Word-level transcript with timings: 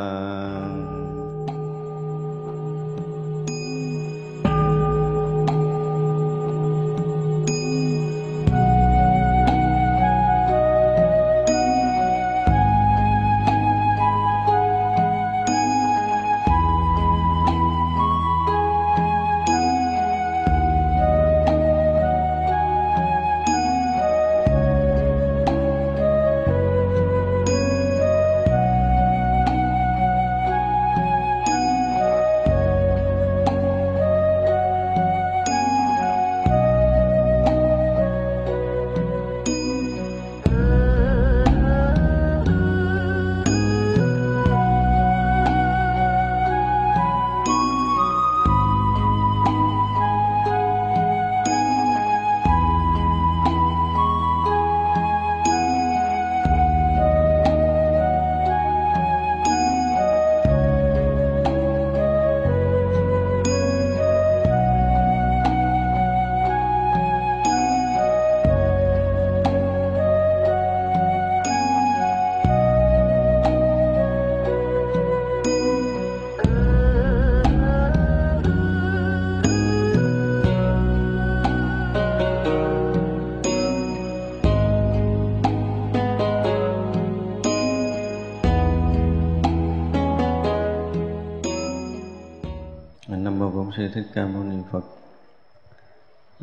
Thích 0.00 0.39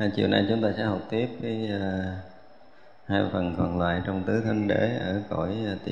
À, 0.07 0.09
chiều 0.15 0.27
nay 0.27 0.45
chúng 0.49 0.61
ta 0.61 0.69
sẽ 0.77 0.83
học 0.83 1.01
tiếp 1.09 1.29
cái 1.41 1.69
à, 1.71 2.15
hai 3.05 3.23
phần 3.33 3.55
còn 3.57 3.79
lại 3.79 4.01
trong 4.05 4.23
tứ 4.23 4.41
thanh 4.45 4.67
đế 4.67 4.97
ở 4.99 5.21
cõi 5.29 5.55
uh, 5.73 5.91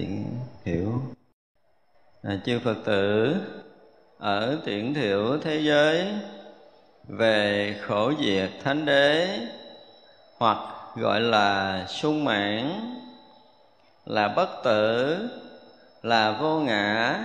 thiểu. 0.64 1.02
À, 2.24 2.38
chư 2.46 2.60
Phật 2.60 2.78
tử 2.86 3.36
ở 4.18 4.58
tiễn 4.66 4.94
thiểu 4.94 5.38
thế 5.44 5.60
giới 5.60 6.08
về 7.08 7.76
khổ 7.82 8.14
diệt 8.26 8.50
thánh 8.64 8.86
đế 8.86 9.40
hoặc 10.38 10.58
gọi 10.96 11.22
là 11.22 11.86
sung 11.88 12.24
mãn 12.24 12.72
là 14.06 14.28
bất 14.28 14.50
tử 14.64 15.18
là 16.04 16.32
vô 16.32 16.60
ngã 16.60 17.20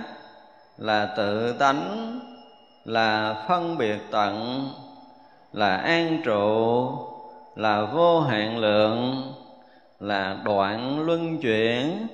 là 0.77 1.13
tự 1.17 1.53
tánh 1.53 2.19
là 2.85 3.35
phân 3.47 3.77
biệt 3.77 3.97
tận 4.11 4.65
là 5.53 5.77
an 5.77 6.21
trụ, 6.23 6.91
là 7.55 7.81
vô 7.85 8.21
hạn 8.21 8.57
lượng, 8.57 9.33
là 9.99 10.37
đoạn 10.43 11.05
luân 11.05 11.37
chuyển, 11.37 12.07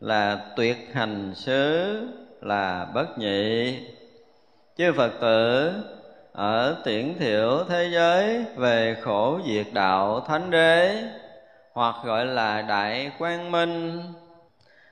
là 0.00 0.38
tuyệt 0.56 0.78
hành 0.92 1.32
xứ, 1.34 2.00
là 2.40 2.86
bất 2.94 3.18
nhị. 3.18 3.78
Chư 4.76 4.92
phật 4.92 5.12
tử, 5.20 5.72
ở 6.32 6.76
tiễn 6.84 7.18
thiểu 7.18 7.64
thế 7.68 7.88
giới 7.92 8.44
về 8.56 8.96
khổ 9.02 9.40
diệt 9.46 9.66
đạo 9.72 10.20
thánh 10.20 10.50
đế, 10.50 11.02
hoặc 11.72 11.94
gọi 12.04 12.26
là 12.26 12.62
đại 12.62 13.10
quang 13.18 13.50
minh, 13.50 14.02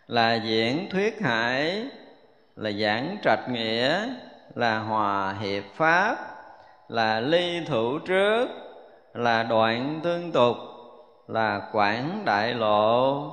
là 0.08 0.34
diễn 0.34 0.90
thuyết 0.90 1.20
hải, 1.20 1.84
là 2.56 2.70
giảng 2.70 3.16
trạch 3.24 3.48
nghĩa, 3.50 4.08
là 4.54 4.78
hòa 4.78 5.34
hiệp 5.40 5.64
pháp 5.76 6.27
là 6.88 7.20
ly 7.20 7.60
thủ 7.66 7.98
trước 7.98 8.48
là 9.14 9.42
đoạn 9.42 10.00
tương 10.02 10.32
tục 10.32 10.56
là 11.28 11.68
quảng 11.72 12.22
đại 12.24 12.54
lộ 12.54 13.32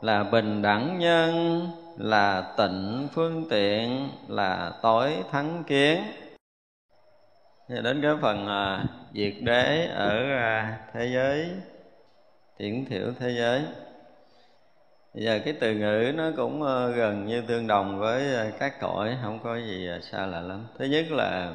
là 0.00 0.24
bình 0.24 0.62
đẳng 0.62 0.98
nhân 0.98 1.66
là 1.96 2.54
tịnh 2.56 3.08
phương 3.14 3.44
tiện 3.50 4.08
là 4.28 4.72
tối 4.82 5.16
thắng 5.30 5.64
kiến. 5.66 6.02
Thì 7.68 7.74
đến 7.84 8.02
cái 8.02 8.12
phần 8.22 8.46
à, 8.46 8.84
diệt 9.14 9.34
đế 9.40 9.86
ở 9.86 10.32
à, 10.36 10.78
thế 10.92 11.10
giới 11.14 11.50
thiển 12.58 12.84
thiểu 12.84 13.12
thế 13.18 13.30
giới. 13.30 13.62
Bây 15.14 15.24
giờ 15.24 15.40
cái 15.44 15.54
từ 15.60 15.74
ngữ 15.74 16.12
nó 16.14 16.24
cũng 16.36 16.62
à, 16.62 16.86
gần 16.86 17.26
như 17.26 17.42
tương 17.42 17.66
đồng 17.66 17.98
với 17.98 18.36
à, 18.36 18.50
các 18.58 18.80
cõi 18.80 19.16
không 19.22 19.38
có 19.44 19.56
gì 19.56 19.88
à, 19.88 19.98
xa 20.02 20.26
lạ 20.26 20.40
lắm. 20.40 20.66
Thứ 20.78 20.84
nhất 20.84 21.04
là 21.10 21.54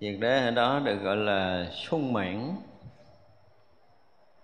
diệt 0.00 0.14
đế 0.20 0.44
ở 0.44 0.50
đó 0.50 0.80
được 0.84 0.96
gọi 1.02 1.16
là 1.16 1.66
sung 1.72 2.12
mãn. 2.12 2.56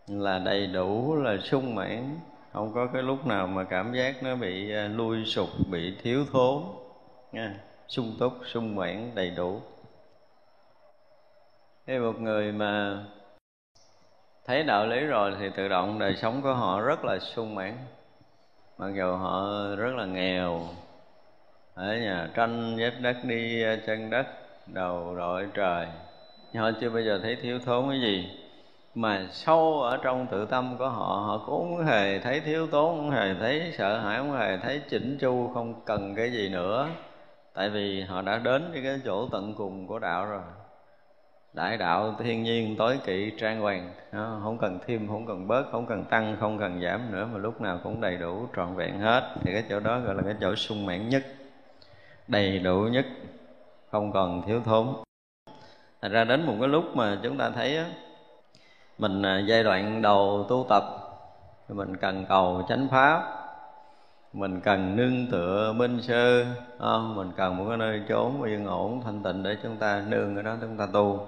Là 0.08 0.38
đầy 0.38 0.66
đủ, 0.66 1.14
là 1.14 1.36
sung 1.42 1.74
mãn. 1.74 2.20
Không 2.52 2.72
có 2.74 2.86
cái 2.92 3.02
lúc 3.02 3.26
nào 3.26 3.46
mà 3.46 3.64
cảm 3.64 3.94
giác 3.94 4.22
nó 4.22 4.36
bị 4.36 4.72
à, 4.72 4.88
lui 4.88 5.24
sụp, 5.24 5.48
bị 5.70 5.96
thiếu 6.02 6.24
thốn. 6.32 6.62
Nha, 7.32 7.54
sung 7.88 8.16
túc, 8.18 8.32
sung 8.44 8.76
mãn, 8.76 9.10
đầy 9.14 9.30
đủ. 9.30 9.60
Thế 11.86 11.98
một 11.98 12.20
người 12.20 12.52
mà 12.52 13.04
thấy 14.44 14.62
đạo 14.62 14.86
lý 14.86 15.00
rồi 15.00 15.34
thì 15.38 15.50
tự 15.56 15.68
động 15.68 15.98
đời 15.98 16.16
sống 16.16 16.42
của 16.42 16.54
họ 16.54 16.80
rất 16.80 17.04
là 17.04 17.18
sung 17.18 17.54
mãn. 17.54 17.76
Mặc 18.78 18.88
dù 18.96 19.16
họ 19.16 19.46
rất 19.76 19.94
là 19.96 20.04
nghèo. 20.04 20.60
Ở 21.74 21.96
nhà 21.96 22.30
tranh 22.34 22.76
vết 22.78 22.92
đất 23.00 23.16
đi 23.24 23.62
à, 23.62 23.76
chân 23.86 24.10
đất 24.10 24.26
đầu 24.66 25.14
đội 25.16 25.46
trời. 25.54 25.86
Nhưng 26.52 26.62
họ 26.62 26.70
chưa 26.80 26.90
bao 26.90 27.02
giờ 27.02 27.20
thấy 27.22 27.36
thiếu 27.36 27.58
thốn 27.58 27.88
cái 27.88 28.00
gì. 28.00 28.28
Mà 28.94 29.26
sâu 29.30 29.82
ở 29.82 29.96
trong 30.02 30.26
tự 30.26 30.46
tâm 30.46 30.76
của 30.78 30.88
họ 30.88 31.22
họ 31.26 31.42
cũng 31.46 31.76
không 31.76 31.86
hề 31.86 32.18
thấy 32.18 32.40
thiếu 32.40 32.66
tốn 32.66 32.96
không 32.96 33.10
hề 33.10 33.34
thấy 33.40 33.72
sợ 33.78 33.98
hãi 33.98 34.18
không 34.18 34.32
hề 34.32 34.56
thấy 34.56 34.80
chỉnh 34.88 35.18
chu, 35.20 35.50
không 35.54 35.80
cần 35.84 36.14
cái 36.14 36.32
gì 36.32 36.48
nữa. 36.48 36.88
Tại 37.54 37.70
vì 37.70 38.02
họ 38.02 38.22
đã 38.22 38.38
đến 38.38 38.70
với 38.72 38.82
cái 38.82 39.00
chỗ 39.04 39.28
tận 39.28 39.54
cùng 39.54 39.86
của 39.86 39.98
đạo 39.98 40.26
rồi. 40.26 40.42
Đại 41.52 41.76
đạo 41.76 42.14
thiên 42.18 42.42
nhiên 42.42 42.76
tối 42.76 42.98
kỵ, 43.04 43.32
trang 43.38 43.60
hoàng. 43.60 43.90
Không 44.12 44.58
cần 44.60 44.78
thêm, 44.86 45.08
không 45.08 45.26
cần 45.26 45.48
bớt, 45.48 45.64
không 45.72 45.86
cần 45.86 46.04
tăng, 46.04 46.36
không 46.40 46.58
cần 46.58 46.80
giảm 46.82 47.12
nữa, 47.12 47.28
mà 47.32 47.38
lúc 47.38 47.60
nào 47.60 47.80
cũng 47.84 48.00
đầy 48.00 48.16
đủ, 48.16 48.48
trọn 48.56 48.74
vẹn 48.74 49.00
hết. 49.00 49.34
Thì 49.40 49.52
cái 49.52 49.64
chỗ 49.68 49.80
đó 49.80 50.00
gọi 50.00 50.14
là 50.14 50.22
cái 50.22 50.34
chỗ 50.40 50.54
sung 50.54 50.86
mãn 50.86 51.08
nhất, 51.08 51.22
đầy 52.28 52.58
đủ 52.58 52.80
nhất 52.80 53.06
không 53.96 54.12
còn 54.12 54.42
thiếu 54.46 54.60
thốn 54.64 54.86
thành 56.02 56.12
ra 56.12 56.24
đến 56.24 56.46
một 56.46 56.54
cái 56.60 56.68
lúc 56.68 56.96
mà 56.96 57.18
chúng 57.22 57.38
ta 57.38 57.50
thấy 57.50 57.84
mình 58.98 59.22
à, 59.22 59.38
giai 59.48 59.64
đoạn 59.64 60.02
đầu 60.02 60.46
tu 60.48 60.66
tập, 60.68 60.84
mình 61.68 61.96
cần 61.96 62.24
cầu 62.28 62.62
chánh 62.68 62.88
pháp, 62.90 63.22
mình 64.32 64.60
cần 64.60 64.96
nương 64.96 65.26
tựa 65.30 65.72
minh 65.72 66.02
sư 66.02 66.44
không? 66.78 67.16
mình 67.16 67.30
cần 67.36 67.56
một 67.56 67.64
cái 67.68 67.76
nơi 67.76 68.02
trốn 68.08 68.42
yên 68.42 68.66
ổn, 68.66 69.00
thanh 69.04 69.22
tịnh 69.22 69.42
để 69.42 69.56
chúng 69.62 69.76
ta 69.76 70.02
nương 70.08 70.36
ở 70.36 70.42
đó 70.42 70.56
chúng 70.60 70.76
ta 70.78 70.86
tu 70.92 71.26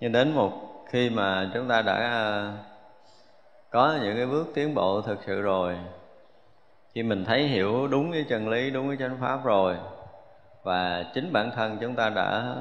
nhưng 0.00 0.12
đến 0.12 0.32
một 0.32 0.52
khi 0.86 1.10
mà 1.10 1.50
chúng 1.54 1.68
ta 1.68 1.82
đã 1.82 1.94
à, 1.94 2.52
có 3.70 3.98
những 4.02 4.16
cái 4.16 4.26
bước 4.26 4.46
tiến 4.54 4.74
bộ 4.74 5.00
thực 5.00 5.18
sự 5.26 5.40
rồi, 5.40 5.76
khi 6.94 7.02
mình 7.02 7.24
thấy 7.24 7.42
hiểu 7.42 7.88
đúng 7.88 8.12
cái 8.12 8.24
chân 8.28 8.48
lý, 8.48 8.70
đúng 8.70 8.88
cái 8.88 8.96
chánh 8.96 9.16
pháp 9.20 9.44
rồi 9.44 9.76
và 10.62 11.04
chính 11.14 11.32
bản 11.32 11.50
thân 11.50 11.78
chúng 11.80 11.94
ta 11.94 12.08
đã 12.08 12.56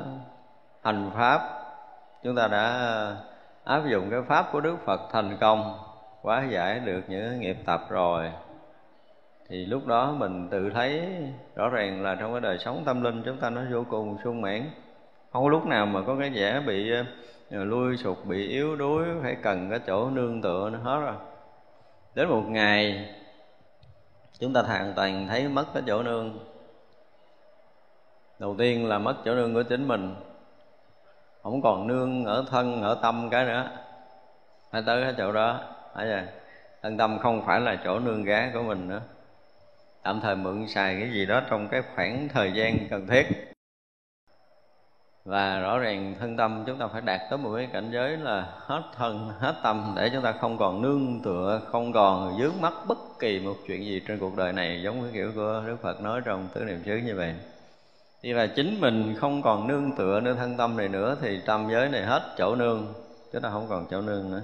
hành 0.83 1.11
pháp, 1.15 1.41
chúng 2.23 2.35
ta 2.35 2.47
đã 2.47 3.15
áp 3.63 3.81
dụng 3.91 4.09
cái 4.11 4.21
pháp 4.21 4.51
của 4.51 4.61
đức 4.61 4.77
phật 4.85 5.01
thành 5.11 5.37
công 5.39 5.77
quá 6.21 6.43
giải 6.49 6.79
được 6.79 7.01
những 7.07 7.39
nghiệp 7.39 7.57
tập 7.65 7.81
rồi. 7.89 8.31
Thì 9.49 9.65
lúc 9.65 9.87
đó 9.87 10.11
mình 10.11 10.47
tự 10.49 10.69
thấy 10.69 11.07
rõ 11.55 11.69
ràng 11.69 12.03
là 12.03 12.15
trong 12.15 12.31
cái 12.31 12.41
đời 12.41 12.57
sống 12.57 12.83
tâm 12.85 13.03
linh 13.03 13.23
chúng 13.25 13.37
ta 13.37 13.49
nó 13.49 13.61
vô 13.71 13.85
cùng 13.89 14.17
sung 14.23 14.41
mãn. 14.41 14.69
Không 15.31 15.43
có 15.43 15.49
lúc 15.49 15.65
nào 15.65 15.85
mà 15.85 16.01
có 16.07 16.15
cái 16.19 16.29
vẻ 16.29 16.61
bị 16.67 16.91
ờ, 17.51 17.63
lui 17.63 17.97
sụt 17.97 18.17
bị 18.25 18.47
yếu 18.47 18.75
đuối, 18.75 19.05
phải 19.21 19.35
cần 19.35 19.69
cái 19.69 19.79
chỗ 19.87 20.09
nương 20.09 20.41
tựa 20.41 20.69
nó 20.69 20.79
hết 20.79 20.99
rồi. 20.99 21.15
Đến 22.15 22.29
một 22.29 22.43
ngày, 22.47 23.09
chúng 24.39 24.53
ta 24.53 24.61
hoàn 24.61 24.93
toàn 24.95 25.27
thấy 25.27 25.47
mất 25.47 25.65
cái 25.73 25.83
chỗ 25.87 26.03
nương 26.03 26.50
đầu 28.41 28.55
tiên 28.57 28.89
là 28.89 28.99
mất 28.99 29.15
chỗ 29.25 29.35
nương 29.35 29.53
của 29.53 29.63
chính 29.63 29.87
mình. 29.87 30.15
Không 31.43 31.61
còn 31.61 31.87
nương 31.87 32.25
ở 32.25 32.45
thân, 32.49 32.81
ở 32.81 32.99
tâm 33.01 33.27
cái 33.31 33.45
nữa. 33.45 33.69
Phải 34.71 34.83
tới 34.85 35.03
cái 35.03 35.13
chỗ 35.17 35.31
đó. 35.31 35.59
Phải 35.95 36.07
rồi 36.07 36.21
thân 36.81 36.97
tâm 36.97 37.19
không 37.19 37.45
phải 37.45 37.61
là 37.61 37.77
chỗ 37.83 37.99
nương 37.99 38.23
gá 38.23 38.51
của 38.53 38.63
mình 38.63 38.87
nữa. 38.87 39.01
Tạm 40.03 40.19
thời 40.21 40.35
mượn 40.35 40.67
xài 40.67 40.99
cái 40.99 41.11
gì 41.11 41.25
đó 41.25 41.41
trong 41.49 41.67
cái 41.67 41.81
khoảng 41.95 42.27
thời 42.33 42.51
gian 42.53 42.77
cần 42.89 43.07
thiết. 43.07 43.27
Và 45.25 45.59
rõ 45.59 45.79
ràng 45.79 46.15
thân 46.19 46.37
tâm 46.37 46.63
chúng 46.67 46.77
ta 46.77 46.87
phải 46.87 47.01
đạt 47.01 47.21
tới 47.29 47.37
một 47.37 47.55
cái 47.55 47.69
cảnh 47.73 47.89
giới 47.93 48.17
là 48.17 48.47
hết 48.57 48.83
thân, 48.95 49.31
hết 49.39 49.55
tâm 49.63 49.93
để 49.95 50.09
chúng 50.13 50.23
ta 50.23 50.31
không 50.31 50.57
còn 50.57 50.81
nương 50.81 51.21
tựa, 51.23 51.61
không 51.65 51.93
còn 51.93 52.39
dướng 52.39 52.61
mắt 52.61 52.73
bất 52.87 52.97
kỳ 53.19 53.39
một 53.39 53.55
chuyện 53.67 53.85
gì 53.85 54.01
trên 54.07 54.19
cuộc 54.19 54.37
đời 54.37 54.53
này 54.53 54.81
giống 54.83 55.01
cái 55.01 55.11
kiểu 55.13 55.31
của 55.35 55.63
đức 55.67 55.77
phật 55.81 56.01
nói 56.01 56.21
trong 56.25 56.47
tứ 56.53 56.63
niệm 56.63 56.81
xứ 56.85 56.97
như 56.97 57.15
vậy 57.15 57.35
thì 58.23 58.33
là 58.33 58.47
chính 58.47 58.81
mình 58.81 59.15
không 59.19 59.41
còn 59.41 59.67
nương 59.67 59.91
tựa 59.97 60.19
nơi 60.19 60.35
thân 60.35 60.57
tâm 60.57 60.77
này 60.77 60.87
nữa 60.87 61.17
thì 61.21 61.41
tâm 61.45 61.67
giới 61.71 61.89
này 61.89 62.05
hết 62.05 62.35
chỗ 62.37 62.55
nương 62.55 62.93
chúng 63.33 63.41
ta 63.41 63.49
không 63.49 63.67
còn 63.69 63.85
chỗ 63.91 64.01
nương 64.01 64.31
nữa. 64.31 64.41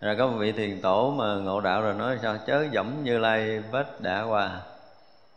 Rồi 0.00 0.16
có 0.18 0.26
một 0.26 0.36
vị 0.38 0.52
thiền 0.52 0.80
tổ 0.80 1.14
mà 1.18 1.34
ngộ 1.34 1.60
đạo 1.60 1.82
rồi 1.82 1.94
nói 1.94 2.18
sao? 2.22 2.36
Chớ 2.46 2.66
dẫm 2.72 3.04
như 3.04 3.18
lai 3.18 3.58
vết 3.58 4.00
đã 4.00 4.22
qua, 4.22 4.60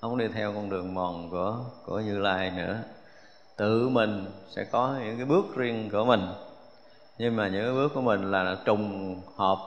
không 0.01 0.17
đi 0.17 0.27
theo 0.27 0.53
con 0.53 0.69
đường 0.69 0.93
mòn 0.93 1.29
của 1.29 1.55
của 1.85 1.99
như 1.99 2.19
lai 2.19 2.51
nữa. 2.51 2.77
Tự 3.57 3.89
mình 3.89 4.25
sẽ 4.49 4.63
có 4.63 4.95
những 5.03 5.17
cái 5.17 5.25
bước 5.25 5.45
riêng 5.55 5.89
của 5.91 6.05
mình. 6.05 6.27
Nhưng 7.17 7.35
mà 7.35 7.47
những 7.47 7.65
cái 7.65 7.73
bước 7.73 7.91
của 7.93 8.01
mình 8.01 8.31
là 8.31 8.57
trùng 8.65 9.15
hợp 9.37 9.57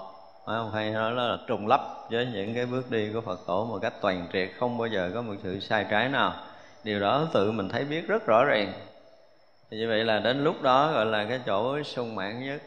không? 0.46 0.70
Hay 0.72 0.90
nói 0.90 1.12
là 1.12 1.38
trùng 1.46 1.66
lắp 1.66 1.80
với 2.10 2.26
những 2.26 2.54
cái 2.54 2.66
bước 2.66 2.90
đi 2.90 3.12
của 3.12 3.20
Phật 3.20 3.40
tổ 3.46 3.64
một 3.64 3.78
cách 3.82 3.94
toàn 4.00 4.26
triệt, 4.32 4.50
không 4.58 4.78
bao 4.78 4.86
giờ 4.88 5.10
có 5.14 5.22
một 5.22 5.34
sự 5.42 5.60
sai 5.60 5.86
trái 5.90 6.08
nào 6.08 6.34
điều 6.84 7.00
đó 7.00 7.28
tự 7.32 7.52
mình 7.52 7.68
thấy 7.68 7.84
biết 7.84 8.08
rất 8.08 8.26
rõ 8.26 8.44
ràng. 8.44 8.72
Thì 9.70 9.76
như 9.76 9.88
vậy 9.88 10.04
là 10.04 10.18
đến 10.18 10.44
lúc 10.44 10.62
đó 10.62 10.92
gọi 10.92 11.06
là 11.06 11.24
cái 11.28 11.40
chỗ 11.46 11.82
sung 11.82 12.14
mãn 12.14 12.44
nhất. 12.46 12.62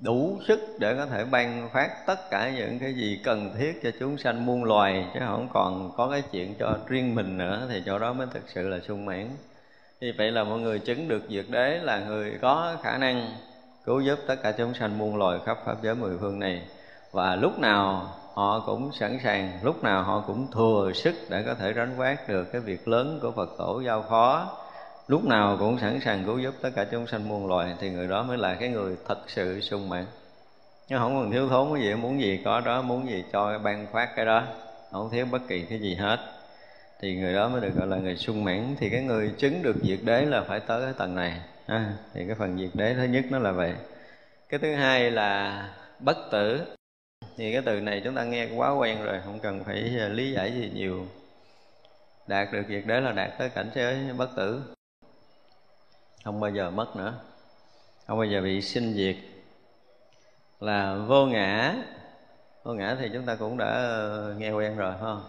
Đủ 0.00 0.38
sức 0.48 0.60
để 0.78 0.94
có 0.94 1.06
thể 1.06 1.24
ban 1.24 1.68
phát 1.72 2.06
tất 2.06 2.30
cả 2.30 2.50
những 2.56 2.78
cái 2.78 2.94
gì 2.94 3.20
cần 3.24 3.54
thiết 3.58 3.80
cho 3.82 3.90
chúng 4.00 4.18
sanh 4.18 4.46
muôn 4.46 4.64
loài, 4.64 5.06
chứ 5.14 5.20
không 5.26 5.48
còn 5.52 5.92
có 5.96 6.08
cái 6.08 6.22
chuyện 6.32 6.54
cho 6.58 6.78
riêng 6.86 7.14
mình 7.14 7.38
nữa, 7.38 7.66
thì 7.70 7.82
chỗ 7.86 7.98
đó 7.98 8.12
mới 8.12 8.26
thực 8.34 8.42
sự 8.46 8.68
là 8.68 8.78
sung 8.80 9.06
mãn. 9.06 9.28
Như 10.00 10.12
vậy 10.18 10.30
là 10.30 10.44
mọi 10.44 10.58
người 10.58 10.78
chứng 10.78 11.08
được 11.08 11.22
diệt 11.28 11.44
đế 11.48 11.78
là 11.82 11.98
người 11.98 12.38
có 12.42 12.76
khả 12.82 12.98
năng 12.98 13.34
cứu 13.84 14.00
giúp 14.00 14.18
tất 14.26 14.36
cả 14.42 14.52
chúng 14.52 14.74
sanh 14.74 14.98
muôn 14.98 15.16
loài 15.16 15.38
khắp 15.46 15.58
pháp 15.64 15.76
giới 15.82 15.94
mười 15.94 16.18
phương 16.20 16.38
này. 16.38 16.62
Và 17.12 17.36
lúc 17.36 17.58
nào 17.58 18.08
họ 18.36 18.62
cũng 18.66 18.92
sẵn 18.92 19.18
sàng 19.22 19.58
lúc 19.62 19.82
nào 19.82 20.02
họ 20.02 20.24
cũng 20.26 20.46
thừa 20.52 20.92
sức 20.94 21.14
để 21.28 21.42
có 21.46 21.54
thể 21.54 21.72
ránh 21.72 21.94
quát 21.98 22.28
được 22.28 22.44
cái 22.52 22.60
việc 22.60 22.88
lớn 22.88 23.18
của 23.22 23.32
phật 23.32 23.50
tổ 23.58 23.80
giao 23.80 24.04
phó. 24.08 24.58
Lúc 25.08 25.24
nào 25.24 25.56
cũng 25.58 25.78
sẵn 25.78 26.00
sàng 26.00 26.24
cứu 26.26 26.38
giúp 26.38 26.54
tất 26.62 26.70
cả 26.76 26.84
chúng 26.90 27.06
sanh 27.06 27.28
muôn 27.28 27.46
loài 27.46 27.74
thì 27.80 27.90
người 27.90 28.06
đó 28.06 28.22
mới 28.22 28.38
là 28.38 28.54
cái 28.54 28.68
người 28.68 28.96
thật 29.08 29.18
sự 29.26 29.60
sung 29.60 29.88
mãn. 29.88 30.04
Nhưng 30.88 30.98
không 30.98 31.14
còn 31.14 31.30
thiếu 31.32 31.48
thốn 31.48 31.74
cái 31.74 31.82
gì 31.82 31.94
muốn 31.94 32.20
gì 32.20 32.40
có 32.44 32.60
đó 32.60 32.82
muốn 32.82 33.08
gì 33.08 33.24
cho 33.32 33.58
ban 33.58 33.86
phát 33.92 34.16
cái 34.16 34.26
đó. 34.26 34.42
Không 34.92 35.10
thiếu 35.10 35.26
bất 35.30 35.42
kỳ 35.48 35.62
cái 35.62 35.78
gì 35.78 35.94
hết. 35.94 36.18
Thì 37.00 37.16
người 37.16 37.34
đó 37.34 37.48
mới 37.48 37.60
được 37.60 37.74
gọi 37.76 37.86
là 37.86 37.96
người 37.96 38.16
sung 38.16 38.44
mãn. 38.44 38.76
Thì 38.78 38.90
cái 38.90 39.02
người 39.02 39.34
chứng 39.38 39.62
được 39.62 39.76
diệt 39.82 39.98
đế 40.02 40.24
là 40.24 40.42
phải 40.48 40.60
tới 40.60 40.82
cái 40.82 40.92
tầng 40.98 41.14
này. 41.14 41.40
À, 41.66 41.92
thì 42.14 42.26
cái 42.26 42.36
phần 42.38 42.58
diệt 42.58 42.70
đế 42.74 42.94
thứ 42.94 43.04
nhất 43.04 43.24
nó 43.30 43.38
là 43.38 43.52
vậy. 43.52 43.72
Cái 44.48 44.60
thứ 44.60 44.74
hai 44.74 45.10
là 45.10 45.62
bất 46.00 46.16
tử 46.30 46.75
thì 47.36 47.52
cái 47.52 47.62
từ 47.66 47.80
này 47.80 48.00
chúng 48.04 48.14
ta 48.14 48.24
nghe 48.24 48.48
quá 48.56 48.70
quen 48.70 49.04
rồi, 49.04 49.20
không 49.24 49.38
cần 49.38 49.64
phải 49.64 49.96
à, 50.00 50.08
lý 50.08 50.32
giải 50.32 50.52
gì 50.52 50.70
nhiều. 50.74 51.06
Đạt 52.26 52.48
được 52.52 52.62
việc 52.68 52.86
đấy 52.86 53.00
là 53.00 53.12
đạt 53.12 53.30
tới 53.38 53.48
cảnh 53.48 53.70
giới 53.74 54.12
bất 54.16 54.28
tử. 54.36 54.62
Không 56.24 56.40
bao 56.40 56.50
giờ 56.50 56.70
mất 56.70 56.96
nữa. 56.96 57.14
Không 58.06 58.18
bao 58.18 58.26
giờ 58.26 58.40
bị 58.40 58.62
sinh 58.62 58.94
diệt. 58.94 59.16
Là 60.60 60.96
vô 61.08 61.26
ngã. 61.26 61.74
Vô 62.62 62.72
ngã 62.72 62.96
thì 63.00 63.10
chúng 63.12 63.26
ta 63.26 63.36
cũng 63.36 63.56
đã 63.56 63.66
ờ, 63.66 64.34
nghe 64.38 64.50
quen 64.50 64.76
rồi 64.76 64.94
không? 65.00 65.24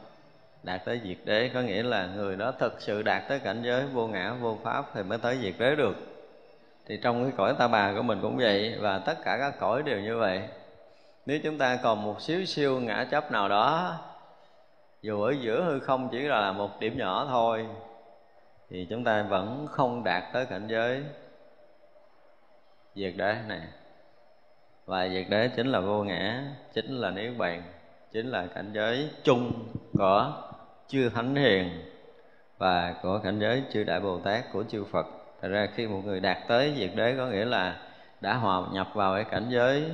Đạt 0.63 0.85
tới 0.85 1.01
diệt 1.03 1.17
đế, 1.25 1.49
có 1.53 1.61
nghĩa 1.61 1.83
là 1.83 2.07
người 2.07 2.35
đó 2.35 2.53
thực 2.59 2.81
sự 2.81 3.01
đạt 3.01 3.23
tới 3.29 3.39
cảnh 3.39 3.61
giới 3.63 3.85
vô 3.85 4.07
ngã, 4.07 4.33
vô 4.33 4.57
pháp 4.63 4.85
thì 4.93 5.03
mới 5.03 5.17
tới 5.17 5.37
diệt 5.41 5.53
đế 5.59 5.75
được. 5.75 5.95
Thì 6.85 6.99
trong 7.03 7.23
cái 7.23 7.33
cõi 7.37 7.55
ta 7.59 7.67
bà 7.67 7.93
của 7.93 8.01
mình 8.01 8.19
cũng 8.21 8.37
vậy, 8.37 8.75
và 8.79 8.99
tất 8.99 9.15
cả 9.23 9.37
các 9.39 9.59
cõi 9.59 9.83
đều 9.83 9.99
như 9.99 10.17
vậy 10.17 10.41
nếu 11.27 11.39
chúng 11.43 11.57
ta 11.57 11.79
còn 11.83 12.03
một 12.03 12.21
xíu 12.21 12.45
siêu 12.45 12.79
ngã 12.79 13.07
chấp 13.11 13.31
nào 13.31 13.49
đó, 13.49 13.95
dù 15.01 15.21
ở 15.21 15.33
giữa 15.41 15.63
hư 15.63 15.79
không 15.79 16.09
chỉ 16.11 16.19
là 16.19 16.51
một 16.51 16.79
điểm 16.79 16.97
nhỏ 16.97 17.25
thôi, 17.29 17.67
thì 18.69 18.87
chúng 18.89 19.03
ta 19.03 19.23
vẫn 19.23 19.67
không 19.71 20.03
đạt 20.03 20.23
tới 20.33 20.45
cảnh 20.45 20.67
giới 20.67 21.03
diệt 22.95 23.13
đế 23.17 23.35
này. 23.47 23.61
Và 24.85 25.09
diệt 25.09 25.25
đế 25.29 25.49
chính 25.55 25.67
là 25.67 25.79
vô 25.79 26.03
ngã, 26.03 26.43
chính 26.73 26.97
là 26.97 27.11
niết 27.11 27.37
bàn, 27.37 27.63
chính 28.11 28.31
là 28.31 28.47
cảnh 28.55 28.71
giới 28.73 29.09
chung 29.23 29.67
của 29.97 30.33
chư 30.87 31.09
thánh 31.09 31.35
hiền 31.35 31.69
và 32.57 32.95
của 33.03 33.19
cảnh 33.23 33.39
giới 33.39 33.63
chư 33.73 33.83
đại 33.83 33.99
bồ 33.99 34.19
tát 34.19 34.43
của 34.53 34.63
chư 34.63 34.83
phật. 34.91 35.05
Thật 35.41 35.47
ra 35.47 35.67
khi 35.75 35.87
một 35.87 36.01
người 36.05 36.19
đạt 36.19 36.37
tới 36.47 36.73
diệt 36.77 36.91
đế 36.95 37.15
có 37.17 37.25
nghĩa 37.25 37.45
là 37.45 37.77
đã 38.21 38.33
hòa 38.33 38.61
nhập 38.71 38.87
vào 38.93 39.15
cái 39.15 39.23
cảnh 39.23 39.45
giới 39.49 39.91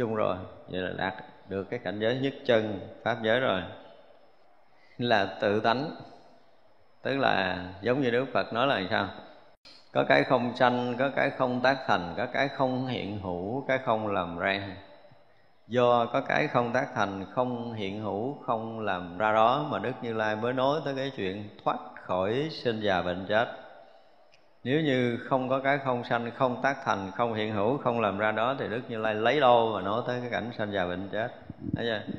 chung 0.00 0.14
rồi. 0.14 0.36
Vậy 0.68 0.80
là 0.80 0.92
đạt 0.96 1.14
được 1.48 1.70
cái 1.70 1.80
cảnh 1.84 2.00
giới 2.00 2.18
nhất 2.18 2.34
chân 2.46 2.80
pháp 3.04 3.16
giới 3.22 3.40
rồi. 3.40 3.62
Là 4.98 5.36
tự 5.40 5.60
tánh. 5.60 5.90
Tức 7.02 7.16
là 7.16 7.64
giống 7.82 8.02
như 8.02 8.10
đức 8.10 8.24
phật 8.32 8.52
nói 8.52 8.66
là 8.66 8.82
sao? 8.90 9.08
Có 9.92 10.04
cái 10.08 10.24
không 10.24 10.56
sanh, 10.56 10.94
có 10.98 11.10
cái 11.16 11.30
không 11.30 11.60
tác 11.60 11.78
thành, 11.86 12.14
có 12.16 12.26
cái 12.26 12.48
không 12.48 12.86
hiện 12.86 13.20
hữu, 13.20 13.64
cái 13.68 13.78
không 13.84 14.08
làm 14.08 14.38
ra. 14.38 14.76
Do 15.68 16.06
có 16.06 16.20
cái 16.20 16.46
không 16.46 16.72
tác 16.72 16.86
thành, 16.94 17.26
không 17.34 17.72
hiện 17.72 18.02
hữu, 18.02 18.38
không 18.46 18.80
làm 18.80 19.18
ra 19.18 19.32
đó 19.32 19.66
mà 19.70 19.78
đức 19.78 19.92
như 20.02 20.12
lai 20.12 20.36
mới 20.36 20.52
nói 20.52 20.80
tới 20.84 20.94
cái 20.96 21.12
chuyện 21.16 21.48
thoát 21.64 21.78
khỏi 21.94 22.48
sinh 22.50 22.80
già 22.80 23.02
bệnh 23.02 23.26
chết 23.28 23.48
nếu 24.64 24.80
như 24.80 25.18
không 25.28 25.48
có 25.48 25.60
cái 25.60 25.78
không 25.78 26.04
sanh, 26.04 26.30
không 26.30 26.62
tác 26.62 26.76
thành, 26.84 27.10
không 27.16 27.34
hiện 27.34 27.54
hữu, 27.54 27.78
không 27.78 28.00
làm 28.00 28.18
ra 28.18 28.32
đó, 28.32 28.54
thì 28.58 28.68
đức 28.68 28.80
như 28.88 28.98
lai 28.98 29.14
lấy 29.14 29.40
đâu 29.40 29.72
mà 29.74 29.80
nói 29.82 30.02
tới 30.06 30.20
cái 30.20 30.30
cảnh 30.30 30.50
sanh 30.58 30.72
già 30.72 30.86
bệnh 30.86 31.08
chết? 31.12 31.28
Thấy 31.76 31.86
chưa? 31.86 32.12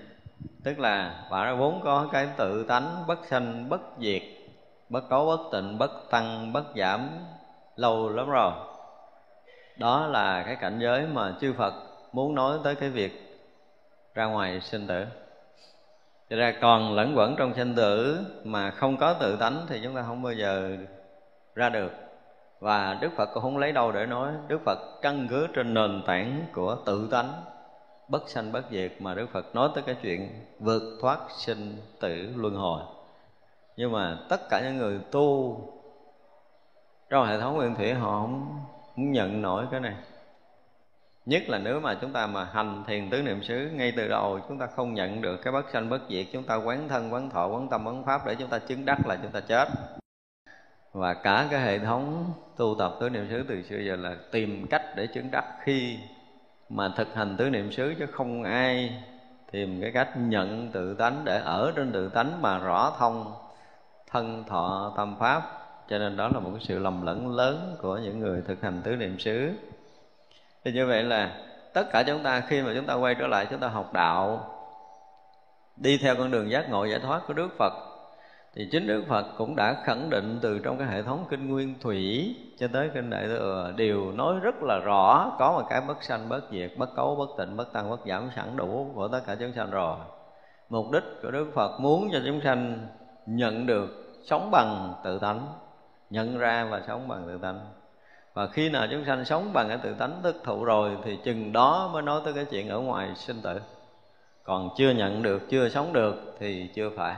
Tức 0.63 0.79
là 0.79 1.25
bạn 1.31 1.59
vốn 1.59 1.81
có 1.83 2.09
cái 2.11 2.27
tự 2.37 2.65
tánh 2.67 3.03
bất 3.07 3.25
sanh, 3.25 3.69
bất 3.69 3.81
diệt, 3.99 4.21
bất 4.89 5.09
cấu, 5.09 5.25
bất 5.25 5.39
tịnh, 5.51 5.77
bất 5.77 5.91
tăng, 6.09 6.53
bất 6.53 6.63
giảm, 6.75 7.09
lâu 7.75 8.09
lắm 8.09 8.29
rồi. 8.29 8.51
Đó 9.77 10.07
là 10.07 10.43
cái 10.43 10.55
cảnh 10.55 10.79
giới 10.79 11.07
mà 11.07 11.33
chư 11.41 11.53
phật 11.53 11.73
muốn 12.11 12.35
nói 12.35 12.59
tới 12.63 12.75
cái 12.75 12.89
việc 12.89 13.41
ra 14.15 14.25
ngoài 14.25 14.61
sinh 14.61 14.87
tử. 14.87 15.05
Thì 16.29 16.35
ra 16.35 16.53
còn 16.61 16.95
lẫn 16.95 17.13
quẩn 17.17 17.35
trong 17.35 17.53
sinh 17.53 17.75
tử 17.75 18.19
mà 18.43 18.71
không 18.71 18.97
có 18.97 19.13
tự 19.13 19.37
tánh 19.37 19.65
thì 19.67 19.79
chúng 19.83 19.95
ta 19.95 20.03
không 20.07 20.23
bao 20.23 20.33
giờ 20.33 20.77
ra 21.55 21.69
được 21.69 21.91
và 22.61 22.97
Đức 23.01 23.09
Phật 23.15 23.29
cũng 23.33 23.43
không 23.43 23.57
lấy 23.57 23.71
đâu 23.71 23.91
để 23.91 24.05
nói. 24.05 24.33
Đức 24.47 24.61
Phật 24.65 25.01
căn 25.01 25.27
cứ 25.29 25.47
trên 25.47 25.73
nền 25.73 26.03
tảng 26.07 26.45
của 26.53 26.77
tự 26.85 27.07
tánh. 27.11 27.31
Bất 28.07 28.29
sanh 28.29 28.51
bất 28.51 28.63
diệt 28.71 28.91
mà 28.99 29.13
Đức 29.13 29.27
Phật 29.33 29.55
nói 29.55 29.69
tới 29.75 29.83
cái 29.83 29.95
chuyện 30.01 30.45
vượt 30.59 30.97
thoát 31.01 31.19
sinh 31.29 31.77
tử 31.99 32.33
luân 32.35 32.55
hồi. 32.55 32.81
Nhưng 33.77 33.91
mà 33.91 34.17
tất 34.29 34.49
cả 34.49 34.61
những 34.63 34.77
người 34.77 34.99
tu 35.11 35.57
trong 37.09 37.27
hệ 37.27 37.39
thống 37.39 37.55
nguyên 37.55 37.75
thủy 37.75 37.93
họ 37.93 38.11
không, 38.11 38.59
không 38.95 39.11
nhận 39.11 39.41
nổi 39.41 39.65
cái 39.71 39.79
này. 39.79 39.95
Nhất 41.25 41.43
là 41.47 41.57
nếu 41.57 41.79
mà 41.79 41.97
chúng 42.01 42.13
ta 42.13 42.27
mà 42.27 42.43
hành 42.43 42.83
thiền 42.87 43.09
tứ 43.09 43.21
niệm 43.21 43.43
xứ 43.43 43.69
ngay 43.73 43.93
từ 43.97 44.07
đầu 44.07 44.39
chúng 44.47 44.59
ta 44.59 44.67
không 44.75 44.93
nhận 44.93 45.21
được 45.21 45.37
cái 45.43 45.53
bất 45.53 45.69
sanh 45.73 45.89
bất 45.89 45.99
diệt 46.09 46.25
chúng 46.33 46.43
ta 46.43 46.55
quán 46.55 46.89
thân 46.89 47.13
quán 47.13 47.29
thọ 47.29 47.47
quán 47.47 47.69
tâm 47.69 47.85
quán 47.85 48.03
pháp 48.05 48.25
để 48.25 48.35
chúng 48.35 48.49
ta 48.49 48.59
chứng 48.59 48.85
đắc 48.85 49.07
là 49.07 49.17
chúng 49.21 49.31
ta 49.31 49.39
chết. 49.39 49.67
Và 50.93 51.13
cả 51.13 51.47
cái 51.51 51.61
hệ 51.61 51.79
thống 51.79 52.33
tu 52.61 52.75
tập 52.75 52.95
tứ 52.99 53.09
niệm 53.09 53.27
xứ 53.29 53.43
từ 53.47 53.63
xưa 53.63 53.77
giờ 53.77 53.95
là 53.95 54.15
tìm 54.31 54.67
cách 54.67 54.83
để 54.95 55.07
chứng 55.07 55.31
đắc. 55.31 55.45
Khi 55.63 55.99
mà 56.69 56.93
thực 56.97 57.15
hành 57.15 57.37
tứ 57.37 57.49
niệm 57.49 57.71
xứ 57.71 57.93
chứ 57.99 58.05
không 58.05 58.43
ai 58.43 59.01
tìm 59.51 59.81
cái 59.81 59.91
cách 59.91 60.09
nhận 60.15 60.71
tự 60.71 60.93
tánh 60.93 61.21
để 61.25 61.41
ở 61.45 61.73
trên 61.75 61.91
tự 61.91 62.09
tánh 62.09 62.41
mà 62.41 62.57
rõ 62.57 62.95
thông 62.99 63.33
thân, 64.11 64.43
thọ, 64.47 64.93
tâm 64.97 65.15
pháp. 65.19 65.41
Cho 65.89 65.97
nên 65.97 66.17
đó 66.17 66.29
là 66.33 66.39
một 66.39 66.49
cái 66.53 66.65
sự 66.67 66.79
lầm 66.79 67.05
lẫn 67.05 67.35
lớn 67.35 67.75
của 67.81 67.97
những 67.97 68.19
người 68.19 68.41
thực 68.47 68.61
hành 68.61 68.81
tứ 68.83 68.95
niệm 68.95 69.19
xứ. 69.19 69.51
Thì 70.63 70.71
như 70.71 70.87
vậy 70.87 71.03
là 71.03 71.37
tất 71.73 71.87
cả 71.91 72.03
chúng 72.07 72.23
ta, 72.23 72.41
khi 72.41 72.61
mà 72.61 72.71
chúng 72.75 72.85
ta 72.85 72.93
quay 72.93 73.15
trở 73.15 73.27
lại, 73.27 73.47
chúng 73.49 73.59
ta 73.59 73.67
học 73.67 73.93
đạo, 73.93 74.49
đi 75.75 75.97
theo 75.97 76.15
con 76.15 76.31
đường 76.31 76.51
giác 76.51 76.69
ngộ 76.69 76.85
giải 76.85 76.99
thoát 76.99 77.21
của 77.27 77.33
Đức 77.33 77.49
Phật 77.57 77.90
thì 78.55 78.67
chính 78.71 78.87
Đức 78.87 79.03
Phật 79.07 79.25
cũng 79.37 79.55
đã 79.55 79.83
khẳng 79.83 80.09
định 80.09 80.39
từ 80.41 80.59
trong 80.59 80.77
cái 80.77 80.87
hệ 80.87 81.03
thống 81.03 81.25
kinh 81.29 81.49
nguyên 81.49 81.75
thủy 81.79 82.35
cho 82.57 82.67
tới 82.67 82.89
kinh 82.93 83.09
đại 83.09 83.27
thừa, 83.27 83.73
đều 83.75 84.11
nói 84.11 84.35
rất 84.41 84.55
là 84.63 84.79
rõ, 84.79 85.35
có 85.39 85.51
một 85.51 85.63
cái 85.69 85.81
bất 85.87 86.03
sanh, 86.03 86.29
bất 86.29 86.41
diệt, 86.51 86.71
bất 86.77 86.95
cấu, 86.95 87.15
bất 87.15 87.29
tịnh, 87.37 87.57
bất 87.57 87.73
tăng, 87.73 87.89
bất 87.89 87.99
giảm, 88.05 88.29
sẵn 88.35 88.55
đủ 88.55 88.91
của 88.95 89.07
tất 89.07 89.19
cả 89.27 89.35
chúng 89.39 89.53
sanh 89.53 89.71
rồi. 89.71 89.97
Mục 90.69 90.91
đích 90.91 91.03
của 91.21 91.31
Đức 91.31 91.51
Phật 91.53 91.79
muốn 91.79 92.09
cho 92.11 92.19
chúng 92.25 92.41
sanh 92.41 92.87
nhận 93.25 93.65
được 93.65 94.13
sống 94.23 94.51
bằng 94.51 94.93
tự 95.03 95.19
tánh, 95.19 95.47
nhận 96.09 96.37
ra 96.37 96.67
và 96.71 96.81
sống 96.87 97.07
bằng 97.07 97.23
tự 97.27 97.37
tánh. 97.37 97.59
Và 98.33 98.47
khi 98.47 98.69
nào 98.69 98.87
chúng 98.91 99.05
sanh 99.05 99.25
sống 99.25 99.53
bằng 99.53 99.67
cái 99.67 99.77
tự 99.77 99.93
tánh 99.93 100.21
thức 100.23 100.35
thụ 100.43 100.63
rồi 100.63 100.97
thì 101.03 101.19
chừng 101.23 101.53
đó 101.53 101.89
mới 101.93 102.01
nói 102.01 102.21
tới 102.25 102.33
cái 102.33 102.45
chuyện 102.45 102.69
ở 102.69 102.79
ngoài 102.79 103.11
sinh 103.15 103.41
tử. 103.41 103.61
Còn 104.43 104.69
chưa 104.77 104.89
nhận 104.89 105.23
được, 105.23 105.41
chưa 105.49 105.69
sống 105.69 105.93
được 105.93 106.35
thì 106.39 106.69
chưa 106.75 106.89
phải 106.97 107.15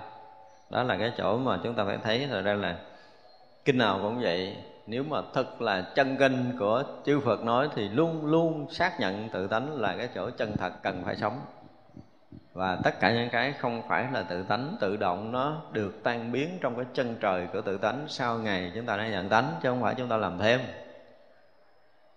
đó 0.74 0.84
là 0.84 0.98
cái 0.98 1.12
chỗ 1.18 1.38
mà 1.38 1.60
chúng 1.64 1.74
ta 1.74 1.86
phải 1.86 1.98
thấy 2.04 2.28
rồi 2.32 2.44
đây 2.44 2.56
là 2.56 2.78
kinh 3.66 3.78
nào 3.78 4.00
cũng 4.02 4.20
vậy. 4.22 4.58
Nếu 4.88 5.04
mà 5.04 5.22
thật 5.34 5.62
là 5.62 5.82
chân 5.96 6.18
kinh 6.18 6.58
của 6.60 6.84
chư 7.06 7.20
Phật 7.20 7.44
nói 7.44 7.70
thì 7.76 7.90
luôn 7.90 8.26
luôn 8.26 8.68
xác 8.72 9.00
nhận 9.00 9.30
tự 9.30 9.48
tánh 9.48 9.82
là 9.82 9.96
cái 9.98 10.10
chỗ 10.16 10.30
chân 10.30 10.58
thật 10.58 10.74
cần 10.84 11.02
phải 11.06 11.16
sống. 11.16 11.40
Và 12.54 12.78
tất 12.84 13.00
cả 13.00 13.12
những 13.12 13.30
cái 13.30 13.54
không 13.54 13.82
phải 13.90 14.08
là 14.12 14.22
tự 14.22 14.44
tánh, 14.44 14.78
tự 14.80 14.98
động 14.98 15.32
nó 15.32 15.62
được 15.72 16.04
tan 16.04 16.32
biến 16.32 16.58
trong 16.62 16.76
cái 16.76 16.86
chân 16.94 17.16
trời 17.20 17.48
của 17.54 17.62
tự 17.62 17.78
tánh 17.78 18.06
sau 18.08 18.38
ngày 18.38 18.72
chúng 18.76 18.86
ta 18.86 18.98
đã 18.98 19.08
nhận 19.08 19.30
tánh, 19.30 19.54
chứ 19.64 19.70
không 19.70 19.82
phải 19.82 19.96
chúng 19.98 20.10
ta 20.10 20.18
làm 20.18 20.38
thêm 20.40 20.60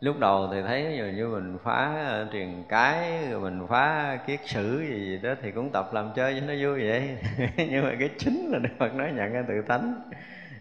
lúc 0.00 0.18
đầu 0.18 0.48
thì 0.52 0.62
thấy 0.62 0.82
như, 0.82 1.06
như 1.06 1.28
mình 1.28 1.58
phá 1.64 1.94
ờ, 2.06 2.26
truyền 2.32 2.64
cái 2.68 3.28
rồi 3.30 3.40
mình 3.40 3.66
phá 3.68 4.18
kiết 4.26 4.40
sử 4.44 4.80
gì, 4.80 5.06
gì 5.06 5.18
đó 5.22 5.34
thì 5.42 5.50
cũng 5.50 5.70
tập 5.72 5.90
làm 5.92 6.10
chơi 6.16 6.40
cho 6.40 6.46
nó 6.46 6.54
vui 6.62 6.88
vậy. 6.88 7.18
Nhưng 7.70 7.84
mà 7.84 7.94
cái 7.98 8.10
chính 8.18 8.50
là 8.52 8.58
đức 8.58 8.68
phật 8.78 8.94
nói 8.94 9.12
nhận 9.14 9.32
cái 9.32 9.42
tự 9.48 9.62
tánh. 9.68 10.10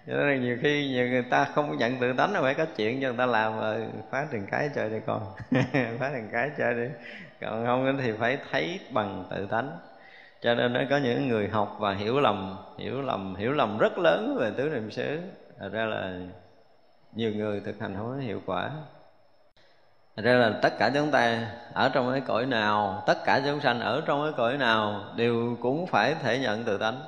Cho 0.08 0.14
nên 0.14 0.42
nhiều 0.42 0.58
khi 0.62 0.90
nhiều 0.90 1.08
người 1.08 1.24
ta 1.24 1.46
không 1.46 1.78
nhận 1.78 1.98
tự 2.00 2.14
tánh 2.14 2.34
là 2.34 2.42
phải 2.42 2.54
có 2.54 2.66
chuyện 2.78 3.02
cho 3.02 3.08
người 3.08 3.18
ta 3.18 3.26
làm 3.26 3.60
rồi 3.60 3.86
phá 4.12 4.28
truyền 4.32 4.46
cái 4.52 4.70
chơi 4.76 4.90
đi 4.90 4.98
con. 5.06 5.22
Phá 6.00 6.12
truyền 6.14 6.30
cái 6.32 6.50
chơi 6.58 6.74
đi. 6.74 6.88
Còn 7.42 7.66
không 7.66 7.98
thì 8.04 8.12
phải 8.20 8.38
thấy 8.52 8.80
bằng 8.92 9.26
tự 9.30 9.48
tánh. 9.52 9.78
Cho 10.42 10.56
nên 10.56 10.74
nó 10.74 10.82
có 10.90 10.98
những 10.98 11.28
người 11.28 11.48
học 11.48 11.78
và 11.80 11.94
hiểu 11.94 12.20
lầm 12.20 12.58
hiểu 12.78 13.02
lầm 13.02 13.36
hiểu 13.36 13.52
lầm 13.52 13.78
rất 13.78 13.98
lớn 13.98 14.38
về 14.40 14.52
tứ 14.58 14.70
niệm 14.70 14.92
xứ. 14.92 15.20
Thật 15.60 15.70
ra 15.72 15.86
là 15.86 16.20
nhiều 17.16 17.32
người 17.32 17.60
thực 17.66 17.80
hành 17.80 17.96
không 17.98 18.12
có 18.16 18.18
hiệu 18.18 18.42
quả. 18.46 18.72
Thật 20.16 20.22
ra 20.26 20.34
là 20.34 20.60
tất 20.62 20.78
cả 20.78 20.92
chúng 20.94 21.12
ta 21.12 21.52
ở 21.74 21.90
trong 21.90 22.12
cái 22.12 22.22
cõi 22.22 22.46
nào, 22.46 23.04
Tất 23.08 23.18
cả 23.26 23.42
chúng 23.46 23.62
sanh 23.62 23.80
ở 23.80 24.02
trong 24.06 24.24
cái 24.24 24.34
cõi 24.38 24.58
nào 24.58 25.02
Đều 25.16 25.58
cũng 25.62 25.88
phải 25.88 26.16
thể 26.24 26.40
nhận 26.40 26.64
tự 26.64 26.78
tánh 26.78 27.02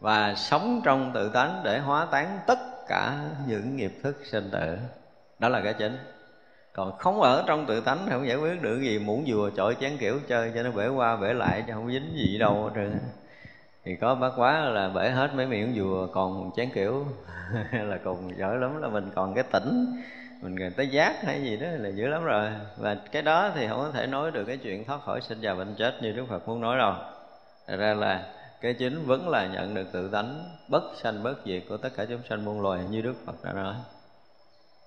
Và 0.00 0.34
sống 0.34 0.80
trong 0.84 1.12
tự 1.14 1.30
tánh 1.34 1.60
để 1.64 1.78
hóa 1.78 2.06
tán 2.10 2.38
tất 2.46 2.58
cả 2.88 3.18
những 3.46 3.76
nghiệp 3.76 3.92
thức 4.02 4.16
sinh 4.24 4.50
tử. 4.50 4.78
Đó 5.38 5.48
là 5.48 5.60
cái 5.60 5.74
chính. 5.74 5.98
Còn 6.72 6.98
không 6.98 7.20
ở 7.20 7.44
trong 7.46 7.66
tự 7.66 7.80
tánh 7.80 7.98
thì 8.06 8.12
không 8.12 8.28
giải 8.28 8.36
quyết 8.36 8.62
được 8.62 8.80
gì 8.80 8.98
muốn 8.98 9.24
vừa 9.26 9.50
chọi 9.56 9.76
chén 9.80 9.96
kiểu 9.98 10.20
chơi 10.28 10.52
cho 10.54 10.62
nó 10.62 10.70
bể 10.70 10.88
qua 10.88 11.16
bể 11.16 11.32
lại 11.34 11.64
cho 11.68 11.74
không 11.74 11.92
dính 11.92 12.12
gì 12.14 12.38
đâu 12.38 12.70
trơn 12.74 12.98
thì 13.84 13.96
có 13.96 14.14
bác 14.14 14.30
quá 14.36 14.60
là 14.60 14.88
bể 14.88 15.10
hết 15.10 15.34
mấy 15.34 15.46
miệng 15.46 15.72
vừa 15.74 16.08
còn 16.12 16.50
chén 16.56 16.70
kiểu 16.74 17.06
là 17.72 17.98
cùng 18.04 18.38
giỏi 18.38 18.56
lắm 18.56 18.82
là 18.82 18.88
mình 18.88 19.10
còn 19.14 19.34
cái 19.34 19.44
tỉnh 19.52 19.86
mình 20.40 20.56
gần 20.56 20.72
tới 20.72 20.88
giác 20.88 21.22
hay 21.22 21.42
gì 21.42 21.56
đó 21.56 21.66
là 21.70 21.88
dữ 21.88 22.06
lắm 22.06 22.24
rồi. 22.24 22.50
Và 22.76 22.96
cái 23.12 23.22
đó 23.22 23.50
thì 23.54 23.68
không 23.68 23.78
có 23.78 23.90
thể 23.90 24.06
nói 24.06 24.30
được 24.30 24.44
cái 24.44 24.56
chuyện 24.56 24.84
thoát 24.84 25.02
khỏi 25.02 25.20
sinh 25.20 25.40
già 25.40 25.54
bệnh 25.54 25.74
chết 25.78 25.94
như 26.02 26.12
đức 26.12 26.26
phật 26.28 26.48
muốn 26.48 26.60
nói 26.60 26.78
đâu. 26.78 26.94
Thật 27.66 27.76
ra 27.76 27.94
là 27.94 28.32
cái 28.60 28.74
chính 28.74 29.06
vẫn 29.06 29.28
là 29.28 29.46
nhận 29.46 29.74
được 29.74 29.86
tự 29.92 30.08
tánh 30.12 30.56
bất 30.68 30.82
sanh 31.02 31.22
bất 31.22 31.34
diệt 31.46 31.62
của 31.68 31.76
tất 31.76 31.90
cả 31.96 32.04
chúng 32.08 32.20
sanh 32.28 32.44
muôn 32.44 32.60
loài 32.60 32.80
như 32.90 33.00
đức 33.00 33.14
phật 33.26 33.44
đã 33.44 33.52
nói. 33.52 33.74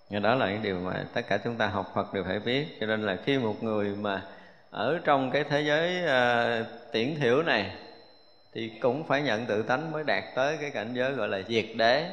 Và 0.09 0.19
đó 0.19 0.35
là 0.35 0.51
những 0.51 0.61
điều 0.61 0.79
mà 0.79 1.05
tất 1.13 1.21
cả 1.27 1.37
chúng 1.43 1.55
ta 1.55 1.67
học 1.67 1.91
Phật 1.95 2.13
đều 2.13 2.23
phải 2.23 2.39
biết. 2.39 2.67
Cho 2.79 2.85
nên 2.85 3.01
là 3.01 3.17
khi 3.25 3.37
một 3.37 3.63
người 3.63 3.95
mà 3.95 4.21
ở 4.71 4.99
trong 5.03 5.31
cái 5.31 5.43
thế 5.43 5.61
giới 5.61 6.03
uh, 6.03 6.67
tiễn 6.91 7.15
thiểu 7.15 7.43
này 7.43 7.71
Thì 8.53 8.71
cũng 8.81 9.03
phải 9.03 9.21
nhận 9.21 9.45
tự 9.45 9.63
tánh 9.63 9.91
mới 9.91 10.03
đạt 10.03 10.23
tới 10.35 10.57
cái 10.61 10.71
cảnh 10.71 10.93
giới 10.93 11.11
gọi 11.11 11.27
là 11.27 11.41
diệt 11.47 11.65
đế 11.75 12.09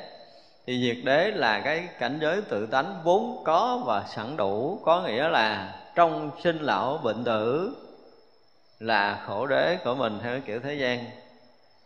thì 0.69 0.81
diệt 0.81 1.05
đế 1.05 1.31
là 1.31 1.61
cái 1.61 1.89
cảnh 1.99 2.19
giới 2.21 2.43
tự 2.43 2.67
tánh 2.67 3.01
vốn 3.05 3.43
có 3.45 3.83
và 3.87 4.05
sẵn 4.09 4.37
đủ, 4.37 4.81
có 4.85 5.03
nghĩa 5.03 5.29
là 5.29 5.75
trong 5.95 6.31
sinh 6.43 6.59
lão 6.59 7.01
bệnh 7.05 7.25
tử 7.25 7.77
là 8.79 9.23
khổ 9.27 9.47
đế 9.47 9.79
của 9.85 9.95
mình 9.95 10.19
theo 10.23 10.41
kiểu 10.41 10.61
thế 10.61 10.75
gian. 10.75 11.05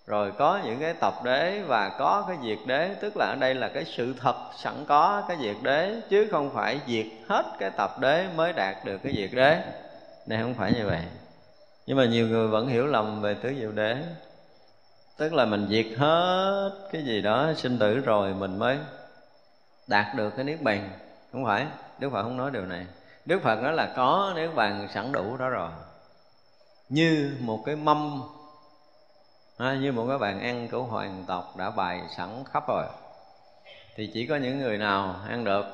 Rồi 0.07 0.33
có 0.39 0.61
những 0.65 0.81
cái 0.81 0.95
tập 0.95 1.15
đế 1.25 1.61
và 1.67 1.89
có 1.99 2.25
cái 2.29 2.37
diệt 2.45 2.59
đế, 2.67 2.95
tức 3.01 3.17
là 3.17 3.27
ở 3.27 3.37
đây 3.41 3.55
là 3.55 3.69
cái 3.69 3.85
sự 3.85 4.15
thật 4.21 4.37
sẵn 4.57 4.75
có 4.89 5.23
cái 5.29 5.37
diệt 5.41 5.57
đế, 5.63 6.01
chứ 6.09 6.29
không 6.31 6.51
phải 6.55 6.81
diệt 6.87 7.07
hết 7.29 7.43
cái 7.59 7.71
tập 7.71 8.01
đế 8.01 8.27
mới 8.37 8.53
đạt 8.53 8.77
được 8.85 8.99
cái 9.03 9.13
diệt 9.17 9.31
đế. 9.33 9.63
Này 10.27 10.43
không 10.43 10.55
phải 10.55 10.73
như 10.73 10.87
vậy. 10.87 11.03
Nhưng 11.87 11.97
mà 11.97 12.05
nhiều 12.05 12.29
người 12.29 12.49
vẫn 12.49 12.67
hiểu 12.67 12.87
lầm 12.87 13.23
về 13.23 13.35
tứ 13.35 13.55
diệu 13.61 13.73
đế 13.73 13.97
tức 15.17 15.33
là 15.33 15.45
mình 15.45 15.67
diệt 15.71 15.87
hết 15.99 16.71
cái 16.93 17.05
gì 17.05 17.23
đó 17.23 17.53
sinh 17.57 17.79
tử 17.79 17.99
rồi 17.99 18.35
mình 18.35 18.59
mới 18.59 18.79
đạt 19.87 20.07
được 20.17 20.31
cái 20.37 20.45
niết 20.45 20.63
bàn. 20.63 20.91
Không 21.33 21.45
phải 21.45 21.67
đức 21.99 22.11
phật 22.13 22.23
không 22.23 22.37
nói 22.37 22.51
điều 22.51 22.67
này. 22.67 22.87
Đức 23.25 23.43
phật 23.43 23.63
nói 23.63 23.73
là 23.73 23.93
có 23.97 24.33
niết 24.37 24.55
bàn 24.55 24.89
sẵn 24.95 25.13
đủ 25.13 25.37
đó 25.37 25.49
rồi. 25.49 25.71
Như 26.89 27.37
một 27.41 27.63
cái 27.67 27.77
mâm 27.77 28.23
à, 29.57 29.75
như 29.81 29.93
một 29.93 30.07
cái 30.09 30.19
bàn 30.19 30.41
ăn 30.41 30.69
của 30.69 30.83
hoàng 30.83 31.25
tộc 31.27 31.57
đã 31.57 31.71
bày 31.71 32.01
sẵn 32.17 32.45
khắp 32.53 32.69
rồi. 32.69 32.85
Thì 33.97 34.11
chỉ 34.15 34.27
có 34.27 34.37
những 34.37 34.59
người 34.59 34.79
nào 34.79 35.17
ăn 35.29 35.45
được 35.45 35.65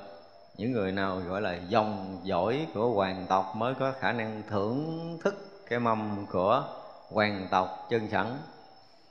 những 0.57 0.73
người 0.73 0.93
nào 0.93 1.21
gọi 1.29 1.41
là 1.41 1.57
dòng 1.69 2.21
dõi 2.23 2.67
của 2.75 2.91
hoàng 2.91 3.27
tộc 3.29 3.57
mới 3.57 3.75
có 3.75 3.93
khả 4.01 4.13
năng 4.13 4.43
thưởng 4.51 5.19
thức 5.25 5.35
cái 5.69 5.79
mâm 5.79 6.27
của 6.33 6.65
hoàng 7.11 7.49
tộc 7.51 7.87
chân 7.91 8.09
sẵn 8.09 8.27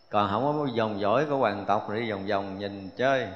còn 0.10 0.30
không 0.30 0.43
có 0.43 0.67
dòng 0.74 1.00
dõi 1.00 1.26
của 1.26 1.38
hoàng 1.38 1.65
tộc 1.67 1.89
để 1.89 2.12
vòng 2.12 2.28
vòng 2.28 2.60
nhìn 2.60 2.89
chơi. 2.98 3.28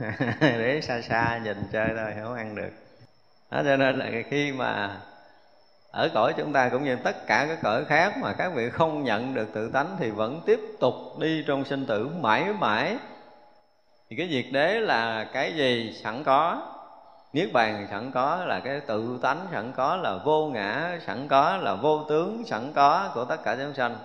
Để 0.40 0.80
xa 0.82 1.00
xa 1.00 1.40
nhìn 1.44 1.56
chơi 1.72 1.88
thôi, 1.96 2.12
không 2.22 2.34
ăn 2.34 2.54
được. 2.54 2.70
Đó, 3.50 3.62
cho 3.64 3.76
nên 3.76 3.98
là 3.98 4.10
khi 4.30 4.52
mà 4.52 5.00
ở 5.90 6.08
cõi 6.14 6.34
chúng 6.36 6.52
ta 6.52 6.68
cũng 6.68 6.84
như 6.84 6.96
tất 6.96 7.26
cả 7.26 7.46
các 7.48 7.58
cõi 7.62 7.84
khác 7.84 8.18
mà 8.18 8.32
các 8.32 8.52
vị 8.54 8.70
không 8.70 9.04
nhận 9.04 9.34
được 9.34 9.48
tự 9.54 9.70
tánh 9.70 9.96
thì 9.98 10.10
vẫn 10.10 10.40
tiếp 10.46 10.60
tục 10.80 10.94
đi 11.18 11.44
trong 11.46 11.64
sinh 11.64 11.86
tử 11.86 12.08
mãi 12.20 12.44
mãi. 12.58 12.96
Thì 14.10 14.16
cái 14.16 14.28
diệt 14.30 14.44
đế 14.52 14.80
là 14.80 15.24
cái 15.32 15.54
gì? 15.54 16.00
Sẵn 16.02 16.24
có. 16.24 16.62
Niết 17.32 17.52
bàn 17.52 17.86
sẵn 17.90 18.12
có 18.12 18.44
là 18.44 18.60
cái 18.60 18.80
tự 18.80 19.18
tánh 19.22 19.46
sẵn 19.52 19.72
có, 19.72 19.96
là 19.96 20.18
vô 20.24 20.46
ngã 20.46 20.98
sẵn 21.06 21.28
có, 21.28 21.56
là 21.56 21.74
vô 21.74 22.04
tướng 22.08 22.44
sẵn 22.46 22.72
có 22.72 23.10
của 23.14 23.24
tất 23.24 23.42
cả 23.44 23.56
chúng 23.56 23.74
sanh 23.74 23.96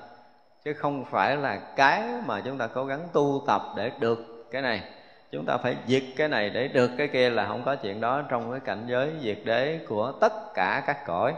chứ 0.65 0.73
không 0.73 1.05
phải 1.05 1.37
là 1.37 1.59
cái 1.75 2.03
mà 2.25 2.41
chúng 2.41 2.57
ta 2.57 2.67
cố 2.67 2.85
gắng 2.85 3.07
tu 3.13 3.43
tập 3.47 3.61
để 3.75 3.91
được 3.99 4.47
cái 4.51 4.61
này. 4.61 4.83
Chúng 5.31 5.45
ta 5.45 5.57
phải 5.57 5.75
diệt 5.87 6.03
cái 6.17 6.27
này 6.27 6.49
để 6.49 6.67
được 6.67 6.91
cái 6.97 7.07
kia 7.07 7.29
là 7.29 7.47
không 7.47 7.61
có 7.65 7.75
chuyện 7.75 8.01
đó 8.01 8.21
trong 8.29 8.51
cái 8.51 8.59
cảnh 8.59 8.85
giới 8.87 9.11
diệt 9.21 9.37
đế 9.45 9.79
của 9.87 10.11
tất 10.21 10.53
cả 10.53 10.83
các 10.87 11.05
cõi. 11.05 11.33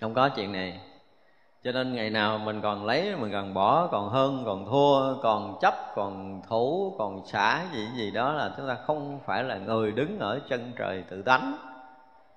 Không 0.00 0.14
có 0.14 0.28
chuyện 0.28 0.52
này. 0.52 0.80
Cho 1.64 1.72
nên 1.72 1.94
ngày 1.94 2.10
nào 2.10 2.38
mình 2.38 2.60
còn 2.60 2.86
lấy, 2.86 3.16
mình 3.16 3.32
còn 3.32 3.54
bỏ, 3.54 3.86
còn 3.86 4.08
hơn, 4.08 4.42
còn 4.46 4.66
thua, 4.66 5.22
còn 5.22 5.58
chấp, 5.60 5.74
còn 5.94 6.42
thủ, 6.48 6.94
còn 6.98 7.26
xả 7.26 7.62
gì 7.72 7.88
gì 7.96 8.10
đó 8.10 8.32
là 8.32 8.50
chúng 8.56 8.68
ta 8.68 8.76
không 8.86 9.20
phải 9.26 9.42
là 9.44 9.56
người 9.56 9.92
đứng 9.92 10.18
ở 10.18 10.40
chân 10.48 10.72
trời 10.76 11.04
tự 11.10 11.22
tánh. 11.22 11.56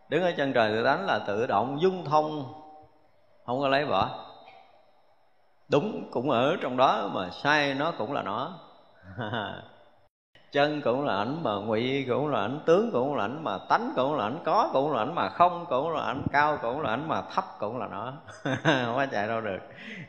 Đứng 0.10 0.24
ở 0.24 0.34
chân 0.38 0.54
trời 0.54 0.72
tự 0.72 0.84
tánh 0.84 1.06
là 1.06 1.20
tự 1.28 1.48
động 1.48 1.82
dung 1.82 2.06
thông, 2.06 2.54
không 3.46 3.62
có 3.62 3.68
lấy 3.68 3.86
bỏ 3.86 4.27
đúng 5.72 6.12
cũng 6.12 6.30
ở 6.30 6.56
trong 6.62 6.78
đó 6.78 7.10
mà 7.14 7.30
sai 7.44 7.74
nó 7.74 7.92
cũng 7.98 8.14
là 8.14 8.22
nó. 8.22 8.60
Chân 10.52 10.82
cũng 10.82 11.06
là 11.06 11.18
ảnh 11.18 11.44
mà 11.44 11.52
ngụy 11.52 12.06
cũng 12.10 12.28
là 12.28 12.42
ảnh 12.42 12.60
tướng 12.66 12.92
cũng 12.92 13.16
là 13.16 13.24
ảnh 13.24 13.44
mà 13.44 13.58
tánh 13.70 13.94
cũng 13.96 14.16
là 14.16 14.24
ảnh 14.24 14.40
có 14.46 14.70
cũng 14.74 14.94
là 14.94 15.02
ảnh 15.02 15.16
mà 15.16 15.30
không 15.30 15.66
cũng 15.70 15.94
là 15.94 16.02
ảnh 16.02 16.22
cao 16.32 16.58
cũng 16.62 16.82
là 16.82 16.90
ảnh 16.90 17.08
mà 17.08 17.22
thấp 17.22 17.44
cũng 17.60 17.78
là 17.78 17.88
nó. 17.88 18.14
Không 18.64 18.96
có 18.96 19.06
chạy 19.12 19.28
đâu 19.28 19.42
được. 19.42 19.60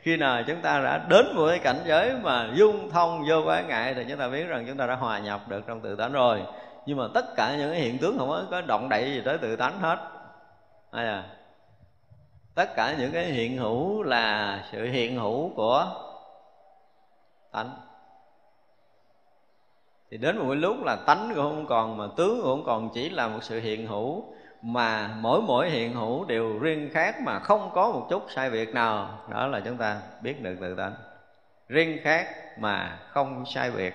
Khi 0.02 0.16
nào 0.16 0.42
chúng 0.46 0.62
ta 0.62 0.80
đã 0.80 0.98
đến 1.08 1.26
một 1.34 1.46
cái 1.48 1.58
cảnh 1.58 1.78
giới 1.86 2.12
mà 2.22 2.50
dung 2.54 2.90
thông 2.90 3.24
vô 3.28 3.42
quái 3.44 3.64
ngại 3.64 3.94
thì 3.94 4.04
chúng 4.08 4.18
ta 4.18 4.28
biết 4.28 4.44
rằng 4.44 4.64
chúng 4.68 4.76
ta 4.76 4.86
đã 4.86 4.94
hòa 4.94 5.18
nhập 5.18 5.40
được 5.48 5.64
trong 5.66 5.80
tự 5.80 5.96
tánh 5.96 6.12
rồi. 6.12 6.42
Nhưng 6.86 6.98
mà 6.98 7.04
tất 7.14 7.24
cả 7.36 7.56
những 7.58 7.70
cái 7.72 7.80
hiện 7.80 7.98
tướng 7.98 8.18
không 8.18 8.46
có, 8.50 8.60
động 8.60 8.88
đậy 8.88 9.10
gì 9.10 9.22
tới 9.24 9.38
tự 9.38 9.56
tánh 9.56 9.80
hết. 9.80 9.98
Hay 10.92 11.06
à? 11.06 11.24
Tất 12.58 12.74
cả 12.76 12.94
những 12.98 13.12
cái 13.12 13.24
hiện 13.24 13.56
hữu 13.56 14.02
là 14.02 14.58
sự 14.72 14.84
hiện 14.84 15.16
hữu 15.16 15.50
của 15.56 15.86
tánh. 17.52 17.70
Thì 20.10 20.16
đến 20.16 20.38
một 20.38 20.44
cái 20.48 20.56
lúc 20.56 20.76
là 20.84 20.96
tánh 21.06 21.32
cũng 21.34 21.44
không 21.44 21.66
còn, 21.68 21.96
mà 21.96 22.04
tướng 22.16 22.40
cũng 22.42 22.44
không 22.44 22.64
còn, 22.66 22.90
chỉ 22.94 23.10
là 23.10 23.28
một 23.28 23.38
sự 23.42 23.60
hiện 23.60 23.86
hữu. 23.86 24.24
Mà 24.62 25.10
mỗi 25.20 25.40
mỗi 25.42 25.70
hiện 25.70 25.94
hữu 25.94 26.24
đều 26.24 26.58
riêng 26.58 26.90
khác 26.92 27.20
mà 27.20 27.38
không 27.38 27.70
có 27.74 27.92
một 27.92 28.06
chút 28.10 28.22
sai 28.28 28.50
biệt 28.50 28.74
nào. 28.74 29.18
Đó 29.28 29.46
là 29.46 29.60
chúng 29.64 29.76
ta 29.76 30.00
biết 30.22 30.42
được 30.42 30.56
tự 30.60 30.76
tánh. 30.76 30.94
Riêng 31.68 31.98
khác 32.02 32.26
mà 32.58 32.98
không 33.08 33.44
sai 33.46 33.70
biệt. 33.70 33.94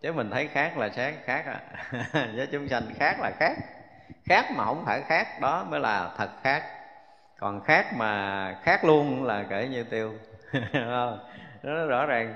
Chứ 0.00 0.12
mình 0.12 0.30
thấy 0.30 0.48
khác 0.48 0.78
là 0.78 0.88
khác 0.88 1.14
khác 1.24 1.44
à 1.46 1.60
với 2.36 2.48
chúng 2.52 2.68
sanh 2.68 2.82
khác 2.94 3.16
là 3.20 3.30
khác. 3.38 3.52
Khác 4.24 4.50
mà 4.56 4.64
không 4.64 4.82
phải 4.86 5.02
khác, 5.02 5.40
đó 5.40 5.64
mới 5.70 5.80
là 5.80 6.10
thật 6.16 6.30
khác 6.42 6.77
còn 7.40 7.60
khác 7.60 7.86
mà 7.96 8.54
khác 8.62 8.84
luôn 8.84 9.24
là 9.24 9.44
kể 9.50 9.68
như 9.68 9.84
tiêu 9.84 10.12
nó 11.62 11.86
rõ 11.86 12.06
ràng 12.06 12.34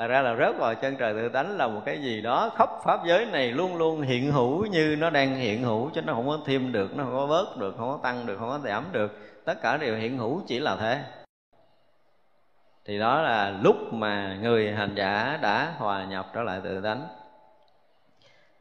Thật 0.00 0.06
ra 0.06 0.22
là 0.22 0.36
rớt 0.36 0.56
vào 0.58 0.74
chân 0.74 0.96
trời 0.96 1.14
tự 1.14 1.28
tánh 1.28 1.56
là 1.56 1.68
một 1.68 1.80
cái 1.84 2.02
gì 2.02 2.20
đó 2.20 2.50
khắp 2.56 2.68
pháp 2.84 3.00
giới 3.06 3.26
này 3.26 3.52
luôn 3.52 3.76
luôn 3.76 4.00
hiện 4.00 4.32
hữu 4.32 4.66
như 4.66 4.96
nó 4.98 5.10
đang 5.10 5.34
hiện 5.34 5.62
hữu 5.62 5.90
chứ 5.90 6.02
nó 6.02 6.14
không 6.14 6.28
có 6.28 6.38
thêm 6.46 6.72
được, 6.72 6.96
nó 6.96 7.04
không 7.04 7.16
có 7.16 7.26
bớt 7.26 7.56
được, 7.56 7.74
không 7.78 7.88
có 7.88 7.98
tăng 8.02 8.26
được, 8.26 8.36
không 8.38 8.48
có 8.48 8.58
giảm 8.64 8.84
được. 8.92 9.18
Tất 9.44 9.62
cả 9.62 9.76
đều 9.76 9.96
hiện 9.96 10.18
hữu 10.18 10.42
chỉ 10.46 10.58
là 10.58 10.76
thế. 10.76 11.04
Thì 12.84 12.98
đó 12.98 13.22
là 13.22 13.50
lúc 13.62 13.92
mà 13.92 14.38
người 14.40 14.72
hành 14.72 14.94
giả 14.94 15.38
đã 15.42 15.72
hòa 15.76 16.04
nhập 16.04 16.26
trở 16.34 16.42
lại 16.42 16.60
tự 16.64 16.80
tánh. 16.80 17.08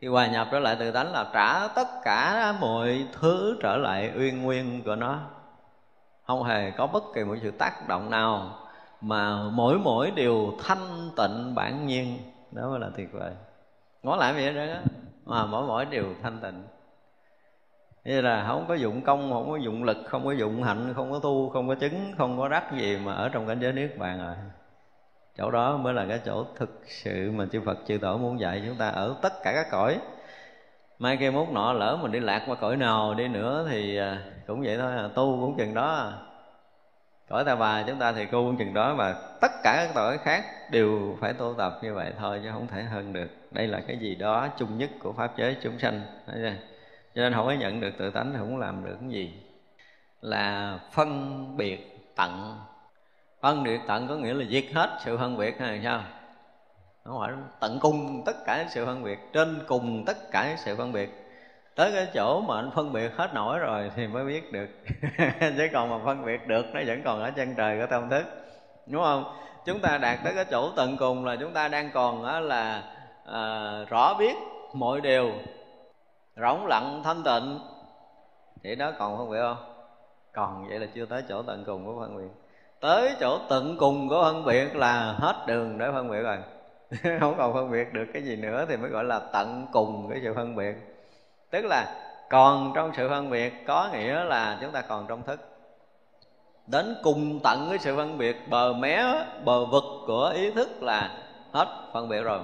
Khi 0.01 0.07
hòa 0.07 0.27
nhập 0.27 0.47
trở 0.51 0.59
lại 0.59 0.75
tự 0.79 0.91
tánh 0.91 1.11
là 1.11 1.25
trả 1.33 1.67
tất 1.67 1.87
cả 2.03 2.53
mọi 2.59 3.07
thứ 3.13 3.57
trở 3.61 3.77
lại 3.77 4.11
uyên 4.17 4.43
nguyên 4.43 4.83
của 4.83 4.95
nó. 4.95 5.19
Không 6.29 6.43
hề 6.43 6.71
có 6.71 6.87
bất 6.87 7.03
kỳ 7.13 7.23
một 7.23 7.35
sự 7.41 7.51
tác 7.51 7.87
động 7.87 8.09
nào 8.09 8.59
mà 9.01 9.43
mỗi 9.51 9.79
mỗi 9.79 10.11
đều 10.11 10.53
thanh 10.63 11.09
tịnh 11.17 11.55
bản 11.55 11.87
nhiên. 11.87 12.17
Đó 12.51 12.69
mới 12.69 12.79
là 12.79 12.89
tuyệt 12.97 13.13
vời. 13.13 13.31
Ngó 14.03 14.15
lại 14.15 14.33
vậy 14.33 14.53
đó, 14.53 14.73
mà 15.25 15.45
mỗi 15.45 15.67
mỗi 15.67 15.85
đều 15.85 16.05
thanh 16.23 16.39
tịnh. 16.39 16.63
Như 18.05 18.21
là 18.21 18.45
không 18.47 18.65
có 18.67 18.73
dụng 18.73 19.01
công, 19.01 19.31
không 19.33 19.51
có 19.51 19.57
dụng 19.57 19.83
lực, 19.83 19.97
không 20.07 20.25
có 20.25 20.31
dụng 20.31 20.63
hạnh, 20.63 20.93
không 20.95 21.11
có 21.11 21.19
tu, 21.19 21.49
không 21.49 21.67
có 21.67 21.75
chứng, 21.75 22.11
không 22.17 22.37
có 22.37 22.47
đắc 22.47 22.73
gì 22.77 22.97
mà 22.97 23.13
ở 23.13 23.29
trong 23.29 23.47
cảnh 23.47 23.59
giới 23.61 23.73
niết 23.73 23.97
bàn 23.97 24.19
rồi. 24.19 24.35
Chỗ 25.37 25.51
đó 25.51 25.77
mới 25.77 25.93
là 25.93 26.05
cái 26.09 26.19
chỗ 26.25 26.45
thực 26.55 26.81
sự 26.85 27.31
mà 27.35 27.45
chư 27.51 27.61
Phật, 27.65 27.77
chư 27.87 27.97
Tổ 27.97 28.17
muốn 28.17 28.39
dạy 28.39 28.63
chúng 28.67 28.77
ta 28.77 28.89
ở 28.89 29.15
tất 29.21 29.33
cả 29.43 29.51
các 29.55 29.67
cõi 29.71 29.99
mai 30.99 31.17
kia 31.17 31.31
mốt 31.31 31.49
nọ 31.49 31.73
lỡ 31.73 31.97
mình 32.01 32.11
đi 32.11 32.19
lạc 32.19 32.43
qua 32.47 32.55
cõi 32.55 32.77
nào 32.77 33.13
đi 33.13 33.27
nữa 33.27 33.67
thì 33.71 33.97
à, 33.97 34.21
cũng 34.47 34.61
vậy 34.61 34.77
thôi 34.77 34.91
à, 34.97 35.09
tu 35.15 35.37
cũng 35.41 35.57
chừng 35.57 35.73
đó 35.73 35.95
à. 35.95 36.11
cõi 37.29 37.43
ta 37.45 37.55
bà 37.55 37.83
chúng 37.83 37.99
ta 37.99 38.11
thì 38.11 38.25
tu 38.25 38.31
cũng 38.31 38.57
chừng 38.57 38.73
đó 38.73 38.95
và 38.95 39.15
tất 39.41 39.51
cả 39.63 39.83
các 39.85 39.91
tội 39.95 40.17
khác 40.17 40.45
đều 40.71 41.17
phải 41.21 41.33
tu 41.33 41.55
tập 41.57 41.79
như 41.81 41.93
vậy 41.93 42.13
thôi 42.19 42.39
chứ 42.43 42.49
không 42.53 42.67
thể 42.67 42.83
hơn 42.83 43.13
được. 43.13 43.27
Đây 43.51 43.67
là 43.67 43.79
cái 43.87 43.97
gì 43.97 44.15
đó 44.15 44.47
chung 44.57 44.77
nhất 44.77 44.89
của 44.99 45.13
pháp 45.13 45.37
giới 45.37 45.57
chúng 45.61 45.79
sanh. 45.79 46.01
Cho 47.15 47.21
nên 47.21 47.33
không 47.33 47.45
có 47.45 47.51
nhận 47.51 47.81
được 47.81 47.91
tự 47.97 48.09
tánh 48.09 48.31
thì 48.31 48.37
không 48.37 48.57
làm 48.57 48.85
được 48.85 48.97
cái 48.99 49.09
gì. 49.09 49.33
Là 50.21 50.79
phân 50.91 51.57
biệt 51.57 52.09
tận. 52.15 52.59
Phân 53.41 53.63
biệt 53.63 53.79
tận 53.87 54.07
có 54.07 54.15
nghĩa 54.15 54.33
là 54.33 54.45
diệt 54.49 54.65
hết 54.73 54.97
sự 55.05 55.17
phân 55.17 55.37
biệt 55.37 55.59
hay 55.59 55.81
sao 55.83 56.03
không 57.09 57.19
phải 57.19 57.31
tận 57.59 57.79
cùng 57.81 58.23
tất 58.25 58.45
cả 58.45 58.65
sự 58.69 58.85
phân 58.85 59.03
biệt 59.03 59.19
trên 59.33 59.59
cùng 59.67 60.03
tất 60.05 60.31
cả 60.31 60.55
sự 60.57 60.75
phân 60.75 60.91
biệt. 60.91 61.25
Tới 61.75 61.91
cái 61.91 62.07
chỗ 62.13 62.41
mà 62.41 62.55
anh 62.55 62.71
phân 62.75 62.93
biệt 62.93 63.11
hết 63.15 63.33
nổi 63.33 63.59
rồi 63.59 63.91
thì 63.95 64.07
mới 64.07 64.25
biết 64.25 64.51
được. 64.53 64.67
Chứ 65.39 65.67
còn 65.73 65.89
mà 65.89 65.97
phân 66.05 66.25
biệt 66.25 66.47
được 66.47 66.65
nó 66.73 66.81
vẫn 66.87 67.01
còn 67.05 67.21
ở 67.21 67.31
chân 67.31 67.55
trời 67.55 67.79
của 67.79 67.85
tâm 67.89 68.09
thức. 68.09 68.23
Đúng 68.87 69.03
không? 69.03 69.23
Chúng 69.65 69.79
ta 69.79 69.97
đạt 69.97 70.19
tới 70.23 70.33
cái 70.35 70.45
chỗ 70.45 70.71
tận 70.75 70.97
cùng 70.97 71.25
là 71.25 71.35
chúng 71.35 71.53
ta 71.53 71.67
đang 71.67 71.91
còn 71.93 72.23
là 72.47 72.83
à, 73.25 73.71
rõ 73.89 74.13
biết 74.13 74.35
mọi 74.73 75.01
điều 75.01 75.31
rỗng 76.35 76.67
lặng 76.67 77.01
thanh 77.03 77.23
tịnh. 77.23 77.59
Thì 78.63 78.75
đó 78.75 78.91
còn 78.99 79.17
phân 79.17 79.31
biệt 79.31 79.39
không? 79.41 79.73
Còn 80.33 80.67
vậy 80.69 80.79
là 80.79 80.87
chưa 80.95 81.05
tới 81.05 81.23
chỗ 81.29 81.41
tận 81.41 81.63
cùng 81.65 81.85
của 81.85 81.99
phân 81.99 82.17
biệt. 82.17 82.33
Tới 82.79 83.15
chỗ 83.19 83.39
tận 83.49 83.75
cùng 83.79 84.09
của 84.09 84.21
phân 84.23 84.45
biệt 84.45 84.75
là 84.75 85.15
hết 85.19 85.35
đường 85.47 85.77
để 85.77 85.91
phân 85.93 86.11
biệt 86.11 86.21
rồi. 86.21 86.37
không 87.19 87.35
còn 87.37 87.53
phân 87.53 87.71
biệt 87.71 87.93
được 87.93 88.05
cái 88.13 88.23
gì 88.23 88.35
nữa 88.35 88.65
thì 88.69 88.77
mới 88.77 88.89
gọi 88.89 89.03
là 89.03 89.19
tận 89.19 89.67
cùng 89.71 90.07
cái 90.09 90.19
sự 90.23 90.33
phân 90.33 90.55
biệt. 90.55 90.75
Tức 91.51 91.65
là 91.65 91.85
còn 92.29 92.71
trong 92.75 92.91
sự 92.97 93.09
phân 93.09 93.29
biệt 93.29 93.53
có 93.67 93.89
nghĩa 93.93 94.23
là 94.23 94.57
chúng 94.61 94.71
ta 94.71 94.81
còn 94.81 95.05
trong 95.07 95.23
thức. 95.23 95.39
Đến 96.67 96.95
cùng 97.03 97.39
tận 97.43 97.65
cái 97.69 97.79
sự 97.79 97.95
phân 97.95 98.17
biệt, 98.17 98.37
bờ 98.49 98.73
mé, 98.73 99.25
bờ 99.45 99.65
vực 99.65 99.83
của 100.07 100.31
ý 100.35 100.51
thức 100.51 100.83
là 100.83 101.17
hết 101.51 101.67
phân 101.93 102.09
biệt 102.09 102.21
rồi. 102.21 102.39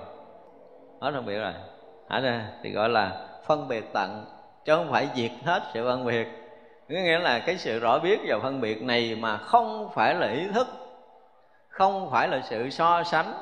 Hết 1.01 1.11
phân 1.11 1.25
biệt 1.25 1.37
rồi. 1.37 1.53
Hả 2.09 2.19
ra 2.19 2.49
thì 2.63 2.71
gọi 2.71 2.89
là 2.89 3.27
phân 3.45 3.67
biệt 3.67 3.93
tận, 3.93 4.25
chứ 4.65 4.75
không 4.75 4.91
phải 4.91 5.09
diệt 5.15 5.31
hết 5.43 5.63
sự 5.73 5.85
phân 5.85 6.05
biệt. 6.05 6.27
Có 6.89 6.95
nghĩa 6.95 7.19
là 7.19 7.39
cái 7.39 7.57
sự 7.57 7.79
rõ 7.79 7.99
biết 7.99 8.19
và 8.27 8.39
phân 8.39 8.61
biệt 8.61 8.83
này 8.83 9.17
mà 9.19 9.37
không 9.37 9.89
phải 9.93 10.15
là 10.15 10.27
ý 10.27 10.47
thức, 10.53 10.67
không 11.69 12.09
phải 12.11 12.27
là 12.27 12.41
sự 12.41 12.69
so 12.69 13.03
sánh 13.03 13.33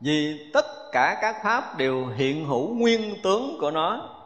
vì 0.00 0.50
tất 0.54 0.66
cả 0.92 1.18
các 1.20 1.36
pháp 1.42 1.76
đều 1.76 2.06
hiện 2.06 2.44
hữu 2.44 2.74
nguyên 2.74 3.22
tướng 3.22 3.56
của 3.60 3.70
nó. 3.70 4.16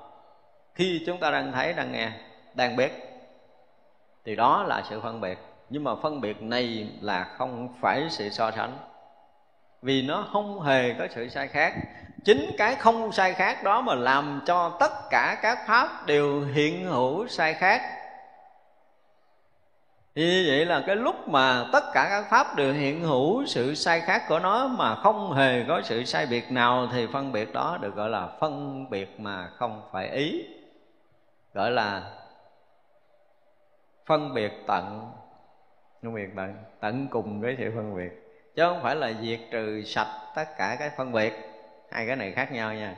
Khi 0.75 1.03
chúng 1.07 1.21
ta 1.21 1.31
đang 1.31 1.53
thấy, 1.53 1.73
đang 1.73 1.93
nghe, 1.93 2.11
đang 2.55 2.77
biết, 2.77 2.93
thì 4.25 4.37
đó 4.37 4.63
là 4.63 4.83
sự 4.91 5.01
phân 5.01 5.21
biệt. 5.21 5.39
Nhưng 5.71 5.85
mà 5.85 5.95
phân 6.03 6.21
biệt 6.21 6.43
này 6.43 6.89
là 7.01 7.25
không 7.25 7.75
phải 7.81 8.07
sự 8.11 8.29
so 8.29 8.51
sánh. 8.51 8.79
Vì 9.83 10.03
nó 10.03 10.29
không 10.33 10.61
hề 10.61 10.95
có 10.99 11.07
sự 11.15 11.29
sai 11.29 11.49
khác. 11.49 11.75
Chính 12.25 12.51
cái 12.59 12.75
không 12.75 13.13
sai 13.13 13.33
khác 13.33 13.65
đó 13.65 13.81
mà 13.81 13.95
làm 13.95 14.41
cho 14.47 14.77
tất 14.81 14.93
cả 15.11 15.39
các 15.43 15.59
pháp 15.67 16.07
đều 16.07 16.41
hiện 16.41 16.85
hữu 16.85 17.29
sai 17.29 17.55
khác 17.55 17.83
như 20.15 20.45
vậy 20.49 20.67
là 20.67 20.83
cái 20.87 20.97
lúc 20.97 21.29
mà 21.29 21.65
tất 21.73 21.85
cả 21.93 22.07
các 22.11 22.27
pháp 22.31 22.57
đều 22.57 22.73
hiện 22.73 23.01
hữu 23.01 23.47
sự 23.47 23.75
sai 23.75 24.01
khác 24.01 24.23
của 24.29 24.39
nó 24.39 24.67
mà 24.67 24.95
không 24.95 25.33
hề 25.33 25.65
có 25.69 25.83
sự 25.83 26.05
sai 26.05 26.27
biệt 26.27 26.53
nào, 26.53 26.89
thì 26.93 27.07
phân 27.13 27.33
biệt 27.33 27.53
đó 27.53 27.79
được 27.81 27.95
gọi 27.95 28.11
là 28.11 28.29
phân 28.41 28.85
biệt 28.91 29.21
mà 29.21 29.49
không 29.57 29.83
phải 29.93 30.11
ý. 30.11 30.47
Gọi 31.55 31.71
là 31.71 32.13
phân 34.07 34.35
biệt 34.35 34.53
tận. 34.67 35.13
Phân 36.03 36.15
biệt 36.15 36.29
tận 36.37 36.55
tận 36.81 37.07
cùng 37.11 37.41
với 37.41 37.57
sự 37.59 37.73
phân 37.75 37.97
biệt. 37.97 38.11
Chứ 38.57 38.63
không 38.63 38.83
phải 38.83 38.97
là 38.97 39.13
diệt 39.23 39.41
trừ 39.51 39.83
sạch 39.85 40.21
tất 40.35 40.45
cả 40.59 40.77
cái 40.79 40.91
phân 40.97 41.13
biệt. 41.13 41.33
Hai 41.91 42.07
cái 42.07 42.17
này 42.17 42.33
khác 42.33 42.53
nhau 42.53 42.75
nha. 42.75 42.97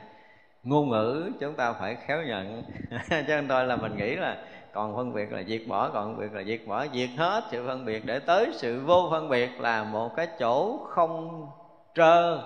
Ngôn 0.63 0.89
ngữ 0.89 1.31
chúng 1.39 1.55
ta 1.55 1.73
phải 1.73 1.97
khéo 2.07 2.21
nhận. 2.23 2.63
Cho 3.09 3.17
nên 3.27 3.47
thôi 3.47 3.65
là 3.65 3.75
mình 3.75 3.97
nghĩ 3.97 4.15
là 4.15 4.37
còn 4.77 4.95
phân 4.95 5.13
biệt 5.13 5.31
là 5.31 5.43
diệt 5.43 5.61
bỏ, 5.67 5.89
còn 5.89 6.05
phân 6.05 6.19
biệt 6.19 6.33
là 6.33 6.43
diệt 6.43 6.61
bỏ. 6.67 6.85
Diệt 6.93 7.09
hết 7.17 7.43
sự 7.51 7.67
phân 7.67 7.85
biệt 7.85 8.05
để 8.05 8.19
tới 8.19 8.51
sự 8.53 8.81
vô 8.85 9.07
phân 9.11 9.29
biệt 9.29 9.59
là 9.59 9.83
một 9.83 10.15
cái 10.15 10.27
chỗ 10.39 10.77
không 10.89 11.47
trơ. 11.95 12.41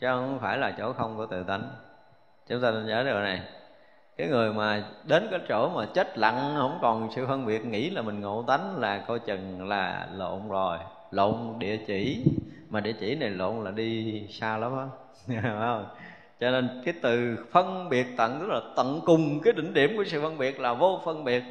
Chứ 0.00 0.06
không 0.06 0.38
phải 0.40 0.58
là 0.58 0.74
chỗ 0.78 0.92
không 0.92 1.16
của 1.16 1.26
tự 1.26 1.42
tánh. 1.42 1.70
Chúng 2.48 2.62
ta 2.62 2.70
nên 2.70 2.86
nhớ 2.86 3.02
điều 3.04 3.20
này. 3.20 3.40
Cái 4.16 4.28
người 4.28 4.52
mà 4.52 4.84
đến 5.04 5.28
cái 5.30 5.40
chỗ 5.48 5.68
mà 5.68 5.86
chết 5.94 6.18
lặng, 6.18 6.54
không 6.56 6.78
còn 6.82 7.08
sự 7.14 7.26
phân 7.26 7.46
biệt, 7.46 7.66
nghĩ 7.66 7.90
là 7.90 8.02
mình 8.02 8.20
ngộ 8.20 8.44
tánh 8.46 8.76
là 8.76 9.04
coi 9.08 9.18
chừng 9.18 9.68
là 9.68 10.08
lộn 10.12 10.48
rồi. 10.48 10.78
Lộn 11.10 11.54
địa 11.58 11.76
chỉ. 11.86 12.24
Mà 12.68 12.80
địa 12.80 12.94
chỉ 13.00 13.14
này 13.14 13.30
lộn 13.30 13.64
là 13.64 13.70
đi 13.70 14.26
xa 14.30 14.56
lắm 14.56 14.72
á. 14.78 14.86
Không? 15.42 15.86
Cho 16.40 16.50
nên 16.50 16.82
cái 16.84 16.94
từ 17.02 17.36
phân 17.52 17.88
biệt 17.88 18.06
tận, 18.16 18.40
tức 18.40 18.46
là 18.46 18.60
tận 18.76 19.00
cùng 19.04 19.40
cái 19.40 19.52
đỉnh 19.52 19.74
điểm 19.74 19.96
của 19.96 20.04
sự 20.04 20.22
phân 20.22 20.38
biệt 20.38 20.60
là 20.60 20.74
vô 20.74 21.00
phân 21.04 21.24
biệt. 21.24 21.42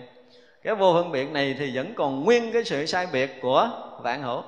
Cái 0.64 0.76
vô 0.76 0.94
phân 0.94 1.12
biệt 1.12 1.32
này 1.32 1.56
thì 1.60 1.76
vẫn 1.76 1.94
còn 1.96 2.24
nguyên 2.24 2.52
cái 2.54 2.64
sự 2.64 2.86
sai 2.86 3.08
biệt 3.14 3.42
của 3.42 3.70
vạn 4.02 4.22
hữu 4.22 4.44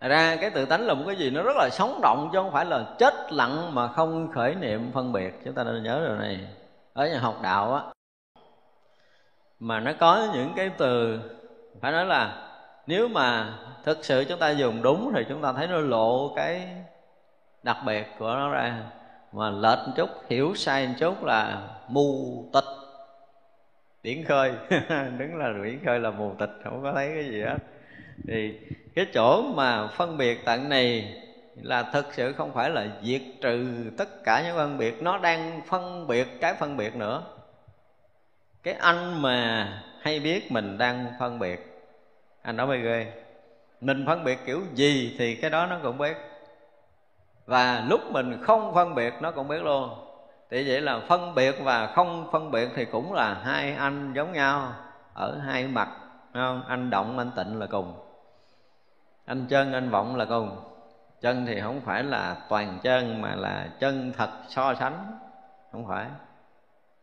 ra 0.00 0.36
cái 0.40 0.50
tự 0.50 0.64
tánh 0.64 0.86
là 0.86 0.94
một 0.94 1.02
cái 1.06 1.16
gì 1.16 1.30
nó 1.30 1.42
rất 1.42 1.56
là 1.56 1.68
sống 1.72 2.00
động, 2.02 2.28
chứ 2.32 2.38
không 2.38 2.52
phải 2.52 2.64
là 2.64 2.84
chết 2.98 3.32
lặng 3.32 3.74
mà 3.74 3.88
không 3.88 4.32
khởi 4.32 4.54
niệm 4.54 4.90
phân 4.94 5.12
biệt. 5.12 5.34
Chúng 5.44 5.54
ta 5.54 5.64
nên 5.64 5.82
nhớ 5.82 6.04
điều 6.06 6.16
này. 6.16 6.40
Ở 6.92 7.08
nhà 7.08 7.18
học 7.18 7.38
đạo 7.42 7.74
á, 7.74 7.82
mà 9.60 9.80
nó 9.80 9.92
có 9.98 10.28
những 10.34 10.52
cái 10.56 10.70
từ 10.78 11.20
phải 11.80 11.92
nói 11.92 12.06
là 12.06 12.48
nếu 12.86 13.08
mà 13.08 13.58
thực 13.84 14.04
sự 14.04 14.24
chúng 14.28 14.38
ta 14.38 14.50
dùng 14.50 14.82
đúng 14.82 15.12
thì 15.14 15.24
chúng 15.28 15.42
ta 15.42 15.52
thấy 15.52 15.66
nó 15.66 15.78
lộ 15.78 16.32
cái 16.36 16.68
đặc 17.62 17.76
biệt 17.86 18.06
của 18.18 18.26
nó 18.26 18.50
ra 18.50 18.82
mà 19.36 19.50
lệch 19.50 19.78
một 19.86 19.92
chút, 19.96 20.10
hiểu 20.28 20.54
sai 20.54 20.86
một 20.86 20.94
chút 20.98 21.24
là 21.24 21.68
mù 21.88 22.44
tịch. 22.52 22.64
Điển 24.02 24.24
khơi, 24.24 24.52
đứng 25.18 25.36
là 25.36 25.52
biển 25.62 25.80
khơi 25.84 26.00
là 26.00 26.10
mù 26.10 26.34
tịch, 26.38 26.50
không 26.64 26.82
có 26.82 26.92
thấy 26.92 27.10
cái 27.14 27.24
gì 27.24 27.42
hết. 27.42 27.58
Thì 28.26 28.58
cái 28.94 29.06
chỗ 29.14 29.42
mà 29.42 29.86
phân 29.86 30.18
biệt 30.18 30.44
tận 30.44 30.68
này 30.68 31.14
là 31.62 31.82
thực 31.82 32.14
sự 32.14 32.32
không 32.32 32.52
phải 32.54 32.70
là 32.70 32.86
diệt 33.02 33.22
trừ 33.40 33.66
tất 33.96 34.24
cả 34.24 34.42
những 34.46 34.56
phân 34.56 34.78
biệt, 34.78 35.02
nó 35.02 35.18
đang 35.18 35.60
phân 35.66 36.06
biệt 36.06 36.28
cái 36.40 36.54
phân 36.54 36.76
biệt 36.76 36.96
nữa. 36.96 37.22
Cái 38.62 38.74
anh 38.74 39.22
mà 39.22 39.68
hay 40.00 40.20
biết 40.20 40.52
mình 40.52 40.78
đang 40.78 41.06
phân 41.20 41.38
biệt, 41.38 41.82
anh 42.42 42.56
nói 42.56 42.66
mới 42.66 42.80
ghê. 42.80 43.12
Mình 43.80 44.06
phân 44.06 44.24
biệt 44.24 44.38
kiểu 44.46 44.62
gì 44.74 45.16
thì 45.18 45.34
cái 45.34 45.50
đó 45.50 45.66
nó 45.66 45.78
cũng 45.82 45.98
biết 45.98 46.16
và 47.46 47.84
lúc 47.88 48.00
mình 48.10 48.42
không 48.42 48.74
phân 48.74 48.94
biệt, 48.94 49.14
nó 49.20 49.30
cũng 49.30 49.48
biết 49.48 49.62
luôn. 49.62 49.90
Thì 50.50 50.68
vậy 50.68 50.80
là 50.80 51.00
phân 51.08 51.34
biệt 51.34 51.60
và 51.62 51.86
không 51.86 52.28
phân 52.32 52.50
biệt 52.50 52.68
thì 52.74 52.84
cũng 52.84 53.12
là 53.12 53.34
hai 53.34 53.74
anh 53.74 54.12
giống 54.14 54.32
nhau, 54.32 54.72
ở 55.14 55.38
hai 55.38 55.66
mặt 55.66 55.88
không? 56.34 56.62
anh 56.68 56.90
động, 56.90 57.18
anh 57.18 57.30
tịnh 57.36 57.58
là 57.58 57.66
cùng. 57.66 57.94
Anh 59.24 59.46
chân, 59.48 59.72
anh 59.72 59.90
vọng 59.90 60.16
là 60.16 60.24
cùng. 60.24 60.56
Chân 61.20 61.46
thì 61.46 61.60
không 61.60 61.80
phải 61.80 62.02
là 62.02 62.36
toàn 62.48 62.78
chân, 62.82 63.22
mà 63.22 63.34
là 63.34 63.68
chân 63.80 64.12
thật 64.16 64.30
so 64.48 64.74
sánh. 64.74 65.18
Không 65.72 65.86
phải. 65.88 66.06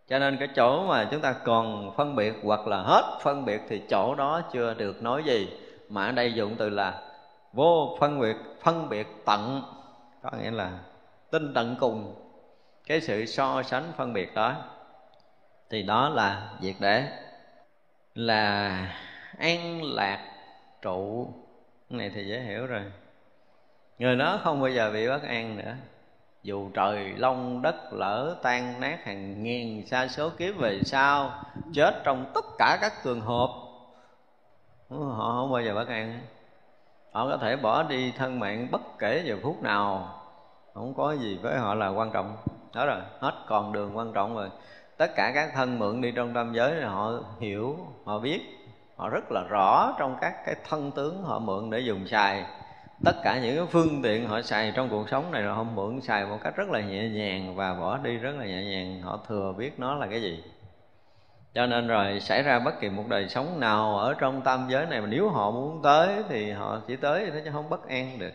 Cho 0.08 0.20
nên 0.20 0.38
cái 0.38 0.48
chỗ 0.56 0.84
mà 0.88 1.08
chúng 1.12 1.22
ta 1.22 1.34
còn 1.34 1.92
phân 1.98 2.16
biệt 2.16 2.34
hoặc 2.44 2.68
là 2.68 2.78
hết 2.78 3.18
phân 3.22 3.46
biệt 3.46 3.62
thì 3.70 3.82
chỗ 3.90 4.16
đó 4.16 4.42
chưa 4.52 4.74
được 4.74 5.04
nói 5.04 5.24
gì. 5.24 5.58
Mà 5.90 6.06
ở 6.06 6.12
đây 6.12 6.34
dụng 6.34 6.56
từ 6.58 6.70
là 6.70 7.02
vô 7.54 7.98
phân 8.00 8.20
biệt 8.20 8.36
phân 8.64 8.90
biệt 8.90 9.08
tận 9.26 9.64
có 10.24 10.30
nghĩa 10.38 10.52
là 10.52 10.80
tinh 11.32 11.54
tận 11.54 11.76
cùng 11.80 12.16
cái 12.88 13.02
sự 13.02 13.26
so 13.26 13.64
sánh 13.64 13.92
phân 13.98 14.14
biệt 14.14 14.34
đó. 14.36 14.56
Thì 15.70 15.84
đó 15.84 16.10
là 16.10 16.50
việc 16.62 16.76
để 16.80 17.08
là 18.16 18.78
an 19.38 19.84
lạc 19.84 20.28
trụ. 20.82 21.34
Cái 21.90 22.00
này 22.00 22.12
thì 22.16 22.26
dễ 22.28 22.40
hiểu 22.40 22.66
rồi. 22.68 22.84
Người 24.00 24.16
đó 24.16 24.40
không 24.44 24.62
bao 24.62 24.70
giờ 24.70 24.92
bị 24.94 25.08
bất 25.08 25.24
an 25.24 25.58
nữa. 25.58 25.76
Dù 26.44 26.70
trời, 26.74 27.14
long, 27.18 27.62
đất 27.62 27.94
lỡ 27.94 28.36
tan 28.44 28.80
nát 28.80 29.00
hàng 29.04 29.44
ngàn 29.44 29.86
xa 29.88 30.08
số 30.08 30.30
kiếp 30.30 30.56
về 30.58 30.80
sau, 30.84 31.44
chết 31.74 32.02
trong 32.04 32.32
tất 32.34 32.46
cả 32.58 32.78
các 32.82 32.94
trường 33.04 33.22
hợp, 33.22 33.50
họ 34.90 35.34
không 35.36 35.52
bao 35.52 35.62
giờ 35.62 35.76
bất 35.76 35.88
an 35.88 36.22
họ 37.14 37.28
có 37.30 37.38
thể 37.38 37.56
bỏ 37.56 37.84
đi 37.84 38.12
thân 38.12 38.40
mạng 38.40 38.68
bất 38.72 38.82
kể 39.00 39.24
giờ 39.26 39.38
phút 39.44 39.64
nào. 39.64 40.14
Không 40.74 40.94
có 40.94 41.12
gì 41.12 41.40
với 41.42 41.58
họ 41.58 41.74
là 41.74 41.90
quan 41.90 42.12
trọng. 42.12 42.36
Đó 42.74 42.86
rồi, 42.86 43.00
hết 43.20 43.34
còn 43.48 43.74
đường 43.74 43.98
quan 43.98 44.14
trọng 44.14 44.36
rồi. 44.36 44.50
Tất 44.98 45.16
cả 45.16 45.32
các 45.36 45.52
thân 45.54 45.80
mượn 45.80 46.02
đi 46.02 46.12
trong 46.12 46.34
tam 46.34 46.54
giới 46.54 46.74
thì 46.76 46.84
họ 46.84 47.12
hiểu, 47.40 47.78
họ 48.06 48.20
biết. 48.20 48.42
Họ 48.96 49.10
rất 49.10 49.32
là 49.32 49.44
rõ 49.50 49.96
trong 50.00 50.16
các 50.22 50.34
cái 50.46 50.56
thân 50.70 50.92
tướng 50.92 51.24
họ 51.24 51.40
mượn 51.40 51.70
để 51.70 51.80
dùng 51.80 52.08
xài. 52.08 52.46
Tất 53.06 53.16
cả 53.24 53.40
những 53.40 53.58
cái 53.58 53.66
phương 53.66 54.02
tiện 54.04 54.28
họ 54.28 54.42
xài 54.42 54.72
trong 54.76 54.90
cuộc 54.90 55.10
sống 55.10 55.32
này 55.32 55.42
là 55.42 55.54
họ 55.54 55.64
mượn 55.64 56.02
xài 56.02 56.26
một 56.26 56.38
cách 56.44 56.56
rất 56.56 56.70
là 56.70 56.82
nhẹ 56.82 57.10
nhàng 57.10 57.56
và 57.56 57.74
bỏ 57.74 57.98
đi 57.98 58.18
rất 58.18 58.36
là 58.40 58.46
nhẹ 58.46 58.64
nhàng. 58.64 59.02
Họ 59.02 59.20
thừa 59.28 59.54
biết 59.58 59.80
nó 59.80 59.96
là 59.96 60.08
cái 60.08 60.22
gì 60.22 60.44
cho 61.54 61.66
nên 61.66 61.88
rồi 61.88 62.20
xảy 62.20 62.44
ra 62.44 62.60
bất 62.60 62.80
kỳ 62.80 62.90
một 62.90 63.04
đời 63.10 63.30
sống 63.30 63.60
nào 63.60 63.98
ở 63.98 64.14
trong 64.20 64.42
tam 64.42 64.68
giới 64.70 64.86
này 64.86 65.02
mà 65.02 65.08
nếu 65.08 65.30
họ 65.30 65.52
muốn 65.52 65.82
tới 65.84 66.24
thì 66.30 66.52
họ 66.52 66.82
chỉ 66.88 66.96
tới 66.96 67.32
thế 67.34 67.42
chứ 67.46 67.52
không 67.54 67.70
bất 67.70 67.88
an 67.88 68.20
được. 68.20 68.32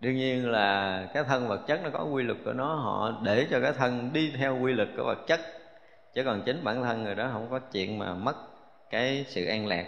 Đương 0.00 0.16
nhiên 0.16 0.50
là 0.50 1.02
cái 1.14 1.24
thân 1.24 1.48
vật 1.48 1.60
chất 1.66 1.80
nó 1.84 1.90
có 1.92 2.04
quy 2.04 2.22
luật 2.22 2.38
của 2.44 2.52
nó, 2.52 2.74
họ 2.74 3.12
để 3.22 3.46
cho 3.50 3.60
cái 3.60 3.72
thân 3.72 4.12
đi 4.12 4.32
theo 4.38 4.58
quy 4.60 4.72
luật 4.72 4.88
của 4.96 5.04
vật 5.04 5.18
chất. 5.26 5.40
Chứ 6.14 6.24
còn 6.24 6.42
chính 6.42 6.64
bản 6.64 6.82
thân 6.82 7.04
người 7.04 7.14
đó 7.14 7.28
không 7.32 7.46
có 7.50 7.58
chuyện 7.58 7.98
mà 7.98 8.14
mất 8.14 8.34
cái 8.90 9.24
sự 9.28 9.46
an 9.46 9.66
lạc. 9.66 9.86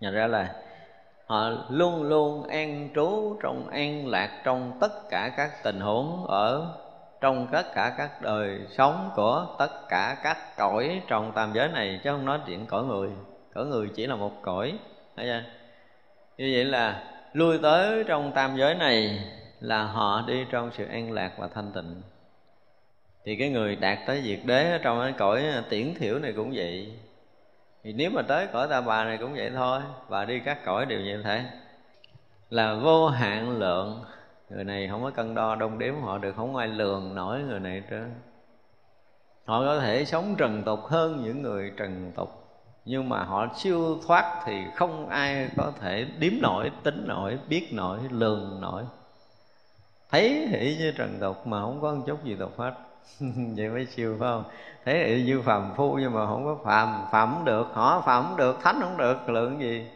Nhận 0.00 0.14
ra 0.14 0.26
là 0.26 0.54
họ 1.26 1.50
luôn 1.70 2.02
luôn 2.02 2.48
an 2.48 2.88
trú 2.94 3.38
trong 3.42 3.68
an 3.68 4.06
lạc 4.06 4.40
trong 4.44 4.78
tất 4.80 5.08
cả 5.10 5.32
các 5.36 5.50
tình 5.62 5.80
huống 5.80 6.26
ở 6.26 6.74
trong 7.24 7.46
tất 7.52 7.74
cả 7.74 7.94
các 7.98 8.22
đời 8.22 8.60
sống 8.70 9.10
của 9.14 9.46
tất 9.58 9.88
cả 9.88 10.16
các 10.22 10.56
cõi 10.56 11.02
trong 11.08 11.32
tam 11.32 11.52
giới 11.54 11.68
này, 11.68 12.00
chứ 12.04 12.10
không 12.10 12.24
nói 12.24 12.40
chuyện 12.46 12.66
cõi 12.66 12.84
người. 12.84 13.10
Cõi 13.54 13.66
người 13.66 13.88
chỉ 13.94 14.06
là 14.06 14.16
một 14.16 14.42
cõi, 14.42 14.78
thấy 15.16 15.26
chưa? 15.26 15.42
Như 16.38 16.50
vậy 16.54 16.64
là 16.64 17.04
lui 17.32 17.58
tới 17.62 18.04
trong 18.04 18.32
tam 18.32 18.56
giới 18.56 18.74
này 18.74 19.24
là 19.60 19.84
họ 19.84 20.24
đi 20.26 20.46
trong 20.50 20.70
sự 20.72 20.86
an 20.86 21.12
lạc 21.12 21.32
và 21.38 21.48
thanh 21.54 21.72
tịnh. 21.72 22.02
Thì 23.24 23.36
cái 23.36 23.48
người 23.48 23.76
đạt 23.76 23.98
tới 24.06 24.22
diệt 24.22 24.38
đế 24.44 24.72
ở 24.72 24.78
trong 24.78 25.00
cái 25.00 25.12
cõi 25.12 25.44
tiễn 25.68 25.94
thiểu 25.94 26.18
này 26.18 26.32
cũng 26.36 26.52
vậy. 26.54 26.92
Thì 27.84 27.92
nếu 27.92 28.10
mà 28.10 28.22
tới 28.22 28.46
cõi 28.46 28.68
ta 28.70 28.80
bà 28.80 29.04
này 29.04 29.18
cũng 29.18 29.34
vậy 29.34 29.50
thôi, 29.54 29.80
và 30.08 30.24
đi 30.24 30.40
các 30.40 30.64
cõi 30.64 30.86
đều 30.86 31.00
như 31.00 31.22
thế, 31.22 31.44
là 32.50 32.74
vô 32.74 33.08
hạn 33.08 33.58
lượng 33.58 34.04
người 34.50 34.64
này 34.64 34.88
không 34.88 35.02
có 35.02 35.10
cân 35.10 35.34
đo 35.34 35.54
đông 35.54 35.78
đếm 35.78 35.94
họ 36.00 36.18
được, 36.18 36.32
không 36.36 36.56
ai 36.56 36.68
lường 36.68 37.14
nổi 37.14 37.40
người 37.40 37.60
này 37.60 37.82
trơn. 37.90 38.14
Họ 39.44 39.60
có 39.60 39.80
thể 39.80 40.04
sống 40.04 40.34
trần 40.38 40.62
tục 40.62 40.80
hơn 40.84 41.22
những 41.24 41.42
người 41.42 41.72
trần 41.76 42.12
tục, 42.16 42.30
nhưng 42.84 43.08
mà 43.08 43.22
họ 43.24 43.46
siêu 43.56 43.98
thoát 44.06 44.42
thì 44.44 44.64
không 44.76 45.08
ai 45.08 45.48
có 45.56 45.72
thể 45.80 46.06
điếm 46.18 46.32
nổi, 46.42 46.70
tính 46.82 47.04
nổi, 47.08 47.38
biết 47.48 47.68
nổi, 47.72 47.98
lường 48.10 48.60
nổi. 48.60 48.84
Thấy 50.10 50.48
thì 50.50 50.76
như 50.78 50.92
trần 50.92 51.18
tục 51.20 51.46
mà 51.46 51.60
không 51.60 51.80
có 51.80 51.94
một 51.94 52.02
chút 52.06 52.24
gì 52.24 52.36
tục 52.36 52.58
hết. 52.58 52.74
Vậy 53.56 53.68
mới 53.68 53.86
siêu, 53.86 54.16
phải 54.20 54.28
không? 54.28 54.44
Thấy 54.84 55.22
như 55.26 55.40
phàm 55.40 55.74
phu 55.76 55.94
nhưng 55.94 56.14
mà 56.14 56.26
không 56.26 56.44
có 56.44 56.58
phàm 56.64 57.04
phẩm 57.12 57.42
được, 57.44 57.66
họ 57.72 58.02
phẩm 58.06 58.34
được, 58.36 58.56
thánh 58.62 58.80
không 58.80 58.96
được 58.96 59.28
lượng 59.28 59.60
gì? 59.60 59.86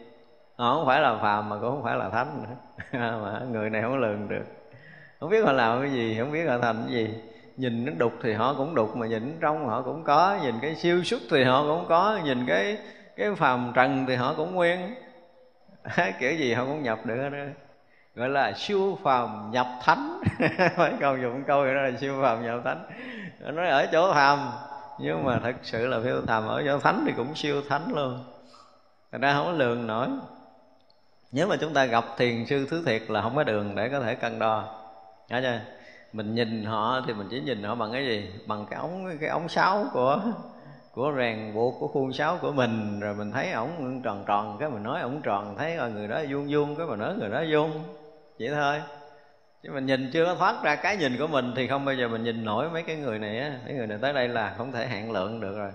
Họ 0.59 0.75
không 0.75 0.87
phải 0.87 1.01
là 1.01 1.19
phàm 1.23 1.49
mà 1.49 1.57
cũng 1.61 1.71
không 1.71 1.83
phải 1.83 1.97
là 1.97 2.09
thánh 2.09 2.43
nữa. 2.43 2.55
Mà 3.23 3.41
người 3.51 3.71
này 3.71 3.83
không 3.83 3.99
lường 3.99 4.29
được. 4.29 4.45
Không 5.21 5.31
biết 5.31 5.45
họ 5.45 5.53
làm 5.53 5.81
cái 5.81 5.91
gì, 5.91 6.17
không 6.19 6.33
biết 6.33 6.47
họ 6.49 6.59
thành 6.59 6.83
cái 6.87 6.95
gì. 6.95 7.15
Nhìn 7.57 7.85
nó 7.85 7.93
đục 7.99 8.13
thì 8.23 8.33
họ 8.33 8.55
cũng 8.55 8.75
đục 8.75 8.97
mà 8.97 9.07
nhìn 9.07 9.39
trong 9.41 9.67
họ 9.67 9.83
cũng 9.83 10.05
có. 10.05 10.39
Nhìn 10.43 10.55
cái 10.63 10.75
siêu 10.75 11.05
xuất 11.05 11.21
thì 11.31 11.45
họ 11.45 11.63
cũng 11.63 11.85
có. 11.89 12.21
Nhìn 12.25 12.47
cái 12.47 12.79
cái 13.17 13.35
phàm 13.35 13.73
trần 13.75 14.05
thì 14.09 14.15
họ 14.15 14.35
cũng 14.37 14.55
nguyên. 14.55 14.95
Kiểu 16.21 16.33
gì 16.33 16.53
họ 16.55 16.65
cũng 16.65 16.83
nhập 16.83 16.99
được 17.05 17.29
đó 17.33 17.39
gọi 18.15 18.29
là 18.29 18.53
siêu 18.57 18.99
phàm 19.03 19.51
nhập 19.51 19.67
thánh. 19.83 20.21
Phải 20.77 20.93
câu 21.01 21.17
dùng 21.17 21.45
câu 21.47 21.67
đó 21.67 21.73
là 21.73 21.91
siêu 22.01 22.23
phàm 22.23 22.43
nhập 22.43 22.61
thánh. 22.65 22.85
Nói 23.41 23.69
ở 23.69 23.87
chỗ 23.93 24.13
phàm, 24.13 24.51
nhưng 24.99 25.25
mà 25.25 25.41
thật 25.43 25.55
sự 25.63 25.87
là 25.87 26.01
phiêu 26.05 26.23
phàm. 26.27 26.47
Ở 26.47 26.63
chỗ 26.67 26.79
thánh 26.79 27.05
thì 27.07 27.13
cũng 27.17 27.35
siêu 27.35 27.63
thánh 27.69 27.95
luôn. 27.95 28.25
Thành 29.13 29.21
ra 29.21 29.35
không 29.35 29.47
có 29.47 29.53
lường 29.53 29.87
nổi 29.87 30.09
nếu 31.33 31.47
mà 31.47 31.57
chúng 31.57 31.75
ta 31.75 31.85
gặp 31.85 32.05
thiền 32.17 32.47
sư 32.47 32.67
thứ 32.71 32.83
thiệt 32.87 33.03
là 33.11 33.23
không 33.23 33.37
có 33.37 33.45
đường 33.45 33.75
để 33.75 33.89
có 33.89 34.01
thể 34.01 34.15
cân 34.15 34.39
đo. 34.39 34.85
Nhớ 35.29 35.41
chưa? 35.43 35.61
mình 36.13 36.35
nhìn 36.35 36.65
họ 36.65 37.01
thì 37.07 37.13
mình 37.13 37.29
chỉ 37.31 37.41
nhìn 37.41 37.63
họ 37.63 37.75
bằng 37.75 37.93
cái 37.93 38.07
gì? 38.07 38.31
Bằng 38.47 38.67
cái 38.71 38.79
ống 38.79 39.19
cái 39.21 39.29
ống 39.29 39.49
sáo 39.49 39.87
của 39.93 40.21
của 40.93 41.13
rèn 41.17 41.55
buộc, 41.55 41.75
của 41.81 41.89
khuôn 41.89 42.13
sáo 42.13 42.39
của 42.43 42.53
mình. 42.53 43.01
Rồi 43.01 43.15
mình 43.15 43.33
thấy 43.33 43.53
ổng 43.53 44.03
tròn 44.05 44.25
tròn, 44.27 44.57
cái 44.61 44.71
mình 44.71 44.83
nói 44.83 45.01
ổng 45.01 45.21
tròn, 45.23 45.55
thấy 45.59 45.77
người 45.95 46.09
đó 46.09 46.23
vuông 46.31 46.47
vuông, 46.51 46.77
cái 46.77 46.87
mình 46.87 46.99
nói 46.99 47.15
người 47.19 47.31
đó 47.31 47.43
vuông. 47.53 47.71
Vậy 48.39 48.49
thôi. 48.55 48.81
Chứ 49.63 49.71
mình 49.73 49.87
nhìn 49.87 50.11
chưa 50.13 50.25
có 50.25 50.35
thoát 50.35 50.63
ra 50.63 50.77
cái 50.77 50.97
nhìn 50.97 51.19
của 51.19 51.27
mình 51.27 51.53
thì 51.57 51.69
không 51.69 51.85
bao 51.85 51.95
giờ 51.95 52.09
mình 52.09 52.25
nhìn 52.25 52.45
nổi 52.45 52.71
mấy 52.71 52.83
cái 52.83 52.97
người 52.97 53.19
này 53.19 53.39
á. 53.39 53.59
Mấy 53.65 53.75
người 53.75 53.87
này 53.87 53.99
tới 54.03 54.13
đây 54.13 54.29
là 54.29 54.55
không 54.59 54.73
thể 54.73 54.87
hạn 54.87 55.13
lượng 55.13 55.41
được 55.41 55.57
rồi. 55.57 55.71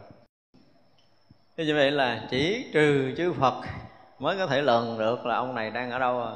Thế 1.57 1.65
như 1.65 1.75
vậy 1.75 1.91
là 1.91 2.27
chỉ 2.29 2.65
trừ 2.73 3.13
chư 3.17 3.33
phật 3.33 3.53
mới 4.19 4.37
có 4.37 4.47
thể 4.47 4.61
lần 4.61 4.97
được 4.97 5.25
là 5.25 5.35
ông 5.35 5.55
này 5.55 5.71
đang 5.71 5.91
ở 5.91 5.99
đâu 5.99 6.23
à. 6.23 6.31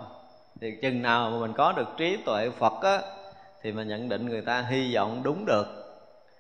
thì 0.62 0.78
chừng 0.82 1.02
nào 1.02 1.30
mà 1.30 1.40
mình 1.40 1.54
có 1.54 1.72
được 1.72 1.88
trí 1.98 2.18
tuệ 2.26 2.50
phật 2.50 2.74
á, 2.82 3.02
thì 3.62 3.72
mình 3.72 3.88
nhận 3.88 4.10
định 4.10 4.26
người 4.26 4.42
ta 4.42 4.62
hy 4.62 4.96
vọng 4.96 5.22
đúng 5.24 5.46
được. 5.46 5.66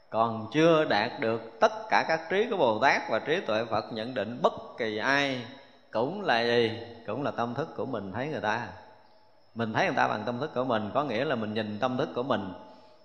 Còn 0.10 0.48
chưa 0.54 0.86
đạt 0.86 1.12
được 1.20 1.60
tất 1.60 1.72
cả 1.90 2.06
các 2.08 2.22
trí 2.30 2.48
của 2.50 2.58
bồ 2.58 2.80
tát 2.80 3.02
và 3.10 3.20
trí 3.20 3.40
tuệ 3.42 3.66
phật 3.66 3.86
nhận 3.94 4.14
định 4.14 4.40
bất 4.42 4.54
kỳ 4.78 4.98
ai, 4.98 5.42
cũng 5.92 6.22
là 6.22 6.42
gì? 6.42 6.72
Cũng 7.08 7.24
là 7.24 7.32
tâm 7.32 7.54
thức 7.54 7.68
của 7.78 7.86
mình 7.86 8.12
thấy 8.12 8.28
người 8.28 8.42
ta. 8.42 8.68
Mình 9.56 9.74
thấy 9.74 9.86
người 9.86 9.96
ta 9.96 10.08
bằng 10.08 10.24
tâm 10.26 10.40
thức 10.40 10.52
của 10.56 10.64
mình, 10.64 10.92
có 10.94 11.04
nghĩa 11.04 11.26
là 11.26 11.36
mình 11.36 11.54
nhìn 11.54 11.80
tâm 11.80 11.98
thức 11.98 12.10
của 12.16 12.24
mình 12.24 12.54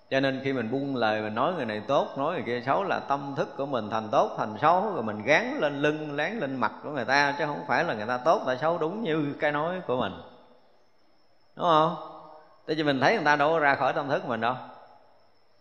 cho 0.09 0.19
nên 0.19 0.41
khi 0.43 0.53
mình 0.53 0.71
buông 0.71 0.95
lời, 0.95 1.21
mình 1.21 1.35
nói 1.35 1.53
người 1.53 1.65
này 1.65 1.81
tốt, 1.87 2.07
nói 2.17 2.33
người 2.33 2.43
kia 2.45 2.61
xấu 2.65 2.83
là 2.83 2.99
tâm 2.99 3.33
thức 3.37 3.57
của 3.57 3.65
mình 3.65 3.89
thành 3.89 4.09
tốt, 4.11 4.35
thành 4.37 4.57
xấu, 4.61 4.93
rồi 4.93 5.03
mình 5.03 5.23
gán 5.23 5.57
lên 5.59 5.81
lưng, 5.81 6.15
lán 6.15 6.39
lên 6.39 6.55
mặt 6.55 6.71
của 6.83 6.89
người 6.89 7.05
ta, 7.05 7.35
chứ 7.37 7.45
không 7.45 7.61
phải 7.67 7.83
là 7.83 7.93
người 7.93 8.07
ta 8.07 8.17
tốt 8.17 8.41
ta 8.47 8.55
xấu 8.55 8.77
đúng 8.77 9.03
như 9.03 9.33
cái 9.39 9.51
nói 9.51 9.81
của 9.87 9.97
mình. 9.97 10.13
Đúng 11.55 11.65
không? 11.65 11.95
Tại 12.65 12.75
vì 12.75 12.83
mình 12.83 12.99
thấy 12.99 13.15
người 13.15 13.25
ta 13.25 13.35
đâu 13.35 13.49
có 13.49 13.59
ra 13.59 13.75
khỏi 13.75 13.93
tâm 13.93 14.09
thức 14.09 14.27
mình 14.27 14.41
đâu. 14.41 14.55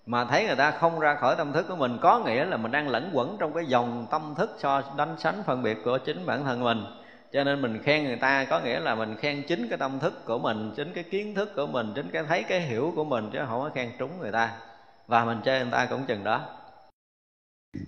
Mà 0.07 0.25
thấy 0.25 0.47
người 0.47 0.57
ta 0.57 0.71
không 0.71 1.01
ra 1.01 1.15
khỏi 1.15 1.37
tâm 1.37 1.53
thức 1.53 1.67
của 1.69 1.77
mình, 1.77 1.99
có 2.03 2.19
nghĩa 2.19 2.45
là 2.45 2.57
mình 2.57 2.73
đang 2.73 2.89
lẫn 2.89 3.11
quẩn 3.13 3.37
trong 3.39 3.53
cái 3.53 3.67
dòng 3.67 4.07
tâm 4.11 4.35
thức 4.35 4.57
so 4.59 4.83
đánh 4.97 5.15
sánh 5.19 5.43
phân 5.47 5.63
biệt 5.63 5.79
của 5.85 5.99
chính 5.99 6.27
bản 6.27 6.45
thân 6.45 6.65
mình 6.65 6.85
cho 7.33 7.45
nên 7.45 7.63
mình 7.63 7.83
khen 7.83 8.05
người 8.05 8.17
ta 8.17 8.45
có 8.45 8.61
nghĩa 8.61 8.81
là 8.81 8.95
mình 8.95 9.17
khen 9.17 9.43
chính 9.49 9.69
cái 9.69 9.79
tâm 9.79 9.99
thức 9.99 10.25
của 10.25 10.39
mình, 10.39 10.73
chính 10.77 10.93
cái 10.93 11.05
kiến 11.05 11.35
thức 11.35 11.53
của 11.57 11.67
mình, 11.67 11.93
chính 11.95 12.11
cái 12.11 12.23
thấy 12.29 12.43
cái 12.43 12.61
hiểu 12.61 12.93
của 12.97 13.05
mình, 13.05 13.31
chứ 13.33 13.39
không 13.49 13.61
có 13.61 13.71
khen 13.75 13.93
trúng 13.99 14.11
người 14.21 14.33
ta. 14.33 14.53
Và 15.07 15.25
mình 15.25 15.39
chơi 15.45 15.61
người 15.61 15.73
ta 15.73 15.87
cũng 15.87 16.05
chừng 16.05 16.25
đó. 16.25 16.41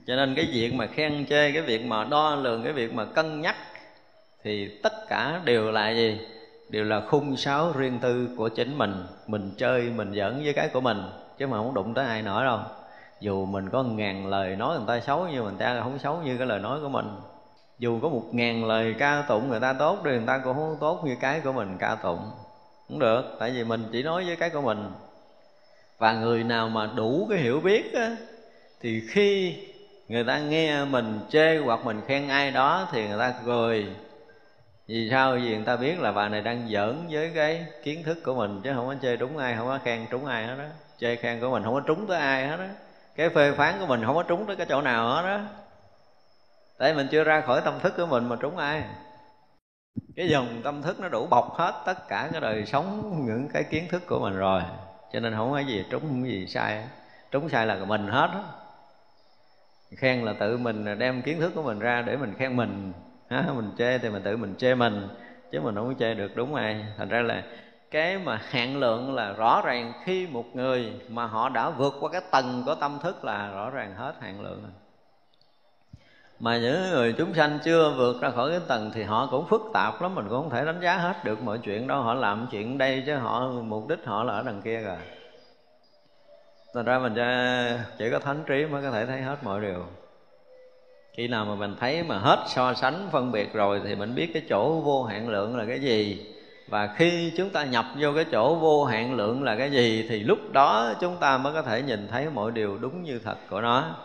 Cho 0.07 0.16
nên 0.16 0.35
cái 0.35 0.46
việc 0.52 0.74
mà 0.74 0.87
khen 0.87 1.26
chê 1.26 1.52
cái 1.52 1.62
việc 1.62 1.85
mà 1.85 2.04
đo 2.04 2.35
lường, 2.35 2.62
cái 2.62 2.72
việc 2.72 2.94
mà 2.94 3.04
cân 3.04 3.40
nhắc 3.40 3.57
thì 4.42 4.78
tất 4.83 4.92
cả 5.09 5.40
đều 5.44 5.70
là 5.70 5.90
gì? 5.90 6.20
Đều 6.68 6.85
là 6.85 7.00
khung 7.00 7.37
sáo 7.37 7.72
riêng 7.72 7.98
tư 8.02 8.28
của 8.37 8.48
chính 8.48 8.78
mình. 8.78 9.07
Mình 9.26 9.50
chơi, 9.57 9.83
mình 9.83 10.14
giỡn 10.14 10.42
với 10.44 10.52
cái 10.52 10.68
của 10.68 10.80
mình, 10.80 11.02
chứ 11.38 11.46
mà 11.46 11.57
không 11.57 11.74
đụng 11.74 11.94
tới 11.94 12.07
ai 12.07 12.22
nữa 12.22 12.44
đâu. 12.44 12.59
Dù 13.20 13.46
mình 13.46 13.70
có 13.70 13.83
ngàn 13.83 14.26
lời 14.26 14.57
nói 14.57 14.78
người 14.78 14.87
ta 14.88 15.00
xấu, 15.00 15.28
nhưng 15.33 15.44
mà 15.44 15.50
người 15.50 15.61
ta 15.61 15.80
không 15.83 15.98
xấu 15.98 16.22
như 16.22 16.38
cái 16.38 16.46
lời 16.46 16.61
nói 16.61 16.80
của 16.80 16.88
mình 16.88 17.07
dù 17.79 18.01
có 18.01 18.09
một 18.09 18.23
ngàn 18.33 18.65
lời 18.65 18.95
ca 18.99 19.25
tụng 19.29 19.49
người 19.49 19.61
ta 19.61 19.73
tốt 19.73 20.05
đi 20.05 20.11
người 20.11 20.27
ta 20.27 20.39
cũng 20.39 20.55
không 20.55 20.77
tốt 20.81 21.03
như 21.05 21.17
cái 21.21 21.41
của 21.41 21.53
mình 21.53 21.77
ca 21.79 21.95
tụng. 21.95 22.31
Cũng 22.89 22.99
được 22.99 23.37
tại 23.39 23.51
vì 23.51 23.65
mình 23.65 23.89
chỉ 23.93 24.03
nói 24.03 24.25
với 24.27 24.37
cái 24.37 24.51
của 24.51 24.61
mình. 24.61 24.93
Và 25.99 26.13
người 26.13 26.45
nào 26.45 26.69
mà 26.69 26.87
đủ 26.97 27.27
cái 27.31 27.39
hiểu 27.39 27.61
biết 27.61 27.95
á, 27.95 28.17
thì 28.81 29.03
khi 29.11 29.57
người 30.09 30.25
ta 30.25 30.39
nghe 30.39 30.85
mình 30.85 31.21
chê 31.29 31.59
hoặc 31.59 31.85
mình 31.85 32.01
khen 32.07 32.29
ai 32.29 32.51
đó 32.51 32.89
thì 32.93 33.09
người 33.09 33.19
ta 33.19 33.35
cười. 33.47 33.87
Vì 34.87 35.09
sao? 35.11 35.35
Vì 35.35 35.57
người 35.57 35.65
ta 35.65 35.77
biết 35.77 36.01
là 36.01 36.13
bà 36.13 36.29
này 36.29 36.41
đang 36.41 36.69
giỡn 36.69 36.97
với 37.11 37.31
cái 37.35 37.67
kiến 37.83 38.03
thức 38.03 38.19
của 38.25 38.35
mình 38.35 38.61
chứ 38.65 38.73
không 38.75 38.87
có 38.87 38.95
chê 39.03 39.17
đúng 39.17 39.39
ai 39.39 39.55
không 39.57 39.67
có 39.67 39.79
khen 39.85 40.07
trúng 40.11 40.27
ai 40.27 40.47
hết 40.47 40.55
đó 40.59 40.65
chê 40.99 41.17
khen 41.17 41.41
của 41.41 41.51
mình 41.51 41.65
không 41.65 41.75
có 41.75 41.81
trúng 41.81 42.07
tới 42.07 42.19
ai 42.19 42.47
hết 42.47 42.57
đó 42.57 42.65
cái 43.17 43.29
phê 43.29 43.53
phán 43.53 43.75
của 43.81 43.87
mình 43.87 44.05
không 44.05 44.15
có 44.15 44.23
trúng 44.23 44.47
tới 44.47 44.57
cái 44.57 44.67
chỗ 44.69 44.81
nào 44.81 45.09
hết 45.09 45.23
đó 45.23 45.41
tại 46.79 46.95
mình 46.95 47.09
chưa 47.11 47.25
ra 47.25 47.41
khỏi 47.41 47.61
tâm 47.65 47.81
thức 47.81 47.95
của 47.97 48.07
mình 48.07 48.29
mà 48.29 48.37
trúng 48.41 48.57
ai? 48.57 48.85
Cái 50.17 50.29
dòng 50.29 50.61
tâm 50.65 50.83
thức 50.83 51.01
nó 51.01 51.09
đủ 51.09 51.27
bọc 51.27 51.55
hết 51.55 51.83
tất 51.87 52.09
cả 52.09 52.29
cái 52.33 52.41
đời 52.41 52.67
sống 52.67 53.21
những 53.27 53.49
cái 53.53 53.65
kiến 53.65 53.89
thức 53.91 54.03
của 54.07 54.21
mình 54.21 54.37
rồi. 54.37 54.63
Cho 55.13 55.21
nên 55.21 55.35
không 55.35 55.53
có 55.53 55.59
gì 55.59 55.85
trúng 55.91 56.03
không 56.03 56.23
có 56.23 56.29
gì 56.29 56.47
sai. 56.47 56.85
Trúng 57.31 57.49
sai 57.49 57.67
là 57.67 57.75
mình 57.75 58.09
hết 58.09 58.31
đó. 58.35 58.45
khen 59.97 60.25
là 60.25 60.33
tự 60.33 60.59
mình 60.59 60.99
đem 60.99 61.23
kiến 61.23 61.41
thức 61.41 61.53
của 61.55 61.63
mình 61.63 61.79
ra 61.79 62.03
để 62.03 62.17
mình 62.17 62.35
khen 62.39 62.57
mình. 62.57 62.93
Ha, 63.31 63.45
mình 63.57 63.71
chê 63.79 63.99
thì 63.99 64.11
mình 64.11 64.23
tự 64.23 64.37
mình 64.37 64.55
chê 64.59 64.75
mình 64.75 65.09
chứ 65.53 65.61
mình 65.61 65.75
không 65.75 65.89
có 65.89 65.95
chê 65.99 66.15
được 66.15 66.37
đúng 66.37 66.55
ai. 66.55 66.87
Thành 66.99 67.09
ra 67.09 67.23
là 67.23 67.43
cái 67.91 68.19
mà 68.19 68.41
hạn 68.51 68.77
lượng 68.77 69.15
là 69.15 69.33
rõ 69.33 69.63
ràng 69.65 69.93
khi 70.05 70.27
một 70.27 70.45
người 70.55 70.93
mà 71.09 71.27
họ 71.27 71.49
đã 71.49 71.71
vượt 71.71 71.95
qua 72.01 72.11
cái 72.13 72.21
tầng 72.31 72.63
của 72.67 72.75
tâm 72.75 72.99
thức 73.03 73.25
là 73.25 73.51
rõ 73.51 73.71
ràng 73.71 73.95
hết 73.95 74.15
hạn 74.21 74.41
lượng 74.41 74.63
rồi 74.63 74.73
mà 76.40 76.59
những 76.59 76.90
người 76.90 77.12
chúng 77.12 77.35
sanh 77.35 77.59
chưa 77.64 77.94
vượt 77.97 78.20
ra 78.20 78.31
khỏi 78.31 78.51
cái 78.51 78.61
tầng 78.68 78.90
thì 78.94 79.03
họ 79.03 79.29
cũng 79.31 79.47
phức 79.47 79.62
tạp 79.73 80.03
lắm, 80.03 80.14
mình 80.14 80.27
cũng 80.29 80.42
không 80.42 80.51
thể 80.51 80.64
đánh 80.64 80.81
giá 80.81 80.97
hết 80.97 81.25
được 81.25 81.42
mọi 81.42 81.59
chuyện 81.59 81.87
đâu. 81.87 82.03
Họ 82.03 82.14
làm 82.14 82.47
chuyện 82.51 82.79
đây 82.79 83.03
chứ 83.07 83.14
họ, 83.14 83.49
mục 83.49 83.88
đích 83.88 84.05
họ 84.05 84.25
là 84.25 84.33
ở 84.33 84.42
đằng 84.42 84.62
kia 84.62 84.81
rồi. 84.81 84.97
Thành 86.75 86.85
ra 86.85 86.99
mình 86.99 87.14
chỉ 87.99 88.11
có 88.11 88.18
thánh 88.18 88.44
trí 88.47 88.66
mới 88.66 88.83
có 88.83 88.90
thể 88.90 89.07
thấy 89.07 89.23
hết 89.23 89.37
mọi 89.42 89.61
điều. 89.61 89.87
Khi 91.16 91.29
nào 91.29 91.44
mà 91.44 91.55
mình 91.55 91.77
thấy 91.81 92.03
mà 92.03 92.18
hết 92.18 92.44
so 92.47 92.75
sánh, 92.75 93.09
phân 93.12 93.33
biệt 93.33 93.53
rồi 93.53 93.81
thì 93.85 93.94
mình 93.94 94.14
biết 94.14 94.31
cái 94.35 94.42
chỗ 94.49 94.81
vô 94.81 95.05
hạn 95.05 95.29
lượng 95.29 95.57
là 95.57 95.64
cái 95.64 95.81
gì. 95.81 96.27
Và 96.68 96.94
khi 96.97 97.33
chúng 97.37 97.51
ta 97.51 97.64
nhập 97.64 97.85
vô 97.99 98.09
cái 98.14 98.25
chỗ 98.33 98.55
vô 98.55 98.85
hạn 98.85 99.14
lượng 99.14 99.42
là 99.42 99.57
cái 99.57 99.70
gì, 99.70 100.07
thì 100.09 100.20
lúc 100.20 100.38
đó 100.53 100.92
chúng 101.01 101.16
ta 101.16 101.38
mới 101.38 101.53
có 101.53 101.62
thể 101.62 101.83
nhìn 101.83 102.09
thấy 102.09 102.31
mọi 102.31 102.51
điều 102.51 102.79
đúng 102.79 103.03
như 103.03 103.20
thật 103.25 103.37
của 103.51 103.61
nó 103.61 103.97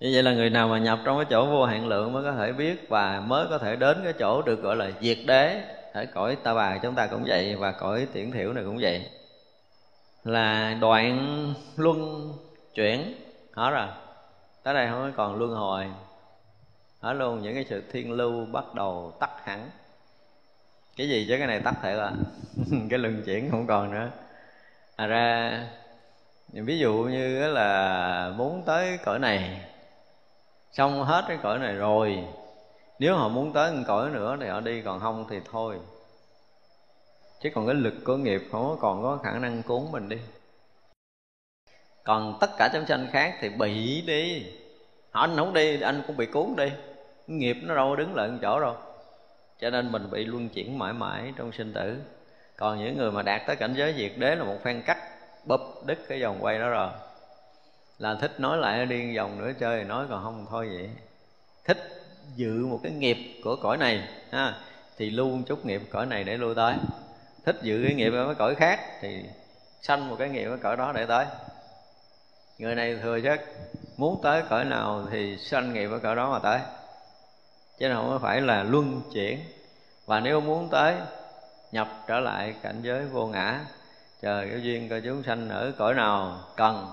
như 0.00 0.10
vậy 0.12 0.22
là 0.22 0.32
người 0.32 0.50
nào 0.50 0.68
mà 0.68 0.78
nhập 0.78 0.98
trong 1.04 1.16
cái 1.18 1.26
chỗ 1.30 1.46
vô 1.46 1.64
hạn 1.64 1.86
lượng 1.86 2.12
mới 2.12 2.24
có 2.24 2.32
thể 2.32 2.52
biết 2.52 2.88
và 2.88 3.22
mới 3.26 3.46
có 3.50 3.58
thể 3.58 3.76
đến 3.76 4.00
cái 4.04 4.12
chỗ 4.12 4.42
được 4.42 4.62
gọi 4.62 4.76
là 4.76 4.90
diệt 5.00 5.18
đế. 5.26 5.62
Ở 5.92 6.06
cõi 6.14 6.36
ta 6.42 6.54
bà, 6.54 6.78
chúng 6.78 6.94
ta 6.94 7.06
cũng 7.06 7.24
vậy, 7.26 7.56
và 7.56 7.72
cõi 7.72 8.06
tiễn 8.12 8.30
thiểu 8.30 8.52
này 8.52 8.64
cũng 8.64 8.78
vậy. 8.80 9.10
Là 10.24 10.76
đoạn 10.80 11.54
luân 11.76 12.32
chuyển. 12.74 13.14
Hết 13.52 13.70
rồi 13.70 13.86
tới 14.62 14.74
đây 14.74 14.88
không 14.88 15.12
còn 15.16 15.38
luân 15.38 15.50
hồi. 15.50 15.86
Hết 17.00 17.12
luôn, 17.12 17.42
những 17.42 17.54
cái 17.54 17.64
sự 17.68 17.82
thiên 17.92 18.12
lưu 18.12 18.46
bắt 18.52 18.74
đầu 18.74 19.12
tắt 19.20 19.30
hẳn. 19.44 19.70
Cái 20.96 21.08
gì 21.08 21.26
chứ? 21.28 21.34
Cái 21.38 21.46
này 21.46 21.60
tắt 21.60 21.74
thiệt 21.82 21.98
à? 21.98 22.12
Cái 22.90 22.98
luân 22.98 23.22
chuyển 23.26 23.50
không 23.50 23.66
còn 23.66 23.90
nữa. 23.90 24.10
À 24.96 25.06
ra, 25.06 25.60
ví 26.52 26.78
dụ 26.78 26.92
như 26.92 27.52
là 27.52 28.32
muốn 28.36 28.62
tới 28.66 28.98
cõi 29.04 29.18
này 29.18 29.60
xong 30.76 31.04
hết 31.04 31.24
cái 31.28 31.38
cõi 31.42 31.58
này 31.58 31.74
rồi. 31.74 32.24
Nếu 32.98 33.16
họ 33.16 33.28
muốn 33.28 33.52
tới 33.52 33.72
một 33.72 33.82
cõi 33.86 34.10
nữa 34.10 34.36
thì 34.40 34.48
họ 34.48 34.60
đi, 34.60 34.82
còn 34.82 35.00
không 35.00 35.26
thì 35.30 35.40
thôi. 35.50 35.78
Chứ 37.40 37.50
còn 37.54 37.66
cái 37.66 37.74
lực 37.74 37.94
của 38.04 38.16
nghiệp 38.16 38.42
không 38.52 38.76
còn 38.80 39.02
có 39.02 39.18
khả 39.24 39.38
năng 39.38 39.62
cuốn 39.62 39.82
mình 39.92 40.08
đi. 40.08 40.16
Còn 42.04 42.38
tất 42.40 42.50
cả 42.58 42.68
chúng 42.72 42.86
sanh 42.86 43.08
khác 43.12 43.38
thì 43.40 43.48
bị 43.48 44.02
đi. 44.06 44.46
Họ 45.10 45.20
anh 45.20 45.36
không 45.36 45.52
đi 45.52 45.80
anh 45.80 46.02
cũng 46.06 46.16
bị 46.16 46.26
cuốn 46.26 46.56
đi. 46.56 46.72
Nghiệp 47.26 47.56
nó 47.62 47.74
đâu 47.74 47.96
đứng 47.96 48.14
lại 48.14 48.28
một 48.28 48.38
chỗ 48.42 48.60
đâu. 48.60 48.76
Cho 49.60 49.70
nên 49.70 49.92
mình 49.92 50.10
bị 50.10 50.24
luân 50.24 50.48
chuyển 50.48 50.78
mãi 50.78 50.92
mãi 50.92 51.32
trong 51.36 51.52
sinh 51.52 51.72
tử. 51.72 51.96
Còn 52.56 52.78
những 52.78 52.96
người 52.96 53.10
mà 53.10 53.22
đạt 53.22 53.42
tới 53.46 53.56
cảnh 53.56 53.74
giới 53.76 53.94
diệt 53.98 54.12
đế 54.16 54.34
là 54.34 54.44
một 54.44 54.56
phen 54.62 54.82
cắt 54.82 54.98
bụp 55.46 55.60
đứt 55.86 55.98
cái 56.08 56.22
vòng 56.22 56.38
quay 56.40 56.58
đó 56.58 56.68
rồi 56.68 56.90
là 57.98 58.14
thích 58.20 58.40
nói 58.40 58.58
lại 58.58 58.86
đi 58.86 59.16
vòng 59.16 59.38
nữa 59.38 59.52
chơi, 59.60 59.84
nói 59.84 60.06
còn 60.10 60.24
không 60.24 60.46
thôi 60.50 60.68
vậy. 60.74 60.90
Thích 61.64 62.04
dự 62.34 62.66
một 62.66 62.80
cái 62.82 62.92
nghiệp 62.92 63.16
của 63.44 63.56
cõi 63.62 63.76
này, 63.76 64.08
ha, 64.32 64.54
thì 64.96 65.10
luôn 65.10 65.42
chút 65.42 65.66
nghiệp 65.66 65.82
cõi 65.90 66.06
này 66.06 66.24
để 66.24 66.36
lui 66.36 66.54
tới. 66.54 66.74
Thích 67.44 67.56
dự 67.62 67.82
cái 67.86 67.94
nghiệp 67.94 68.12
ở 68.12 68.24
cái 68.26 68.34
cõi 68.34 68.54
khác 68.54 68.80
thì 69.00 69.24
sanh 69.82 70.08
một 70.08 70.16
cái 70.18 70.28
nghiệp 70.28 70.44
ở 70.44 70.56
cõi 70.62 70.76
đó 70.76 70.92
để 70.92 71.06
tới. 71.06 71.26
Người 72.58 72.74
này 72.74 72.96
thừa 73.02 73.20
chất, 73.20 73.40
muốn 73.96 74.20
tới 74.22 74.42
cõi 74.50 74.64
nào 74.64 75.06
thì 75.10 75.36
sanh 75.36 75.72
nghiệp 75.72 75.90
ở 75.90 75.98
cõi 75.98 76.16
đó 76.16 76.30
mà 76.30 76.38
tới. 76.38 76.60
Chứ 77.78 77.90
không 77.94 78.18
phải 78.22 78.40
là 78.40 78.62
luân 78.62 79.02
chuyển. 79.14 79.40
Và 80.06 80.20
nếu 80.20 80.40
muốn 80.40 80.68
tới, 80.68 80.94
nhập 81.72 81.88
trở 82.06 82.20
lại 82.20 82.54
cảnh 82.62 82.80
giới 82.82 83.04
vô 83.04 83.26
ngã, 83.26 83.60
chờ 84.22 84.46
cái 84.50 84.62
duyên 84.62 84.88
coi 84.88 85.00
chúng 85.00 85.22
sanh 85.22 85.48
ở 85.48 85.72
cõi 85.78 85.94
nào 85.94 86.40
cần 86.56 86.92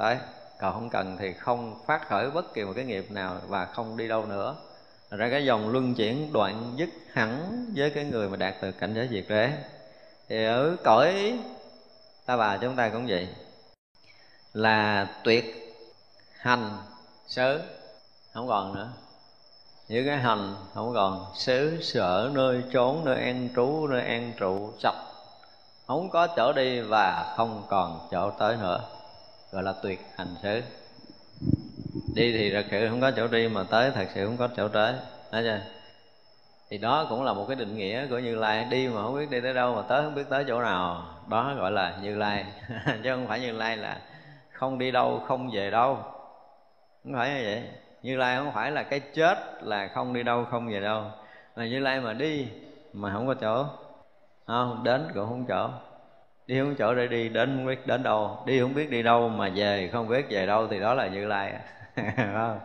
tới 0.00 0.16
còn 0.60 0.72
không 0.72 0.90
cần 0.90 1.16
thì 1.20 1.32
không 1.32 1.80
phát 1.86 2.08
khởi 2.08 2.30
bất 2.30 2.54
kỳ 2.54 2.64
một 2.64 2.72
cái 2.76 2.84
nghiệp 2.84 3.10
nào 3.10 3.36
và 3.48 3.64
không 3.64 3.96
đi 3.96 4.08
đâu 4.08 4.26
nữa. 4.26 4.56
Ra 5.10 5.28
cái 5.30 5.44
dòng 5.44 5.68
luân 5.68 5.94
chuyển 5.94 6.32
đoạn 6.32 6.72
dứt 6.76 6.88
hẳn 7.12 7.64
với 7.76 7.90
cái 7.90 8.04
người 8.04 8.28
mà 8.28 8.36
đạt 8.36 8.54
từ 8.60 8.72
cảnh 8.72 8.94
giới 8.94 9.08
diệt 9.10 9.24
đế. 9.28 9.50
Thì 10.28 10.44
ở 10.44 10.76
cõi 10.84 11.38
ta 12.26 12.36
bà 12.36 12.56
chúng 12.56 12.76
ta 12.76 12.88
cũng 12.88 13.06
vậy. 13.06 13.28
Là 14.52 15.08
tuyệt, 15.24 15.74
hành 16.38 16.78
xứ 17.26 17.60
không 18.34 18.48
còn 18.48 18.74
nữa. 18.74 18.88
Những 19.88 20.06
cái 20.06 20.16
hành 20.16 20.54
không 20.74 20.94
còn 20.94 21.26
xứ 21.34 21.82
sở, 21.82 22.30
nơi 22.34 22.62
trốn, 22.72 23.04
nơi 23.04 23.16
an 23.16 23.48
trú, 23.56 23.86
nơi 23.86 24.02
an 24.02 24.32
trụ, 24.38 24.72
sạch. 24.82 25.04
Không 25.86 26.10
có 26.10 26.26
chỗ 26.36 26.52
đi 26.52 26.80
và 26.80 27.34
không 27.36 27.62
còn 27.68 28.08
chỗ 28.10 28.30
tới 28.30 28.56
nữa 28.56 28.99
gọi 29.52 29.62
là 29.62 29.74
tuyệt 29.82 30.00
hành 30.16 30.34
xứ 30.42 30.62
đi 32.14 32.32
thì 32.32 32.52
thật 32.52 32.64
sự 32.70 32.88
không 32.88 33.00
có 33.00 33.10
chỗ 33.10 33.28
đi, 33.28 33.48
mà 33.48 33.64
tới 33.70 33.90
thật 33.90 34.06
sự 34.14 34.26
không 34.26 34.36
có 34.36 34.48
chỗ 34.56 34.68
tới. 34.68 34.94
Nói 35.32 35.42
chưa? 35.42 35.60
Thì 36.70 36.78
đó 36.78 37.06
cũng 37.08 37.22
là 37.22 37.32
một 37.32 37.44
cái 37.48 37.56
định 37.56 37.76
nghĩa 37.76 38.06
của 38.06 38.18
như 38.18 38.34
lai. 38.34 38.64
Đi 38.70 38.88
mà 38.88 39.02
không 39.02 39.16
biết 39.16 39.30
đi 39.30 39.40
tới 39.40 39.54
đâu, 39.54 39.74
mà 39.74 39.82
tới 39.82 40.02
không 40.02 40.14
biết 40.14 40.24
tới 40.30 40.44
chỗ 40.48 40.62
nào. 40.62 41.04
Đó 41.28 41.54
gọi 41.58 41.72
là 41.72 41.96
như 42.02 42.16
lai. 42.16 42.44
Chứ 43.02 43.10
không 43.10 43.26
phải 43.26 43.40
như 43.40 43.52
lai 43.52 43.76
là 43.76 44.00
không 44.52 44.78
đi 44.78 44.90
đâu, 44.90 45.22
không 45.26 45.50
về 45.54 45.70
đâu. 45.70 45.98
Không 47.04 47.12
phải 47.14 47.28
như 47.28 47.40
vậy. 47.44 47.62
Như 48.02 48.16
lai 48.16 48.36
không 48.36 48.52
phải 48.52 48.70
là 48.70 48.82
cái 48.82 49.00
chết 49.00 49.38
là 49.62 49.88
không 49.94 50.12
đi 50.12 50.22
đâu, 50.22 50.44
không 50.50 50.68
về 50.68 50.80
đâu. 50.80 51.04
Mà 51.56 51.66
như 51.66 51.78
lai 51.78 52.00
mà 52.00 52.12
đi 52.12 52.48
mà 52.92 53.12
không 53.12 53.26
có 53.26 53.34
chỗ. 53.34 53.66
Không, 54.46 54.84
đến 54.84 55.08
cũng 55.14 55.28
không 55.28 55.44
chỗ 55.48 55.70
đi 56.50 56.58
không 56.60 56.74
chỗ 56.74 56.94
để 56.94 57.06
đi, 57.06 57.28
đến 57.28 57.56
không 57.56 57.66
biết 57.66 57.86
đến 57.86 58.02
đâu. 58.02 58.38
Đi 58.46 58.60
không 58.60 58.74
biết 58.74 58.90
đi 58.90 59.02
đâu 59.02 59.28
mà 59.28 59.50
về, 59.54 59.88
không 59.92 60.08
biết 60.08 60.26
về 60.30 60.46
đâu 60.46 60.66
thì 60.70 60.80
đó 60.80 60.94
là 60.94 61.06
như 61.06 61.26
lai. 61.26 61.52
Không? 62.16 62.58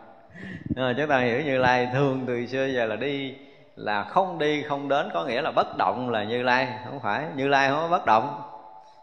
Nhưng 0.68 0.84
mà 0.84 0.94
chúng 0.96 1.08
ta 1.08 1.18
hiểu 1.18 1.40
như 1.40 1.58
lai. 1.58 1.88
Thường 1.92 2.24
từ 2.26 2.46
xưa 2.46 2.66
giờ 2.66 2.86
là 2.86 2.96
đi 2.96 3.34
là 3.76 4.04
không 4.04 4.38
đi, 4.38 4.62
không 4.62 4.88
đến 4.88 5.08
có 5.14 5.24
nghĩa 5.24 5.42
là 5.42 5.50
bất 5.50 5.76
động 5.78 6.10
là 6.10 6.24
như 6.24 6.42
lai. 6.42 6.68
Không 6.84 7.00
phải, 7.00 7.26
như 7.36 7.48
lai 7.48 7.68
không 7.68 7.78
có 7.78 7.88
bất 7.88 8.06
động. 8.06 8.42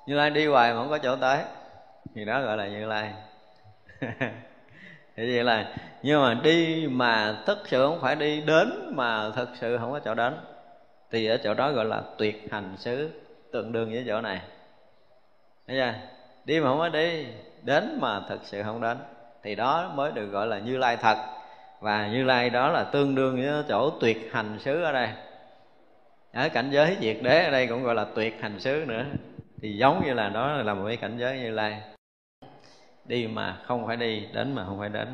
Như 0.08 0.16
lai 0.16 0.30
đi 0.30 0.48
hoài 0.48 0.74
mà 0.74 0.80
không 0.80 0.90
có 0.90 0.98
chỗ 0.98 1.16
tới. 1.16 1.40
Thì 2.16 2.26
đó 2.26 2.42
gọi 2.42 2.58
là 2.58 2.68
như 2.68 2.86
lai. 2.86 3.14
Thì 5.16 5.36
vậy 5.36 5.44
là, 5.44 5.76
nhưng 6.02 6.22
mà 6.22 6.34
đi 6.44 6.88
mà 6.92 7.36
thực 7.46 7.68
sự 7.68 7.88
không 7.88 8.02
phải 8.02 8.16
đi 8.16 8.42
đến 8.42 8.94
mà 8.96 9.32
thực 9.36 9.50
sự 9.62 9.78
không 9.78 9.92
có 9.92 10.00
chỗ 10.00 10.14
đến, 10.14 10.38
thì 11.12 11.28
ở 11.28 11.38
chỗ 11.44 11.54
đó 11.54 11.72
gọi 11.72 11.86
là 11.86 12.02
tuyệt 12.18 12.48
hành 12.52 12.74
xứ 12.78 13.10
tương 13.52 13.72
đương 13.72 13.92
với 13.92 14.04
chỗ 14.08 14.22
này 14.22 14.42
thấy 15.68 15.78
chưa? 15.78 15.94
Đi 16.46 16.60
mà 16.60 16.68
không 16.68 16.78
có 16.78 16.90
đi 16.90 17.28
đến 17.62 17.98
mà 18.02 18.22
thực 18.30 18.40
sự 18.44 18.64
không 18.64 18.82
đến. 18.82 18.98
Thì 19.44 19.56
đó 19.56 19.92
mới 19.96 20.12
được 20.12 20.26
gọi 20.26 20.48
là 20.48 20.60
như 20.60 20.78
lai 20.78 20.98
thật. 20.98 21.18
Và 21.80 22.08
như 22.08 22.24
lai 22.24 22.50
đó 22.50 22.70
là 22.70 22.84
tương 22.84 23.16
đương 23.16 23.36
với 23.36 23.64
chỗ 23.70 23.90
tuyệt 23.90 24.30
hành 24.32 24.60
xứ 24.60 24.84
ở 24.84 24.92
đây. 24.92 25.10
Ở 26.34 26.50
cảnh 26.50 26.70
giới 26.72 26.98
diệt 27.02 27.18
đế 27.22 27.44
ở 27.44 27.52
đây 27.52 27.68
cũng 27.68 27.84
gọi 27.84 27.96
là 27.96 28.06
tuyệt 28.16 28.42
hành 28.42 28.60
xứ 28.60 28.86
nữa. 28.88 29.06
Thì 29.62 29.78
giống 29.78 30.06
như 30.06 30.14
là 30.14 30.30
đó 30.30 30.48
là 30.48 30.74
một 30.74 30.84
cái 30.88 30.98
cảnh 30.98 31.18
giới 31.18 31.40
như 31.40 31.52
lai. 31.52 31.82
Đi 33.06 33.28
mà 33.28 33.58
không 33.66 33.88
phải 33.88 33.98
đi 33.98 34.28
đến 34.34 34.56
mà 34.56 34.66
không 34.66 34.80
phải 34.80 34.90
đến. 34.90 35.08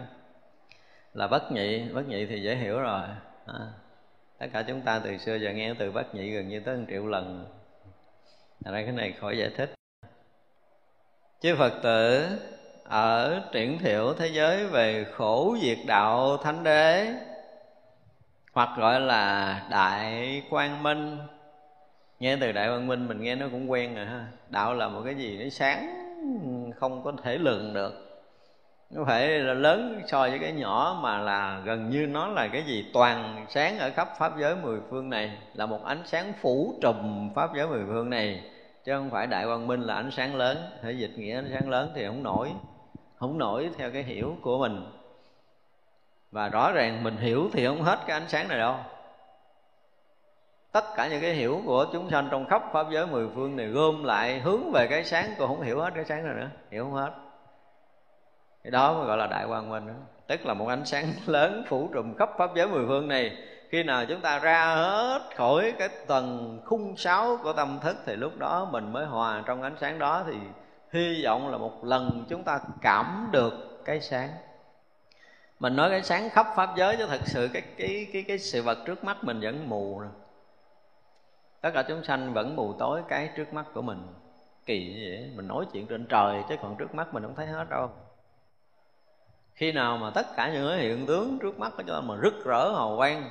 Là 1.13 1.27
bất 1.27 1.51
nhị 1.51 1.89
bất 1.93 2.07
nhị 2.07 2.25
thì 2.25 2.41
dễ 2.41 2.55
hiểu 2.55 2.79
rồi. 2.79 3.01
À, 3.45 3.59
tất 4.39 4.47
cả 4.53 4.63
chúng 4.67 4.81
ta 4.81 4.99
từ 5.03 5.17
xưa 5.17 5.35
giờ 5.35 5.51
nghe 5.51 5.73
từ 5.79 5.91
bất 5.91 6.15
nhị 6.15 6.31
gần 6.31 6.47
như 6.47 6.59
tới 6.59 6.77
1 6.77 6.83
triệu 6.89 7.07
lần. 7.07 7.45
Thành 8.65 8.73
ra 8.73 8.81
cái 8.81 8.91
này 8.91 9.13
khỏi 9.19 9.37
giải 9.37 9.49
thích. 9.57 9.78
Chư 11.41 11.55
Phật 11.55 11.73
tử, 11.83 12.27
ở 12.83 13.41
triển 13.51 13.79
thiệu 13.79 14.13
thế 14.13 14.27
giới 14.27 14.67
về 14.67 15.05
khổ 15.13 15.57
diệt 15.61 15.77
đạo 15.87 16.37
thánh 16.37 16.63
đế, 16.63 17.13
hoặc 18.53 18.69
gọi 18.77 19.01
là 19.01 19.61
đại 19.71 20.43
quang 20.49 20.83
minh. 20.83 21.17
Nghe 22.19 22.37
từ 22.41 22.51
đại 22.51 22.67
quang 22.67 22.87
minh 22.87 23.07
mình 23.07 23.21
nghe 23.21 23.35
nó 23.35 23.45
cũng 23.51 23.71
quen 23.71 23.95
rồi 23.95 24.05
ha. 24.05 24.25
Đạo 24.49 24.73
là 24.73 24.87
một 24.87 25.01
cái 25.05 25.15
gì 25.15 25.37
nó 25.43 25.49
sáng, 25.49 25.93
không 26.79 27.03
có 27.03 27.13
thể 27.23 27.37
lường 27.37 27.73
được. 27.73 28.21
Nó 28.89 29.03
phải 29.05 29.27
là 29.27 29.53
lớn 29.53 30.01
so 30.07 30.21
với 30.21 30.39
cái 30.39 30.51
nhỏ 30.51 30.99
mà 31.01 31.17
là 31.17 31.61
gần 31.65 31.89
như 31.89 32.07
nó 32.07 32.27
là 32.27 32.47
cái 32.47 32.63
gì? 32.63 32.85
Toàn 32.93 33.45
sáng 33.49 33.79
ở 33.79 33.91
khắp 33.95 34.09
pháp 34.19 34.31
giới 34.39 34.55
mười 34.55 34.79
phương 34.89 35.09
này, 35.09 35.37
là 35.53 35.65
một 35.65 35.85
ánh 35.85 36.01
sáng 36.05 36.33
phủ 36.41 36.73
trùm 36.81 37.29
pháp 37.35 37.49
giới 37.55 37.67
mười 37.67 37.83
phương 37.87 38.09
này 38.09 38.43
chứ 38.89 38.95
không 38.95 39.09
phải 39.09 39.27
đại 39.27 39.45
quang 39.45 39.67
minh 39.67 39.81
là 39.81 39.95
ánh 39.95 40.11
sáng 40.11 40.35
lớn. 40.35 40.57
Thể 40.81 40.91
dịch 40.91 41.11
nghĩa 41.17 41.35
ánh 41.35 41.49
sáng 41.53 41.69
lớn 41.69 41.91
thì 41.95 42.05
không 42.07 42.23
nổi. 42.23 42.51
Không 43.15 43.37
nổi 43.37 43.69
theo 43.77 43.91
cái 43.91 44.03
hiểu 44.03 44.35
của 44.41 44.57
mình. 44.57 44.85
Và 46.31 46.49
rõ 46.49 46.71
ràng 46.71 47.03
mình 47.03 47.17
hiểu 47.17 47.49
thì 47.53 47.65
không 47.65 47.81
hết 47.81 47.99
cái 48.07 48.19
ánh 48.19 48.27
sáng 48.27 48.47
này 48.47 48.57
đâu. 48.57 48.75
Tất 50.71 50.83
cả 50.95 51.07
những 51.07 51.21
cái 51.21 51.33
hiểu 51.33 51.61
của 51.65 51.85
chúng 51.93 52.09
sanh 52.09 52.27
trong 52.31 52.45
khắp 52.45 52.63
pháp 52.73 52.87
giới 52.91 53.07
mười 53.07 53.27
phương 53.35 53.55
này 53.55 53.67
gom 53.67 54.03
lại 54.03 54.39
hướng 54.39 54.71
về 54.71 54.87
cái 54.87 55.03
sáng 55.03 55.33
còn 55.37 55.47
không 55.47 55.61
hiểu 55.61 55.79
hết 55.79 55.91
cái 55.95 56.05
sáng 56.05 56.23
này 56.23 56.35
nữa. 56.35 56.49
Hiểu 56.71 56.83
không 56.83 56.93
hết. 56.93 57.11
Cái 58.63 58.71
đó 58.71 58.93
mới 58.93 59.05
gọi 59.05 59.17
là 59.17 59.27
đại 59.27 59.45
quang 59.47 59.69
minh 59.69 59.87
đó. 59.87 59.93
tức 60.27 60.45
là 60.45 60.53
một 60.53 60.67
ánh 60.67 60.85
sáng 60.85 61.05
lớn 61.25 61.63
phủ 61.67 61.89
trùm 61.93 62.15
khắp 62.15 62.29
pháp 62.37 62.55
giới 62.55 62.67
mười 62.67 62.87
phương 62.87 63.07
này 63.07 63.37
khi 63.69 63.83
nào 63.83 64.05
chúng 64.05 64.21
ta 64.21 64.39
ra 64.39 64.75
hết 64.75 65.21
khỏi 65.35 65.73
cái 65.79 65.89
tầng 66.07 66.61
khung 66.65 66.97
sáu 66.97 67.37
của 67.43 67.53
tâm 67.53 67.79
thức 67.81 67.97
thì 68.05 68.15
lúc 68.15 68.37
đó 68.37 68.67
mình 68.71 68.93
mới 68.93 69.05
hòa 69.05 69.43
trong 69.45 69.61
ánh 69.61 69.75
sáng 69.81 69.99
đó. 69.99 70.23
Thì 70.27 70.37
hy 70.91 71.23
vọng 71.23 71.51
là 71.51 71.57
một 71.57 71.85
lần 71.85 72.25
chúng 72.29 72.43
ta 72.43 72.59
cảm 72.81 73.29
được 73.31 73.53
cái 73.85 74.01
sáng. 74.01 74.29
Mình 75.59 75.75
nói 75.75 75.89
cái 75.89 76.03
sáng 76.03 76.29
khắp 76.29 76.47
pháp 76.55 76.69
giới 76.77 76.97
chứ 76.97 77.05
thật 77.07 77.21
sự 77.25 77.49
cái 77.53 77.61
cái 77.77 78.07
cái 78.13 78.23
cái 78.27 78.39
sự 78.39 78.61
vật 78.61 78.77
trước 78.85 79.03
mắt 79.03 79.17
mình 79.23 79.39
vẫn 79.39 79.69
mù 79.69 79.99
rồi. 79.99 80.09
Tất 81.61 81.69
cả 81.73 81.83
chúng 81.87 82.03
sanh 82.03 82.33
vẫn 82.33 82.55
mù 82.55 82.73
tối 82.73 83.01
cái 83.07 83.29
trước 83.35 83.53
mắt 83.53 83.65
của 83.73 83.81
mình. 83.81 84.07
Kỳ 84.65 84.93
như 84.93 85.07
vậy, 85.09 85.31
mình 85.35 85.47
nói 85.47 85.65
chuyện 85.73 85.87
trên 85.87 86.05
trời 86.09 86.43
chứ 86.49 86.55
còn 86.61 86.75
trước 86.77 86.95
mắt 86.95 87.13
mình 87.13 87.23
không 87.23 87.35
thấy 87.35 87.45
hết 87.45 87.69
đâu. 87.69 87.89
Khi 89.53 89.71
nào 89.71 89.97
mà 89.97 90.11
tất 90.15 90.25
cả 90.35 90.51
những 90.53 90.69
cái 90.69 90.77
hiện 90.77 91.05
tướng 91.05 91.39
trước 91.41 91.59
mắt 91.59 91.71
của 91.77 91.83
chúng 91.87 91.95
ta 91.95 92.01
mà 92.01 92.15
rực 92.23 92.45
rỡ, 92.45 92.71
hào 92.71 92.93
quang 92.97 93.29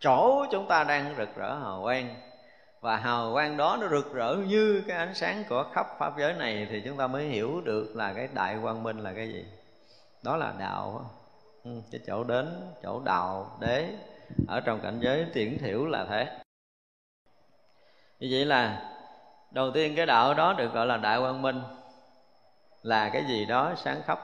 chỗ 0.00 0.46
chúng 0.50 0.66
ta 0.68 0.84
đang 0.84 1.14
rực 1.18 1.36
rỡ 1.36 1.54
hào 1.54 1.82
quang. 1.82 2.14
Và 2.80 2.96
hào 2.96 3.32
quang 3.32 3.56
đó 3.56 3.78
nó 3.80 3.88
rực 3.88 4.14
rỡ 4.14 4.36
như 4.46 4.84
cái 4.88 4.96
ánh 4.96 5.14
sáng 5.14 5.44
của 5.48 5.64
khắp 5.72 5.86
pháp 5.98 6.18
giới 6.18 6.32
này 6.32 6.66
thì 6.70 6.82
chúng 6.84 6.96
ta 6.96 7.06
mới 7.06 7.28
hiểu 7.28 7.60
được 7.60 7.96
là 7.96 8.12
cái 8.12 8.28
đại 8.34 8.56
quang 8.62 8.82
minh 8.82 8.98
là 8.98 9.12
cái 9.12 9.28
gì. 9.32 9.46
Đó 10.22 10.36
là 10.36 10.52
đạo. 10.58 11.10
Ừ, 11.64 11.70
cái 11.92 12.00
chỗ 12.06 12.24
đến 12.24 12.72
chỗ 12.82 13.00
đạo 13.04 13.56
đế 13.60 13.88
ở 14.48 14.60
trong 14.60 14.80
cảnh 14.80 14.98
giới 15.00 15.26
tiễn 15.32 15.58
thiểu 15.58 15.86
là 15.86 16.04
thế. 16.04 16.38
Như 18.20 18.28
vậy 18.30 18.44
là 18.44 18.92
đầu 19.50 19.70
tiên 19.70 19.92
cái 19.96 20.06
đạo 20.06 20.34
đó 20.34 20.52
được 20.52 20.72
gọi 20.72 20.86
là 20.86 20.96
đại 20.96 21.20
quang 21.20 21.42
minh 21.42 21.62
là 22.82 23.08
cái 23.08 23.24
gì 23.28 23.44
đó 23.44 23.74
sáng 23.76 24.02
khắp 24.06 24.18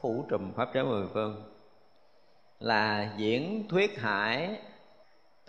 phủ 0.00 0.24
trùm 0.30 0.52
pháp 0.52 0.68
giới 0.74 0.84
mười 0.84 1.06
phương 1.14 1.54
là 2.58 3.08
diễn 3.16 3.68
thuyết 3.68 4.00
hải 4.00 4.60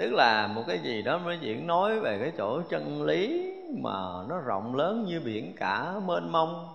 tức 0.02 0.14
là 0.14 0.48
một 0.48 0.64
cái 0.68 0.80
gì 0.80 1.02
đó 1.02 1.18
mới 1.18 1.38
diễn 1.42 1.68
nói 1.68 2.00
về 2.00 2.18
cái 2.22 2.32
chỗ 2.38 2.62
chân 2.70 3.04
lý 3.04 3.52
mà 3.84 4.00
nó 4.30 4.38
rộng 4.46 4.76
lớn 4.76 5.06
như 5.06 5.22
biển 5.26 5.54
cả 5.60 5.94
mênh 6.06 6.32
mông. 6.32 6.74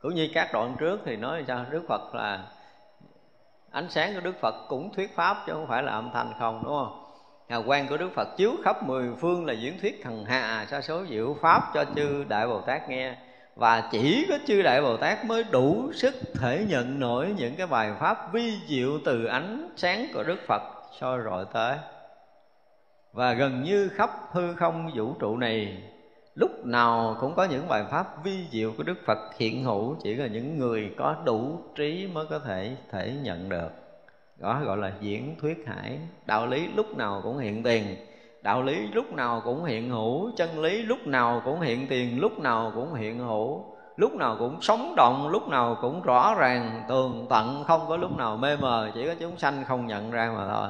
Cũng 0.00 0.14
như 0.14 0.28
các 0.34 0.50
đoạn 0.52 0.76
trước 0.78 1.00
thì 1.04 1.16
nói 1.16 1.44
sao, 1.48 1.64
đức 1.70 1.82
phật 1.88 2.14
là 2.14 2.44
ánh 3.70 3.90
sáng 3.90 4.14
của 4.14 4.20
đức 4.20 4.40
phật 4.40 4.54
cũng 4.68 4.94
thuyết 4.94 5.16
pháp 5.16 5.36
chứ 5.46 5.52
không 5.52 5.66
phải 5.66 5.82
là 5.82 5.92
âm 5.92 6.10
thanh 6.14 6.32
không, 6.38 6.62
đúng 6.64 6.74
không? 6.74 7.04
Hào 7.48 7.62
quang 7.62 7.86
của 7.88 7.96
đức 7.96 8.10
phật 8.14 8.28
chiếu 8.36 8.52
khắp 8.64 8.86
mười 8.86 9.10
phương 9.20 9.46
là 9.46 9.52
diễn 9.52 9.80
thuyết 9.80 10.00
thần 10.02 10.24
hà 10.24 10.66
sa 10.70 10.80
số 10.80 11.06
diệu 11.06 11.36
pháp 11.40 11.62
cho 11.74 11.84
chư 11.96 12.24
đại 12.28 12.46
bồ 12.46 12.60
tát 12.60 12.88
nghe. 12.88 13.16
Và 13.56 13.88
chỉ 13.92 14.26
có 14.28 14.38
chư 14.46 14.62
đại 14.62 14.82
bồ 14.82 14.96
tát 14.96 15.24
mới 15.24 15.44
đủ 15.50 15.92
sức 15.92 16.14
thể 16.40 16.66
nhận 16.68 17.00
nổi 17.00 17.34
những 17.36 17.54
cái 17.56 17.66
bài 17.66 17.92
pháp 18.00 18.32
vi 18.32 18.52
diệu 18.66 18.90
từ 19.04 19.24
ánh 19.24 19.68
sáng 19.76 20.06
của 20.14 20.22
đức 20.22 20.38
phật 20.46 20.62
soi 21.00 21.18
rọi 21.24 21.44
tới 21.52 21.76
và 23.12 23.32
gần 23.32 23.62
như 23.62 23.88
khắp 23.88 24.10
hư 24.32 24.54
không 24.54 24.90
vũ 24.94 25.14
trụ 25.18 25.36
này, 25.36 25.82
lúc 26.34 26.50
nào 26.66 27.16
cũng 27.20 27.34
có 27.34 27.44
những 27.44 27.68
bài 27.68 27.84
pháp 27.90 28.24
vi 28.24 28.46
diệu 28.50 28.72
của 28.76 28.82
đức 28.82 28.98
phật 29.06 29.18
hiện 29.38 29.64
hữu, 29.64 29.96
chỉ 30.02 30.14
là 30.14 30.26
những 30.26 30.58
người 30.58 30.94
có 30.98 31.16
đủ 31.24 31.58
trí 31.74 32.08
mới 32.12 32.26
có 32.30 32.38
thể 32.38 32.76
thể 32.90 33.14
nhận 33.22 33.48
được. 33.48 33.68
Đó 34.38 34.60
gọi 34.64 34.76
là 34.76 34.92
diễn 35.00 35.36
thuyết 35.40 35.64
hải. 35.66 35.98
Đạo 36.26 36.46
lý 36.46 36.68
lúc 36.76 36.96
nào 36.96 37.20
cũng 37.22 37.38
hiện 37.38 37.62
tiền, 37.62 37.84
đạo 38.42 38.62
lý 38.62 38.88
lúc 38.92 39.12
nào 39.12 39.42
cũng 39.44 39.64
hiện 39.64 39.90
hữu, 39.90 40.30
chân 40.36 40.60
lý 40.60 40.82
lúc 40.82 41.06
nào 41.06 41.42
cũng 41.44 41.60
hiện 41.60 41.86
tiền, 41.88 42.20
lúc 42.20 42.38
nào 42.38 42.72
cũng 42.74 42.94
hiện 42.94 43.18
hữu. 43.18 43.64
Lúc 43.96 44.12
nào 44.12 44.36
cũng 44.38 44.60
sống 44.60 44.94
động, 44.96 45.28
lúc 45.28 45.48
nào 45.48 45.76
cũng 45.80 46.02
rõ 46.02 46.34
ràng, 46.38 46.82
tường 46.88 47.26
tận, 47.30 47.64
không 47.66 47.80
có 47.88 47.96
lúc 47.96 48.16
nào 48.16 48.36
mê 48.36 48.56
mờ, 48.56 48.90
chỉ 48.94 49.06
có 49.06 49.14
chúng 49.20 49.36
sanh 49.36 49.64
không 49.64 49.86
nhận 49.86 50.10
ra 50.10 50.32
mà 50.36 50.48
thôi 50.54 50.68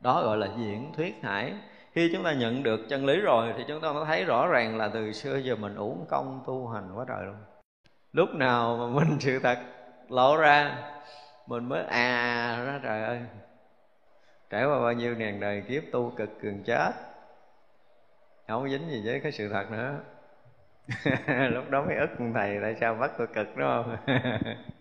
đó 0.00 0.22
gọi 0.22 0.36
là 0.36 0.48
diễn 0.58 0.92
thuyết 0.96 1.14
hải. 1.22 1.52
Khi 1.92 2.10
chúng 2.12 2.24
ta 2.24 2.32
nhận 2.32 2.62
được 2.62 2.80
chân 2.88 3.06
lý 3.06 3.20
rồi 3.20 3.52
thì 3.56 3.64
chúng 3.68 3.80
ta 3.80 3.92
mới 3.92 4.04
thấy 4.04 4.24
rõ 4.24 4.46
ràng 4.46 4.76
là 4.76 4.88
từ 4.88 5.12
xưa 5.12 5.36
giờ 5.36 5.56
mình 5.56 5.74
uổng 5.74 6.06
công 6.08 6.42
tu 6.46 6.68
hành 6.68 6.90
quá 6.94 7.04
trời 7.08 7.24
luôn. 7.26 7.36
Lúc 8.12 8.34
nào 8.34 8.76
mà 8.76 8.86
mình 8.86 9.16
sự 9.20 9.38
thật 9.38 9.58
lộ 10.08 10.36
ra, 10.36 10.78
mình 11.46 11.64
mới 11.64 11.84
à 11.84 12.64
ra 12.66 12.80
trời 12.82 13.02
ơi, 13.02 13.20
trải 14.50 14.64
qua 14.64 14.80
bao 14.80 14.92
nhiêu 14.92 15.16
ngàn 15.16 15.40
đời 15.40 15.62
kiếp 15.68 15.82
tu 15.92 16.12
cực 16.16 16.40
cường 16.42 16.62
chết. 16.64 16.92
Không 18.48 18.70
dính 18.70 18.90
gì 18.90 19.02
với 19.04 19.20
cái 19.20 19.32
sự 19.32 19.48
thật 19.48 19.70
nữa. 19.70 20.00
Lúc 21.50 21.70
đó 21.70 21.84
mới 21.84 21.96
ức 21.96 22.10
thầy 22.34 22.58
tại 22.62 22.76
sao 22.80 22.94
bắt 22.94 23.10
tôi 23.18 23.26
cực, 23.26 23.56
đúng 23.56 23.68
không? 23.68 23.96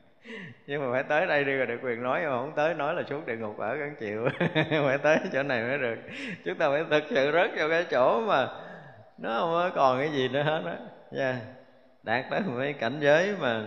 nhưng 0.68 0.82
mà 0.82 0.92
phải 0.92 1.04
tới 1.04 1.28
đây 1.28 1.44
đi 1.44 1.54
rồi 1.54 1.66
được 1.66 1.80
quyền 1.84 2.04
nói 2.04 2.22
mà 2.24 2.30
không 2.30 2.54
tới 2.56 2.74
nói 2.74 2.94
là 2.94 3.04
xuống 3.10 3.26
địa 3.26 3.36
ngục 3.36 3.58
ở 3.58 3.78
cắn 3.80 3.96
chịu. 4.00 4.30
Phải 4.86 4.98
tới 4.98 5.18
chỗ 5.34 5.44
này 5.44 5.64
mới 5.64 5.78
được. 5.78 5.96
Chúng 6.46 6.58
ta 6.58 6.70
phải 6.70 6.84
thực 6.90 7.04
sự 7.10 7.32
rớt 7.32 7.52
vào 7.58 7.70
cái 7.70 7.86
chỗ 7.92 8.22
mà 8.22 8.48
nó 9.18 9.40
không 9.40 9.72
còn 9.76 10.00
cái 10.00 10.12
gì 10.12 10.28
nữa 10.28 10.44
hết 10.44 10.62
á. 10.66 10.78
Yeah. 11.12 11.36
đạt 12.04 12.26
tới 12.30 12.42
một 12.42 12.56
cái 12.60 12.74
cảnh 12.74 13.00
giới 13.00 13.36
mà 13.40 13.64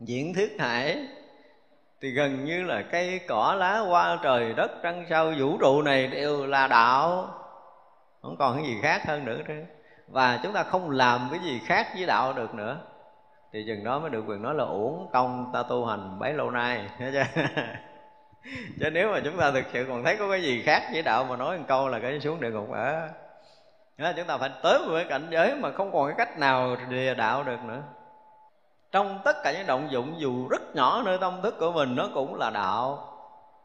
diễn 0.00 0.34
thuyết 0.34 0.60
hải 0.60 1.06
thì 2.00 2.10
gần 2.10 2.44
như 2.44 2.62
là 2.62 2.82
cây 2.82 3.20
cỏ 3.28 3.56
lá 3.58 3.78
hoa 3.78 4.18
trời 4.22 4.54
đất 4.54 4.70
trăng 4.82 5.06
sao 5.10 5.32
vũ 5.38 5.58
trụ 5.58 5.82
này 5.82 6.06
đều 6.06 6.46
là 6.46 6.66
đạo. 6.66 7.28
Không 8.22 8.36
còn 8.38 8.56
cái 8.56 8.66
gì 8.66 8.76
khác 8.82 9.06
hơn 9.06 9.24
nữa 9.24 9.38
chứ 9.48 9.54
và 10.08 10.40
chúng 10.42 10.52
ta 10.52 10.62
không 10.62 10.90
làm 10.90 11.28
cái 11.30 11.40
gì 11.40 11.60
khác 11.66 11.86
với 11.94 12.06
đạo 12.06 12.32
được 12.32 12.54
nữa 12.54 12.78
thì 13.52 13.64
chừng 13.66 13.84
đó 13.84 13.98
mới 13.98 14.10
được 14.10 14.24
quyền 14.28 14.42
nói 14.42 14.54
là 14.54 14.64
uổng 14.64 15.08
công 15.12 15.50
ta 15.52 15.62
tu 15.62 15.86
hành 15.86 16.18
bấy 16.18 16.32
lâu 16.32 16.50
nay. 16.50 16.90
Thấy 16.98 17.12
chưa 17.12 17.42
chứ 18.80 18.90
nếu 18.90 19.12
mà 19.12 19.20
chúng 19.24 19.36
ta 19.36 19.50
thực 19.50 19.64
sự 19.72 19.84
còn 19.88 20.04
thấy 20.04 20.16
có 20.16 20.30
cái 20.30 20.42
gì 20.42 20.62
khác 20.62 20.82
với 20.92 21.02
đạo 21.02 21.24
mà 21.24 21.36
nói 21.36 21.58
một 21.58 21.64
câu 21.68 21.88
là 21.88 21.98
cái 21.98 22.20
xuống 22.20 22.40
địa 22.40 22.50
ngục 22.50 22.72
ở. 22.72 23.08
Đó, 23.98 24.12
chúng 24.16 24.26
ta 24.26 24.38
phải 24.38 24.50
tới 24.62 24.78
một 24.78 24.94
cái 24.94 25.04
cảnh 25.04 25.26
giới 25.30 25.54
mà 25.54 25.72
không 25.72 25.92
còn 25.92 26.06
cái 26.06 26.14
cách 26.18 26.38
nào 26.38 26.76
lìa 26.88 27.14
đạo 27.14 27.42
được 27.42 27.64
nữa. 27.64 27.82
Trong 28.92 29.20
tất 29.24 29.36
cả 29.44 29.52
những 29.52 29.66
động 29.66 29.90
dụng 29.90 30.14
dù 30.18 30.48
rất 30.48 30.62
nhỏ 30.74 31.02
nơi 31.04 31.18
tâm 31.20 31.42
thức 31.42 31.54
của 31.58 31.72
mình 31.72 31.96
nó 31.96 32.08
cũng 32.14 32.34
là 32.34 32.50
đạo. 32.50 33.12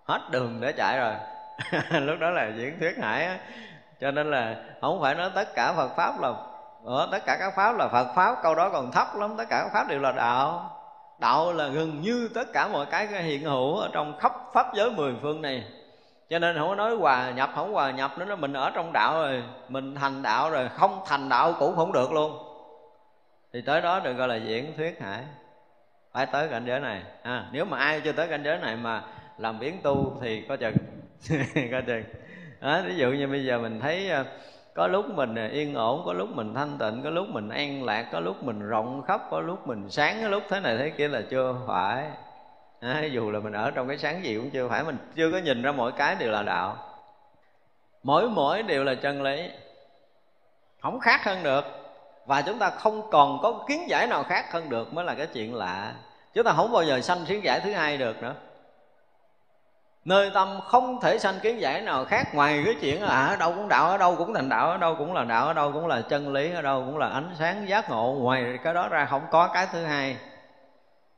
Hết 0.05 0.21
đường 0.31 0.57
để 0.61 0.71
chạy 0.71 0.99
rồi. 0.99 1.13
Lúc 2.01 2.19
đó 2.19 2.29
là 2.29 2.51
diễn 2.57 2.79
thuyết 2.79 2.97
hải 2.97 3.25
á. 3.25 3.39
Cho 3.99 4.11
nên 4.11 4.31
là 4.31 4.55
không 4.81 5.01
phải 5.01 5.15
nói 5.15 5.29
tất 5.35 5.55
cả 5.55 5.73
phật 5.73 5.89
pháp 5.95 6.21
là 6.21 6.33
Ủa, 6.83 7.07
tất 7.11 7.25
cả 7.25 7.37
các 7.39 7.53
pháp 7.55 7.77
là 7.77 7.87
phật 7.87 8.07
pháp 8.15 8.35
câu 8.43 8.55
đó 8.55 8.69
còn 8.69 8.91
thấp 8.91 9.07
lắm 9.15 9.33
tất 9.37 9.45
cả 9.49 9.63
các 9.63 9.69
pháp 9.73 9.87
đều 9.87 9.99
là 9.99 10.11
đạo. 10.11 10.77
Đạo 11.19 11.53
là 11.53 11.67
gần 11.67 12.01
như 12.01 12.29
tất 12.33 12.53
cả 12.53 12.67
mọi 12.67 12.85
cái 12.85 13.07
hiện 13.07 13.43
hữu 13.43 13.77
ở 13.77 13.89
trong 13.93 14.17
khắp 14.19 14.33
pháp 14.53 14.73
giới 14.73 14.91
mười 14.91 15.13
phương 15.21 15.41
này. 15.41 15.63
Cho 16.29 16.39
nên 16.39 16.57
không 16.57 16.67
có 16.67 16.75
nói 16.75 16.95
hòa 16.95 17.31
nhập 17.31 17.51
không 17.55 17.73
hòa 17.73 17.91
nhập 17.91 18.11
nữa 18.17 18.35
mình 18.35 18.53
ở 18.53 18.71
trong 18.75 18.93
đạo 18.93 19.13
rồi 19.13 19.43
mình 19.69 19.95
thành 19.95 20.21
đạo 20.21 20.49
rồi 20.49 20.69
không 20.69 21.01
thành 21.05 21.29
đạo 21.29 21.53
cũng 21.59 21.75
không 21.75 21.91
được 21.91 22.11
luôn. 22.11 22.37
Thì 23.53 23.61
tới 23.61 23.81
đó 23.81 23.99
được 23.99 24.13
gọi 24.13 24.27
là 24.27 24.35
diễn 24.35 24.73
thuyết 24.77 25.01
hải 25.01 25.23
phải 26.11 26.25
tới 26.25 26.47
cảnh 26.47 26.65
giới 26.65 26.79
này. 26.79 27.03
À, 27.23 27.45
nếu 27.51 27.65
mà 27.65 27.77
ai 27.77 28.01
chưa 28.01 28.11
tới 28.11 28.27
cảnh 28.27 28.43
giới 28.43 28.57
này 28.57 28.75
mà 28.75 29.03
làm 29.37 29.59
biến 29.59 29.79
tu 29.83 30.17
thì 30.21 30.45
có 30.49 30.55
chừng. 30.55 30.75
Có 31.71 31.81
chừng. 31.87 32.03
Đó, 32.61 32.81
ví 32.85 32.95
dụ 32.95 33.11
như 33.11 33.27
bây 33.27 33.45
giờ 33.45 33.59
mình 33.59 33.79
thấy 33.79 34.09
ờ, 34.09 34.25
có 34.73 34.87
lúc 34.87 35.05
mình 35.09 35.35
à, 35.35 35.49
yên 35.51 35.75
ổn 35.75 36.03
có 36.05 36.13
lúc 36.13 36.29
mình 36.29 36.53
thanh 36.53 36.77
tịnh 36.77 37.01
có 37.03 37.09
lúc 37.09 37.29
mình 37.29 37.49
an 37.49 37.83
lạc 37.83 38.07
có 38.11 38.19
lúc 38.19 38.43
mình 38.43 38.67
rộng 38.69 39.03
khắp 39.07 39.21
có 39.31 39.39
lúc 39.39 39.67
mình 39.67 39.89
sáng 39.89 40.19
có 40.21 40.29
lúc 40.29 40.43
thế 40.49 40.59
này 40.59 40.77
thế 40.77 40.89
kia 40.89 41.07
là 41.07 41.21
chưa 41.29 41.55
phải. 41.67 42.05
À, 42.79 43.03
dù 43.11 43.31
là 43.31 43.39
mình 43.39 43.53
ở 43.53 43.71
trong 43.71 43.87
cái 43.87 43.97
sáng 43.97 44.23
gì 44.23 44.35
cũng 44.35 44.49
chưa 44.49 44.69
phải 44.69 44.83
mình 44.83 44.97
chưa 45.15 45.31
có 45.31 45.37
nhìn 45.37 45.61
ra 45.61 45.71
mỗi 45.71 45.91
cái 45.91 46.15
đều 46.15 46.31
là 46.31 46.43
đạo. 46.43 46.77
Mỗi 48.03 48.29
mỗi 48.29 48.63
đều 48.63 48.83
là 48.83 48.95
chân 48.95 49.21
lý 49.21 49.49
không 50.81 50.99
khác 50.99 51.23
hơn 51.23 51.43
được. 51.43 51.65
Và 52.25 52.41
chúng 52.41 52.59
ta 52.59 52.69
không 52.69 53.09
còn 53.11 53.39
có 53.41 53.65
kiến 53.67 53.89
giải 53.89 54.07
nào 54.07 54.23
khác 54.23 54.51
hơn 54.51 54.69
được 54.69 54.93
mới 54.93 55.05
là 55.05 55.15
cái 55.15 55.27
chuyện 55.27 55.55
lạ. 55.55 55.93
Chúng 56.33 56.43
ta 56.43 56.53
không 56.53 56.71
bao 56.71 56.83
giờ 56.83 57.01
sanh 57.01 57.25
kiến 57.25 57.43
giải 57.43 57.59
thứ 57.59 57.71
hai 57.71 57.97
được 57.97 58.21
nữa 58.21 58.35
nơi 60.05 60.31
tâm 60.33 60.59
không 60.65 61.01
thể 61.01 61.19
sanh 61.19 61.39
kiến 61.39 61.61
giải 61.61 61.81
nào 61.81 62.05
khác 62.05 62.35
ngoài 62.35 62.61
cái 62.65 62.75
chuyện 62.81 63.03
là 63.03 63.25
à, 63.25 63.25
ở 63.25 63.35
đâu 63.35 63.53
cũng 63.55 63.67
đạo, 63.67 63.89
ở 63.89 63.97
đâu 63.97 64.15
cũng 64.15 64.33
thành 64.33 64.49
đạo, 64.49 64.71
ở 64.71 64.77
đâu 64.77 64.95
cũng 64.97 65.13
là 65.13 65.23
đạo, 65.23 65.47
ở 65.47 65.53
đâu 65.53 65.71
cũng 65.71 65.87
là 65.87 66.01
chân 66.01 66.33
lý, 66.33 66.51
ở 66.51 66.61
đâu 66.61 66.83
cũng 66.85 66.97
là 66.97 67.09
ánh 67.09 67.29
sáng 67.39 67.69
giác 67.69 67.89
ngộ. 67.89 68.13
Ngoài 68.19 68.59
cái 68.63 68.73
đó 68.73 68.87
ra 68.87 69.05
không 69.05 69.21
có 69.31 69.47
cái 69.47 69.67
thứ 69.71 69.83
hai. 69.83 70.17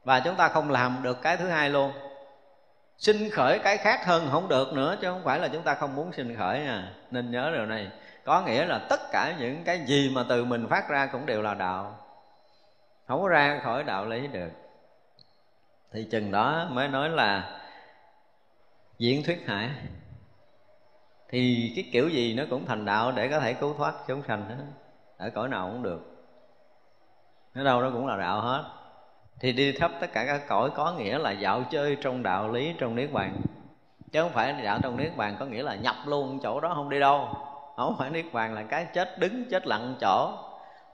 Và 0.03 0.19
chúng 0.19 0.35
ta 0.35 0.47
không 0.47 0.71
làm 0.71 0.97
được 1.01 1.21
cái 1.21 1.37
thứ 1.37 1.49
hai 1.49 1.69
luôn. 1.69 1.91
Sinh 2.97 3.29
khởi 3.29 3.59
cái 3.59 3.77
khác 3.77 4.05
hơn 4.05 4.27
không 4.31 4.47
được 4.47 4.73
nữa, 4.73 4.95
chứ 5.01 5.07
không 5.07 5.23
phải 5.23 5.39
là 5.39 5.47
chúng 5.47 5.61
ta 5.61 5.75
không 5.75 5.95
muốn 5.95 6.13
sinh 6.13 6.35
khởi 6.37 6.59
nha. 6.59 6.93
Nên 7.11 7.31
nhớ 7.31 7.51
điều 7.53 7.65
này. 7.65 7.87
Có 8.25 8.41
nghĩa 8.41 8.65
là 8.65 8.79
tất 8.89 8.99
cả 9.11 9.33
những 9.39 9.63
cái 9.63 9.79
gì 9.85 10.11
mà 10.15 10.23
từ 10.29 10.45
mình 10.45 10.67
phát 10.69 10.89
ra 10.89 11.05
cũng 11.05 11.25
đều 11.25 11.41
là 11.41 11.53
đạo. 11.53 11.97
Không 13.07 13.21
có 13.21 13.27
ra 13.27 13.61
khỏi 13.63 13.83
đạo 13.83 14.05
lý 14.05 14.27
được. 14.27 14.49
Thì 15.91 16.07
chừng 16.11 16.31
đó 16.31 16.67
mới 16.69 16.87
nói 16.87 17.09
là 17.09 17.59
diễn 18.97 19.23
thuyết 19.23 19.47
hải 19.47 19.69
thì 21.29 21.71
cái 21.75 21.85
kiểu 21.91 22.09
gì 22.09 22.33
nó 22.33 22.43
cũng 22.49 22.65
thành 22.65 22.85
đạo 22.85 23.11
để 23.11 23.27
có 23.27 23.39
thể 23.39 23.53
cứu 23.53 23.73
thoát 23.77 23.93
chúng 24.07 24.23
sanh 24.27 24.45
hết. 24.49 24.65
Ở 25.17 25.29
cõi 25.29 25.49
nào 25.49 25.69
cũng 25.71 25.83
được. 25.83 26.27
Ở 27.53 27.63
đâu 27.63 27.81
nó 27.81 27.89
cũng 27.89 28.07
là 28.07 28.17
đạo 28.17 28.41
hết. 28.41 28.63
Thì 29.39 29.53
đi 29.53 29.71
thấp 29.71 29.91
tất 29.99 30.13
cả 30.13 30.25
các 30.25 30.41
cõi 30.47 30.69
có 30.75 30.93
nghĩa 30.97 31.17
là 31.17 31.31
dạo 31.31 31.63
chơi 31.71 31.97
trong 32.01 32.23
đạo 32.23 32.51
lý, 32.51 32.73
trong 32.77 32.95
niết 32.95 33.11
bàn. 33.11 33.41
Chứ 34.11 34.21
không 34.21 34.31
phải 34.31 34.55
dạo 34.63 34.79
trong 34.83 34.97
niết 34.97 35.17
bàn 35.17 35.35
có 35.39 35.45
nghĩa 35.45 35.63
là 35.63 35.75
nhập 35.75 35.95
luôn 36.05 36.39
chỗ 36.43 36.59
đó, 36.59 36.71
không 36.75 36.89
đi 36.89 36.99
đâu. 36.99 37.29
Không 37.75 37.95
phải 37.99 38.09
niết 38.09 38.25
bàn 38.33 38.53
là 38.53 38.63
cái 38.63 38.87
chết 38.93 39.19
đứng, 39.19 39.49
chết 39.49 39.67
lặng 39.67 39.95
chỗ, 40.01 40.37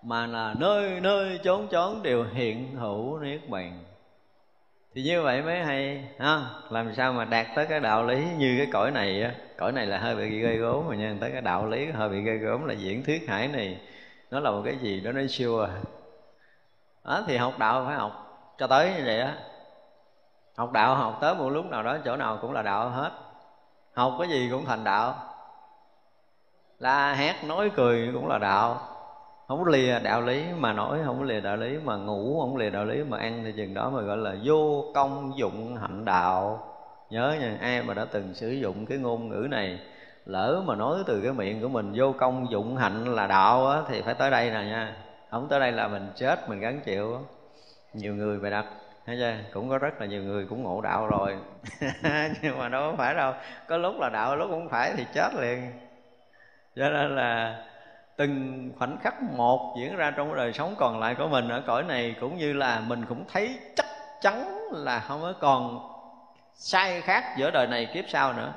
mà 0.04 0.28
là 0.28 0.56
nơi 0.58 1.00
nơi 1.02 1.40
chốn 1.44 1.68
chốn 1.68 2.04
đều 2.04 2.26
hiện 2.34 2.76
hữu 2.76 3.20
niết 3.20 3.50
bàn 3.50 3.84
thì 4.96 5.04
như 5.04 5.22
vậy 5.22 5.42
mới 5.42 5.64
hay, 5.64 6.10
ha? 6.20 6.42
Làm 6.70 6.94
sao 6.94 7.14
mà 7.14 7.26
đạt 7.26 7.48
tới 7.56 7.66
cái 7.66 7.80
đạo 7.80 8.06
lý 8.06 8.26
như 8.38 8.56
cái 8.58 8.68
cõi 8.74 8.92
này 8.92 9.24
á? 9.24 9.32
Cõi 9.58 9.72
này 9.72 9.86
là 9.86 9.98
hơi 9.98 10.16
bị 10.16 10.40
gây 10.40 10.58
gốm 10.58 10.88
mà 10.88 10.96
nha, 10.96 11.16
tới 11.22 11.32
cái 11.32 11.42
đạo 11.42 11.66
lý 11.66 11.92
hơi 11.92 12.10
bị 12.10 12.22
gây 12.22 12.38
gốm 12.38 12.66
là 12.66 12.74
diễn 12.74 13.04
thuyết 13.04 13.30
hải 13.30 13.48
này. 13.48 13.82
Nó 14.32 14.40
là 14.40 14.52
một 14.52 14.62
cái 14.66 14.78
gì 14.78 15.00
đó 15.00 15.12
nó 15.12 15.22
siêu 15.30 15.60
à. 15.62 15.70
Đó 17.04 17.24
thì 17.28 17.38
học 17.38 17.54
đạo 17.60 17.86
phải 17.88 17.96
học 17.96 18.26
cho 18.58 18.68
tới 18.68 18.94
như 18.98 19.04
vậy 19.06 19.20
á. 19.20 19.36
Học 20.56 20.72
đạo 20.72 20.96
học 20.96 21.18
tới 21.22 21.36
một 21.36 21.50
lúc 21.50 21.66
nào 21.66 21.84
đó, 21.84 21.98
chỗ 22.06 22.16
nào 22.16 22.38
cũng 22.42 22.54
là 22.54 22.62
đạo 22.62 22.90
hết. 22.90 23.12
Học 23.94 24.16
cái 24.20 24.30
gì 24.30 24.50
cũng 24.52 24.66
thành 24.66 24.84
đạo. 24.84 25.16
La 26.80 27.14
hét, 27.14 27.36
nói 27.44 27.72
cười 27.76 28.10
cũng 28.14 28.28
là 28.28 28.38
đạo 28.38 28.89
không 29.50 29.66
lìa 29.66 30.00
đạo 30.00 30.22
lý 30.22 30.46
mà 30.58 30.74
nói 30.74 31.00
không 31.06 31.24
lìa 31.24 31.40
đạo 31.40 31.58
lý 31.58 31.78
mà 31.84 31.96
ngủ 31.96 32.42
không 32.42 32.58
lìa 32.58 32.70
đạo 32.70 32.86
lý 32.86 33.04
mà 33.04 33.18
ăn 33.18 33.42
thì 33.46 33.52
chừng 33.52 33.74
đó 33.74 33.90
mà 33.90 34.02
gọi 34.02 34.18
là 34.18 34.36
vô 34.44 34.86
công 34.94 35.38
dụng 35.38 35.78
hạnh 35.78 36.06
đạo. 36.06 36.68
Nhớ 37.10 37.36
nha 37.40 37.58
ai 37.62 37.84
mà 37.84 37.94
đã 37.94 38.06
từng 38.12 38.34
sử 38.34 38.50
dụng 38.50 38.86
cái 38.86 38.98
ngôn 38.98 39.30
ngữ 39.30 39.48
này 39.52 39.80
lỡ 40.26 40.64
mà 40.66 40.76
nói 40.76 41.00
từ 41.08 41.22
cái 41.22 41.34
miệng 41.34 41.62
của 41.62 41.68
mình 41.68 41.92
vô 41.96 42.14
công 42.20 42.52
dụng 42.52 42.78
hạnh 42.78 43.16
là 43.16 43.28
đạo 43.28 43.70
á, 43.70 43.82
thì 43.88 44.02
phải 44.02 44.14
tới 44.14 44.32
đây 44.32 44.50
nè 44.50 44.64
nha. 44.64 44.96
Không 45.32 45.48
tới 45.50 45.60
đây 45.60 45.72
là 45.72 45.88
mình 45.88 46.08
chết 46.16 46.50
mình 46.50 46.60
gắn 46.60 46.82
chịu. 46.86 47.20
Nhiều 47.94 48.16
người 48.16 48.40
bày 48.40 48.52
đặt 48.52 48.66
thấy 49.06 49.18
chưa? 49.20 49.34
Cũng 49.54 49.70
có 49.70 49.78
rất 49.78 50.02
là 50.02 50.06
nhiều 50.06 50.24
người 50.24 50.46
cũng 50.46 50.64
ngộ 50.64 50.82
đạo 50.82 51.08
rồi. 51.08 51.36
Nhưng 52.42 52.58
mà 52.60 52.70
đâu 52.70 52.92
có 52.92 52.98
phải 52.98 53.16
đâu 53.16 53.34
có 53.68 53.78
lúc 53.78 53.96
là 54.00 54.10
đạo 54.10 54.36
lúc 54.36 54.50
không 54.50 54.70
phải 54.70 54.94
thì 54.98 55.06
chết 55.14 55.30
liền. 55.40 55.72
Cho 56.76 56.90
nên 56.90 57.16
là 57.16 57.64
từng 58.20 58.72
khoảnh 58.78 58.98
khắc 59.02 59.24
một 59.24 59.76
diễn 59.80 59.96
ra 59.96 60.12
trong 60.12 60.36
đời 60.36 60.54
sống 60.54 60.76
còn 60.78 61.00
lại 61.00 61.16
của 61.16 61.28
mình 61.28 61.50
ở 61.50 61.64
cõi 61.68 61.84
này 61.84 62.16
cũng 62.22 62.38
như 62.38 62.54
là 62.54 62.80
mình 62.80 63.06
cũng 63.10 63.26
thấy 63.28 63.60
chắc 63.76 63.86
chắn 64.22 64.68
là 64.72 65.00
không 65.00 65.22
có 65.22 65.34
còn 65.40 65.90
sai 66.54 67.02
khác 67.02 67.36
giữa 67.38 67.52
đời 67.52 67.68
này 67.68 67.88
kiếp 67.94 68.06
sau 68.08 68.34
nữa. 68.34 68.54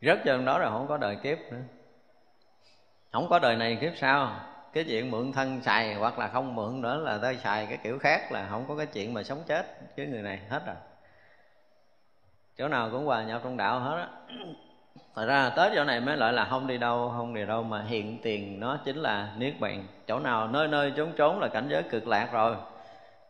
Rất 0.00 0.18
chân 0.24 0.44
đó 0.44 0.58
rồi 0.58 0.70
không 0.70 0.86
có 0.88 0.96
đời 0.96 1.16
kiếp 1.16 1.38
nữa. 1.38 1.62
Không 3.12 3.28
có 3.30 3.38
đời 3.38 3.56
này 3.56 3.78
kiếp 3.80 3.92
sau, 3.96 4.36
cái 4.72 4.84
chuyện 4.84 5.10
mượn 5.10 5.32
thân 5.32 5.62
xài 5.62 5.94
hoặc 5.94 6.18
là 6.18 6.28
không 6.28 6.54
mượn 6.54 6.80
nữa 6.80 6.96
là 6.96 7.18
tới 7.22 7.36
xài 7.36 7.66
cái 7.66 7.78
kiểu 7.82 7.98
khác 7.98 8.32
là 8.32 8.46
không 8.50 8.64
có 8.68 8.76
cái 8.76 8.86
chuyện 8.86 9.14
mà 9.14 9.22
sống 9.22 9.42
chết 9.46 9.66
với 9.96 10.06
người 10.06 10.22
này 10.22 10.40
hết 10.48 10.66
rồi. 10.66 10.76
Chỗ 12.58 12.68
nào 12.68 12.88
cũng 12.92 13.06
hòa 13.06 13.22
nhập 13.22 13.40
trong 13.44 13.56
đạo 13.56 13.80
hết 13.80 13.96
á 13.96 14.08
thật 15.14 15.26
ra 15.26 15.50
tới 15.50 15.70
chỗ 15.74 15.84
này 15.84 16.00
mới 16.00 16.16
lại 16.16 16.32
là 16.32 16.44
không 16.44 16.66
đi 16.66 16.78
đâu, 16.78 17.12
không 17.16 17.34
đi 17.34 17.46
đâu 17.46 17.62
mà 17.62 17.82
hiện 17.82 18.18
tiền 18.22 18.60
nó 18.60 18.78
chính 18.84 18.96
là 18.96 19.34
niết 19.38 19.60
bàn. 19.60 19.86
Chỗ 20.06 20.18
nào 20.18 20.48
nơi 20.48 20.68
nơi 20.68 20.92
trốn 20.96 21.12
trốn 21.16 21.40
là 21.40 21.48
cảnh 21.48 21.66
giới 21.70 21.82
cực 21.82 22.06
lạc 22.06 22.28
rồi. 22.32 22.56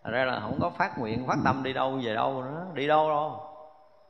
Thật 0.04 0.10
ra 0.10 0.24
là 0.24 0.40
không 0.40 0.58
có 0.60 0.70
phát 0.70 0.98
nguyện, 0.98 1.26
phát 1.26 1.36
tâm 1.44 1.62
đi 1.62 1.72
đâu 1.72 2.00
về 2.04 2.14
đâu 2.14 2.42
nữa, 2.42 2.66
đi 2.74 2.86
đâu 2.86 3.08
đâu. 3.08 3.40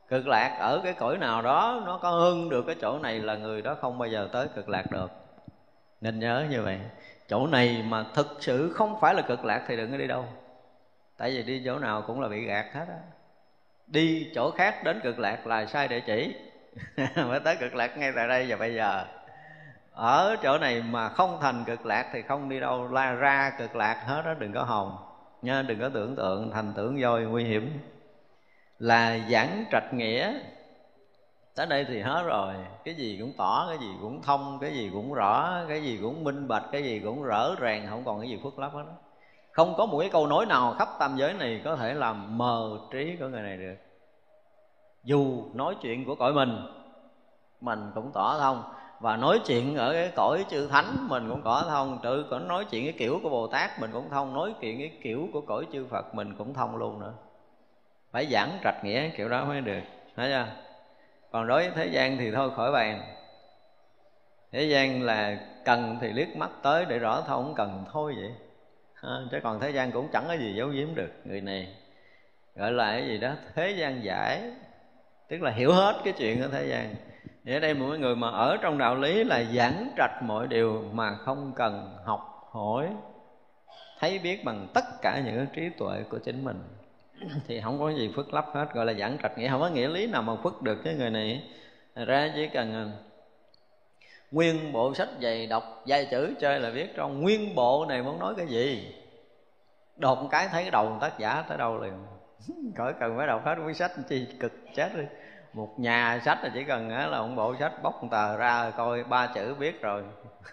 Cực 0.07 0.27
lạc 0.27 0.57
ở 0.59 0.81
cái 0.83 0.93
cõi 0.93 1.17
nào 1.17 1.41
đó, 1.41 1.81
nó 1.85 1.99
có 2.01 2.09
hơn 2.09 2.49
được 2.49 2.63
cái 2.67 2.75
chỗ 2.81 2.99
này 2.99 3.19
là 3.19 3.35
người 3.35 3.61
đó 3.61 3.75
không 3.81 3.97
bao 3.97 4.09
giờ 4.09 4.29
tới 4.31 4.47
cực 4.55 4.69
lạc 4.69 4.91
được. 4.91 5.11
Nên 6.01 6.19
nhớ 6.19 6.45
như 6.49 6.61
vậy. 6.61 6.79
Chỗ 7.27 7.47
này 7.47 7.83
mà 7.87 8.05
thực 8.13 8.37
sự 8.39 8.73
không 8.73 8.99
phải 8.99 9.13
là 9.13 9.21
cực 9.21 9.45
lạc 9.45 9.61
thì 9.67 9.77
đừng 9.77 9.91
có 9.91 9.97
đi 9.97 10.07
đâu. 10.07 10.25
Tại 11.17 11.31
vì 11.31 11.43
đi 11.43 11.61
chỗ 11.65 11.79
nào 11.79 12.01
cũng 12.01 12.21
là 12.21 12.27
bị 12.27 12.45
gạt 12.45 12.65
hết 12.73 12.85
á. 12.87 12.99
Đi 13.87 14.31
chỗ 14.35 14.51
khác 14.51 14.83
đến 14.83 14.99
cực 15.03 15.19
lạc 15.19 15.47
là 15.47 15.65
sai 15.65 15.87
địa 15.87 15.99
chỉ. 15.99 16.35
mới 17.15 17.39
tới 17.39 17.55
cực 17.55 17.75
lạc 17.75 17.97
ngay 17.97 18.11
tại 18.15 18.27
đây 18.27 18.45
và 18.49 18.55
bây 18.55 18.75
giờ. 18.75 19.05
Ở 19.91 20.35
chỗ 20.43 20.57
này 20.57 20.81
mà 20.81 21.09
không 21.09 21.37
thành 21.41 21.63
cực 21.65 21.85
lạc 21.85 22.09
thì 22.13 22.21
không 22.21 22.49
đi 22.49 22.59
đâu, 22.59 22.87
la 22.87 23.11
ra 23.11 23.51
cực 23.57 23.75
lạc 23.75 24.03
hết 24.07 24.21
đó, 24.25 24.33
đừng 24.33 24.53
có 24.53 24.63
hồn 24.63 24.95
nha 25.45 25.61
đừng 25.61 25.79
có 25.79 25.89
tưởng 25.89 26.15
tượng 26.15 26.51
thành 26.51 26.73
tưởng 26.75 27.01
voi 27.01 27.21
nguy 27.21 27.43
hiểm. 27.43 27.79
Là 28.79 29.19
giảng 29.29 29.65
trạch 29.71 29.93
nghĩa. 29.93 30.39
Tới 31.55 31.65
đây 31.65 31.85
thì 31.85 32.01
hết 32.01 32.23
rồi. 32.25 32.53
Cái 32.83 32.93
gì 32.95 33.17
cũng 33.19 33.33
tỏ, 33.37 33.65
cái 33.69 33.77
gì 33.77 33.87
cũng 34.01 34.21
thông, 34.21 34.57
cái 34.61 34.73
gì 34.73 34.89
cũng 34.93 35.13
rõ, 35.13 35.59
cái 35.67 35.83
gì 35.83 35.99
cũng 36.01 36.23
minh 36.23 36.47
bạch, 36.47 36.63
cái 36.71 36.83
gì 36.83 36.99
cũng 36.99 37.23
rỡ 37.23 37.55
ràng, 37.59 37.87
không 37.89 38.03
còn 38.05 38.21
cái 38.21 38.29
gì 38.29 38.39
khuất 38.43 38.53
lấp 38.57 38.73
hết 38.73 38.83
đó. 38.85 38.93
Không 39.51 39.73
có 39.77 39.85
một 39.85 39.99
cái 39.99 40.09
câu 40.09 40.27
nói 40.27 40.45
nào 40.45 40.75
khắp 40.79 40.89
tam 40.99 41.17
giới 41.17 41.33
này 41.33 41.61
có 41.63 41.75
thể 41.75 41.93
làm 41.93 42.37
mờ 42.37 42.79
trí 42.91 43.15
của 43.19 43.27
người 43.27 43.41
này 43.41 43.57
được 43.57 43.75
dù 45.05 45.43
nói 45.53 45.75
chuyện 45.81 46.05
của 46.05 46.15
cõi 46.15 46.33
mình 46.33 46.57
mình 47.61 47.91
cũng 47.95 48.11
tỏ 48.13 48.39
thông 48.39 48.63
và 48.99 49.17
nói 49.17 49.39
chuyện 49.45 49.75
ở 49.75 49.93
cái 49.93 50.11
cõi 50.15 50.45
chư 50.49 50.67
thánh 50.67 51.07
mình 51.09 51.29
cũng 51.29 51.41
tỏ 51.41 51.63
thông 51.63 51.99
tự 52.03 52.25
có 52.29 52.39
nói 52.39 52.65
chuyện 52.71 52.83
cái 52.83 52.93
kiểu 52.99 53.19
của 53.23 53.29
bồ 53.29 53.47
tát 53.47 53.79
mình 53.79 53.91
cũng 53.93 54.09
thông 54.09 54.33
nói 54.33 54.55
chuyện 54.61 54.79
cái 54.79 54.91
kiểu 55.03 55.27
của 55.33 55.41
cõi 55.41 55.65
chư 55.73 55.85
phật 55.89 56.15
mình 56.15 56.35
cũng 56.37 56.53
thông 56.53 56.75
luôn 56.75 56.99
nữa. 56.99 57.13
Phải 58.11 58.25
giảng 58.25 58.59
trạch 58.63 58.83
nghĩa 58.83 59.09
kiểu 59.09 59.29
đó 59.29 59.45
mới 59.45 59.61
được 59.61 59.81
thấy 60.15 60.29
chưa? 60.29 60.47
Còn 61.31 61.47
đối 61.47 61.61
với 61.61 61.71
thế 61.75 61.87
gian 61.87 62.17
thì 62.17 62.31
thôi 62.31 62.51
khỏi 62.55 62.71
bàn. 62.71 63.01
Thế 64.51 64.63
gian 64.63 65.01
là 65.01 65.39
cần 65.65 65.97
thì 66.01 66.11
liếc 66.13 66.35
mắt 66.35 66.49
tới 66.61 66.85
để 66.85 66.99
rõ 66.99 67.21
thông 67.21 67.43
không 67.43 67.55
cần 67.55 67.85
thôi 67.91 68.15
vậy. 68.17 68.31
À, 69.01 69.17
chứ 69.31 69.39
còn 69.43 69.59
thế 69.59 69.69
gian 69.69 69.91
cũng 69.91 70.07
chẳng 70.13 70.25
có 70.27 70.33
gì 70.33 70.53
giấu 70.57 70.67
giếm 70.67 70.95
được 70.95 71.11
người 71.23 71.41
này. 71.41 71.75
Gọi 72.55 72.71
là 72.71 72.91
cái 72.91 73.07
gì 73.07 73.17
đó 73.17 73.31
thế 73.55 73.71
gian 73.71 74.03
giải 74.03 74.41
tức 75.29 75.41
là 75.41 75.51
hiểu 75.51 75.73
hết 75.73 76.01
cái 76.03 76.13
chuyện 76.17 76.41
ở 76.41 76.47
thế 76.47 76.67
gian. 76.67 76.95
Thì 77.45 77.53
ở 77.53 77.59
đây 77.59 77.73
mỗi 77.73 77.99
người 77.99 78.15
mà 78.15 78.29
ở 78.29 78.57
trong 78.61 78.77
đạo 78.77 78.95
lý 78.95 79.23
là 79.23 79.43
giảng 79.43 79.89
trạch 79.97 80.23
mọi 80.23 80.47
điều 80.47 80.83
mà 80.93 81.15
không 81.15 81.53
cần 81.55 81.97
học 82.03 82.49
hỏi, 82.51 82.87
thấy 83.99 84.19
biết 84.19 84.43
bằng 84.43 84.67
tất 84.73 84.85
cả 85.01 85.21
những 85.25 85.37
cái 85.37 85.47
trí 85.55 85.69
tuệ 85.77 86.03
của 86.09 86.17
chính 86.17 86.43
mình. 86.43 86.63
Thì 87.47 87.61
không 87.61 87.79
có 87.79 87.89
gì 87.89 88.11
phức 88.15 88.33
lấp 88.33 88.45
hết, 88.53 88.73
gọi 88.73 88.85
là 88.85 88.93
giảng 88.93 89.17
trạch 89.23 89.37
nghĩa. 89.37 89.49
Không 89.49 89.61
có 89.61 89.69
nghĩa 89.69 89.87
lý 89.87 90.07
nào 90.07 90.21
mà 90.21 90.35
phức 90.43 90.61
được 90.61 90.77
cái 90.83 90.93
người 90.93 91.09
này. 91.09 91.43
Ra 91.95 92.31
chỉ 92.35 92.47
cần 92.47 92.73
à, 92.73 92.85
nguyên 94.31 94.73
bộ 94.73 94.93
sách 94.93 95.09
dày 95.21 95.47
đọc, 95.47 95.83
vài 95.85 96.07
chữ 96.11 96.33
chơi 96.39 96.59
là 96.59 96.71
biết 96.71 96.95
trong 96.95 97.21
nguyên 97.21 97.55
bộ 97.55 97.85
này 97.89 98.03
muốn 98.03 98.19
nói 98.19 98.33
cái 98.37 98.47
gì. 98.47 98.95
Đột 99.97 100.15
một 100.21 100.27
cái 100.31 100.47
thấy 100.47 100.61
cái 100.61 100.71
đầu 100.71 100.97
tác 101.01 101.19
giả 101.19 101.43
tới 101.49 101.57
đâu 101.57 101.77
liền 101.77 101.93
khỏi 102.75 102.93
cần 102.99 103.17
phải 103.17 103.27
đọc 103.27 103.45
hết 103.45 103.55
cuốn 103.55 103.73
sách 103.73 103.91
chi 104.09 104.27
cực 104.39 104.51
chết 104.75 104.95
đi. 104.95 105.03
Một 105.53 105.79
nhà 105.79 106.19
sách 106.25 106.43
là 106.43 106.49
chỉ 106.53 106.63
cần 106.63 106.89
là 106.89 107.21
một 107.21 107.29
bộ 107.35 107.55
sách 107.59 107.83
bóc 107.83 108.03
một 108.03 108.07
tờ 108.11 108.37
ra 108.37 108.71
coi 108.77 109.03
ba 109.03 109.27
chữ 109.27 109.55
biết 109.59 109.81
rồi. 109.81 110.03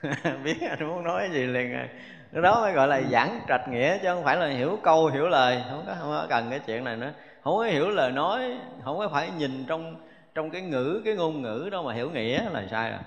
Biết 0.45 0.57
anh 0.71 0.89
muốn 0.89 1.05
nói 1.05 1.29
gì 1.33 1.47
liền. 1.47 1.73
Rồi 1.73 1.89
cái 2.33 2.43
đó 2.43 2.61
mới 2.61 2.73
gọi 2.73 2.89
là 2.89 3.01
giảng 3.11 3.41
trạch 3.49 3.69
nghĩa 3.69 3.99
chứ 3.99 4.09
không 4.09 4.25
phải 4.25 4.37
là 4.37 4.47
hiểu 4.47 4.79
câu 4.83 5.07
hiểu 5.07 5.29
lời. 5.29 5.63
Không 5.71 5.85
có, 5.87 5.95
không 6.01 6.11
có 6.11 6.27
cần 6.29 6.47
cái 6.51 6.59
chuyện 6.59 6.85
này 6.85 6.97
nữa. 6.97 7.13
Không 7.45 7.57
có 7.57 7.65
hiểu 7.65 7.91
lời 7.91 8.13
nói 8.13 8.59
không 8.85 8.99
có 8.99 9.09
phải 9.09 9.31
nhìn 9.39 9.65
trong 9.67 9.97
trong 10.35 10.51
cái 10.51 10.63
ngữ 10.63 11.03
cái 11.05 11.15
ngôn 11.15 11.43
ngữ 11.43 11.69
đó 11.73 11.83
mà 11.83 11.95
hiểu 11.95 12.11
nghĩa 12.11 12.51
là 12.51 12.65
sai 12.71 12.91
rồi 12.91 13.01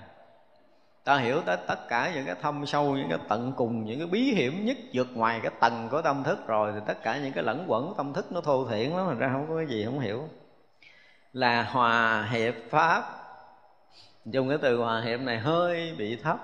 ta 1.06 1.16
hiểu 1.16 1.40
tới 1.40 1.56
tất 1.66 1.88
cả 1.88 2.12
những 2.14 2.26
cái 2.26 2.34
thâm 2.42 2.66
sâu, 2.66 2.96
những 2.96 3.08
cái 3.08 3.18
tận 3.28 3.52
cùng, 3.56 3.84
những 3.84 3.98
cái 3.98 4.06
bí 4.06 4.34
hiểm 4.34 4.64
nhất 4.64 4.76
vượt 4.92 5.06
ngoài 5.14 5.40
cái 5.42 5.52
tầng 5.60 5.88
của 5.90 6.02
tâm 6.02 6.22
thức 6.24 6.46
rồi, 6.46 6.72
thì 6.74 6.80
tất 6.86 7.02
cả 7.02 7.18
những 7.18 7.32
cái 7.32 7.44
lẫn 7.44 7.64
quẩn 7.68 7.94
tâm 7.96 8.12
thức 8.12 8.32
nó 8.32 8.40
thô 8.40 8.66
thiển 8.66 8.90
lắm, 8.90 9.06
thành 9.06 9.18
ra 9.18 9.28
không 9.32 9.46
có 9.48 9.56
cái 9.56 9.66
gì 9.66 9.84
không 9.84 10.00
hiểu. 10.00 10.28
Là 11.32 11.62
hòa 11.62 12.28
hiệp 12.30 12.54
pháp, 12.70 13.04
dùng 14.24 14.48
cái 14.48 14.58
từ 14.62 14.76
hòa 14.76 15.00
hiệp 15.00 15.20
này 15.20 15.38
hơi 15.38 15.94
bị 15.98 16.16
thấp. 16.16 16.38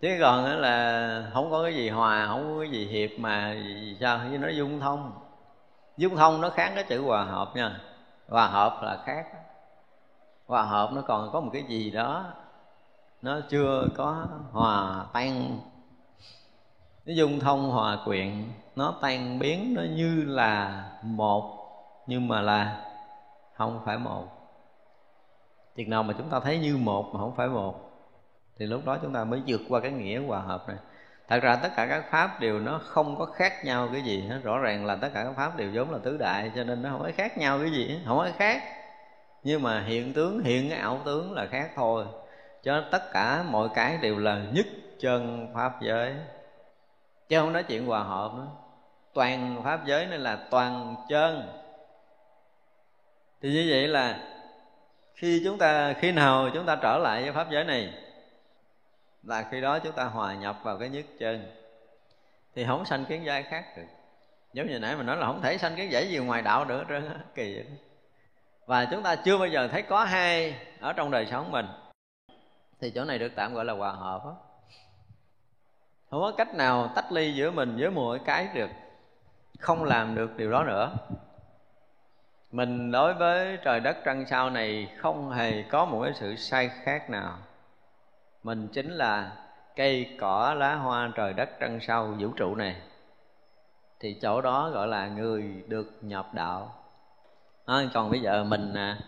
Chứ 0.00 0.16
còn 0.20 0.60
là 0.60 1.30
không 1.32 1.50
có 1.50 1.62
cái 1.62 1.74
gì 1.74 1.88
hòa, 1.88 2.26
không 2.26 2.54
có 2.54 2.60
cái 2.60 2.70
gì 2.70 2.86
hiệp 2.86 3.10
mà 3.18 3.56
sao, 4.00 4.20
như 4.30 4.38
nó 4.38 4.48
dung 4.48 4.80
thông. 4.80 5.12
Dung 5.96 6.16
thông 6.16 6.40
nó 6.40 6.50
khác 6.50 6.72
cái 6.74 6.84
chữ 6.84 7.02
hòa 7.02 7.24
hợp 7.24 7.52
nha. 7.54 7.80
Hòa 8.28 8.46
hợp 8.46 8.80
là 8.82 8.98
khác. 9.06 9.26
Hòa 10.46 10.62
hợp 10.62 10.90
nó 10.92 11.00
còn 11.00 11.30
có 11.32 11.40
một 11.40 11.50
cái 11.52 11.62
gì 11.62 11.90
đó 11.90 12.24
nó 13.26 13.40
chưa 13.48 13.88
có 13.96 14.26
hòa 14.52 15.04
tan. 15.12 15.58
Nó 17.06 17.14
dung 17.14 17.40
thông 17.40 17.70
hòa 17.70 17.98
quyện, 18.04 18.44
nó 18.76 18.94
tan 19.02 19.38
biến, 19.38 19.74
nó 19.76 19.82
như 19.82 20.24
là 20.26 20.84
một, 21.02 21.58
nhưng 22.06 22.28
mà 22.28 22.40
là 22.40 22.84
không 23.54 23.80
phải 23.84 23.98
một. 23.98 24.24
Chừng 25.76 25.90
nào 25.90 26.02
mà 26.02 26.14
chúng 26.18 26.28
ta 26.28 26.40
thấy 26.40 26.58
như 26.58 26.76
một 26.76 27.14
mà 27.14 27.20
không 27.20 27.36
phải 27.36 27.48
một, 27.48 27.74
thì 28.58 28.66
lúc 28.66 28.84
đó 28.84 28.98
chúng 29.02 29.12
ta 29.12 29.24
mới 29.24 29.42
vượt 29.46 29.60
qua 29.68 29.80
cái 29.80 29.90
nghĩa 29.90 30.26
hòa 30.26 30.40
hợp 30.40 30.68
này. 30.68 30.76
Thật 31.28 31.40
ra 31.42 31.56
tất 31.56 31.68
cả 31.76 31.86
các 31.86 32.04
pháp 32.10 32.40
đều 32.40 32.60
nó 32.60 32.80
không 32.84 33.18
có 33.18 33.24
khác 33.24 33.64
nhau 33.64 33.88
cái 33.92 34.02
gì 34.02 34.20
hết. 34.28 34.40
Rõ 34.42 34.58
ràng 34.58 34.86
là 34.86 34.96
tất 34.96 35.08
cả 35.14 35.24
các 35.24 35.32
pháp 35.36 35.56
đều 35.56 35.70
vốn 35.74 35.90
là 35.90 35.98
tứ 35.98 36.16
đại, 36.16 36.50
cho 36.54 36.64
nên 36.64 36.82
nó 36.82 36.90
không 36.90 37.02
có 37.02 37.10
khác 37.16 37.38
nhau 37.38 37.58
cái 37.58 37.70
gì 37.70 38.00
không 38.06 38.18
có 38.18 38.28
khác, 38.36 38.62
nhưng 39.42 39.62
mà 39.62 39.84
hiện 39.86 40.12
tướng, 40.12 40.44
hiện 40.44 40.70
cái 40.70 40.78
ảo 40.78 41.00
tướng 41.04 41.32
là 41.32 41.46
khác 41.46 41.70
thôi 41.76 42.04
cho 42.66 42.84
tất 42.90 43.12
cả 43.12 43.42
mọi 43.42 43.68
cái 43.74 43.96
đều 43.96 44.18
là 44.18 44.42
nhất 44.52 44.66
chân 44.98 45.48
pháp 45.54 45.72
giới. 45.82 46.14
Chứ 47.28 47.40
không 47.40 47.52
nói 47.52 47.62
chuyện 47.62 47.86
hòa 47.86 48.02
hợp 48.02 48.32
nữa. 48.36 48.46
Toàn 49.14 49.60
pháp 49.64 49.86
giới 49.86 50.06
nên 50.06 50.20
là 50.20 50.38
toàn 50.50 50.96
chân. 51.08 51.48
Thì 53.42 53.52
như 53.52 53.66
vậy 53.70 53.88
là 53.88 54.18
khi 55.14 55.42
chúng 55.44 55.58
ta, 55.58 55.92
khi 55.92 56.12
nào 56.12 56.50
chúng 56.54 56.66
ta 56.66 56.76
trở 56.82 56.98
lại 56.98 57.22
với 57.22 57.32
pháp 57.32 57.50
giới 57.50 57.64
này, 57.64 57.92
là 59.22 59.44
khi 59.50 59.60
đó 59.60 59.78
chúng 59.78 59.92
ta 59.92 60.04
hòa 60.04 60.34
nhập 60.34 60.56
vào 60.62 60.78
cái 60.78 60.88
nhất 60.88 61.04
chân. 61.18 61.52
Thì 62.54 62.64
không 62.64 62.84
sanh 62.84 63.04
kiến 63.04 63.24
giai 63.24 63.42
khác 63.42 63.64
được. 63.76 63.86
Giống 64.52 64.66
như 64.66 64.78
nãy 64.78 64.96
mình 64.96 65.06
nói 65.06 65.16
là 65.16 65.26
không 65.26 65.42
thể 65.42 65.58
sanh 65.58 65.76
kiến 65.76 65.92
giải 65.92 66.08
gì 66.08 66.18
ngoài 66.18 66.42
đạo 66.42 66.64
nữa 66.64 66.84
trơn 66.88 67.10
kỳ 67.34 67.54
vậy 67.54 67.66
và 68.66 68.84
chúng 68.90 69.02
ta 69.02 69.16
chưa 69.16 69.38
bao 69.38 69.48
giờ 69.48 69.68
thấy 69.68 69.82
có 69.82 70.04
hai 70.04 70.54
ở 70.80 70.92
trong 70.92 71.10
đời 71.10 71.26
sống 71.26 71.50
mình 71.50 71.66
thì 72.80 72.90
chỗ 72.90 73.04
này 73.04 73.18
được 73.18 73.32
tạm 73.36 73.54
gọi 73.54 73.64
là 73.64 73.72
hòa 73.72 73.92
hợp 73.92 74.24
đó. 74.24 74.36
không 76.10 76.20
có 76.20 76.32
cách 76.36 76.54
nào 76.54 76.90
tách 76.94 77.12
ly 77.12 77.34
giữa 77.34 77.50
mình 77.50 77.76
với 77.78 77.90
mỗi 77.90 78.18
cái 78.18 78.48
được 78.54 78.70
không 79.58 79.84
làm 79.84 80.14
được 80.14 80.36
điều 80.36 80.50
đó 80.50 80.64
nữa. 80.64 80.92
Mình 82.52 82.90
đối 82.90 83.14
với 83.14 83.58
trời 83.64 83.80
đất 83.80 83.96
trăng 84.04 84.26
sao 84.26 84.50
này 84.50 84.92
không 84.98 85.30
hề 85.30 85.62
có 85.62 85.84
một 85.84 86.02
cái 86.04 86.12
sự 86.14 86.36
sai 86.36 86.68
khác 86.68 87.10
nào. 87.10 87.38
Mình 88.42 88.68
chính 88.68 88.90
là 88.90 89.32
cây 89.76 90.16
cỏ 90.20 90.54
lá 90.58 90.74
hoa 90.74 91.10
trời 91.14 91.32
đất 91.32 91.50
trăng 91.60 91.78
sao 91.80 92.14
vũ 92.18 92.28
trụ 92.36 92.54
này. 92.54 92.76
Thì 94.00 94.18
chỗ 94.22 94.40
đó 94.40 94.70
gọi 94.70 94.88
là 94.88 95.06
người 95.06 95.64
được 95.68 95.98
nhập 96.00 96.34
đạo. 96.34 96.74
À, 97.66 97.82
còn 97.94 98.10
bây 98.10 98.20
giờ 98.20 98.44
mình 98.44 98.74
à, 98.74 98.98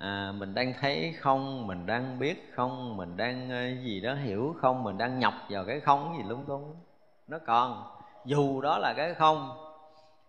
à, 0.00 0.32
mình 0.38 0.54
đang 0.54 0.74
thấy 0.80 1.14
không 1.20 1.66
mình 1.66 1.86
đang 1.86 2.18
biết 2.18 2.52
không 2.54 2.96
mình 2.96 3.16
đang 3.16 3.50
ờ, 3.50 3.84
gì 3.84 4.00
đó 4.00 4.14
hiểu 4.14 4.56
không 4.60 4.82
mình 4.82 4.98
đang 4.98 5.18
nhập 5.18 5.34
vào 5.50 5.64
cái 5.64 5.80
không 5.80 6.14
gì 6.16 6.24
lung 6.28 6.44
tung 6.48 6.76
nó 7.26 7.38
còn 7.46 7.84
dù 8.24 8.60
đó 8.60 8.78
là 8.78 8.94
cái 8.96 9.14
không 9.14 9.68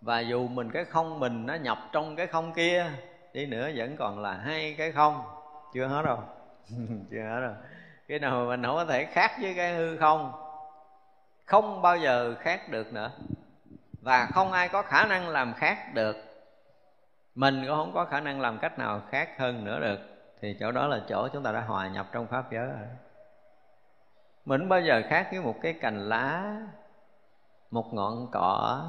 và 0.02 0.20
dù 0.20 0.48
mình 0.48 0.72
cái 0.72 0.86
không 0.86 1.20
mình 1.20 1.46
nó 1.46 1.56
nhập 1.56 1.78
trong 1.92 2.16
cái 2.16 2.28
không 2.28 2.54
kia 2.54 2.86
đi 3.34 3.46
nữa 3.46 3.70
vẫn 3.76 3.96
còn 3.98 4.20
là 4.20 4.34
hai 4.34 4.76
cái 4.78 4.92
không. 4.92 5.24
Chưa 5.74 5.88
hết 5.88 6.02
đâu. 6.06 6.18
Chưa 7.12 7.22
hết 7.22 7.40
rồi. 7.40 7.54
cái 8.08 8.20
nào 8.20 8.46
mình 8.46 8.64
không 8.64 8.76
có 8.76 8.86
thể 8.86 9.06
khác 9.06 9.32
với 9.42 9.54
cái 9.54 9.74
hư 9.74 9.98
không 9.98 10.32
không 11.46 11.82
bao 11.82 11.98
giờ 11.98 12.36
khác 12.40 12.70
được 12.70 12.94
nữa. 12.94 13.12
Và 14.02 14.28
không 14.34 14.52
ai 14.52 14.70
có 14.70 14.82
khả 14.82 15.06
năng 15.06 15.30
làm 15.30 15.54
khác 15.54 15.94
được 15.94 16.16
mình 17.40 17.64
cũng 17.68 17.76
không 17.76 17.94
có 17.94 18.06
khả 18.06 18.20
năng 18.20 18.42
làm 18.42 18.60
cách 18.60 18.80
nào 18.80 19.02
khác 19.10 19.30
hơn 19.38 19.66
nữa 19.66 19.80
được. 19.80 20.00
Thì 20.42 20.58
chỗ 20.60 20.72
đó 20.72 20.88
là 20.88 21.02
chỗ 21.10 21.28
chúng 21.34 21.44
ta 21.44 21.52
đã 21.52 21.62
hòa 21.62 21.88
nhập 21.88 22.08
trong 22.12 22.28
pháp 22.28 22.52
giới 22.52 22.66
rồi. 22.66 22.88
Mình 24.46 24.70
bao 24.70 24.82
giờ 24.82 25.02
khác 25.10 25.28
với 25.32 25.42
một 25.42 25.56
cái 25.62 25.74
cành 25.74 26.10
lá, 26.10 26.58
một 27.72 27.94
ngọn 27.94 28.28
cỏ, 28.32 28.84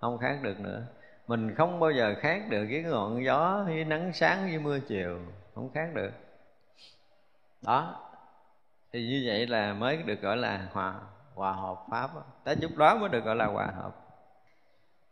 không 0.00 0.18
khác 0.18 0.38
được 0.42 0.60
nữa. 0.60 0.82
Mình 1.26 1.54
không 1.54 1.80
bao 1.80 1.90
giờ 1.90 2.14
khác 2.20 2.42
được 2.48 2.66
với 2.70 2.82
ngọn 2.82 3.24
gió, 3.24 3.62
với 3.66 3.84
nắng 3.84 4.12
sáng, 4.12 4.48
với 4.48 4.58
mưa 4.58 4.78
chiều, 4.78 5.18
không 5.54 5.70
khác 5.74 5.88
được. 5.94 6.12
Đó, 7.62 8.10
thì 8.92 9.08
như 9.08 9.22
vậy 9.26 9.46
là 9.46 9.72
mới 9.72 9.96
được 9.96 10.20
gọi 10.20 10.36
là 10.36 10.68
hòa 10.72 10.94
hòa 11.34 11.52
hợp 11.52 11.76
pháp 11.90 12.10
tới 12.44 12.56
chút 12.60 12.76
đó 12.76 12.96
mới 12.96 13.08
được 13.08 13.24
gọi 13.24 13.36
là 13.36 13.46
hòa 13.46 13.66
hợp. 13.76 13.96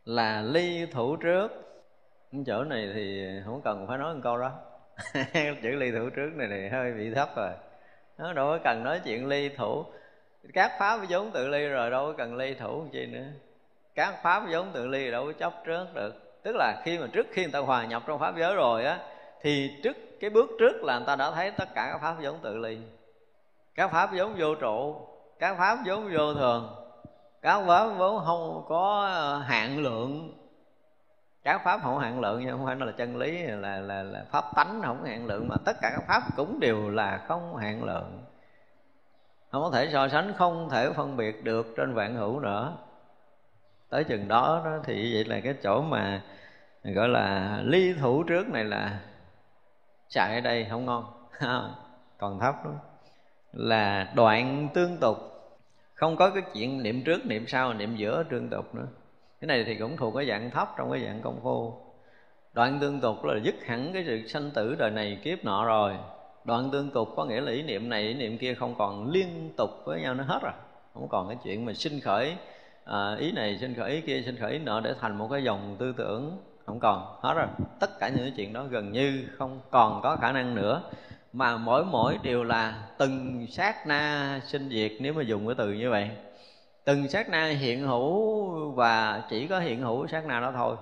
Là 0.04 0.42
ly 0.42 0.86
thủ 0.86 1.16
trước 1.16 1.67
chỗ 2.46 2.64
này 2.64 2.90
thì 2.94 3.26
không 3.44 3.60
cần 3.64 3.86
phải 3.86 3.98
nói 3.98 4.14
một 4.14 4.20
câu 4.22 4.38
đó 4.38 4.52
chữ 5.62 5.70
ly 5.70 5.90
thủ 5.90 6.10
trước 6.10 6.30
này 6.34 6.48
thì 6.50 6.68
hơi 6.68 6.92
bị 6.92 7.14
thấp 7.14 7.28
rồi. 7.36 7.50
Nó 8.18 8.32
đâu 8.32 8.46
có 8.46 8.58
cần 8.64 8.84
nói 8.84 9.00
chuyện 9.04 9.26
ly 9.28 9.48
thủ. 9.48 9.84
Các 10.54 10.72
pháp 10.78 11.00
vốn 11.08 11.30
tự 11.30 11.48
ly 11.48 11.68
rồi, 11.68 11.90
đâu 11.90 12.06
có 12.06 12.12
cần 12.18 12.36
ly 12.36 12.54
thủ 12.54 12.84
chi 12.92 13.06
nữa. 13.06 13.24
Các 13.94 14.14
pháp 14.22 14.42
vốn 14.50 14.70
tự 14.72 14.86
ly 14.86 15.10
đâu 15.10 15.26
có 15.26 15.32
chấp 15.32 15.52
trước 15.66 15.86
được. 15.94 16.42
Tức 16.42 16.56
là 16.56 16.82
khi 16.84 16.98
mà 16.98 17.06
trước 17.12 17.26
khi 17.32 17.42
người 17.42 17.52
ta 17.52 17.58
hòa 17.58 17.84
nhập 17.84 18.02
trong 18.06 18.18
pháp 18.18 18.34
giới 18.38 18.54
rồi 18.54 18.84
á, 18.84 18.98
thì 19.42 19.70
trước, 19.82 19.96
cái 20.20 20.30
bước 20.30 20.50
trước 20.58 20.84
là 20.84 20.98
người 20.98 21.06
ta 21.06 21.16
đã 21.16 21.30
thấy 21.30 21.50
tất 21.50 21.68
cả 21.74 21.88
các 21.92 21.98
pháp 21.98 22.14
vốn 22.22 22.38
tự 22.42 22.56
ly. 22.56 22.78
Các 23.74 23.90
pháp 23.92 24.10
vốn 24.16 24.34
vô 24.38 24.54
trụ, 24.54 24.96
các 25.38 25.56
pháp 25.58 25.78
vốn 25.86 26.10
vô 26.12 26.34
thường. 26.34 26.74
Các 27.42 27.64
pháp 27.66 27.88
vốn 27.98 28.24
không 28.24 28.64
có 28.68 29.08
ờ, 29.12 29.38
hạn 29.38 29.78
lượng 29.78 30.37
các 31.44 31.60
pháp 31.64 31.80
không 31.82 31.98
hạn 31.98 32.20
lượng 32.20 32.40
nhưng 32.40 32.56
không 32.56 32.66
phải 32.66 32.74
nó 32.74 32.86
là 32.86 32.92
chân 32.92 33.16
lý 33.16 33.42
là 33.42 33.80
là 33.80 34.02
là 34.02 34.24
pháp 34.30 34.44
tánh 34.56 34.80
không 34.84 35.04
hạn 35.04 35.26
lượng 35.26 35.48
mà 35.48 35.56
tất 35.64 35.76
cả 35.80 35.90
các 35.96 36.04
pháp 36.08 36.22
cũng 36.36 36.60
đều 36.60 36.90
là 36.90 37.24
không 37.28 37.56
hạn 37.56 37.84
lượng. 37.84 38.24
Không 39.50 39.62
có 39.62 39.70
thể 39.70 39.88
so 39.92 40.08
sánh 40.08 40.32
không 40.36 40.68
thể 40.70 40.90
phân 40.92 41.16
biệt 41.16 41.44
được 41.44 41.66
trên 41.76 41.94
vạn 41.94 42.16
hữu 42.16 42.40
nữa. 42.40 42.76
Tới 43.88 44.04
chừng 44.04 44.28
đó, 44.28 44.62
đó 44.64 44.78
thì 44.84 45.14
vậy 45.14 45.24
là 45.24 45.40
cái 45.40 45.54
chỗ 45.62 45.82
mà 45.82 46.22
gọi 46.84 47.08
là 47.08 47.58
ly 47.64 47.94
thủ 48.00 48.22
trước 48.22 48.48
này 48.48 48.64
là 48.64 49.00
chạy 50.08 50.34
ở 50.34 50.40
đây 50.40 50.66
không 50.70 50.84
ngon 50.84 51.04
còn 52.18 52.40
thấp 52.40 52.54
lắm. 52.64 52.74
Là 53.52 54.12
đoạn 54.14 54.68
tương 54.74 54.96
tục. 54.96 55.18
Không 55.94 56.16
có 56.16 56.30
cái 56.30 56.42
chuyện 56.54 56.82
niệm 56.82 57.04
trước 57.04 57.26
niệm 57.26 57.44
sau 57.46 57.74
niệm 57.74 57.96
giữa 57.96 58.22
tương 58.22 58.50
tục 58.50 58.74
nữa 58.74 58.86
cái 59.40 59.46
này 59.46 59.64
thì 59.64 59.74
cũng 59.74 59.96
thuộc 59.96 60.14
cái 60.16 60.26
dạng 60.26 60.50
thấp 60.50 60.68
trong 60.78 60.90
cái 60.90 61.00
dạng 61.00 61.20
công 61.22 61.40
phu. 61.42 61.72
Đoạn 62.54 62.78
tương 62.80 63.00
tục 63.00 63.24
là 63.24 63.34
dứt 63.44 63.54
hẳn 63.66 63.92
cái 63.92 64.04
sự 64.06 64.28
sanh 64.28 64.50
tử 64.50 64.74
đời 64.78 64.90
này 64.90 65.18
kiếp 65.22 65.44
nọ 65.44 65.64
rồi. 65.64 65.94
Đoạn 66.44 66.70
tương 66.70 66.90
tục 66.90 67.08
có 67.16 67.24
nghĩa 67.24 67.40
là 67.40 67.52
ý 67.52 67.62
niệm 67.62 67.88
này 67.88 68.02
ý 68.02 68.14
niệm 68.14 68.38
kia 68.38 68.54
không 68.54 68.74
còn 68.78 69.10
liên 69.10 69.52
tục 69.56 69.70
với 69.84 70.00
nhau 70.00 70.14
nó 70.14 70.24
hết 70.24 70.38
rồi. 70.42 70.52
Không 70.94 71.08
còn 71.08 71.28
cái 71.28 71.36
chuyện 71.44 71.64
mà 71.64 71.72
sinh 71.72 72.00
khởi 72.00 72.36
à, 72.84 73.14
ý 73.18 73.32
này 73.32 73.58
sinh 73.60 73.74
khởi 73.74 73.90
ý 73.90 74.00
kia 74.00 74.22
sinh 74.22 74.36
khởi 74.36 74.52
ý 74.52 74.58
nọ 74.58 74.80
để 74.80 74.94
thành 75.00 75.18
một 75.18 75.28
cái 75.30 75.44
dòng 75.44 75.76
tư 75.78 75.94
tưởng. 75.96 76.38
Không 76.66 76.80
còn 76.80 77.18
hết 77.22 77.34
rồi. 77.34 77.46
Tất 77.80 77.98
cả 78.00 78.08
những 78.08 78.18
cái 78.18 78.32
chuyện 78.36 78.52
đó 78.52 78.64
gần 78.64 78.92
như 78.92 79.24
không 79.36 79.60
còn 79.70 80.00
có 80.02 80.16
khả 80.16 80.32
năng 80.32 80.54
nữa. 80.54 80.82
Mà 81.32 81.56
mỗi 81.56 81.84
mỗi 81.84 82.18
đều 82.22 82.44
là 82.44 82.88
từng 82.98 83.46
sát 83.50 83.86
na 83.86 84.40
sinh 84.44 84.68
diệt 84.70 84.92
nếu 85.00 85.12
mà 85.12 85.22
dùng 85.22 85.46
cái 85.46 85.54
từ 85.58 85.72
như 85.72 85.90
vậy 85.90 86.10
từng 86.88 87.08
sát 87.08 87.28
na 87.28 87.46
hiện 87.46 87.86
hữu 87.86 88.70
và 88.70 89.22
chỉ 89.30 89.46
có 89.46 89.58
hiện 89.58 89.80
hữu 89.80 90.06
sát 90.06 90.26
na 90.26 90.40
đó 90.40 90.52
thôi. 90.56 90.76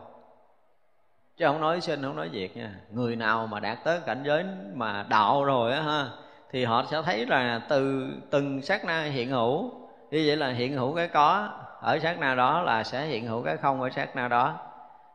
Chứ 1.36 1.46
không 1.46 1.60
nói 1.60 1.80
sinh 1.80 2.02
không 2.02 2.16
nói 2.16 2.30
diệt 2.32 2.56
nha. 2.56 2.74
Người 2.90 3.16
nào 3.16 3.46
mà 3.46 3.60
đạt 3.60 3.84
tới 3.84 4.00
cảnh 4.06 4.22
giới 4.26 4.44
mà 4.74 5.06
đạo 5.08 5.44
rồi 5.44 5.72
á 5.72 5.82
ha, 5.82 6.08
thì 6.50 6.64
họ 6.64 6.84
sẽ 6.90 7.02
thấy 7.02 7.26
là 7.26 7.60
từ 7.68 8.06
từng 8.30 8.62
sát 8.62 8.84
na 8.84 9.02
hiện 9.02 9.30
hữu, 9.30 9.70
như 10.10 10.24
vậy 10.26 10.36
là 10.36 10.50
hiện 10.50 10.76
hữu 10.76 10.94
cái 10.94 11.08
có, 11.08 11.48
ở 11.80 11.98
sát 11.98 12.18
na 12.18 12.34
đó 12.34 12.62
là 12.62 12.84
sẽ 12.84 13.06
hiện 13.06 13.26
hữu 13.26 13.42
cái 13.42 13.56
không 13.56 13.82
ở 13.82 13.90
sát 13.90 14.16
na 14.16 14.28
đó. 14.28 14.54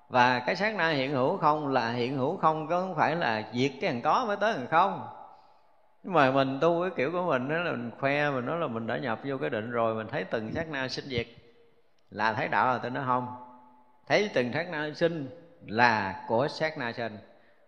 Và 0.10 0.40
cái 0.40 0.56
sát 0.56 0.76
na 0.76 0.90
hiện 0.90 1.12
hữu 1.12 1.38
không 1.38 1.68
là 1.68 1.92
hiện 1.92 2.18
hữu 2.18 2.38
không 2.38 2.68
chứ 2.68 2.76
không 2.82 2.96
phải 2.96 3.16
là 3.16 3.44
diệt 3.54 3.72
cái 3.82 3.92
thằng 3.92 4.02
có 4.02 4.26
mới 4.28 4.38
tới 4.38 4.54
thằng 4.54 4.68
không 4.70 5.08
nhưng 6.04 6.14
mà 6.14 6.32
mình 6.32 6.58
tu 6.62 6.82
cái 6.82 6.92
kiểu 6.96 7.12
của 7.12 7.24
mình 7.24 7.50
đó 7.50 7.58
là 7.58 7.72
mình 7.72 7.92
khoe, 8.00 8.30
mình 8.30 8.46
nói 8.46 8.60
là 8.60 8.68
mình 8.68 8.88
đã 8.88 8.98
nhập 8.98 9.20
vô 9.24 9.38
cái 9.38 9.50
định 9.50 9.72
rồi, 9.72 9.96
mình 9.96 10.08
thấy 10.12 10.24
từng 10.24 10.52
sát 10.56 10.70
na 10.70 10.88
sinh 10.88 11.06
diệt. 11.06 11.28
Là 12.12 12.34
thấy 12.34 12.48
đạo 12.48 12.68
là 12.68 12.78
tôi 12.78 12.92
nói 12.92 13.04
không. 13.06 13.28
Thấy 14.08 14.30
từng 14.34 14.54
sát 14.54 14.70
na 14.70 14.92
sinh 14.96 15.30
là 15.68 16.26
của 16.28 16.48
sát 16.48 16.78
na 16.78 16.92
sinh 16.92 17.18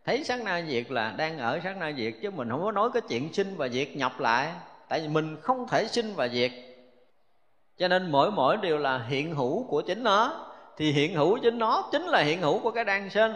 thấy 0.05 0.23
sát 0.23 0.43
na 0.43 0.61
diệt 0.67 0.91
là 0.91 1.13
đang 1.17 1.37
ở 1.37 1.59
sát 1.63 1.77
na 1.77 1.91
diệt, 1.97 2.13
chứ 2.21 2.31
mình 2.31 2.49
không 2.49 2.63
có 2.63 2.71
nói 2.71 2.89
cái 2.93 3.01
chuyện 3.09 3.33
sinh 3.33 3.57
và 3.57 3.69
diệt 3.69 3.87
nhập 3.95 4.19
lại. 4.19 4.51
Tại 4.87 5.01
vì 5.01 5.07
mình 5.07 5.37
không 5.41 5.67
thể 5.67 5.87
sinh 5.87 6.13
và 6.15 6.27
diệt. 6.27 6.51
Cho 7.77 7.87
nên 7.87 8.11
mỗi 8.11 8.31
mỗi 8.31 8.57
đều 8.57 8.77
là 8.77 9.03
hiện 9.07 9.35
hữu 9.35 9.67
của 9.67 9.81
chính 9.81 10.03
nó. 10.03 10.49
Thì 10.77 10.91
hiện 10.91 11.15
hữu 11.15 11.37
chính 11.37 11.59
nó 11.59 11.89
chính 11.91 12.01
là 12.01 12.21
hiện 12.21 12.41
hữu 12.41 12.59
của 12.59 12.71
cái 12.71 12.85
đang 12.85 13.09
sinh 13.09 13.33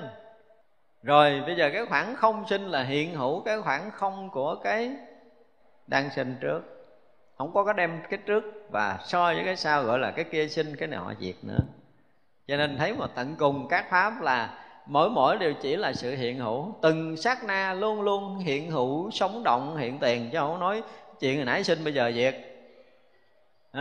rồi, 1.03 1.41
bây 1.45 1.55
giờ 1.55 1.69
cái 1.73 1.85
khoảng 1.85 2.15
không 2.15 2.47
sinh 2.49 2.67
là 2.67 2.83
hiện 2.83 3.15
hữu 3.15 3.41
cái 3.41 3.61
khoảng 3.61 3.91
không 3.91 4.29
của 4.29 4.55
cái 4.55 4.91
đang 5.87 6.09
sinh 6.09 6.35
trước. 6.41 6.61
Không 7.37 7.53
có 7.53 7.63
cái 7.63 7.73
đem 7.73 8.01
cái 8.09 8.19
trước 8.25 8.43
và 8.71 8.99
so 9.05 9.25
với 9.25 9.45
cái 9.45 9.55
sau 9.55 9.83
gọi 9.83 9.99
là 9.99 10.11
cái 10.11 10.25
kia 10.25 10.47
sinh, 10.47 10.75
cái 10.75 10.87
này 10.87 10.99
họ 10.99 11.13
diệt 11.19 11.35
nữa. 11.41 11.59
Cho 12.47 12.57
nên 12.57 12.77
thấy 12.77 12.93
mà 12.93 13.07
tận 13.15 13.35
cùng 13.39 13.67
các 13.67 13.89
pháp 13.89 14.21
là 14.21 14.63
mỗi 14.85 15.09
mỗi 15.09 15.37
đều 15.37 15.53
chỉ 15.53 15.75
là 15.75 15.93
sự 15.93 16.15
hiện 16.15 16.39
hữu. 16.39 16.75
Từng 16.81 17.17
sát 17.17 17.43
na 17.43 17.73
luôn 17.73 18.01
luôn 18.01 18.37
hiện 18.37 18.71
hữu, 18.71 19.11
sống 19.11 19.41
động, 19.43 19.77
hiện 19.77 19.99
tiền. 19.99 20.29
Chứ 20.31 20.37
không 20.39 20.59
nói 20.59 20.83
chuyện 21.19 21.35
hồi 21.35 21.45
nãy 21.45 21.63
sinh, 21.63 21.83
bây 21.83 21.93
giờ 21.93 22.11
diệt 22.15 22.35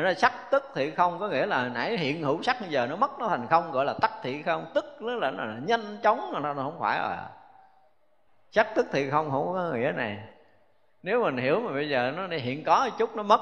ra 0.03 0.15
sắc 0.15 0.33
tức 0.51 0.63
thị 0.75 0.91
không 0.91 1.19
có 1.19 1.29
nghĩa 1.29 1.47
là 1.47 1.69
nãy 1.69 1.99
hiện 1.99 2.23
hữu 2.23 2.43
sắc 2.43 2.61
bây 2.61 2.71
giờ 2.71 2.87
nó 2.87 2.97
mất 2.97 3.19
nó 3.19 3.29
thành 3.29 3.47
không 3.51 3.73
gọi 3.73 3.85
là 3.85 3.95
tắc 4.01 4.11
thị 4.23 4.43
không. 4.43 4.67
Tức 4.75 4.85
nó 5.01 5.15
là, 5.15 5.31
là, 5.31 5.45
là 5.45 5.57
nhanh 5.67 5.99
chóng 6.03 6.33
là 6.33 6.41
nó 6.41 6.55
không 6.55 6.79
phải 6.81 6.99
rồi 6.99 7.17
sắc 8.57 8.75
tức 8.75 8.87
thị 8.93 9.11
không 9.11 9.31
không 9.31 9.53
có 9.53 9.73
nghĩa 9.75 9.93
này. 9.97 10.19
Nếu 11.03 11.23
mình 11.23 11.37
hiểu 11.37 11.61
mà 11.61 11.73
bây 11.73 11.89
giờ 11.89 12.13
nó 12.17 12.37
hiện 12.37 12.65
có 12.65 12.85
một 12.85 12.97
chút 12.99 13.17
nó 13.17 13.23
mất 13.23 13.41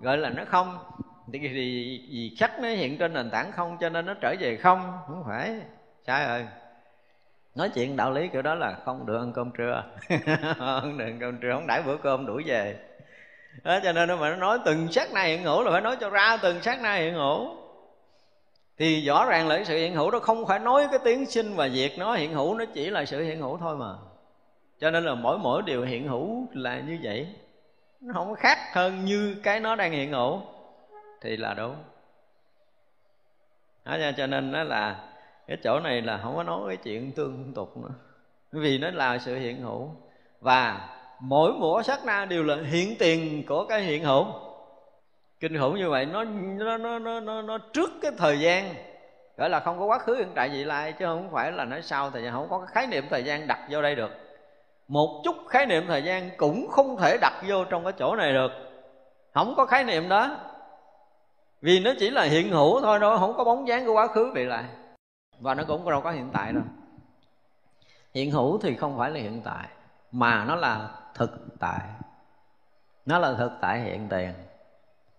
gọi 0.00 0.18
là 0.18 0.30
nó 0.30 0.44
không. 0.46 0.78
Thì 1.32 1.38
vì, 1.38 1.48
vì 2.10 2.36
sắc 2.36 2.60
nó 2.60 2.68
hiện 2.68 2.98
trên 2.98 3.12
nền 3.12 3.30
tảng 3.30 3.52
không 3.52 3.76
cho 3.80 3.88
nên 3.88 4.06
nó 4.06 4.14
trở 4.20 4.34
về 4.40 4.56
không 4.56 4.98
không 5.06 5.24
phải. 5.26 5.60
Sai 6.06 6.26
rồi. 6.28 6.46
Nói 7.54 7.70
chuyện 7.74 7.96
đạo 7.96 8.12
lý 8.12 8.28
kiểu 8.28 8.42
đó 8.42 8.54
là 8.54 8.72
không 8.84 9.06
được 9.06 9.18
ăn 9.18 9.32
cơm 9.32 9.50
trưa. 9.50 9.84
Không 10.58 10.98
được 10.98 11.04
ăn 11.04 11.18
cơm 11.20 11.38
trưa 11.38 11.52
không 11.52 11.66
đãi 11.66 11.82
bữa 11.82 11.96
cơm 11.96 12.26
đuổi 12.26 12.42
về 12.46 12.76
đó, 13.62 13.78
cho 13.82 13.92
nên 13.92 14.08
mà 14.08 14.30
nó 14.30 14.36
nói 14.36 14.58
từng 14.64 14.92
sát 14.92 15.12
na 15.12 15.22
hiện 15.22 15.42
hữu 15.42 15.62
là 15.62 15.70
phải 15.70 15.80
nói 15.80 15.96
cho 16.00 16.10
ra 16.10 16.36
từng 16.42 16.62
sát 16.62 16.80
na 16.82 16.94
hiện 16.94 17.14
hữu. 17.14 17.56
Thì 18.78 19.06
rõ 19.06 19.26
ràng 19.26 19.48
là 19.48 19.56
cái 19.56 19.64
sự 19.64 19.76
hiện 19.76 19.94
hữu 19.94 20.10
đó 20.10 20.18
không 20.18 20.46
phải 20.46 20.58
nói 20.58 20.86
cái 20.90 21.00
tiếng 21.04 21.26
sinh 21.26 21.54
và 21.56 21.68
diệt 21.68 21.92
nó 21.98 22.14
hiện 22.14 22.32
hữu 22.32 22.54
nó 22.54 22.64
chỉ 22.74 22.90
là 22.90 23.04
sự 23.04 23.22
hiện 23.22 23.40
hữu 23.40 23.58
thôi 23.58 23.76
mà. 23.76 23.94
Cho 24.78 24.90
nên 24.90 25.04
là 25.04 25.14
mỗi 25.14 25.38
mỗi 25.38 25.62
điều 25.62 25.82
hiện 25.82 26.08
hữu 26.08 26.46
là 26.52 26.80
như 26.80 26.98
vậy. 27.02 27.34
Nó 28.00 28.14
không 28.14 28.34
khác 28.34 28.58
hơn 28.72 29.04
như 29.04 29.36
cái 29.42 29.60
nó 29.60 29.76
đang 29.76 29.92
hiện 29.92 30.12
hữu. 30.12 30.40
Thì 31.20 31.36
là 31.36 31.54
đúng. 31.54 31.76
Đó, 33.84 33.96
cho 34.16 34.26
nên 34.26 34.52
nó 34.52 34.62
là 34.62 35.04
cái 35.46 35.56
chỗ 35.64 35.80
này 35.80 36.02
là 36.02 36.20
không 36.22 36.36
có 36.36 36.42
nói 36.42 36.60
cái 36.68 36.76
chuyện 36.76 37.12
tương 37.12 37.52
tục 37.54 37.76
nữa. 37.76 37.94
Vì 38.52 38.78
nó 38.78 38.90
là 38.90 39.18
sự 39.18 39.36
hiện 39.36 39.60
hữu. 39.60 39.90
Và 40.40 40.88
mỗi 41.26 41.52
mỗi 41.52 41.84
sát 41.84 42.04
na 42.04 42.24
đều 42.24 42.42
là 42.42 42.56
hiện 42.70 42.96
tiền 42.98 43.46
của 43.48 43.66
cái 43.66 43.82
hiện 43.82 44.04
hữu 44.04 44.26
kinh 45.40 45.58
khủng 45.58 45.76
như 45.76 45.90
vậy 45.90 46.06
nó 46.06 46.24
nó 46.24 46.78
nó 46.78 46.98
nó 46.98 47.20
nó, 47.20 47.42
nó 47.42 47.58
trước 47.58 47.90
cái 48.02 48.12
thời 48.18 48.40
gian 48.40 48.74
gọi 49.36 49.50
là 49.50 49.60
không 49.60 49.78
có 49.78 49.84
quá 49.84 49.98
khứ 49.98 50.14
hiện 50.14 50.28
tại 50.34 50.48
vị 50.48 50.64
lai 50.64 50.92
chứ 50.92 51.04
không 51.04 51.30
phải 51.32 51.52
là 51.52 51.64
nói 51.64 51.82
sau 51.82 52.10
thời 52.10 52.22
gian 52.22 52.32
không 52.32 52.46
có 52.50 52.58
cái 52.58 52.66
khái 52.70 52.86
niệm 52.86 53.04
thời 53.10 53.24
gian 53.24 53.46
đặt 53.46 53.58
vô 53.70 53.82
đây 53.82 53.94
được. 53.94 54.10
Một 54.88 55.20
chút 55.24 55.36
khái 55.48 55.66
niệm 55.66 55.84
thời 55.86 56.02
gian 56.02 56.30
cũng 56.36 56.68
không 56.70 56.96
thể 56.96 57.18
đặt 57.20 57.42
vô 57.48 57.64
trong 57.64 57.84
cái 57.84 57.92
chỗ 57.98 58.16
này 58.16 58.32
được. 58.32 58.52
Không 59.34 59.54
có 59.56 59.66
khái 59.66 59.84
niệm 59.84 60.08
đó. 60.08 60.36
Vì 61.60 61.80
nó 61.80 61.90
chỉ 61.98 62.10
là 62.10 62.22
hiện 62.22 62.50
hữu 62.50 62.80
thôi 62.80 62.98
đâu 62.98 63.18
không 63.18 63.36
có 63.36 63.44
bóng 63.44 63.68
dáng 63.68 63.86
của 63.86 63.92
quá 63.92 64.06
khứ 64.06 64.32
vị 64.34 64.44
lại 64.44 64.64
và 65.40 65.54
nó 65.54 65.64
cũng 65.66 65.90
đâu 65.90 66.00
có 66.00 66.10
hiện 66.10 66.30
tại 66.32 66.52
đâu. 66.52 66.62
Hiện 68.14 68.30
hữu 68.30 68.58
thì 68.58 68.76
không 68.76 68.98
phải 68.98 69.10
là 69.10 69.20
hiện 69.20 69.42
tại 69.44 69.66
mà 70.12 70.44
nó 70.44 70.56
là 70.56 70.88
thực 71.14 71.58
tại. 71.60 71.80
Nó 73.06 73.18
là 73.18 73.34
thực 73.34 73.52
tại 73.60 73.80
hiện 73.80 74.08
tiền. 74.08 74.32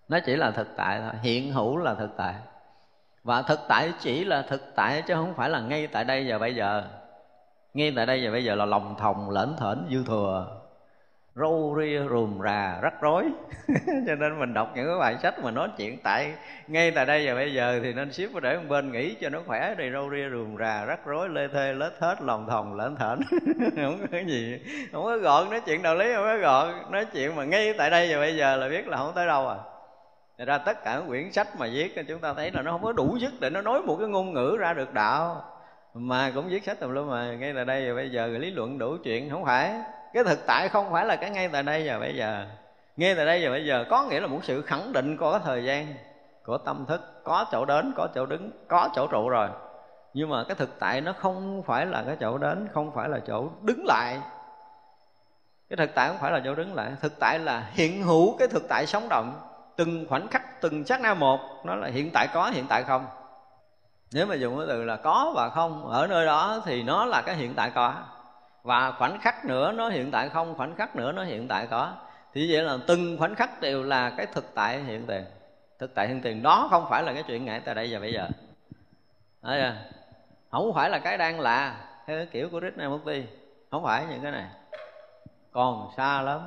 Nó 0.08 0.20
chỉ 0.26 0.36
là 0.36 0.52
thực 0.52 0.68
tại 0.76 1.00
thôi. 1.00 1.12
Hiện 1.22 1.54
hữu 1.54 1.78
là 1.78 1.94
thực 1.94 2.10
tại. 2.18 2.36
Và 3.24 3.42
thực 3.42 3.60
tại 3.68 3.94
chỉ 4.00 4.26
là 4.26 4.42
thực 4.42 4.62
tại 4.76 5.02
chứ 5.02 5.14
không 5.16 5.34
phải 5.34 5.50
là 5.50 5.60
ngay 5.60 5.88
tại 5.88 6.04
đây 6.04 6.26
và 6.32 6.38
bây 6.38 6.56
giờ. 6.56 6.84
Ngay 7.74 7.94
tại 7.96 8.06
đây 8.06 8.26
và 8.26 8.32
bây 8.32 8.44
giờ 8.44 8.56
là 8.56 8.66
lòng 8.66 8.96
thòng 8.98 9.30
lẫn 9.30 9.56
thởn 9.58 9.88
dư 9.92 10.04
thừa 10.04 10.62
râu 11.36 11.76
ria 11.80 12.02
rùm 12.10 12.40
rà 12.44 12.80
rắc 12.82 13.02
rối. 13.02 13.26
Cho 14.08 14.16
nên 14.16 14.40
mình 14.40 14.54
đọc 14.54 14.72
những 14.76 14.86
cái 14.86 15.00
bài 15.00 15.18
sách 15.22 15.44
mà 15.44 15.52
nói 15.52 15.70
chuyện 15.78 15.98
tại, 16.04 16.34
ngay 16.68 16.92
tại 16.92 17.06
đây 17.06 17.28
và 17.28 17.36
bây 17.36 17.54
giờ 17.54 17.80
thì 17.84 17.94
nên 17.94 18.12
ship 18.12 18.42
để 18.42 18.58
một 18.58 18.64
bên 18.70 18.92
nghỉ 18.92 19.16
cho 19.22 19.30
nó 19.30 19.42
khỏe. 19.48 19.76
Thì 19.78 19.92
râu 19.94 20.10
ria 20.12 20.30
rùm 20.30 20.58
rà 20.58 20.86
rắc 20.86 21.06
rối, 21.06 21.30
lê 21.30 21.48
thê, 21.54 21.74
lết 21.74 21.94
hết, 22.00 22.22
lòng 22.22 22.48
thòng 22.50 22.76
lẫn 22.76 22.96
thởn 22.96 23.20
không 23.76 24.08
có 24.12 24.18
gì, 24.28 24.60
không 24.92 25.04
có 25.04 25.18
gọn 25.18 25.50
nói 25.50 25.62
chuyện 25.66 25.82
đạo 25.82 25.96
lý, 25.96 26.14
không 26.16 26.24
có 26.24 26.38
gọn 26.38 26.92
nói 26.92 27.06
chuyện 27.06 27.36
mà 27.36 27.44
ngay 27.44 27.74
tại 27.78 27.90
đây 27.90 28.14
và 28.14 28.20
bây 28.20 28.36
giờ 28.36 28.56
là 28.56 28.70
biết 28.70 28.88
là 28.88 28.98
không 28.98 29.12
tới 29.16 29.28
đâu 29.28 29.48
à. 29.48 29.58
Thật 30.38 30.46
ra 30.48 30.58
tất 30.58 30.84
cả 30.84 31.02
quyển 31.08 31.32
sách 31.32 31.48
mà 31.60 31.68
viết 31.74 32.06
chúng 32.08 32.20
ta 32.20 32.34
thấy 32.34 32.52
là 32.52 32.62
nó 32.62 32.72
không 32.72 32.84
có 32.84 32.92
đủ 32.92 33.18
sức 33.22 33.34
để 33.40 33.50
nó 33.50 33.62
nói 33.62 33.82
một 33.82 33.98
cái 34.00 34.08
ngôn 34.08 34.34
ngữ 34.34 34.58
ra 34.60 34.74
được 34.74 34.94
đạo. 34.94 35.44
Mà 35.94 36.32
cũng 36.36 36.48
viết 36.48 36.64
sách 36.64 36.80
tùm 36.80 36.92
lum 36.92 37.10
mà, 37.10 37.36
ngay 37.36 37.54
tại 37.56 37.66
đây 37.66 37.90
và 37.90 37.96
bây 37.96 38.10
giờ 38.10 38.28
lý 38.28 38.52
luận 38.52 38.78
đủ 38.78 38.98
chuyện, 39.04 39.30
không 39.30 39.46
phải 39.46 39.74
cái 40.16 40.24
thực 40.24 40.46
tại 40.46 40.70
không 40.70 40.92
phải 40.92 41.06
là 41.06 41.16
cái 41.16 41.30
ngay 41.30 41.48
tại 41.48 41.64
đây 41.64 41.88
và 41.88 42.00
bây 42.00 42.16
giờ. 42.16 42.46
Ngay 42.98 43.16
tại 43.16 43.26
đây 43.26 43.46
và 43.46 43.50
bây 43.50 43.66
giờ 43.66 43.86
có 43.90 44.04
nghĩa 44.04 44.20
là 44.20 44.28
một 44.28 44.40
sự 44.44 44.62
khẳng 44.62 44.94
định 44.94 45.18
có 45.18 45.40
thời 45.40 45.64
gian, 45.64 45.94
của 46.46 46.58
tâm 46.58 46.86
thức, 46.86 47.24
có 47.24 47.46
chỗ 47.52 47.66
đến, 47.66 47.94
có 47.98 48.08
chỗ 48.16 48.26
đứng, 48.26 48.52
có 48.68 48.90
chỗ 48.96 49.08
trụ 49.08 49.30
rồi. 49.30 49.50
Nhưng 50.14 50.30
mà 50.30 50.44
cái 50.48 50.56
thực 50.56 50.80
tại 50.80 51.02
nó 51.02 51.14
không 51.14 51.64
phải 51.64 51.86
là 51.86 52.04
cái 52.08 52.18
chỗ 52.20 52.38
đến, 52.38 52.68
không 52.74 52.92
phải 52.96 53.10
là 53.10 53.20
chỗ 53.28 53.50
đứng 53.62 53.86
lại. 53.86 54.18
Cái 55.70 55.78
thực 55.78 55.96
tại 55.96 56.08
không 56.08 56.18
phải 56.18 56.32
là 56.32 56.42
chỗ 56.46 56.56
đứng 56.56 56.76
lại. 56.76 56.92
Thực 57.02 57.20
tại 57.20 57.40
là 57.40 57.70
hiện 57.72 58.04
hữu 58.04 58.38
cái 58.38 58.48
thực 58.48 58.64
tại 58.70 58.86
sống 58.86 59.10
động. 59.10 59.34
Từng 59.76 60.06
khoảnh 60.10 60.28
khắc, 60.28 60.62
từng 60.62 60.86
sát 60.86 61.02
na 61.02 61.14
một, 61.14 61.40
nó 61.64 61.76
là 61.76 61.88
hiện 61.88 62.10
tại 62.14 62.28
có, 62.34 62.50
hiện 62.50 62.66
tại 62.70 62.84
không. 62.84 63.06
Nếu 64.12 64.26
mà 64.26 64.36
dùng 64.36 64.58
cái 64.58 64.66
từ 64.70 64.84
là 64.84 64.96
có 64.96 65.34
và 65.36 65.50
không, 65.50 65.88
ở 65.88 66.08
nơi 66.08 66.26
đó 66.26 66.62
thì 66.66 66.84
nó 66.84 67.06
là 67.06 67.22
cái 67.22 67.36
hiện 67.36 67.54
tại 67.56 67.72
có 67.76 67.94
và 68.66 68.92
khoảnh 68.92 69.20
khắc 69.20 69.46
nữa 69.46 69.72
nó 69.72 69.90
hiện 69.90 70.12
tại 70.12 70.30
không, 70.30 70.56
khoảnh 70.56 70.76
khắc 70.76 70.96
nữa 70.96 71.12
nó 71.12 71.24
hiện 71.24 71.48
tại 71.48 71.68
có. 71.68 71.94
Thì 72.34 72.54
vậy 72.54 72.64
là 72.64 72.78
từng 72.88 73.18
khoảnh 73.18 73.36
khắc 73.36 73.62
đều 73.62 73.84
là 73.84 74.10
cái 74.18 74.26
thực 74.26 74.56
tại 74.56 74.84
hiện 74.84 75.06
tiền. 75.08 75.26
Thực 75.80 75.96
tại 75.96 76.08
hiện 76.08 76.22
tiền 76.22 76.44
đó 76.44 76.68
không 76.70 76.86
phải 76.90 77.04
là 77.04 77.14
cái 77.14 77.24
chuyện 77.28 77.46
ngay 77.46 77.60
tại 77.60 77.76
đây 77.76 77.90
và 77.92 78.00
bây 78.00 78.14
giờ. 78.14 78.28
Đấy 79.42 79.62
à? 79.62 79.86
không 80.52 80.74
phải 80.76 80.90
là 80.90 81.00
cái 81.00 81.18
đang 81.18 81.40
là, 81.40 81.78
theo 82.06 82.18
cái 82.18 82.26
kiểu 82.26 82.50
của 82.50 82.60
Krishnamurti 82.60 83.24
không 83.72 83.84
phải 83.84 84.06
những 84.10 84.22
cái 84.22 84.32
này. 84.32 84.46
Còn 85.52 85.90
xa 85.98 86.22
lắm. 86.22 86.42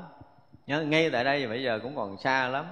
Nhớ, 0.66 0.82
ngay 0.82 1.10
tại 1.10 1.24
đây 1.24 1.46
và 1.46 1.50
bây 1.50 1.62
giờ 1.62 1.80
cũng 1.82 1.96
còn 1.96 2.18
xa 2.18 2.48
lắm. 2.48 2.66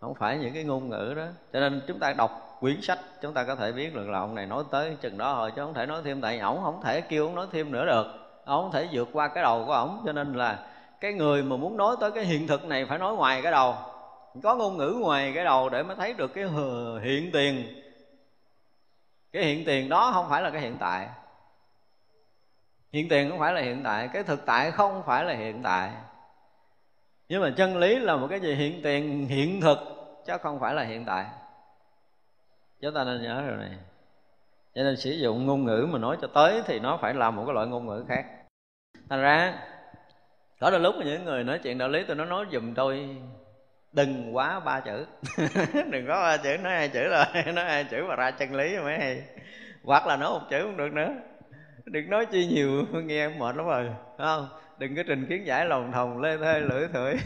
Không 0.00 0.14
phải 0.14 0.38
những 0.38 0.54
cái 0.54 0.64
ngôn 0.64 0.88
ngữ 0.88 1.14
đó. 1.16 1.26
Cho 1.52 1.60
nên 1.60 1.82
chúng 1.86 1.98
ta 1.98 2.12
đọc 2.12 2.45
quyển 2.60 2.82
sách, 2.82 2.98
chúng 3.20 3.34
ta 3.34 3.44
có 3.44 3.54
thể 3.54 3.72
biết 3.72 3.94
được 3.94 4.08
là 4.08 4.18
ông 4.18 4.34
này 4.34 4.46
nói 4.46 4.64
tới 4.70 4.96
chừng 5.00 5.18
đó 5.18 5.36
rồi 5.36 5.50
chứ 5.50 5.62
không 5.62 5.74
thể 5.74 5.86
nói 5.86 6.02
thêm, 6.04 6.20
tại 6.20 6.38
ổng 6.38 6.60
không 6.62 6.80
thể 6.82 7.00
kêu 7.00 7.26
ông 7.26 7.34
nói 7.34 7.46
thêm 7.52 7.72
nữa 7.72 7.86
được. 7.86 8.06
Ông 8.44 8.62
không 8.62 8.72
thể 8.72 8.88
vượt 8.92 9.08
qua 9.12 9.28
cái 9.28 9.42
đầu 9.42 9.64
của 9.66 9.72
ổng, 9.72 10.02
cho 10.06 10.12
nên 10.12 10.34
là 10.34 10.66
cái 11.00 11.12
người 11.12 11.42
mà 11.42 11.56
muốn 11.56 11.76
nói 11.76 11.96
tới 12.00 12.10
cái 12.10 12.24
hiện 12.24 12.46
thực 12.46 12.64
này 12.64 12.86
phải 12.86 12.98
nói 12.98 13.14
ngoài 13.14 13.42
cái 13.42 13.52
đầu. 13.52 13.74
Có 14.42 14.54
ngôn 14.54 14.76
ngữ 14.76 14.96
ngoài 15.00 15.32
cái 15.34 15.44
đầu 15.44 15.68
để 15.68 15.82
mới 15.82 15.96
thấy 15.96 16.14
được 16.14 16.34
cái 16.34 16.44
hiện 17.02 17.30
tiền. 17.32 17.82
Cái 19.32 19.44
hiện 19.44 19.64
tiền 19.64 19.88
đó 19.88 20.10
không 20.14 20.26
phải 20.28 20.42
là 20.42 20.50
cái 20.50 20.60
hiện 20.60 20.76
tại. 20.80 21.08
Hiện 22.92 23.08
tiền 23.08 23.30
không 23.30 23.38
phải 23.38 23.52
là 23.52 23.60
hiện 23.60 23.82
tại, 23.84 24.08
cái 24.12 24.22
thực 24.22 24.46
tại 24.46 24.70
không 24.70 25.02
phải 25.06 25.24
là 25.24 25.32
hiện 25.32 25.62
tại. 25.62 25.90
Nhưng 27.28 27.42
mà 27.42 27.50
chân 27.56 27.76
lý 27.76 27.98
là 27.98 28.16
một 28.16 28.26
cái 28.30 28.40
gì? 28.40 28.54
Hiện 28.54 28.80
tiền, 28.82 29.26
hiện 29.26 29.60
thực, 29.60 29.78
chứ 30.26 30.32
không 30.42 30.60
phải 30.60 30.74
là 30.74 30.82
hiện 30.82 31.04
tại 31.04 31.24
chúng 32.80 32.94
ta 32.94 33.04
nên 33.04 33.22
nhớ 33.22 33.42
rồi 33.42 33.56
này. 33.56 33.78
Cho 34.74 34.82
nên 34.82 34.96
sử 34.96 35.10
dụng 35.10 35.46
ngôn 35.46 35.64
ngữ 35.64 35.88
mà 35.90 35.98
nói 35.98 36.16
cho 36.20 36.28
tới 36.34 36.62
thì 36.66 36.78
nó 36.78 36.98
phải 37.02 37.14
là 37.14 37.30
một 37.30 37.44
cái 37.46 37.54
loại 37.54 37.66
ngôn 37.66 37.86
ngữ 37.86 38.04
khác. 38.08 38.24
Thành 39.10 39.20
ra 39.20 39.54
có 40.60 40.70
đôi 40.70 40.80
lúc 40.80 40.94
mà 40.98 41.04
những 41.04 41.24
người 41.24 41.44
nói 41.44 41.58
chuyện 41.62 41.78
đạo 41.78 41.88
lý 41.88 42.04
tôi 42.06 42.16
nó 42.16 42.24
nói 42.24 42.46
dùm 42.52 42.74
tôi, 42.74 43.16
đừng 43.92 44.36
quá 44.36 44.60
ba 44.60 44.80
chữ. 44.80 45.06
Đừng 45.90 46.06
có 46.08 46.20
ba 46.20 46.36
chữ, 46.36 46.56
nói 46.62 46.72
hai 46.72 46.88
chữ 46.88 47.08
rồi, 47.08 47.24
nói 47.54 47.64
hai 47.64 47.84
chữ 47.84 48.04
mà 48.08 48.16
ra 48.16 48.30
chân 48.30 48.54
lý 48.54 48.78
mới 48.78 48.98
hay. 48.98 49.22
Hoặc 49.84 50.06
là 50.06 50.16
nói 50.16 50.30
một 50.30 50.46
chữ 50.50 50.62
cũng 50.62 50.76
được 50.76 50.92
nữa. 50.92 51.14
Đừng 51.84 52.10
nói 52.10 52.26
chi 52.26 52.46
nhiều, 52.46 52.84
nghe 53.04 53.28
mệt 53.28 53.56
lắm 53.56 53.66
rồi 53.66 53.90
không? 54.18 54.48
Đừng 54.78 54.96
có 54.96 55.02
trình 55.06 55.26
kiến 55.28 55.46
giải 55.46 55.66
lòng 55.66 55.92
thòng, 55.92 56.20
lê 56.20 56.36
thê, 56.36 56.60
lưỡi 56.60 56.88
thưởi 56.88 57.16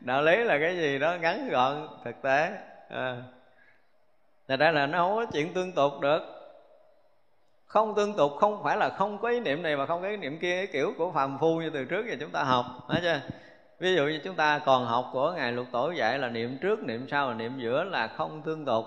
đạo 0.00 0.22
lý 0.22 0.36
là 0.36 0.58
cái 0.58 0.76
gì 0.76 0.98
đó 0.98 1.16
ngắn 1.20 1.48
gọn, 1.48 1.88
thực 2.04 2.22
tế. 2.22 2.50
À. 2.88 3.22
Thật 4.52 4.60
ra 4.60 4.70
là 4.70 4.86
nó 4.86 4.98
không 4.98 5.16
có 5.16 5.26
chuyện 5.32 5.54
tương 5.54 5.72
tục 5.72 6.00
được. 6.00 6.22
Không 7.66 7.94
tương 7.94 8.14
tục 8.14 8.32
không 8.38 8.62
phải 8.64 8.76
là 8.76 8.88
không 8.88 9.18
có 9.18 9.28
ý 9.28 9.40
niệm 9.40 9.62
này 9.62 9.76
mà 9.76 9.86
không 9.86 10.02
có 10.02 10.08
ý 10.08 10.16
niệm 10.16 10.38
kia 10.38 10.56
Cái 10.56 10.66
kiểu 10.66 10.94
của 10.98 11.12
phàm 11.12 11.38
phu 11.38 11.60
như 11.60 11.70
từ 11.70 11.84
trước 11.84 12.06
giờ 12.08 12.16
chúng 12.20 12.30
ta 12.30 12.42
học 12.42 12.66
Thấy 12.88 13.00
chưa? 13.02 13.20
Ví 13.78 13.96
dụ 13.96 14.02
như 14.02 14.20
chúng 14.24 14.34
ta 14.34 14.58
còn 14.58 14.86
học 14.86 15.10
của 15.12 15.32
Ngài 15.36 15.52
Lục 15.52 15.66
Tổ 15.72 15.90
dạy 15.90 16.18
là 16.18 16.28
niệm 16.28 16.58
trước, 16.60 16.82
niệm 16.82 17.06
sau 17.10 17.26
và 17.26 17.34
niệm 17.34 17.58
giữa 17.58 17.84
là 17.84 18.06
không 18.06 18.42
tương 18.42 18.64
tục. 18.64 18.84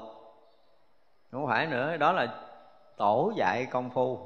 Không 1.32 1.48
phải 1.48 1.68
nữa, 1.68 1.98
đó 1.98 2.12
là 2.12 2.28
tổ 2.98 3.34
dạy 3.36 3.66
công 3.66 3.90
phu. 3.90 4.20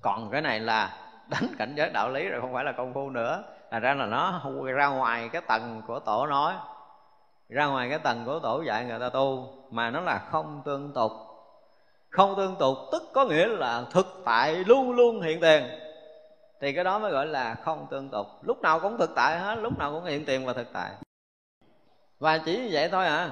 Còn 0.00 0.30
cái 0.30 0.42
này 0.42 0.60
là 0.60 0.96
đánh 1.28 1.46
cảnh 1.58 1.74
giới 1.76 1.90
đạo 1.90 2.10
lý 2.10 2.28
rồi 2.28 2.40
không 2.40 2.52
phải 2.52 2.64
là 2.64 2.72
công 2.72 2.94
phu 2.94 3.10
nữa. 3.10 3.42
Là 3.70 3.78
ra 3.78 3.94
là 3.94 4.06
nó 4.06 4.42
ra 4.76 4.86
ngoài 4.86 5.28
cái 5.32 5.42
tầng 5.48 5.82
của 5.86 5.98
tổ 5.98 6.26
nói 6.26 6.54
Ra 7.48 7.66
ngoài 7.66 7.90
cái 7.90 7.98
tầng 7.98 8.22
của 8.26 8.38
tổ 8.38 8.62
dạy 8.66 8.84
người 8.84 8.98
ta 8.98 9.08
tu. 9.08 9.57
Mà 9.70 9.90
nó 9.90 10.00
là 10.00 10.18
không 10.30 10.62
tương 10.64 10.92
tục. 10.92 11.12
Không 12.10 12.34
tương 12.36 12.56
tục 12.56 12.78
tức 12.92 13.02
có 13.14 13.24
nghĩa 13.24 13.46
là 13.46 13.84
thực 13.90 14.06
tại 14.24 14.54
luôn 14.54 14.90
luôn 14.90 15.20
hiện 15.20 15.40
tiền. 15.40 15.62
Thì 16.60 16.72
cái 16.72 16.84
đó 16.84 16.98
mới 16.98 17.12
gọi 17.12 17.26
là 17.26 17.54
không 17.54 17.86
tương 17.90 18.08
tục. 18.08 18.26
Lúc 18.42 18.60
nào 18.62 18.80
cũng 18.80 18.98
thực 18.98 19.10
tại 19.16 19.38
hết 19.38 19.54
Lúc 19.54 19.78
nào 19.78 19.92
cũng 19.92 20.04
hiện 20.04 20.24
tiền 20.24 20.46
và 20.46 20.52
thực 20.52 20.72
tại. 20.72 20.90
Và 22.18 22.38
chỉ 22.38 22.58
như 22.58 22.68
vậy 22.72 22.88
thôi 22.88 23.06
à. 23.06 23.30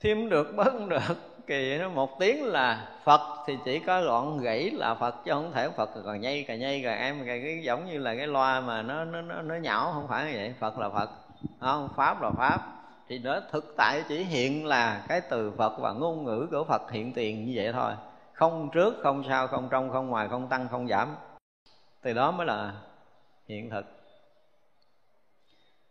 Thêm 0.00 0.28
được 0.28 0.56
bớt 0.56 0.72
không 0.72 0.88
được 0.88 1.34
kỳ 1.46 1.78
nó 1.78 1.88
một 1.88 2.18
tiếng 2.18 2.44
là 2.44 2.88
phật 3.04 3.20
thì 3.46 3.58
chỉ 3.64 3.78
có 3.78 4.02
gọn 4.02 4.40
gãy 4.40 4.70
là 4.70 4.94
phật 4.94 5.14
chứ 5.24 5.30
không 5.32 5.52
thể 5.52 5.68
phật 5.76 5.90
còn 6.04 6.20
nhây 6.20 6.44
cà 6.48 6.56
nhây 6.56 6.82
cà 6.84 6.94
em 6.94 7.18
cà 7.18 7.36
cái 7.42 7.60
giống 7.62 7.86
như 7.86 7.98
là 7.98 8.14
cái 8.14 8.26
loa 8.26 8.60
mà 8.60 8.82
nó 8.82 9.04
nó 9.04 9.22
nó, 9.22 9.42
nó 9.42 9.54
nhỏ 9.54 9.90
không 9.94 10.08
phải 10.08 10.24
như 10.24 10.32
vậy. 10.34 10.54
Phật 10.60 10.78
là 10.78 10.88
phật 10.88 11.10
không 11.60 11.88
pháp 11.96 12.22
là 12.22 12.30
pháp 12.30 12.73
thì 13.08 13.18
nó 13.18 13.40
thực 13.52 13.74
tại 13.76 14.02
chỉ 14.08 14.24
hiện 14.24 14.66
là 14.66 15.04
cái 15.08 15.20
từ 15.20 15.52
phật 15.58 15.78
và 15.78 15.92
ngôn 15.92 16.24
ngữ 16.24 16.48
của 16.50 16.64
phật 16.64 16.90
hiện 16.90 17.12
tiền 17.12 17.44
như 17.44 17.52
vậy 17.56 17.72
thôi. 17.72 17.92
Không 18.32 18.70
trước, 18.72 18.94
không 19.02 19.24
sau, 19.28 19.46
không 19.46 19.68
trong, 19.70 19.90
không 19.90 20.08
ngoài, 20.08 20.28
không 20.28 20.48
tăng, 20.48 20.68
không 20.68 20.88
giảm. 20.88 21.16
Từ 22.02 22.12
đó 22.12 22.30
mới 22.30 22.46
là 22.46 22.72
hiện 23.48 23.70
thực. 23.70 23.84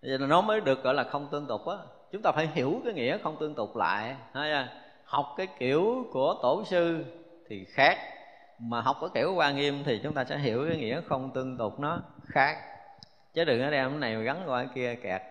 Vậy 0.02 0.18
nó 0.18 0.42
mới 0.42 0.62
được 0.62 0.84
gọi 0.84 0.94
là 0.94 1.04
không 1.04 1.28
tương 1.32 1.48
tục 1.48 1.68
á. 1.68 1.76
Chúng 2.12 2.22
ta 2.22 2.32
phải 2.32 2.48
hiểu 2.54 2.82
cái 2.86 2.94
nghĩa 2.94 3.18
không 3.18 3.38
tương 3.40 3.56
tục 3.56 3.76
lại 3.76 4.16
ha 4.34 4.70
học 5.06 5.34
cái 5.38 5.48
kiểu 5.60 6.06
của 6.12 6.36
tổ 6.42 6.64
sư 6.66 7.06
thì 7.50 7.66
khác. 7.66 7.98
Mà 8.60 8.82
học 8.82 8.98
cái 9.02 9.10
kiểu 9.14 9.34
quan 9.36 9.56
nghiêm 9.56 9.84
thì 9.86 10.00
chúng 10.04 10.14
ta 10.14 10.26
sẽ 10.26 10.38
hiểu 10.38 10.66
cái 10.70 10.78
nghĩa 10.78 11.02
không 11.02 11.32
tương 11.34 11.58
tục 11.58 11.80
nó 11.80 12.00
khác. 12.28 12.58
Chứ 13.34 13.46
đừng 13.46 13.62
có 13.62 13.70
đem 13.70 13.90
cái 13.90 14.00
này 14.00 14.16
mà 14.16 14.22
gắn 14.22 14.44
qua 14.48 14.64
cái 14.64 14.72
kia 14.76 14.96
kẹt 15.04 15.22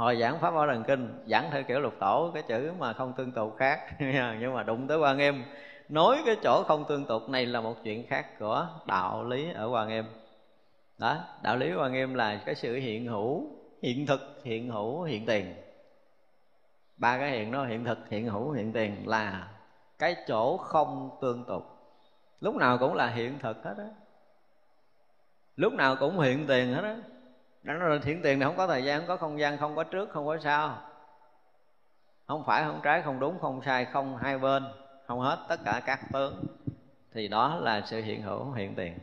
hồi 0.00 0.16
giảng 0.16 0.38
pháp 0.38 0.50
bảo 0.50 0.66
đàn 0.66 0.84
kinh, 0.84 1.24
giảng 1.26 1.50
theo 1.50 1.62
kiểu 1.62 1.80
lục 1.80 1.94
tổ, 2.00 2.30
cái 2.34 2.42
chữ 2.42 2.72
mà 2.78 2.92
không 2.92 3.12
tương 3.16 3.32
tục 3.32 3.56
khác. 3.58 3.80
Nhưng 4.40 4.54
mà 4.54 4.62
đụng 4.62 4.88
tới 4.88 4.98
quan 4.98 5.18
em 5.18 5.44
nói 5.88 6.22
cái 6.26 6.36
chỗ 6.42 6.64
không 6.64 6.84
tương 6.88 7.04
tục 7.04 7.28
này 7.28 7.46
là 7.46 7.60
một 7.60 7.74
chuyện 7.84 8.06
khác 8.06 8.38
của 8.38 8.68
đạo 8.86 9.24
lý 9.24 9.52
ở 9.52 9.68
quan 9.72 9.88
em 9.88 10.06
đó, 10.98 11.24
đạo 11.42 11.56
lý 11.56 11.74
quan 11.74 11.94
em 11.94 12.14
là 12.14 12.42
cái 12.46 12.54
sự 12.54 12.76
hiện 12.76 13.06
hữu, 13.06 13.46
hiện 13.82 14.06
thực, 14.06 14.40
hiện 14.44 14.70
hữu, 14.70 15.02
hiện 15.02 15.26
tiền. 15.26 15.54
Ba 16.96 17.18
cái 17.18 17.30
hiện 17.30 17.52
đó, 17.52 17.64
hiện 17.64 17.84
thực, 17.84 17.98
hiện 18.08 18.26
hữu, 18.26 18.50
hiện 18.50 18.72
tiền 18.72 19.08
là 19.08 19.48
cái 19.98 20.16
chỗ 20.26 20.56
không 20.56 21.18
tương 21.20 21.44
tục. 21.44 21.62
Lúc 22.40 22.54
nào 22.54 22.78
cũng 22.78 22.94
là 22.94 23.08
hiện 23.08 23.38
thực 23.38 23.64
hết 23.64 23.74
á. 23.78 23.88
Lúc 25.56 25.72
nào 25.72 25.96
cũng 26.00 26.18
hiện 26.18 26.46
tiền 26.46 26.74
hết 26.74 26.82
á 26.82 26.96
đó 27.62 27.74
nói 27.74 27.90
là 27.90 27.98
hiện 28.04 28.22
tiền 28.22 28.38
thì 28.38 28.44
không 28.44 28.56
có 28.56 28.66
thời 28.66 28.84
gian, 28.84 29.00
không 29.00 29.08
có 29.08 29.16
không 29.16 29.38
gian, 29.38 29.58
không 29.58 29.76
có 29.76 29.84
trước, 29.84 30.10
không 30.10 30.26
có 30.26 30.38
sau. 30.38 30.78
Không 32.26 32.44
phải 32.46 32.64
không 32.64 32.80
trái, 32.82 33.02
không 33.02 33.20
đúng, 33.20 33.38
không 33.40 33.62
sai, 33.62 33.84
không 33.84 34.16
hai 34.16 34.38
bên, 34.38 34.64
không 35.06 35.20
hết 35.20 35.38
tất 35.48 35.60
cả 35.64 35.82
các 35.86 36.00
tướng. 36.12 36.44
Thì 37.12 37.28
đó 37.28 37.58
là 37.60 37.82
sự 37.86 38.02
hiện 38.02 38.22
hữu, 38.22 38.52
hiện 38.52 38.74
tiền. 38.74 38.98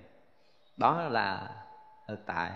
Đó 0.78 1.02
là 1.10 1.50
thực 2.08 2.26
tại. 2.26 2.52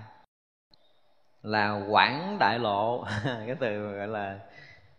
Là 1.44 1.86
quảng 1.90 2.38
đại 2.40 2.60
lộ. 2.60 3.06
Cái 3.24 3.56
từ 3.60 3.98
gọi 3.98 4.08
là 4.08 4.40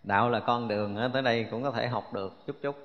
đạo 0.02 0.30
là 0.30 0.40
con 0.40 0.68
đường 0.68 1.10
tới 1.12 1.22
đây 1.22 1.46
cũng 1.50 1.62
có 1.62 1.70
thể 1.70 1.88
học 1.88 2.12
được 2.12 2.46
chút 2.46 2.56
chút. 2.62 2.76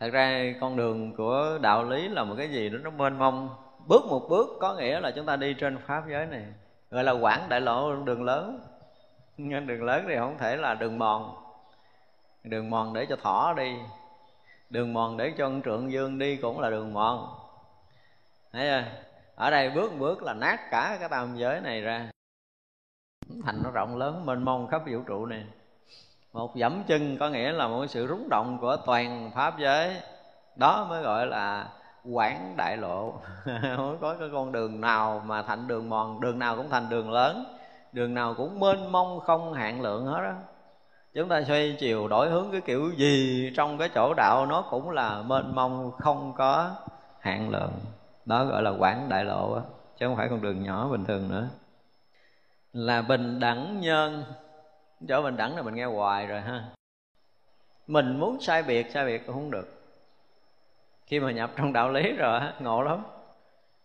Thật 0.00 0.10
ra 0.12 0.54
con 0.60 0.76
đường 0.76 1.16
của 1.16 1.58
đạo 1.62 1.84
lý 1.84 2.08
là 2.08 2.24
một 2.24 2.34
cái 2.38 2.50
gì 2.50 2.68
đó 2.68 2.78
nó 2.82 2.90
mênh 2.90 3.18
mông. 3.18 3.48
Bước 3.86 4.04
một 4.08 4.26
bước 4.28 4.48
có 4.60 4.74
nghĩa 4.74 5.00
là 5.00 5.10
chúng 5.10 5.26
ta 5.26 5.36
đi 5.36 5.54
trên 5.54 5.78
pháp 5.86 6.04
giới 6.08 6.26
này 6.26 6.44
gọi 6.90 7.04
là 7.04 7.12
quảng 7.12 7.48
đại 7.48 7.60
lộ 7.60 7.94
đường 7.94 8.24
lớn. 8.24 8.60
Nhưng 9.36 9.66
đường 9.66 9.84
lớn 9.84 10.04
thì 10.08 10.16
không 10.16 10.38
thể 10.38 10.56
là 10.56 10.74
đường 10.74 10.98
mòn. 10.98 11.34
Đường 12.44 12.70
mòn 12.70 12.94
để 12.94 13.06
cho 13.08 13.16
thỏ 13.16 13.54
đi. 13.56 13.76
Đường 14.70 14.92
mòn 14.92 15.16
để 15.16 15.34
cho 15.38 15.44
con 15.44 15.62
trượng 15.62 15.92
dương 15.92 16.18
đi 16.18 16.36
cũng 16.36 16.60
là 16.60 16.70
đường 16.70 16.92
mòn. 16.92 17.38
Thấy 18.52 18.66
chưa? 18.66 18.84
Ở 19.34 19.50
đây 19.50 19.70
bước 19.70 19.92
một 19.92 19.98
bước 19.98 20.22
là 20.22 20.34
nát 20.34 20.70
cả 20.70 20.96
cái 21.00 21.08
tam 21.08 21.36
giới 21.36 21.60
này 21.60 21.80
ra. 21.80 22.10
Thành 23.44 23.60
nó 23.64 23.70
rộng 23.70 23.96
lớn, 23.96 24.26
mênh 24.26 24.44
mông 24.44 24.68
khắp 24.68 24.82
vũ 24.90 24.98
trụ 25.06 25.26
này. 25.26 25.44
Một 26.32 26.56
dẫm 26.56 26.82
chân 26.86 27.16
có 27.18 27.28
nghĩa 27.28 27.52
là 27.52 27.68
một 27.68 27.86
sự 27.86 28.06
rúng 28.06 28.28
động 28.28 28.58
của 28.60 28.76
toàn 28.86 29.30
pháp 29.34 29.58
giới. 29.58 29.96
Đó 30.56 30.86
mới 30.88 31.02
gọi 31.02 31.26
là 31.26 31.68
quảng 32.12 32.54
đại 32.56 32.76
lộ. 32.76 33.14
Không 33.76 33.98
có 34.00 34.14
cái 34.14 34.28
con 34.32 34.52
đường 34.52 34.80
nào 34.80 35.22
mà 35.26 35.42
thành 35.42 35.68
đường 35.68 35.88
mòn, 35.88 36.20
đường 36.20 36.38
nào 36.38 36.56
cũng 36.56 36.70
thành 36.70 36.88
đường 36.88 37.10
lớn, 37.10 37.44
đường 37.92 38.14
nào 38.14 38.34
cũng 38.34 38.60
mênh 38.60 38.92
mông 38.92 39.20
không 39.20 39.52
hạn 39.52 39.80
lượng 39.80 40.06
hết 40.06 40.20
đó 40.22 40.34
chúng 41.14 41.28
ta 41.28 41.42
xoay 41.42 41.76
chiều 41.80 42.08
đổi 42.08 42.30
hướng 42.30 42.48
cái 42.52 42.60
kiểu 42.60 42.90
gì 42.96 43.50
trong 43.56 43.78
cái 43.78 43.88
chỗ 43.94 44.14
đạo 44.16 44.46
nó 44.46 44.62
cũng 44.70 44.90
là 44.90 45.22
mênh 45.22 45.54
mông 45.54 45.92
không 45.98 46.32
có 46.36 46.70
hạn 47.20 47.50
lượng. 47.50 47.72
Đó 48.24 48.44
gọi 48.44 48.62
là 48.62 48.70
quảng 48.70 49.08
đại 49.08 49.24
lộ 49.24 49.54
đó. 49.54 49.62
chứ 49.98 50.06
không 50.06 50.16
phải 50.16 50.28
con 50.28 50.42
đường 50.42 50.62
nhỏ 50.62 50.88
bình 50.88 51.04
thường 51.04 51.28
nữa. 51.28 51.48
Là 52.72 53.02
bình 53.02 53.40
đẳng 53.40 53.80
nhân. 53.80 54.24
Chỗ 55.08 55.22
bình 55.22 55.36
đẳng 55.36 55.56
là 55.56 55.62
mình 55.62 55.74
nghe 55.74 55.84
hoài 55.84 56.26
rồi 56.26 56.40
ha. 56.40 56.64
Mình 57.86 58.20
muốn 58.20 58.40
sai 58.40 58.62
biệt 58.62 58.90
sai 58.90 59.06
biệt 59.06 59.26
cũng 59.26 59.34
không 59.34 59.50
được 59.50 59.77
khi 61.08 61.20
mà 61.20 61.32
nhập 61.32 61.50
trong 61.56 61.72
đạo 61.72 61.90
lý 61.90 62.12
rồi 62.12 62.40
ngộ 62.60 62.82
lắm. 62.82 63.04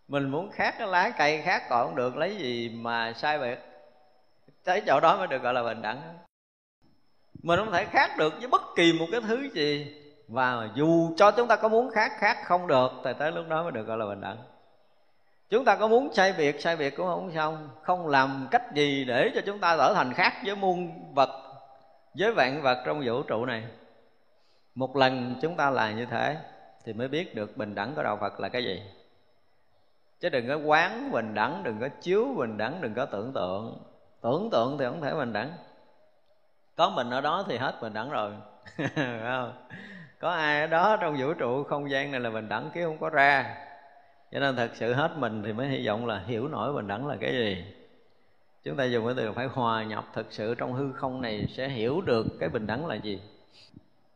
Mình 0.07 0.29
muốn 0.29 0.51
khác 0.51 0.75
cái 0.77 0.87
lá 0.87 1.09
cây 1.17 1.41
khác 1.41 1.63
còn 1.69 1.87
không 1.87 1.95
được, 1.95 2.17
lấy 2.17 2.35
gì 2.35 2.69
mà 2.69 3.13
sai 3.13 3.39
biệt? 3.39 3.59
Tới 4.63 4.81
chỗ 4.87 4.99
đó 4.99 5.17
mới 5.17 5.27
được 5.27 5.41
gọi 5.41 5.53
là 5.53 5.63
bình 5.63 5.81
đẳng. 5.81 6.01
Mình 7.43 7.59
không 7.59 7.71
thể 7.71 7.85
khác 7.85 8.11
được 8.17 8.33
với 8.39 8.47
bất 8.47 8.61
kỳ 8.75 8.93
một 8.99 9.05
cái 9.11 9.21
thứ 9.21 9.49
gì. 9.53 9.95
Và 10.27 10.69
dù 10.75 11.13
cho 11.17 11.31
chúng 11.31 11.47
ta 11.47 11.55
có 11.55 11.69
muốn 11.69 11.91
khác 11.91 12.11
khác 12.17 12.37
không 12.43 12.67
được, 12.67 12.91
thì 13.03 13.11
tới 13.19 13.31
lúc 13.31 13.45
đó 13.49 13.63
mới 13.63 13.71
được 13.71 13.83
gọi 13.83 13.97
là 13.97 14.05
bình 14.05 14.21
đẳng. 14.21 14.37
Chúng 15.49 15.65
ta 15.65 15.75
có 15.75 15.87
muốn 15.87 16.13
sai 16.13 16.33
biệt 16.37 16.61
sai 16.61 16.75
biệt 16.75 16.97
cũng 16.97 17.07
không 17.07 17.31
xong. 17.35 17.69
Không 17.81 18.07
làm 18.07 18.47
cách 18.51 18.73
gì 18.73 19.05
để 19.05 19.31
cho 19.35 19.41
chúng 19.45 19.59
ta 19.59 19.77
trở 19.77 19.93
thành 19.93 20.13
khác 20.13 20.33
với 20.45 20.55
muôn 20.55 20.91
vật, 21.13 21.29
với 22.13 22.31
vạn 22.31 22.61
vật 22.61 22.83
trong 22.85 23.01
vũ 23.05 23.23
trụ 23.23 23.45
này. 23.45 23.63
Một 24.75 24.95
lần 24.95 25.35
chúng 25.41 25.55
ta 25.55 25.69
là 25.69 25.91
như 25.91 26.05
thế 26.05 26.37
thì 26.85 26.93
mới 26.93 27.07
biết 27.07 27.35
được 27.35 27.57
bình 27.57 27.75
đẳng 27.75 27.95
của 27.95 28.03
đạo 28.03 28.17
phật 28.21 28.39
là 28.39 28.49
cái 28.49 28.63
gì. 28.63 28.81
Chứ 30.19 30.29
đừng 30.29 30.47
có 30.47 30.57
quán 30.57 31.11
bình 31.11 31.33
đẳng, 31.33 31.63
đừng 31.63 31.79
có 31.79 31.89
chiếu 32.01 32.33
bình 32.37 32.57
đẳng, 32.57 32.81
đừng 32.81 32.93
có 32.93 33.05
tưởng 33.05 33.33
tượng. 33.33 33.83
Tưởng 34.21 34.49
tượng 34.51 34.77
thì 34.77 34.85
không 34.85 35.01
thể 35.01 35.13
bình 35.13 35.33
đẳng. 35.33 35.51
Có 36.75 36.89
mình 36.89 37.09
ở 37.09 37.21
đó 37.21 37.45
thì 37.49 37.57
hết 37.57 37.75
bình 37.81 37.93
đẳng 37.93 38.09
rồi. 38.09 38.31
Không? 38.95 39.53
Có 40.19 40.29
ai 40.29 40.61
ở 40.61 40.67
đó 40.67 40.97
trong 41.01 41.15
vũ 41.19 41.33
trụ 41.33 41.63
không 41.63 41.89
gian 41.89 42.11
này 42.11 42.19
là 42.19 42.29
bình 42.29 42.49
đẳng 42.49 42.71
kia 42.73 42.85
không 42.85 42.97
có 42.97 43.09
ra. 43.09 43.55
Cho 44.31 44.39
nên 44.39 44.55
thật 44.55 44.69
sự 44.73 44.93
hết 44.93 45.11
mình 45.17 45.43
thì 45.45 45.53
mới 45.53 45.67
hy 45.67 45.87
vọng 45.87 46.05
là 46.05 46.19
hiểu 46.25 46.47
nổi 46.47 46.73
bình 46.73 46.87
đẳng 46.87 47.07
là 47.07 47.15
cái 47.21 47.31
gì. 47.31 47.65
Chúng 48.63 48.75
ta 48.75 48.83
dùng 48.83 49.05
cái 49.05 49.13
từ 49.17 49.31
phải 49.31 49.45
hòa 49.45 49.83
nhập 49.83 50.05
thực 50.13 50.27
sự 50.29 50.55
trong 50.55 50.73
hư 50.73 50.93
không 50.93 51.21
này 51.21 51.47
sẽ 51.49 51.69
hiểu 51.69 52.01
được 52.01 52.27
cái 52.39 52.49
bình 52.49 52.67
đẳng 52.67 52.85
là 52.85 52.95
gì 52.95 53.21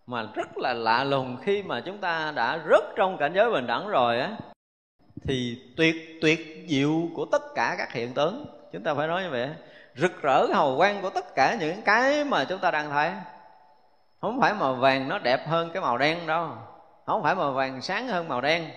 mà 0.08 0.28
rất 0.34 0.58
là 0.58 0.74
lạ 0.74 1.04
lùng 1.04 1.38
khi 1.42 1.64
mà 1.64 1.82
chúng 1.82 1.98
ta 1.98 2.34
đã 2.36 2.60
rớt 2.70 2.84
trong 2.96 3.18
cảnh 3.18 3.34
giới 3.34 3.52
bình 3.52 3.68
đẳng 3.68 3.88
rồi 3.88 4.20
á, 4.20 4.38
thì 5.24 5.62
tuyệt 5.78 5.96
tuyệt 6.22 6.66
diệu 6.68 6.92
của 7.16 7.26
tất 7.26 7.42
cả 7.56 7.76
các 7.78 7.94
hiện 7.94 8.14
tướng. 8.14 8.46
Chúng 8.72 8.84
ta 8.84 8.94
phải 8.94 9.08
nói 9.08 9.24
như 9.24 9.30
vậy 9.30 9.50
rực 9.96 10.22
rỡ 10.22 10.46
hào 10.54 10.78
quang 10.78 11.02
của 11.02 11.10
tất 11.10 11.36
cả 11.36 11.58
những 11.60 11.82
cái 11.82 12.24
mà 12.24 12.46
chúng 12.46 12.60
ta 12.60 12.72
đang 12.72 12.90
thấy. 12.90 13.12
Không 14.22 14.42
phải 14.42 14.54
màu 14.54 14.76
vàng 14.76 15.10
nó 15.10 15.20
đẹp 15.20 15.48
hơn 15.48 15.70
cái 15.74 15.82
màu 15.82 15.98
đen 15.98 16.28
đâu. 16.28 16.50
Không 17.06 17.24
phải 17.24 17.36
màu 17.36 17.54
vàng 17.54 17.82
sáng 17.82 18.08
hơn 18.08 18.28
màu 18.28 18.42
đen. 18.42 18.70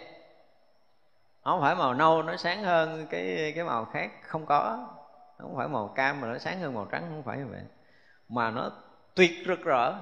Không 1.45 1.61
phải 1.61 1.74
màu 1.74 1.95
nâu 1.95 2.22
nó 2.22 2.37
sáng 2.37 2.62
hơn 2.62 3.07
cái 3.11 3.53
cái 3.55 3.64
màu 3.64 3.85
khác 3.85 4.11
không 4.22 4.47
có. 4.47 4.89
Không 5.39 5.57
phải 5.57 5.68
màu 5.68 5.89
cam 5.89 6.20
mà 6.20 6.28
nó 6.28 6.39
sáng 6.39 6.61
hơn 6.61 6.74
màu 6.74 6.85
trắng, 6.93 7.03
không 7.09 7.22
phải 7.22 7.39
như 7.39 7.47
vậy. 7.51 7.61
Mà 8.28 8.51
nó 8.51 8.70
tuyệt 9.14 9.31
rực 9.47 9.61
rỡ 9.61 9.95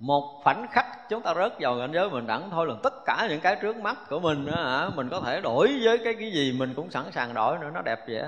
một 0.00 0.40
khoảnh 0.42 0.66
khắc 0.70 1.08
chúng 1.08 1.22
ta 1.22 1.34
rớt 1.34 1.52
vào 1.60 1.78
cảnh 1.78 1.92
giới 1.92 2.08
bình 2.08 2.26
đẳng 2.26 2.50
thôi 2.50 2.66
là 2.66 2.74
tất 2.82 2.94
cả 3.06 3.26
những 3.30 3.40
cái 3.40 3.56
trước 3.56 3.76
mắt 3.76 3.96
của 4.08 4.20
mình 4.20 4.46
đó, 4.46 4.52
hả 4.52 4.88
mình 4.94 5.08
có 5.10 5.20
thể 5.20 5.40
đổi 5.40 5.80
với 5.84 5.98
cái 5.98 6.14
cái 6.14 6.32
gì 6.32 6.52
mình 6.58 6.74
cũng 6.76 6.90
sẵn 6.90 7.12
sàng 7.12 7.34
đổi 7.34 7.58
nữa 7.58 7.70
nó 7.74 7.82
đẹp 7.82 7.98
vậy 8.08 8.24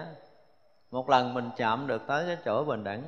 một 0.90 1.10
lần 1.10 1.34
mình 1.34 1.50
chạm 1.56 1.86
được 1.86 2.02
tới 2.06 2.24
cái 2.26 2.36
chỗ 2.44 2.64
bình 2.64 2.84
đẳng 2.84 3.02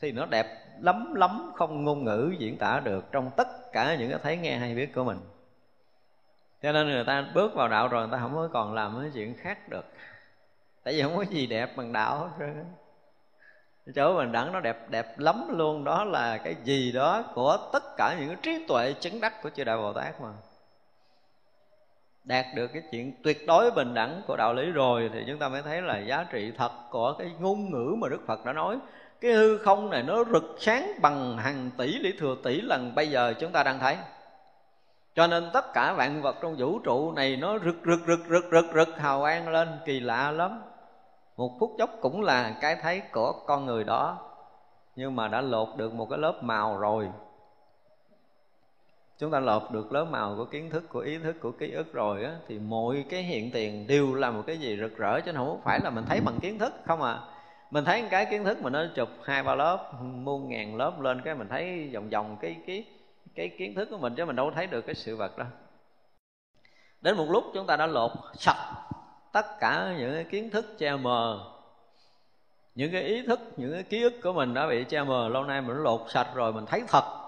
thì 0.00 0.12
nó 0.12 0.26
đẹp 0.26 0.46
lắm 0.80 1.14
lắm 1.14 1.52
không 1.54 1.84
ngôn 1.84 2.04
ngữ 2.04 2.32
diễn 2.38 2.58
tả 2.58 2.80
được 2.80 3.04
trong 3.12 3.30
tất 3.36 3.72
cả 3.72 3.94
những 3.94 4.10
cái 4.10 4.18
thấy 4.22 4.36
nghe 4.36 4.56
hay 4.56 4.74
biết 4.74 4.94
của 4.94 5.04
mình. 5.04 5.18
Cho 6.62 6.72
nên 6.72 6.88
người 6.88 7.04
ta 7.04 7.26
bước 7.34 7.54
vào 7.54 7.68
đạo 7.68 7.88
rồi 7.88 8.08
người 8.08 8.12
ta 8.12 8.18
không 8.22 8.34
có 8.34 8.48
còn 8.52 8.74
làm 8.74 8.98
cái 9.00 9.10
chuyện 9.14 9.34
khác 9.36 9.68
được. 9.68 9.84
Tại 10.84 10.94
vì 10.94 11.02
không 11.02 11.16
có 11.16 11.24
gì 11.30 11.46
đẹp 11.46 11.76
bằng 11.76 11.92
đạo 11.92 12.30
hết 12.38 12.46
chỗ 13.94 14.16
bình 14.16 14.32
đẳng 14.32 14.52
nó 14.52 14.60
đẹp 14.60 14.90
đẹp 14.90 15.18
lắm 15.18 15.58
luôn 15.58 15.84
đó 15.84 16.04
là 16.04 16.38
cái 16.38 16.56
gì 16.64 16.92
đó 16.92 17.24
của 17.34 17.70
tất 17.72 17.82
cả 17.98 18.16
những 18.18 18.28
cái 18.28 18.36
trí 18.42 18.66
tuệ 18.68 18.92
chứng 18.92 19.20
đắc 19.20 19.42
của 19.42 19.50
chư 19.50 19.64
đại 19.64 19.76
bồ 19.76 19.92
tát 19.92 20.20
mà. 20.20 20.28
Đạt 22.24 22.46
được 22.54 22.66
cái 22.66 22.82
chuyện 22.90 23.12
tuyệt 23.22 23.46
đối 23.46 23.70
bình 23.70 23.94
đẳng 23.94 24.22
của 24.26 24.36
đạo 24.36 24.54
lý 24.54 24.70
rồi 24.70 25.10
thì 25.12 25.24
chúng 25.26 25.38
ta 25.38 25.48
mới 25.48 25.62
thấy 25.62 25.82
là 25.82 25.98
giá 25.98 26.26
trị 26.30 26.52
thật 26.56 26.70
của 26.90 27.14
cái 27.18 27.30
ngôn 27.40 27.70
ngữ 27.70 27.94
mà 27.98 28.08
đức 28.08 28.20
phật 28.26 28.44
đã 28.44 28.52
nói. 28.52 28.78
Cái 29.20 29.32
hư 29.32 29.58
không 29.58 29.90
này 29.90 30.02
nó 30.02 30.24
rực 30.24 30.56
sáng 30.58 30.92
bằng 31.02 31.38
hàng 31.38 31.70
tỷ 31.78 31.98
lý 31.98 32.12
thừa 32.18 32.36
tỷ 32.44 32.60
lần 32.60 32.94
bây 32.94 33.10
giờ 33.10 33.34
chúng 33.40 33.52
ta 33.52 33.62
đang 33.62 33.78
thấy. 33.78 33.96
Cho 35.14 35.26
nên 35.26 35.50
tất 35.52 35.72
cả 35.74 35.92
vạn 35.92 36.22
vật 36.22 36.36
trong 36.42 36.56
vũ 36.58 36.78
trụ 36.78 37.12
này 37.12 37.36
nó 37.36 37.58
rực 37.58 37.76
rực 37.84 38.00
rực 38.06 38.20
rực 38.28 38.44
rực 38.50 38.64
rực, 38.74 38.98
hào 38.98 39.20
quang 39.20 39.48
lên, 39.48 39.68
kỳ 39.84 40.00
lạ 40.00 40.30
lắm. 40.30 40.62
Một 41.36 41.56
phút 41.60 41.74
chốc 41.78 41.90
cũng 42.00 42.22
là 42.22 42.54
cái 42.60 42.76
thấy 42.76 43.00
của 43.12 43.32
con 43.46 43.66
người 43.66 43.84
đó. 43.84 44.18
Nhưng 44.96 45.16
mà 45.16 45.28
đã 45.28 45.40
lột 45.40 45.68
được 45.76 45.94
một 45.94 46.06
cái 46.10 46.18
lớp 46.18 46.38
màu 46.42 46.78
rồi 46.78 47.08
chúng 49.18 49.30
ta 49.30 49.40
lột 49.40 49.62
được 49.70 49.92
lớp 49.92 50.04
màu 50.04 50.34
của 50.36 50.44
kiến 50.44 50.70
thức, 50.70 50.88
của 50.88 51.00
ý 51.00 51.18
thức, 51.18 51.36
của 51.40 51.50
ký 51.50 51.72
ức 51.72 51.92
rồi 51.92 52.24
á, 52.24 52.32
thì 52.48 52.58
mọi 52.58 53.04
cái 53.10 53.22
hiện 53.22 53.50
tiền 53.50 53.86
đều 53.86 54.14
là 54.14 54.30
một 54.30 54.42
cái 54.46 54.58
gì 54.58 54.78
rực 54.80 54.96
rỡ 54.96 55.20
chứ 55.20 55.32
không 55.36 55.60
phải 55.64 55.80
là 55.84 55.90
mình 55.90 56.04
thấy 56.08 56.20
bằng 56.20 56.38
kiến 56.40 56.58
thức, 56.58 56.72
không 56.86 57.02
à. 57.02 57.18
Mình 57.70 57.84
thấy 57.84 58.04
cái 58.10 58.26
kiến 58.30 58.44
thức 58.44 58.62
mà 58.62 58.70
nó 58.70 58.84
chụp 58.94 59.08
hai, 59.24 59.42
ba 59.42 59.54
lớp, 59.54 59.92
muôn 60.02 60.48
ngàn 60.48 60.76
lớp 60.76 61.00
lên 61.00 61.20
cái 61.24 61.34
mình 61.34 61.48
thấy 61.48 61.90
vòng 61.94 62.08
vòng 62.08 62.36
cái 62.40 62.56
cái 62.66 62.84
cái 63.34 63.48
kiến 63.58 63.74
thức 63.74 63.88
của 63.90 63.98
mình 63.98 64.14
chứ 64.14 64.24
mình 64.24 64.36
đâu 64.36 64.50
thấy 64.54 64.66
được 64.66 64.82
cái 64.86 64.94
sự 64.94 65.16
vật 65.16 65.38
đó. 65.38 65.44
Đến 67.00 67.16
một 67.16 67.26
lúc 67.30 67.44
chúng 67.54 67.66
ta 67.66 67.76
đã 67.76 67.86
lột 67.86 68.10
sạch 68.34 68.74
tất 69.32 69.46
cả 69.60 69.94
những 69.98 70.14
cái 70.14 70.24
kiến 70.24 70.50
thức 70.50 70.78
che 70.78 70.96
mờ. 70.96 71.40
Những 72.74 72.92
cái 72.92 73.02
ý 73.02 73.26
thức, 73.26 73.40
những 73.56 73.72
cái 73.72 73.82
ký 73.82 74.02
ức 74.02 74.12
của 74.22 74.32
mình 74.32 74.54
đã 74.54 74.68
bị 74.68 74.84
che 74.84 75.02
mờ, 75.02 75.28
lâu 75.28 75.44
nay 75.44 75.60
mình 75.60 75.76
lột 75.76 76.00
sạch 76.08 76.28
rồi 76.34 76.52
mình 76.52 76.66
thấy 76.66 76.82
thật 76.88 77.27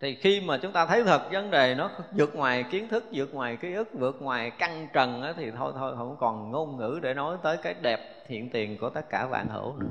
thì 0.00 0.14
khi 0.14 0.40
mà 0.40 0.58
chúng 0.62 0.72
ta 0.72 0.86
thấy 0.86 1.04
thật 1.04 1.28
vấn 1.32 1.50
đề 1.50 1.74
nó 1.74 1.90
vượt 2.12 2.34
ngoài 2.34 2.64
kiến 2.70 2.88
thức 2.88 3.04
vượt 3.12 3.34
ngoài 3.34 3.56
ký 3.56 3.74
ức 3.74 3.88
vượt 3.92 4.22
ngoài 4.22 4.50
căn 4.50 4.88
trần 4.92 5.22
á, 5.22 5.32
thì 5.36 5.50
thôi 5.50 5.72
thôi 5.76 5.94
không 5.96 6.16
còn 6.20 6.50
ngôn 6.50 6.76
ngữ 6.76 7.00
để 7.02 7.14
nói 7.14 7.36
tới 7.42 7.56
cái 7.56 7.74
đẹp 7.82 8.24
hiện 8.26 8.50
tiền 8.50 8.78
của 8.78 8.90
tất 8.90 9.10
cả 9.10 9.26
vạn 9.26 9.48
hữu 9.48 9.76
nữa. 9.76 9.86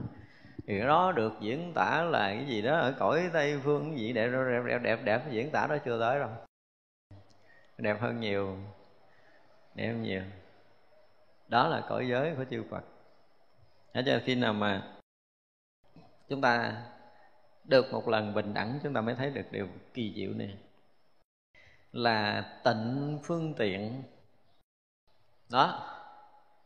Thì 0.68 0.80
đó 0.80 1.12
được 1.12 1.34
diễn 1.40 1.74
tả 1.76 2.04
là 2.04 2.34
cái 2.34 2.46
gì 2.48 2.62
đó 2.62 2.78
ở 2.78 2.94
cõi 3.00 3.30
tây 3.34 3.60
phương 3.64 3.90
cái 3.90 4.00
gì 4.00 4.14
đẹp 4.14 4.28
đẹp 4.28 4.62
đẹp 4.66 4.80
đẹp 4.84 5.00
đẹp 5.04 5.22
diễn 5.32 5.52
tả 5.52 5.68
đó 5.68 5.78
chưa 5.86 6.00
tới 6.00 6.20
đâu. 6.20 6.30
Đẹp 7.78 8.02
hơn 8.02 8.20
nhiều 8.20 8.58
đẹp 9.76 9.88
hơn 9.88 10.04
nhiều. 10.04 10.22
Đó 11.48 11.68
là 11.68 11.82
cõi 11.90 12.08
giới 12.08 12.36
của 12.36 12.46
chư 12.50 12.64
Phật. 12.70 12.84
Thế 13.94 14.04
cho 14.06 14.20
khi 14.26 14.36
nào 14.36 14.54
mà 14.54 14.84
chúng 16.30 16.42
ta 16.42 16.74
được 17.68 17.94
một 17.94 18.08
lần 18.08 18.34
bình 18.34 18.54
đẳng 18.54 18.80
chúng 18.84 18.94
ta 18.94 19.02
mới 19.02 19.16
thấy 19.16 19.30
được 19.30 19.52
điều 19.52 19.68
kỳ 19.94 20.14
diệu 20.16 20.34
này. 20.34 20.58
Là 21.92 22.46
tịnh 22.64 23.20
phương 23.24 23.54
tiện. 23.54 24.04
Đó. 25.52 25.94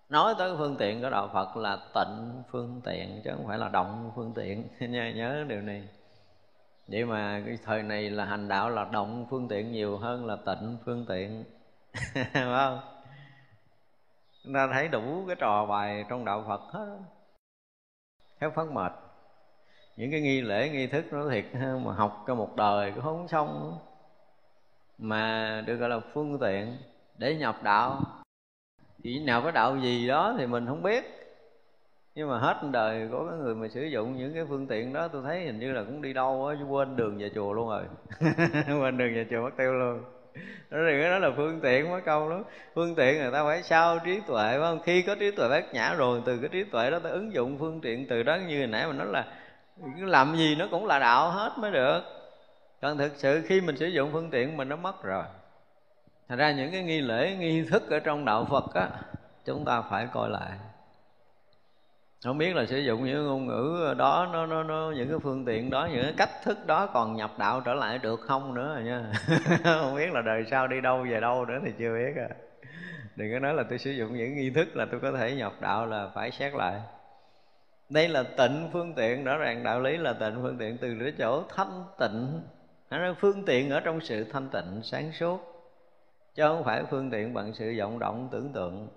Nói 0.10 0.36
tới 0.38 0.56
phương 0.58 0.76
tiện 0.80 1.02
của 1.02 1.10
đạo 1.10 1.30
phật 1.34 1.58
là 1.58 1.78
tịnh 1.94 2.44
phương 2.52 2.82
tiện 2.86 3.22
chứ 3.24 3.32
không 3.36 3.48
phải 3.48 3.58
là 3.58 3.70
động 3.70 4.12
phương 4.16 4.34
tiện. 4.36 4.68
Nhớ, 4.80 5.12
nhớ 5.16 5.46
điều 5.48 5.62
này. 5.62 5.88
Vậy 6.88 7.06
mà 7.06 7.44
cái 7.46 7.58
thời 7.66 7.84
này 7.84 8.10
là 8.10 8.26
hành 8.26 8.48
đạo 8.48 8.70
là 8.70 8.86
động 8.86 9.28
phương 9.30 9.48
tiện 9.48 9.72
nhiều 9.72 9.98
hơn 9.98 10.26
là 10.26 10.36
tịnh 10.36 10.78
phương 10.86 11.06
tiện. 11.10 11.44
Phải 12.14 12.26
không? 12.34 12.80
Chúng 14.44 14.54
ta 14.54 14.68
thấy 14.74 14.88
đủ 14.88 15.24
cái 15.28 15.36
trò 15.40 15.66
bài 15.66 16.06
trong 16.10 16.26
đạo 16.26 16.44
phật 16.48 16.62
hết. 16.62 16.98
Theo 18.40 18.52
phát 18.52 18.72
mệt 18.72 18.92
những 19.98 20.12
cái 20.12 20.22
nghi 20.22 20.42
lễ, 20.42 20.70
nghi 20.70 20.88
thức 20.88 21.06
nó 21.12 21.30
thiệt 21.30 21.46
mà 21.84 21.94
học 21.94 22.24
cho 22.28 22.36
một 22.36 22.56
đời 22.56 22.92
cũng 22.92 23.04
không 23.04 23.28
xong. 23.28 23.78
Mà 24.98 25.64
được 25.68 25.76
gọi 25.76 25.90
là 25.90 26.00
phương 26.00 26.40
tiện 26.40 26.78
để 27.18 27.36
nhập 27.36 27.64
đạo. 27.64 28.02
Chỉ 29.04 29.24
nào 29.24 29.42
có 29.42 29.52
đạo 29.52 29.78
gì 29.78 30.08
đó 30.08 30.36
thì 30.38 30.46
mình 30.46 30.66
không 30.68 30.84
biết. 30.84 31.22
Nhưng 32.16 32.30
mà 32.30 32.40
hết 32.40 32.58
đời 32.72 33.10
có 33.12 33.26
cái 33.30 33.38
người 33.40 33.56
mà 33.56 33.68
sử 33.68 33.84
dụng 33.84 34.18
những 34.18 34.34
cái 34.34 34.46
phương 34.50 34.68
tiện 34.68 34.94
đó, 34.94 35.08
tôi 35.08 35.22
thấy 35.26 35.46
hình 35.46 35.60
như 35.60 35.72
là 35.72 35.84
cũng 35.84 36.02
đi 36.02 36.14
đâu 36.14 36.46
á 36.48 36.56
quên 36.70 36.96
đường 36.96 37.18
về 37.18 37.30
chùa 37.36 37.54
luôn 37.54 37.70
rồi. 37.70 37.84
Quên 38.82 38.98
đường 38.98 39.16
về 39.16 39.26
chùa 39.30 39.42
mất 39.42 39.52
tiêu 39.58 39.74
luôn. 39.74 40.04
Đó 40.70 40.80
thì 40.90 41.04
đó 41.04 41.20
là 41.20 41.32
phương 41.38 41.60
tiện 41.62 41.92
mấy 41.92 42.02
câu 42.02 42.30
đó 42.30 42.44
phương 42.76 42.96
tiện 42.96 43.18
người 43.18 43.32
ta 43.32 43.44
phải 43.44 43.64
sao 43.64 44.00
trí 44.06 44.20
tuệ, 44.28 44.50
phải 44.50 44.60
không? 44.60 44.80
Khi 44.84 45.02
có 45.02 45.16
trí 45.16 45.32
tuệ 45.32 45.50
bát 45.50 45.74
nhã 45.74 45.94
rồi, 45.94 46.22
từ 46.26 46.38
cái 46.38 46.50
trí 46.50 46.64
tuệ 46.64 46.92
đó 46.92 47.00
ta 47.00 47.10
ứng 47.10 47.34
dụng 47.34 47.58
phương 47.60 47.82
tiện, 47.82 48.08
từ 48.08 48.24
đó 48.24 48.38
như 48.48 48.58
hồi 48.58 48.68
nãy 48.68 48.88
mình 48.88 48.98
nói 48.98 49.08
là 49.08 49.26
làm 49.98 50.36
gì 50.36 50.56
nó 50.56 50.68
cũng 50.72 50.86
là 50.86 51.00
đạo 51.00 51.32
hết 51.32 51.52
mới 51.58 51.72
được. 51.72 52.02
Còn 52.82 52.98
thực 52.98 53.12
sự 53.16 53.42
khi 53.48 53.62
mình 53.62 53.78
sử 53.78 53.88
dụng 53.88 54.10
phương 54.12 54.30
tiện 54.30 54.58
mình 54.58 54.70
nó 54.70 54.76
mất 54.76 55.04
rồi. 55.04 55.24
Thành 56.30 56.38
ra 56.38 56.52
những 56.52 56.72
cái 56.72 56.84
nghi 56.84 57.02
lễ, 57.02 57.36
nghi 57.40 57.64
thức 57.64 57.90
ở 57.90 58.00
trong 58.00 58.26
đạo 58.26 58.46
phật 58.50 58.74
á, 58.74 58.90
chúng 59.46 59.66
ta 59.66 59.82
phải 59.82 60.08
coi 60.14 60.30
lại. 60.30 60.52
Không 62.24 62.38
biết 62.38 62.56
là 62.56 62.66
sử 62.66 62.78
dụng 62.78 63.06
những 63.06 63.26
ngôn 63.26 63.48
ngữ 63.48 63.94
đó, 63.98 64.30
nó 64.34 64.46
nó 64.46 64.64
nó, 64.64 64.92
những 64.96 65.10
cái 65.10 65.20
phương 65.20 65.46
tiện 65.46 65.70
đó, 65.70 65.90
những 65.92 66.04
cái 66.04 66.14
cách 66.18 66.30
thức 66.44 66.66
đó 66.66 66.86
còn 66.86 67.16
nhập 67.16 67.32
đạo 67.38 67.62
trở 67.66 67.74
lại 67.74 67.98
được 67.98 68.22
không 68.22 68.54
nữa 68.54 68.76
rồi 68.76 68.84
nha. 68.84 69.12
Không 69.64 69.96
biết 69.96 70.12
là 70.14 70.22
đời 70.22 70.46
sau 70.52 70.68
đi 70.68 70.82
đâu, 70.82 71.06
về 71.12 71.20
đâu 71.20 71.46
nữa 71.46 71.60
thì 71.66 71.72
chưa 71.80 71.94
biết 71.94 72.22
à. 72.22 72.30
Đừng 73.16 73.32
có 73.34 73.40
nói 73.40 73.54
là 73.54 73.64
tôi 73.70 73.78
sử 73.78 73.92
dụng 73.92 74.18
những 74.18 74.36
nghi 74.36 74.50
thức 74.50 74.76
là 74.76 74.86
tôi 74.92 75.00
có 75.00 75.12
thể 75.12 75.36
nhập 75.36 75.54
đạo 75.60 75.86
là 75.86 76.08
phải 76.16 76.32
xét 76.32 76.54
lại 76.54 76.82
đây 77.92 78.08
là 78.08 78.24
tịnh 78.24 78.70
phương 78.74 78.94
tiện, 78.94 79.24
rõ 79.24 79.38
ràng 79.38 79.64
đạo 79.64 79.82
lý 79.82 79.98
là 79.98 80.14
tịnh 80.14 80.40
phương 80.42 80.58
tiện 80.58 80.78
từ 80.78 80.98
cái 81.00 81.14
chỗ 81.18 81.44
thanh 81.56 81.84
tịnh. 82.00 82.42
Phương 83.20 83.46
tiện 83.46 83.70
ở 83.70 83.80
trong 83.80 84.02
sự 84.02 84.24
thanh 84.24 84.50
tịnh, 84.50 84.82
sáng 84.84 85.12
suốt. 85.12 85.40
Chứ 86.36 86.44
không 86.48 86.64
phải 86.64 86.84
phương 86.90 87.12
tiện 87.12 87.34
bằng 87.34 87.54
sự 87.54 87.76
vọng 87.80 88.00
động, 88.00 88.30
tưởng 88.32 88.54
tượng. 88.54 88.88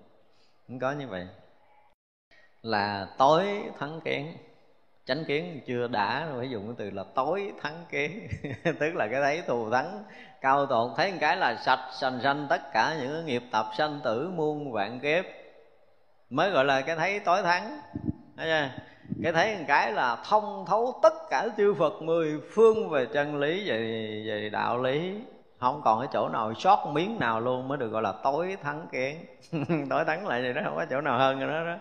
Không 0.67 0.79
có 0.79 0.91
như 0.91 1.07
vậy. 1.07 1.27
Là 2.61 3.07
tối 3.17 3.45
thắng 3.79 4.01
kiến 4.01 4.37
chánh 5.05 5.25
kiến 5.25 5.61
chưa 5.65 5.87
đã 5.87 6.27
phải 6.37 6.49
dùng 6.49 6.65
cái 6.65 6.75
từ 6.77 6.89
là 6.95 7.03
tối 7.15 7.53
thắng 7.61 7.85
kiến 7.89 8.27
tức 8.63 8.95
là 8.95 9.07
cái 9.11 9.21
thấy 9.21 9.41
thù 9.47 9.71
thắng, 9.71 10.03
cao 10.41 10.65
tột. 10.65 10.91
Thấy 10.97 11.11
một 11.11 11.17
cái 11.21 11.37
là 11.37 11.55
sạch, 11.55 11.89
sành 12.01 12.19
sanh 12.23 12.47
tất 12.49 12.61
cả 12.73 12.95
những 13.01 13.13
cái 13.13 13.23
nghiệp 13.23 13.43
tập 13.51 13.65
sanh 13.77 13.99
tử, 14.03 14.31
muôn 14.35 14.71
vạn 14.71 14.99
kiếp. 14.99 15.25
Mới 16.29 16.51
gọi 16.51 16.65
là 16.65 16.81
cái 16.81 16.95
thấy 16.95 17.19
tối 17.19 17.41
thắng. 17.41 17.79
Thấy 18.37 18.47
chưa? 18.47 18.84
Cái 19.23 19.31
thấy 19.31 19.57
một 19.57 19.63
cái 19.67 19.91
là 19.91 20.17
thông 20.29 20.65
thấu 20.67 20.99
tất 21.01 21.13
cả 21.29 21.47
chư 21.57 21.73
Phật 21.73 22.01
mười 22.01 22.39
phương 22.53 22.89
về 22.89 23.05
chân 23.05 23.39
lý 23.39 23.69
về 23.69 23.77
về 24.27 24.49
đạo 24.49 24.81
lý. 24.81 25.19
Không 25.59 25.81
còn 25.85 25.99
cái 25.99 26.09
chỗ 26.13 26.29
nào 26.29 26.53
sót 26.53 26.85
miếng 26.87 27.19
nào 27.19 27.39
luôn 27.39 27.67
mới 27.67 27.77
được 27.77 27.87
gọi 27.87 28.01
là 28.01 28.13
tối 28.23 28.57
thắng 28.63 28.87
kiến. 28.91 29.25
Tối 29.89 30.05
thắng 30.05 30.27
lại 30.27 30.41
vậy 30.41 30.53
đó 30.53 30.61
không 30.65 30.75
có 30.75 30.85
chỗ 30.89 31.01
nào 31.01 31.17
hơn 31.17 31.39
rồi 31.39 31.65
đó. 31.65 31.75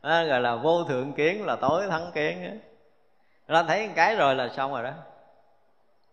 À, 0.00 0.24
gọi 0.24 0.40
là 0.40 0.56
vô 0.56 0.84
thượng 0.84 1.12
kiến 1.12 1.46
là 1.46 1.56
tối 1.56 1.86
thắng 1.90 2.10
kiến 2.14 2.60
đó. 3.48 3.62
thấy 3.68 3.86
một 3.86 3.92
cái 3.96 4.16
rồi 4.16 4.34
là 4.34 4.48
xong 4.48 4.72
rồi 4.72 4.82
đó. 4.82 4.90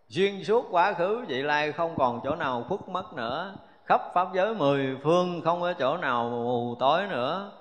Duyên 0.07 0.43
suốt 0.43 0.67
quá 0.71 0.93
khứ 0.93 1.25
vị 1.27 1.41
lai 1.41 1.71
không 1.71 1.95
còn 1.97 2.19
chỗ 2.23 2.35
nào 2.35 2.65
khuất 2.67 2.79
mất 2.87 3.13
nữa. 3.13 3.55
Khắp 3.85 4.01
pháp 4.13 4.27
giới 4.33 4.53
mười 4.53 4.97
phương 5.03 5.41
không 5.43 5.61
có 5.61 5.73
chỗ 5.73 5.97
nào 5.97 6.29
mù 6.29 6.75
tối 6.79 7.07
nữa 7.09 7.51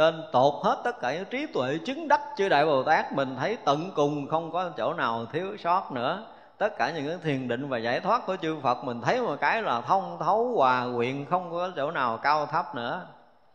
tên 0.00 0.22
tột 0.32 0.54
hết 0.62 0.80
tất 0.84 1.00
cả 1.00 1.14
những 1.14 1.24
trí 1.24 1.46
tuệ 1.46 1.78
chứng 1.78 2.08
đắc 2.08 2.20
chư 2.36 2.48
đại 2.48 2.66
bồ 2.66 2.82
tát 2.82 3.12
mình 3.12 3.36
thấy 3.38 3.58
tận 3.64 3.90
cùng 3.94 4.28
không 4.28 4.52
có 4.52 4.70
chỗ 4.76 4.94
nào 4.94 5.26
thiếu 5.32 5.56
sót 5.56 5.92
nữa. 5.92 6.26
Tất 6.58 6.78
cả 6.78 6.90
những 6.90 7.06
cái 7.06 7.18
thiền 7.22 7.48
định 7.48 7.68
và 7.68 7.78
giải 7.78 8.00
thoát 8.00 8.26
của 8.26 8.36
chư 8.36 8.60
Phật 8.62 8.84
mình 8.84 9.00
thấy 9.00 9.20
một 9.20 9.36
cái 9.40 9.62
là 9.62 9.80
thông 9.80 10.16
thấu 10.20 10.52
hòa 10.56 10.86
quyện 10.96 11.24
không 11.24 11.50
có 11.50 11.70
chỗ 11.76 11.90
nào 11.90 12.16
cao 12.16 12.46
thấp 12.46 12.74
nữa. 12.74 13.06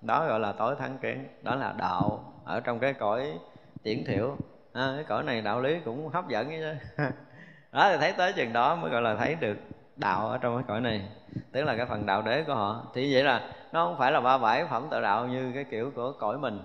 Đó 0.02 0.26
gọi 0.28 0.40
là 0.40 0.52
tối 0.52 0.76
thắng 0.80 0.98
kiến 0.98 1.28
đó 1.42 1.56
là 1.56 1.74
đạo 1.78 2.34
ở 2.46 2.60
trong 2.60 2.80
cái 2.80 2.94
cõi 2.94 3.40
tiễn 3.84 4.04
thiểu. 4.08 4.36
À, 4.74 4.94
cái 4.96 5.04
cõi 5.04 5.24
này 5.24 5.42
đạo 5.42 5.62
lý 5.62 5.80
cũng 5.86 6.10
hấp 6.10 6.28
dẫn 6.28 6.50
chứ. 6.50 6.76
Đó 7.72 7.90
thì 7.92 7.98
thấy 7.98 8.14
tới 8.18 8.34
chừng 8.34 8.54
đó 8.54 8.76
mới 8.76 8.92
gọi 8.92 9.02
là 9.02 9.16
thấy 9.16 9.36
được 9.36 9.58
đạo 9.96 10.30
ở 10.30 10.38
trong 10.38 10.56
cái 10.56 10.64
cõi 10.68 10.82
này 10.82 11.10
tức 11.52 11.64
là 11.64 11.76
cái 11.76 11.86
phần 11.86 12.06
đạo 12.06 12.22
đế 12.22 12.44
của 12.44 12.56
họ. 12.56 12.86
Thì 12.94 13.14
vậy 13.14 13.24
là 13.24 13.50
nó 13.72 13.86
không 13.86 13.98
phải 13.98 14.12
là 14.12 14.22
ba 14.22 14.38
bảy 14.38 14.66
phẩm 14.66 14.88
tự 14.92 15.02
đạo 15.02 15.28
như 15.28 15.52
cái 15.56 15.64
kiểu 15.64 15.92
của 15.96 16.12
cõi 16.20 16.38
mình. 16.38 16.60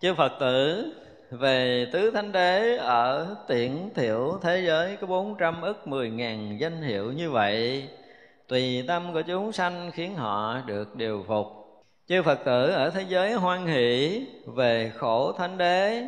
Chư 0.00 0.14
phật 0.14 0.32
tử, 0.40 0.92
về 1.30 1.86
tứ 1.92 2.10
thánh 2.10 2.32
đế 2.32 2.76
ở 2.76 3.36
tiễn 3.48 3.90
thiểu 3.94 4.38
thế 4.42 4.62
giới 4.66 4.96
có 4.96 5.06
bốn 5.06 5.36
trăm 5.38 5.62
ức 5.62 5.86
mười 5.86 6.10
ngàn 6.10 6.60
danh 6.60 6.82
hiệu 6.82 7.12
như 7.12 7.30
vậy, 7.30 7.88
tùy 8.48 8.84
tâm 8.88 9.12
của 9.12 9.22
chúng 9.22 9.52
sanh 9.52 9.90
khiến 9.94 10.14
họ 10.14 10.60
được 10.66 10.96
điều 10.96 11.24
phục. 11.28 11.46
Chư 12.06 12.22
phật 12.22 12.38
tử 12.44 12.70
ở 12.70 12.90
thế 12.90 13.04
giới 13.08 13.32
hoan 13.32 13.66
hỷ, 13.66 14.22
về 14.46 14.92
khổ 14.96 15.32
thánh 15.32 15.58
đế, 15.58 16.04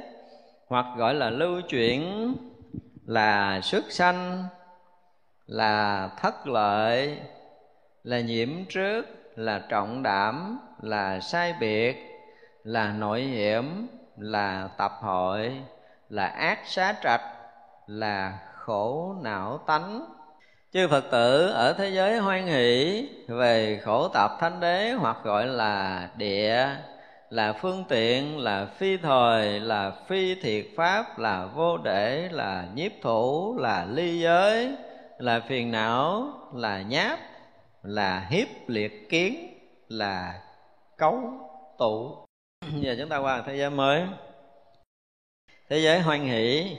hoặc 0.67 0.87
gọi 0.97 1.15
là 1.15 1.31
lưu 1.31 1.61
chuyển 1.61 2.35
là 3.07 3.61
xuất 3.61 3.85
sanh 3.93 4.45
là 5.47 6.11
thất 6.21 6.47
lợi, 6.47 7.19
là 8.05 8.21
nhiễm 8.21 8.49
trước, 8.69 9.07
là 9.37 9.63
trọng 9.69 10.03
đảm, 10.03 10.59
là 10.83 11.21
sai 11.21 11.55
biệt, 11.61 11.97
là 12.65 12.93
nội 12.93 13.21
hiểm, 13.21 13.87
là 14.17 14.69
tập 14.79 14.93
hội, 15.01 15.53
là 16.09 16.27
ác 16.27 16.59
xá 16.65 16.95
trạch, 17.03 17.23
là 17.87 18.39
khổ 18.55 19.15
não 19.23 19.59
tánh. 19.67 20.05
Chư 20.73 20.89
phật 20.89 21.05
tử 21.11 21.49
ở 21.49 21.73
thế 21.73 21.89
giới 21.89 22.19
hoan 22.19 22.47
hỷ 22.47 23.09
về 23.29 23.81
khổ 23.85 24.09
tập 24.09 24.31
thánh 24.41 24.61
đế 24.61 24.93
hoặc 24.93 25.17
gọi 25.25 25.47
là 25.47 26.09
địa, 26.17 26.67
là 27.31 27.53
phương 27.53 27.85
tiện, 27.89 28.39
là 28.39 28.67
phi 28.67 28.97
thời, 28.97 29.61
là 29.61 29.93
phi 30.09 30.35
thiệt 30.35 30.67
pháp, 30.77 31.19
là 31.19 31.47
vô 31.55 31.77
để, 31.77 32.29
là 32.33 32.65
nhiếp 32.75 32.93
thủ, 33.03 33.57
là 33.59 33.87
ly 33.91 34.21
giới 34.21 34.77
là 35.19 35.41
phiền 35.41 35.73
não 35.73 36.33
là 36.55 36.83
nháp 36.83 37.19
là 37.83 38.27
hiếp 38.31 38.49
liệt 38.67 39.09
kiến 39.09 39.59
là 39.89 40.43
cấu 40.97 41.21
tụ. 41.79 42.27
Giờ 42.81 42.97
chúng 42.99 43.09
ta 43.09 43.19
qua 43.19 43.43
thế 43.47 43.57
giới 43.57 43.71
mới. 43.71 44.07
Thế 45.69 45.79
giới 45.79 46.01
hoan 46.01 46.21
hỷ. 46.21 46.77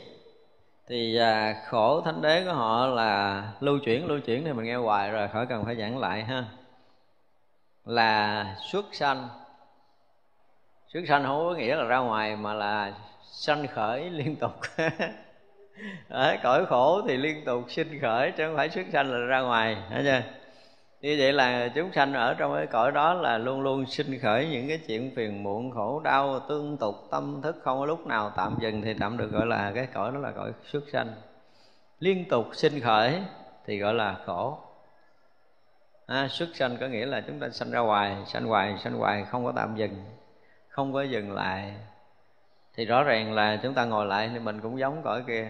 Thì 0.87 1.17
à, 1.17 1.63
khổ 1.67 2.01
thánh 2.01 2.21
đế 2.21 2.43
của 2.45 2.53
họ 2.53 2.87
là 2.87 3.43
lưu 3.59 3.79
chuyển 3.79 4.05
lưu 4.05 4.19
chuyển 4.19 4.43
thì 4.45 4.53
mình 4.53 4.65
nghe 4.65 4.75
hoài 4.75 5.11
rồi 5.11 5.27
khỏi 5.27 5.45
cần 5.45 5.65
phải 5.65 5.75
giảng 5.75 5.97
lại 5.97 6.23
ha. 6.23 6.45
Là 7.85 8.55
xuất 8.71 8.85
sanh. 8.91 9.29
Xuất 10.87 11.01
sanh 11.07 11.23
không 11.23 11.47
có 11.49 11.53
nghĩa 11.53 11.75
là 11.75 11.83
ra 11.83 11.97
ngoài 11.97 12.35
mà 12.35 12.53
là 12.53 12.93
sanh 13.23 13.67
khởi 13.67 14.09
liên 14.09 14.35
tục. 14.35 14.51
Đấy, 16.09 16.37
cõi 16.43 16.65
khổ 16.65 17.01
thì 17.07 17.17
liên 17.17 17.45
tục 17.45 17.63
sinh 17.67 17.99
khởi 18.01 18.31
chứ 18.31 18.47
không 18.47 18.55
phải 18.55 18.69
xuất 18.69 18.85
sanh 18.93 19.11
là 19.11 19.17
ra 19.17 19.41
ngoài 19.41 19.77
thấy 19.89 20.03
chưa? 20.03 20.21
Như 21.01 21.15
vậy 21.19 21.33
là 21.33 21.67
chúng 21.75 21.93
sanh 21.93 22.13
ở 22.13 22.33
trong 22.33 22.55
cái 22.55 22.67
cõi 22.67 22.91
đó 22.91 23.13
là 23.13 23.37
luôn 23.37 23.61
luôn 23.61 23.85
sinh 23.85 24.19
khởi 24.19 24.47
những 24.47 24.67
cái 24.67 24.79
chuyện 24.87 25.11
phiền 25.15 25.43
muộn 25.43 25.71
khổ 25.71 26.01
đau 26.03 26.39
tương 26.39 26.77
tục 26.77 26.95
tâm 27.11 27.41
thức 27.41 27.55
không 27.63 27.79
có 27.79 27.85
lúc 27.85 28.07
nào 28.07 28.31
tạm 28.35 28.57
dừng 28.61 28.81
thì 28.81 28.93
tạm 28.99 29.17
được 29.17 29.31
gọi 29.31 29.45
là 29.45 29.71
cái 29.75 29.87
cõi 29.93 30.11
đó 30.11 30.19
là 30.19 30.31
cõi 30.31 30.51
xuất 30.63 30.83
sanh. 30.91 31.07
Liên 31.99 32.29
tục 32.29 32.47
sinh 32.53 32.79
khởi 32.79 33.21
thì 33.65 33.79
gọi 33.79 33.93
là 33.93 34.15
khổ. 34.25 34.59
À, 36.05 36.27
xuất 36.27 36.49
sanh 36.53 36.77
có 36.77 36.87
nghĩa 36.87 37.05
là 37.05 37.21
chúng 37.21 37.39
ta 37.39 37.49
sanh 37.49 37.71
ra 37.71 37.79
hoài 37.79 38.15
sanh 38.27 38.45
hoài 38.45 38.77
sanh 38.77 38.93
hoài 38.93 39.25
không 39.25 39.45
có 39.45 39.53
tạm 39.55 39.75
dừng 39.75 40.05
không 40.67 40.93
có 40.93 41.01
dừng 41.01 41.31
lại 41.31 41.73
thì 42.75 42.85
rõ 42.85 43.03
ràng 43.03 43.33
là 43.33 43.59
chúng 43.63 43.73
ta 43.73 43.85
ngồi 43.85 44.05
lại 44.05 44.29
thì 44.33 44.39
mình 44.39 44.61
cũng 44.61 44.79
giống 44.79 45.01
cõi 45.03 45.23
kia. 45.27 45.47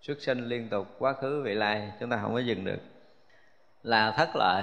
Xuất 0.00 0.20
sinh 0.20 0.48
liên 0.48 0.68
tục, 0.68 0.86
quá 0.98 1.12
khứ, 1.12 1.42
vị 1.42 1.54
lai, 1.54 1.92
chúng 2.00 2.10
ta 2.10 2.18
không 2.22 2.34
có 2.34 2.40
dừng 2.40 2.64
được. 2.64 2.78
Là 3.82 4.10
thất 4.10 4.36
lợi. 4.36 4.62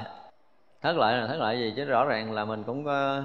Thất 0.82 0.98
lợi 0.98 1.18
là 1.18 1.28
thất 1.28 1.38
lợi 1.38 1.60
gì? 1.60 1.74
Chứ 1.76 1.86
rõ 1.86 2.06
ràng 2.06 2.32
là 2.32 2.46
mình 2.46 2.64
cũng 2.64 2.86
có 2.86 3.24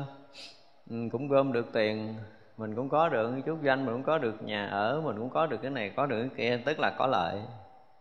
ừ, 0.91 0.97
cũng 1.13 1.29
gom 1.29 1.53
được 1.53 1.67
tiền, 1.73 2.15
mình 2.57 2.75
cũng 2.75 2.89
có 2.89 3.09
được 3.09 3.33
chút 3.47 3.59
danh, 3.63 3.87
mình 3.87 3.95
cũng 3.95 4.03
có 4.03 4.19
được 4.19 4.43
nhà 4.43 4.67
ở, 4.67 5.01
mình 5.01 5.19
cũng 5.19 5.31
có 5.31 5.47
được 5.47 5.59
cái 5.63 5.71
này, 5.71 5.93
có 5.97 6.07
được 6.07 6.21
cái 6.21 6.31
kia, 6.37 6.63
tức 6.67 6.81
là 6.81 6.91
có 6.99 7.07
lợi. 7.07 7.35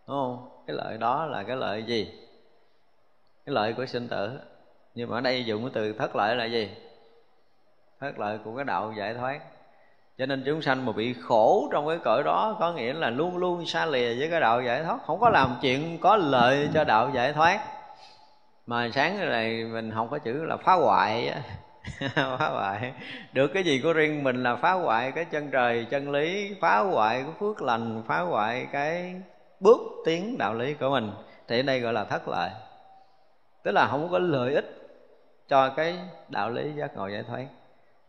Đúng 0.06 0.16
không? 0.16 0.64
Cái 0.66 0.76
lợi 0.76 0.98
đó 0.98 1.26
là 1.26 1.42
cái 1.42 1.56
lợi 1.56 1.82
gì? 1.82 2.04
Cái 3.46 3.54
lợi 3.54 3.72
của 3.72 3.86
sinh 3.86 4.08
tử. 4.08 4.38
Nhưng 4.94 5.10
mà 5.10 5.18
ở 5.18 5.20
đây 5.20 5.44
dùng 5.44 5.62
cái 5.62 5.70
từ 5.74 5.92
thất 5.92 6.16
lợi 6.16 6.36
là 6.36 6.44
gì? 6.44 6.70
Thất 8.00 8.18
lợi 8.18 8.38
của 8.44 8.56
cái 8.56 8.64
đạo 8.64 8.92
giải 8.96 9.14
thoát 9.14 9.40
cho 10.18 10.26
nên 10.26 10.42
chúng 10.46 10.62
sanh 10.62 10.86
mà 10.86 10.92
bị 10.92 11.14
khổ 11.22 11.68
trong 11.72 11.88
cái 11.88 11.98
cõi 12.04 12.22
đó, 12.22 12.56
có 12.60 12.72
nghĩa 12.72 12.92
là 12.92 13.10
luôn 13.10 13.36
luôn 13.36 13.66
xa 13.66 13.86
lìa 13.86 14.14
với 14.18 14.30
cái 14.30 14.40
đạo 14.40 14.62
giải 14.62 14.82
thoát. 14.84 14.98
Không 15.06 15.20
có 15.20 15.28
làm 15.28 15.56
chuyện 15.62 15.98
có 16.00 16.16
lợi 16.16 16.68
cho 16.74 16.84
đạo 16.84 17.10
giải 17.14 17.32
thoát. 17.32 17.60
Mà 18.66 18.90
sáng 18.94 19.30
này 19.30 19.64
mình 19.64 19.90
không 19.94 20.08
có 20.08 20.18
chữ 20.18 20.44
là 20.44 20.56
phá 20.56 20.72
hoại 20.72 21.34
phá 22.14 22.48
hoại. 22.48 22.92
Được 23.32 23.48
cái 23.54 23.62
gì 23.62 23.80
của 23.82 23.92
riêng 23.92 24.24
mình 24.24 24.42
là 24.42 24.56
phá 24.56 24.72
hoại 24.72 25.12
cái 25.12 25.24
chân 25.24 25.50
trời, 25.50 25.86
chân 25.90 26.10
lý, 26.10 26.56
phá 26.60 26.78
hoại 26.78 27.22
cái 27.22 27.32
phước 27.40 27.62
lành, 27.62 28.02
phá 28.06 28.20
hoại 28.20 28.66
cái 28.72 29.14
bước 29.60 29.80
tiến 30.04 30.38
đạo 30.38 30.54
lý 30.54 30.74
của 30.74 30.90
mình. 30.90 31.10
Thì 31.48 31.60
ở 31.60 31.62
đây 31.62 31.80
gọi 31.80 31.92
là 31.92 32.04
thất 32.04 32.28
lợi. 32.28 32.50
Tức 33.62 33.72
là 33.72 33.86
không 33.90 34.08
có 34.10 34.18
lợi 34.18 34.54
ích 34.54 34.98
cho 35.48 35.68
cái 35.68 35.98
đạo 36.28 36.50
lý 36.50 36.72
giác 36.76 36.96
ngộ 36.96 37.08
giải 37.08 37.22
thoát 37.22 37.44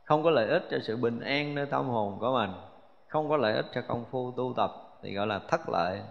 không 0.09 0.23
có 0.23 0.29
lợi 0.29 0.47
ích 0.47 0.63
cho 0.71 0.79
sự 0.79 0.97
bình 0.97 1.19
an 1.19 1.55
nơi 1.55 1.65
tâm 1.65 1.87
hồn 1.87 2.19
của 2.19 2.33
mình. 2.33 2.51
Không 3.07 3.29
có 3.29 3.37
lợi 3.37 3.53
ích 3.53 3.65
cho 3.73 3.81
công 3.87 4.05
phu 4.11 4.31
tu 4.31 4.53
tập, 4.57 4.71
thì 5.01 5.13
gọi 5.13 5.27
là 5.27 5.39
thất 5.39 5.69
lợi. 5.69 6.01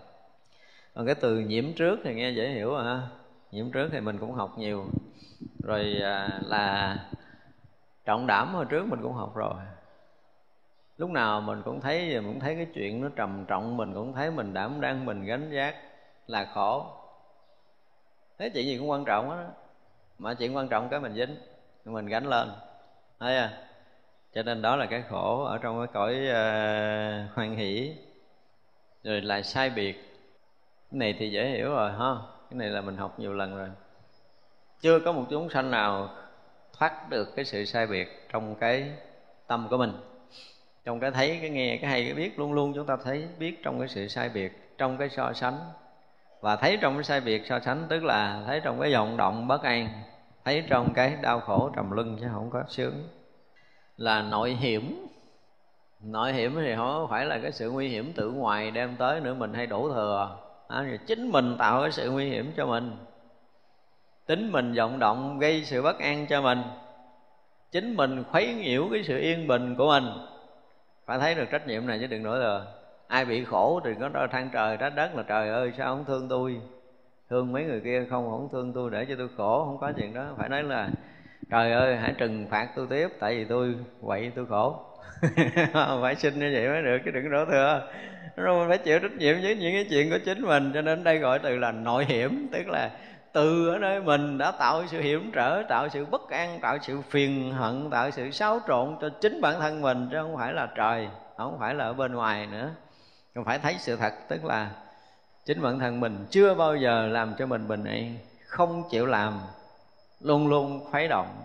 Còn 0.95 1.07
cái 1.07 1.15
từ 1.15 1.39
nhiễm 1.39 1.65
trước 1.77 1.99
thì 2.05 2.15
nghe 2.15 2.31
dễ 2.31 2.49
hiểu 2.49 2.77
à 2.77 2.85
ha. 2.85 3.09
Nhiễm 3.51 3.71
trước 3.71 3.89
thì 3.93 4.01
mình 4.01 4.19
cũng 4.19 4.33
học 4.33 4.59
nhiều. 4.59 4.85
Rồi 5.65 5.97
à, 6.03 6.41
là 6.43 6.97
trọng 8.05 8.27
đảm 8.27 8.55
hồi 8.55 8.65
trước 8.69 8.87
mình 8.89 9.03
cũng 9.03 9.13
học 9.13 9.37
rồi. 9.37 9.55
Lúc 10.99 11.11
nào 11.11 11.41
mình 11.41 11.63
cũng 11.65 11.81
thấy, 11.81 12.21
mình 12.21 12.33
cũng 12.33 12.41
thấy 12.41 12.55
cái 12.55 12.67
chuyện 12.75 13.01
nó 13.01 13.09
trầm 13.17 13.45
trọng, 13.49 13.77
mình 13.77 13.95
cũng 13.95 14.13
thấy 14.13 14.31
mình 14.31 14.55
đảm 14.55 14.81
đang, 14.81 15.05
mình 15.05 15.25
gánh 15.25 15.51
giác 15.51 15.75
là 16.27 16.51
khổ. 16.55 16.87
Thế 18.39 18.51
chuyện 18.55 18.67
gì 18.67 18.79
cũng 18.79 18.91
quan 18.91 19.05
trọng 19.05 19.31
á. 19.31 19.47
Mà 20.19 20.35
chuyện 20.35 20.57
quan 20.57 20.69
trọng 20.69 20.89
cái 20.89 21.01
mình 21.01 21.15
dính, 21.15 21.37
mình 21.85 22.07
gánh 22.07 22.27
lên. 22.27 22.49
Thấy 23.19 23.37
à 23.37 23.68
cho 24.39 24.43
nên 24.43 24.63
đó 24.63 24.77
là 24.77 24.87
cái 24.87 25.03
khổ 25.09 25.45
ở 25.45 25.59
trong 25.59 25.79
cái 25.79 25.87
cõi 25.93 26.15
uh, 26.15 27.37
hoan 27.37 27.57
hỷ. 27.57 27.95
Rồi 29.05 29.21
lại 29.21 29.43
sai 29.43 29.71
biệt. 29.71 29.93
Cái 30.91 30.99
này 30.99 31.15
thì 31.19 31.31
dễ 31.31 31.49
hiểu 31.49 31.71
rồi 31.71 31.93
ha? 31.93 32.15
Cái 32.51 32.59
này 32.59 32.69
là 32.69 32.81
mình 32.81 32.97
học 32.97 33.19
nhiều 33.19 33.33
lần 33.33 33.57
rồi. 33.57 33.69
Chưa 34.81 35.01
có 35.01 35.13
một 35.13 35.25
chúng 35.31 35.51
sanh 35.51 35.71
nào 35.71 36.11
thoát 36.79 37.11
được 37.11 37.37
cái 37.37 37.45
sự 37.45 37.65
sai 37.65 37.87
biệt 37.87 38.29
trong 38.33 38.55
cái 38.55 38.91
tâm 39.47 39.67
của 39.71 39.77
mình. 39.77 39.93
Trong 40.85 41.01
cái 41.01 41.11
thấy 41.11 41.39
cái 41.41 41.51
nghe 41.51 41.79
cái 41.81 41.91
hay 41.91 42.05
cái 42.05 42.15
biết 42.15 42.39
luôn 42.39 42.53
luôn 42.53 42.73
chúng 42.75 42.87
ta 42.87 42.97
thấy 43.05 43.29
biết 43.39 43.63
trong 43.63 43.79
cái 43.79 43.89
sự 43.89 44.09
sai 44.09 44.29
biệt 44.29 44.77
trong 44.79 44.99
cái 44.99 45.09
so 45.09 45.33
sánh. 45.33 45.59
Và 46.41 46.57
thấy 46.57 46.79
trong 46.81 46.95
cái 46.95 47.05
sai 47.05 47.21
biệt 47.21 47.47
so 47.47 47.61
sánh 47.61 47.87
tức 47.89 48.05
là 48.05 48.43
thấy 48.47 48.61
trong 48.65 48.81
cái 48.81 48.93
vọng 48.93 49.17
động 49.17 49.49
bất 49.49 49.63
an 49.63 49.89
thấy 50.45 50.65
trong 50.69 50.95
cái 50.95 51.17
đau 51.23 51.41
khổ 51.41 51.71
trầm 51.77 51.91
lưng 51.91 52.17
chứ 52.21 52.27
không 52.33 52.51
có 52.51 52.63
sướng 52.69 53.09
là 53.99 54.23
nội 54.23 54.51
hiểm. 54.51 55.07
Nội 56.01 56.33
hiểm 56.33 56.55
thì 56.55 56.75
không 56.77 57.07
phải 57.11 57.27
là 57.27 57.39
cái 57.39 57.53
sự 57.53 57.71
nguy 57.71 57.89
hiểm 57.89 58.13
tự 58.13 58.31
ngoài 58.31 58.71
đem 58.71 58.97
tới 58.97 59.21
nữa 59.21 59.35
mình 59.35 59.55
hay 59.55 59.67
đổ 59.67 59.89
thừa. 59.89 60.37
À, 60.69 60.99
chính 61.07 61.31
mình 61.31 61.57
tạo 61.59 61.83
cái 61.83 61.93
sự 61.93 62.11
nguy 62.11 62.31
hiểm 62.31 62.53
cho 62.57 62.67
mình. 62.67 62.97
Tính 64.27 64.53
mình 64.53 64.75
vọng 64.75 64.99
động 64.99 65.39
gây 65.39 65.65
sự 65.65 65.83
bất 65.83 65.99
an 65.99 66.27
cho 66.27 66.43
mình. 66.43 66.63
Chính 67.71 67.97
mình 67.97 68.25
khuấy 68.31 68.55
nhiễu 68.55 68.89
cái 68.93 69.03
sự 69.05 69.19
yên 69.19 69.49
bình 69.49 69.75
của 69.79 69.87
mình. 69.87 70.05
Phải 71.07 71.19
thấy 71.19 71.35
được 71.35 71.47
trách 71.51 71.67
nhiệm 71.67 71.87
này 71.87 71.99
chứ 72.01 72.07
đừng 72.07 72.23
nổi 72.23 72.39
thừa 72.39 72.67
ai 73.09 73.25
bị 73.25 73.45
khổ 73.45 73.81
thì 73.85 73.91
có 74.01 74.27
than 74.31 74.51
trời 74.53 74.77
trách 74.77 74.93
đất 74.97 75.17
là 75.17 75.23
trời 75.23 75.49
ơi 75.49 75.73
sao 75.79 75.97
không 75.97 76.05
thương 76.05 76.29
tôi? 76.29 76.61
Thương 77.31 77.53
mấy 77.53 77.65
người 77.65 77.81
kia 77.81 78.07
không 78.11 78.31
không 78.31 78.49
thương 78.53 78.73
tôi 78.73 78.91
để 78.91 79.07
cho 79.09 79.15
tôi 79.19 79.29
khổ 79.37 79.65
không 79.65 79.79
có 79.79 79.93
chuyện 79.97 80.15
đó. 80.15 80.27
Phải 80.37 80.49
nói 80.49 80.63
là 80.63 80.91
trời 81.51 81.73
ơi, 81.73 81.97
hãy 81.97 82.15
trừng 82.19 82.47
phạt 82.51 82.69
tôi 82.77 82.87
tiếp, 82.91 83.09
tại 83.21 83.37
vì 83.37 83.45
tôi 83.45 83.75
quậy 84.01 84.33
tôi 84.37 84.47
khổ. 84.47 84.77
Phải 86.03 86.15
xin 86.15 86.39
như 86.39 86.51
vậy 86.55 86.69
mới 86.69 86.83
được, 86.83 86.99
chứ 87.05 87.11
đừng 87.11 87.31
đổ 87.31 87.45
thừa. 87.45 87.83
Rồi 88.37 88.59
mình 88.59 88.69
phải 88.69 88.79
chịu 88.79 88.99
trách 88.99 89.13
nhiệm 89.13 89.37
với 89.43 89.57
những 89.57 89.73
cái 89.73 89.87
chuyện 89.91 90.11
của 90.11 90.19
chính 90.25 90.43
mình, 90.43 90.71
cho 90.75 90.83
nên 90.83 91.05
đây 91.05 91.19
gọi 91.19 91.39
từ 91.39 91.57
là 91.57 91.73
nội 91.73 92.05
hiểm, 92.05 92.49
tức 92.53 92.69
là 92.69 92.91
từ 93.33 93.69
ở 93.69 93.79
nơi 93.79 94.01
mình 94.01 94.39
đã 94.39 94.51
tạo 94.51 94.87
sự 94.87 95.01
hiểm 95.01 95.31
trở, 95.35 95.63
tạo 95.69 95.89
sự 95.89 96.05
bất 96.05 96.31
an, 96.31 96.59
tạo 96.61 96.79
sự 96.83 97.01
phiền 97.11 97.53
hận, 97.53 97.91
tạo 97.91 98.11
sự 98.11 98.31
xáo 98.31 98.61
trộn 98.69 98.97
cho 99.01 99.09
chính 99.21 99.41
bản 99.41 99.61
thân 99.61 99.83
mình, 99.83 100.09
chứ 100.11 100.17
không 100.23 100.37
phải 100.37 100.53
là 100.53 100.69
trời, 100.77 101.09
không 101.37 101.57
phải 101.61 101.75
là 101.75 101.85
ở 101.85 101.93
bên 101.93 102.15
ngoài 102.15 102.47
nữa. 102.47 102.71
Không 103.35 103.45
phải 103.45 103.59
thấy 103.59 103.77
sự 103.79 103.97
thật, 103.97 104.13
tức 104.29 104.45
là 104.45 104.71
chính 105.45 105.63
bản 105.63 105.79
thân 105.79 106.01
mình 106.01 106.27
chưa 106.31 106.55
bao 106.55 106.77
giờ 106.77 107.07
làm 107.07 107.35
cho 107.39 107.47
mình 107.47 107.69
bình 107.69 107.85
an, 107.85 108.17
không 108.47 108.83
chịu 108.91 109.07
làm 109.07 109.41
luôn 110.21 110.49
luôn 110.49 110.85
khuấy 110.91 111.09
động, 111.09 111.43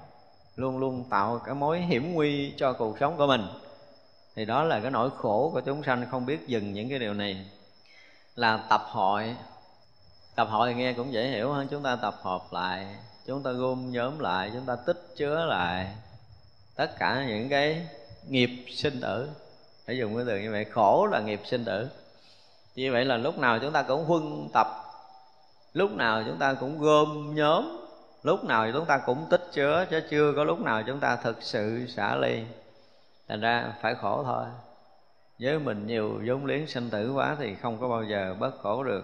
luôn 0.56 0.78
luôn 0.78 1.04
tạo 1.10 1.42
cái 1.46 1.56
mối 1.56 1.80
hiểm 1.80 2.14
nguy 2.14 2.54
cho 2.58 2.74
cuộc 2.74 2.98
sống 3.00 3.18
của 3.18 3.28
mình. 3.28 3.48
Thì 4.36 4.46
đó 4.46 4.64
là 4.64 4.80
cái 4.80 4.92
nỗi 4.92 5.10
khổ 5.18 5.50
của 5.54 5.62
chúng 5.62 5.84
sanh 5.84 6.06
không 6.12 6.26
biết 6.26 6.48
dừng 6.48 6.74
những 6.74 6.90
cái 6.90 7.00
điều 7.00 7.14
này. 7.14 7.46
Là 8.36 8.58
tập 8.70 8.82
hội. 8.88 9.36
Tập 10.36 10.48
hội 10.52 10.70
thì 10.70 10.80
nghe 10.80 10.94
cũng 10.94 11.14
dễ 11.14 11.28
hiểu 11.28 11.52
hơn 11.54 11.68
chúng 11.72 11.84
ta 11.84 11.96
tập 11.96 12.16
hợp 12.22 12.42
lại, 12.52 12.96
chúng 13.26 13.44
ta 13.44 13.52
gom 13.52 13.92
nhóm 13.92 14.20
lại, 14.20 14.52
chúng 14.54 14.66
ta 14.66 14.76
tích 14.76 15.08
chứa 15.16 15.46
lại 15.46 15.88
tất 16.76 17.00
cả 17.00 17.26
những 17.28 17.50
cái 17.50 17.88
nghiệp 18.28 18.66
sinh 18.70 19.02
tử. 19.02 19.30
Phải 19.86 19.98
dùng 19.98 20.16
cái 20.16 20.26
từ 20.28 20.40
như 20.40 20.52
vậy, 20.52 20.66
khổ 20.66 21.08
là 21.12 21.20
nghiệp 21.20 21.42
sinh 21.46 21.66
tử. 21.66 21.88
Như 22.76 22.92
vậy 22.92 23.06
là 23.06 23.18
lúc 23.18 23.38
nào 23.38 23.60
chúng 23.60 23.72
ta 23.72 23.82
cũng 23.82 24.06
huân 24.06 24.50
tập, 24.54 24.68
lúc 25.74 25.92
nào 25.92 26.24
chúng 26.26 26.38
ta 26.38 26.54
cũng 26.54 26.80
gom 26.80 27.36
nhóm 27.36 27.83
lúc 28.24 28.44
nào 28.44 28.72
chúng 28.74 28.86
ta 28.86 28.98
cũng 29.06 29.26
tích 29.30 29.48
chứa, 29.52 29.86
chứ 29.90 30.02
chưa 30.10 30.34
có 30.36 30.44
lúc 30.44 30.60
nào 30.60 30.84
chúng 30.84 31.00
ta 31.00 31.16
thực 31.16 31.44
sự 31.44 31.88
xả 31.88 32.16
ly. 32.16 32.44
Thành 33.28 33.42
ra 33.42 33.74
phải 33.82 33.96
khổ 33.96 34.24
thôi. 34.24 34.46
Với 35.40 35.60
mình 35.60 35.88
nhiều 35.88 36.22
vốn 36.28 36.46
liếng 36.46 36.68
sinh 36.68 36.90
tử 36.90 37.14
quá 37.14 37.36
thì 37.40 37.56
không 37.56 37.80
có 37.80 37.88
bao 37.88 38.04
giờ 38.04 38.36
bớt 38.40 38.52
khổ 38.62 38.84
được. 38.84 39.04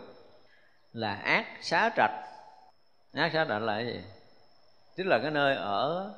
Là 0.94 1.16
ác 1.16 1.46
xá 1.62 1.90
trạch. 1.96 2.12
Ác 3.14 3.32
xá 3.34 3.46
trạch 3.46 3.62
là 3.62 3.76
cái 3.76 3.86
gì? 3.86 4.02
Tức 4.98 5.04
là 5.04 5.20
cái 5.22 5.32
nơi 5.32 5.56
ở 5.56 6.12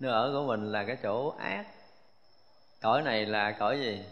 nơi 0.00 0.12
ở 0.12 0.32
của 0.32 0.46
mình 0.46 0.72
là 0.72 0.84
cái 0.84 0.96
chỗ 1.02 1.34
ác. 1.38 1.66
Cõi 2.82 3.02
này 3.02 3.26
là 3.26 3.52
cõi 3.52 3.80
gì? 3.80 4.04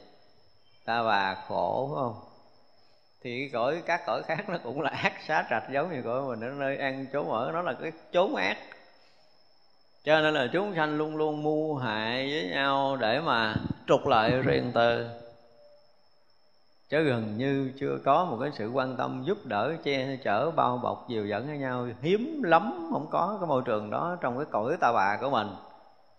Ta 0.85 1.03
bà 1.03 1.35
khổ, 1.49 1.91
phải 1.95 2.03
không? 2.03 2.32
Thì 3.23 3.49
cõi, 3.53 3.83
các 3.87 4.01
cõi 4.07 4.23
khác 4.23 4.49
nó 4.49 4.59
cũng 4.63 4.81
là 4.81 4.91
ác, 4.91 5.13
xá 5.27 5.47
trạch 5.51 5.71
giống 5.73 5.93
như 5.93 6.03
cõi 6.03 6.23
mình. 6.23 6.41
Ở 6.41 6.55
nơi 6.59 6.77
ăn 6.77 7.07
chốn 7.13 7.31
ở, 7.31 7.51
nó 7.53 7.63
là 7.63 7.73
cái 7.73 7.93
chốn 8.13 8.35
ác. 8.35 8.57
Cho 10.05 10.21
nên 10.21 10.35
là 10.35 10.47
chúng 10.53 10.75
sanh 10.75 10.99
luôn 10.99 11.17
luôn 11.17 11.43
mưu 11.43 11.77
hại 11.77 12.31
với 12.31 12.51
nhau 12.51 12.97
để 12.97 13.21
mà 13.21 13.55
trục 13.87 14.07
lợi 14.07 14.43
riêng 14.43 14.71
tư. 14.75 15.09
Chứ 16.89 17.03
gần 17.03 17.37
như 17.39 17.73
chưa 17.81 17.99
có 18.05 18.25
một 18.25 18.39
cái 18.41 18.51
sự 18.55 18.71
quan 18.71 18.97
tâm 18.97 19.23
giúp 19.27 19.39
đỡ, 19.45 19.75
che 19.85 20.17
chở, 20.25 20.51
bao 20.51 20.79
bọc, 20.79 21.07
dìu 21.09 21.27
dẫn 21.27 21.47
với 21.47 21.59
nhau. 21.59 21.89
Hiếm 22.01 22.43
lắm 22.43 22.89
không 22.93 23.07
có 23.11 23.37
cái 23.41 23.49
môi 23.49 23.63
trường 23.65 23.91
đó 23.91 24.17
trong 24.21 24.37
cái 24.37 24.47
cõi 24.51 24.77
ta 24.81 24.93
bà 24.93 25.19
của 25.21 25.31
mình. 25.31 25.49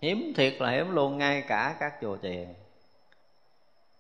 Hiếm 0.02 0.34
thiệt 0.36 0.54
là 0.60 0.70
hiếm 0.70 0.96
luôn, 0.96 1.18
ngay 1.18 1.44
cả 1.48 1.76
các 1.80 1.94
chùa 2.02 2.18
chiền. 2.22 2.46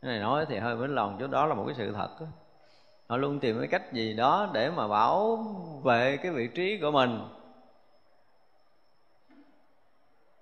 Cái 0.02 0.12
này 0.12 0.20
nói 0.20 0.46
thì 0.50 0.58
hơi 0.58 0.76
vĩnh 0.76 0.96
lòng 0.96 1.18
chứ 1.20 1.28
đó 1.28 1.46
là 1.46 1.54
một 1.56 1.64
cái 1.68 1.76
sự 1.78 1.92
thật 1.92 2.10
đó 2.20 2.26
họ 3.14 3.18
luôn 3.18 3.40
tìm 3.40 3.60
cái 3.60 3.68
cách 3.68 3.94
gì 3.94 4.14
đó 4.14 4.50
để 4.54 4.70
mà 4.70 4.88
bảo 4.88 5.38
vệ 5.84 6.18
cái 6.18 6.32
vị 6.32 6.48
trí 6.48 6.78
của 6.82 6.92
mình. 6.92 7.20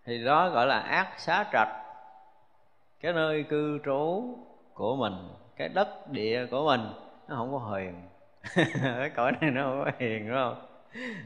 Thì 0.06 0.24
đó 0.26 0.50
gọi 0.50 0.68
là 0.68 0.80
ác 0.80 1.20
xá 1.20 1.46
trạch, 1.54 1.70
cái 3.02 3.14
nơi 3.14 3.44
cư 3.44 3.80
trú 3.86 4.36
của 4.74 4.96
mình, 4.96 5.14
cái 5.56 5.70
đất 5.70 6.12
địa 6.12 6.46
của 6.52 6.66
mình. 6.66 6.82
Nó 7.28 7.36
không 7.36 7.52
có 7.52 7.58
huyền 7.58 8.10
cái 8.84 9.10
cõi 9.10 9.32
này 9.42 9.52
nó 9.52 9.64
không 9.64 9.84
có 9.86 9.92
hiền 10.00 10.28
đúng 10.28 10.38
không? 10.38 10.66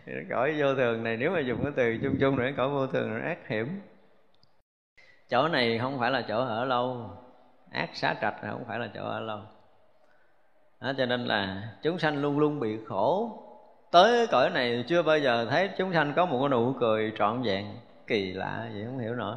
Cái 0.06 0.26
cõi 0.30 0.56
vô 0.60 0.76
thường 0.76 1.04
này, 1.04 1.18
nếu 1.18 1.32
mà 1.32 1.40
dùng 1.40 1.64
cái 1.64 1.72
từ 1.76 1.98
chung 2.04 2.18
chung 2.20 2.38
để 2.40 2.54
cõi 2.58 2.70
vô 2.70 2.88
thường 2.88 3.14
nó 3.14 3.28
ác 3.28 3.48
hiểm. 3.48 3.82
Chỗ 5.30 5.48
này 5.48 5.80
không 5.80 6.00
phải 6.00 6.12
là 6.12 6.26
chỗ 6.28 6.46
ở 6.46 6.66
lâu. 6.66 7.10
Ác 7.72 7.90
xá 7.94 8.16
trạch 8.22 8.44
này 8.44 8.52
không 8.52 8.66
phải 8.68 8.80
là 8.80 8.90
chỗ 8.94 9.04
ở 9.04 9.20
lâu 9.20 9.40
đó, 10.86 10.92
cho 10.98 11.06
nên 11.06 11.26
là 11.26 11.62
chúng 11.82 12.00
sanh 12.00 12.22
luôn 12.22 12.40
luôn 12.40 12.60
bị 12.60 12.78
khổ. 12.88 13.40
Tới 13.92 14.28
cõi 14.28 14.50
này 14.50 14.84
chưa 14.88 15.02
bao 15.04 15.20
giờ 15.20 15.48
thấy 15.50 15.70
chúng 15.78 15.94
sanh 15.94 16.14
có 16.16 16.26
một 16.26 16.38
cái 16.40 16.50
nụ 16.50 16.74
cười 16.80 17.14
trọn 17.18 17.42
vẹn 17.42 17.66
kỳ 18.08 18.34
lạ 18.34 18.68
gì 18.74 18.84
không 18.86 19.00
hiểu 19.00 19.16
nổi. 19.16 19.36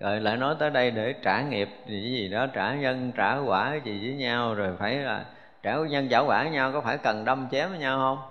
Rồi 0.00 0.20
lại 0.20 0.36
nói 0.36 0.56
tới 0.58 0.70
đây 0.70 0.90
để 0.90 1.14
trả 1.22 1.42
nghiệp 1.42 1.68
gì 1.86 2.02
gì 2.02 2.28
đó 2.28 2.46
trả 2.46 2.74
nhân 2.74 3.12
trả 3.16 3.38
quả 3.38 3.74
gì 3.84 4.00
với 4.02 4.14
nhau 4.14 4.54
rồi 4.54 4.76
phải 4.78 4.96
là 4.96 5.24
trả 5.62 5.76
nhân 5.76 6.08
trả 6.08 6.18
quả 6.18 6.42
với 6.42 6.52
nhau 6.52 6.72
có 6.72 6.80
phải 6.80 6.98
cần 6.98 7.24
đâm 7.24 7.48
chém 7.50 7.70
với 7.70 7.78
nhau 7.78 7.98
không? 7.98 8.28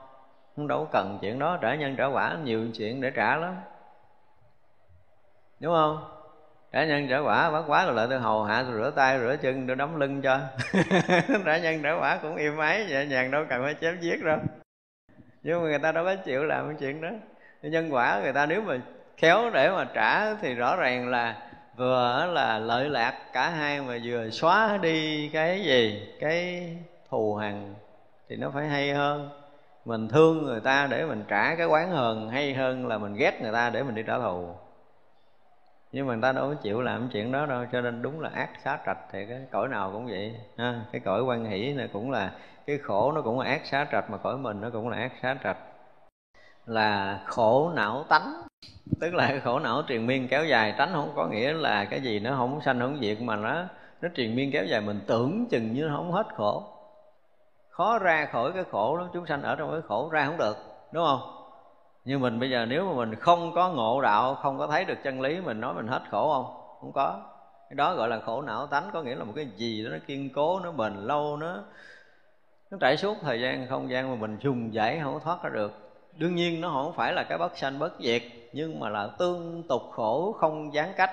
Không 0.55 0.67
đâu 0.67 0.87
cần 0.91 1.17
chuyện 1.21 1.39
đó 1.39 1.57
trả 1.61 1.75
nhân 1.75 1.95
trả 1.95 2.05
quả 2.05 2.37
nhiều 2.43 2.67
chuyện 2.77 3.01
để 3.01 3.11
trả 3.15 3.35
lắm. 3.35 3.55
Đúng 5.59 5.73
không? 5.73 6.20
Trả 6.71 6.85
nhân 6.85 7.07
trả 7.09 7.19
quả 7.19 7.51
bác 7.51 7.61
quá 7.67 7.85
rồi 7.85 7.95
lại 7.95 8.07
tôi 8.09 8.19
hầu 8.19 8.43
hạ, 8.43 8.63
tôi 8.67 8.73
rửa 8.73 8.91
tay, 8.95 9.19
rửa 9.19 9.35
chân, 9.41 9.67
tôi 9.67 9.75
đấm 9.75 9.99
lưng 9.99 10.21
cho. 10.21 10.39
Trả 11.45 11.57
nhân 11.57 11.81
trả 11.83 11.91
quả 11.99 12.19
cũng 12.21 12.35
im 12.35 12.57
ái, 12.57 12.85
nhẹ 12.89 13.05
nhàng 13.05 13.31
đâu 13.31 13.45
cần 13.49 13.63
phải 13.63 13.75
chém 13.81 13.99
giết 14.01 14.23
đâu. 14.23 14.37
Nhưng 15.43 15.63
mà 15.63 15.69
người 15.69 15.79
ta 15.79 15.91
đâu 15.91 16.05
có 16.05 16.15
chịu 16.15 16.43
làm 16.43 16.67
cái 16.67 16.75
chuyện 16.79 17.01
đó. 17.01 17.09
Nhân 17.61 17.93
quả 17.93 18.19
người 18.23 18.33
ta 18.33 18.45
nếu 18.45 18.61
mà 18.61 18.77
khéo 19.17 19.49
để 19.53 19.69
mà 19.69 19.85
trả 19.93 20.35
thì 20.35 20.53
rõ 20.53 20.75
ràng 20.75 21.09
là 21.09 21.35
vừa 21.75 22.29
là 22.33 22.59
lợi 22.59 22.89
lạc 22.89 23.13
cả 23.33 23.49
hai 23.49 23.81
mà 23.81 23.97
vừa 24.03 24.29
xóa 24.29 24.79
đi 24.81 25.29
cái 25.33 25.63
gì? 25.63 26.07
Cái 26.19 26.69
thù 27.09 27.35
hằn 27.35 27.73
thì 28.29 28.35
nó 28.35 28.51
phải 28.53 28.67
hay 28.67 28.93
hơn. 28.93 29.29
Mình 29.85 30.07
thương 30.07 30.45
người 30.45 30.59
ta 30.59 30.87
để 30.91 31.05
mình 31.05 31.23
trả 31.27 31.55
cái 31.55 31.67
quán 31.67 31.91
hờn 31.91 32.29
hay 32.29 32.53
hơn 32.53 32.87
là 32.87 32.97
mình 32.97 33.15
ghét 33.15 33.41
người 33.41 33.53
ta 33.53 33.69
để 33.69 33.83
mình 33.83 33.95
đi 33.95 34.03
trả 34.07 34.17
thù 34.17 34.55
nhưng 35.91 36.07
mà 36.07 36.13
người 36.13 36.21
ta 36.21 36.31
đâu 36.31 36.49
có 36.49 36.55
chịu 36.55 36.81
làm 36.81 37.09
chuyện 37.09 37.31
đó 37.31 37.45
đâu, 37.45 37.65
cho 37.71 37.81
nên 37.81 38.01
đúng 38.01 38.19
là 38.19 38.29
ác 38.33 38.49
xá 38.63 38.79
trạch 38.85 38.97
thì 39.11 39.25
cái 39.25 39.39
cõi 39.51 39.67
nào 39.67 39.91
cũng 39.91 40.05
vậy, 40.05 40.35
ha. 40.57 40.81
Cái 40.91 41.01
cõi 41.05 41.23
quan 41.23 41.45
hỷ 41.45 41.73
này 41.73 41.89
cũng 41.93 42.11
là, 42.11 42.31
cái 42.65 42.77
khổ 42.77 43.11
nó 43.11 43.21
cũng 43.21 43.39
là 43.39 43.45
ác 43.45 43.61
xá 43.65 43.87
trạch 43.91 44.09
mà 44.09 44.17
cõi 44.17 44.37
mình 44.37 44.61
nó 44.61 44.69
cũng 44.69 44.89
là 44.89 44.97
ác 44.97 45.11
xá 45.21 45.35
trạch. 45.43 45.57
Là 46.65 47.19
khổ 47.25 47.71
não 47.75 48.05
tánh, 48.09 48.33
tức 48.99 49.13
là 49.13 49.27
cái 49.27 49.39
khổ 49.39 49.59
não 49.59 49.81
triền 49.87 50.07
miên 50.07 50.27
kéo 50.27 50.45
dài. 50.45 50.73
Tánh 50.77 50.89
không 50.93 51.11
có 51.15 51.27
nghĩa 51.27 51.53
là 51.53 51.85
cái 51.85 52.01
gì 52.01 52.19
nó 52.19 52.35
không 52.37 52.61
sanh 52.61 52.79
không 52.79 52.97
diệt, 53.01 53.21
mà 53.21 53.35
nó 53.35 53.63
nó 54.01 54.09
triền 54.15 54.35
miên 54.35 54.51
kéo 54.51 54.65
dài. 54.65 54.81
Mình 54.81 54.99
tưởng 55.07 55.45
chừng 55.49 55.73
như 55.73 55.83
nó 55.83 55.95
không 55.97 56.11
hết 56.11 56.27
khổ. 56.35 56.63
Khó 57.69 57.99
ra 57.99 58.25
khỏi 58.25 58.51
cái 58.51 58.63
khổ 58.71 58.97
đó, 58.97 59.09
chúng 59.13 59.25
sanh 59.25 59.41
ở 59.41 59.55
trong 59.55 59.71
cái 59.71 59.81
khổ 59.87 60.09
ra 60.09 60.25
không 60.25 60.37
được, 60.37 60.57
đúng 60.91 61.05
không? 61.05 61.40
Như 62.05 62.17
mình 62.17 62.39
bây 62.39 62.49
giờ 62.49 62.65
nếu 62.65 62.85
mà 62.85 62.93
mình 62.93 63.15
không 63.15 63.53
có 63.55 63.69
ngộ 63.69 64.01
đạo, 64.01 64.35
không 64.35 64.57
có 64.57 64.67
thấy 64.67 64.85
được 64.85 64.97
chân 65.03 65.21
lý, 65.21 65.41
mình 65.41 65.61
nói 65.61 65.73
mình 65.73 65.87
hết 65.87 66.01
khổ 66.11 66.33
không? 66.33 66.77
Không 66.81 66.91
có. 66.91 67.21
Cái 67.69 67.75
đó 67.75 67.95
gọi 67.95 68.09
là 68.09 68.19
khổ 68.19 68.41
não 68.41 68.67
tánh, 68.67 68.89
có 68.93 69.01
nghĩa 69.01 69.15
là 69.15 69.23
một 69.23 69.33
cái 69.35 69.45
gì 69.55 69.83
đó 69.83 69.89
nó 69.89 69.97
kiên 70.07 70.29
cố, 70.33 70.59
nó 70.59 70.71
bền 70.71 70.93
lâu, 70.95 71.37
nó 71.37 71.57
nó 72.71 72.77
trải 72.81 72.97
suốt 72.97 73.17
thời 73.21 73.41
gian, 73.41 73.67
không 73.67 73.89
gian 73.89 74.09
mà 74.09 74.15
mình 74.15 74.37
dùng 74.39 74.73
giải 74.73 74.99
không 75.03 75.13
có 75.13 75.19
thoát 75.19 75.43
ra 75.43 75.49
được. 75.49 75.91
Đương 76.17 76.35
nhiên 76.35 76.61
nó 76.61 76.69
không 76.69 76.93
phải 76.93 77.13
là 77.13 77.23
cái 77.23 77.37
bất 77.37 77.57
sanh 77.57 77.79
bất 77.79 77.93
diệt, 77.99 78.21
nhưng 78.53 78.79
mà 78.79 78.89
là 78.89 79.09
tương 79.19 79.63
tục 79.67 79.81
khổ, 79.91 80.35
không 80.39 80.73
gián 80.73 80.93
cách. 80.97 81.11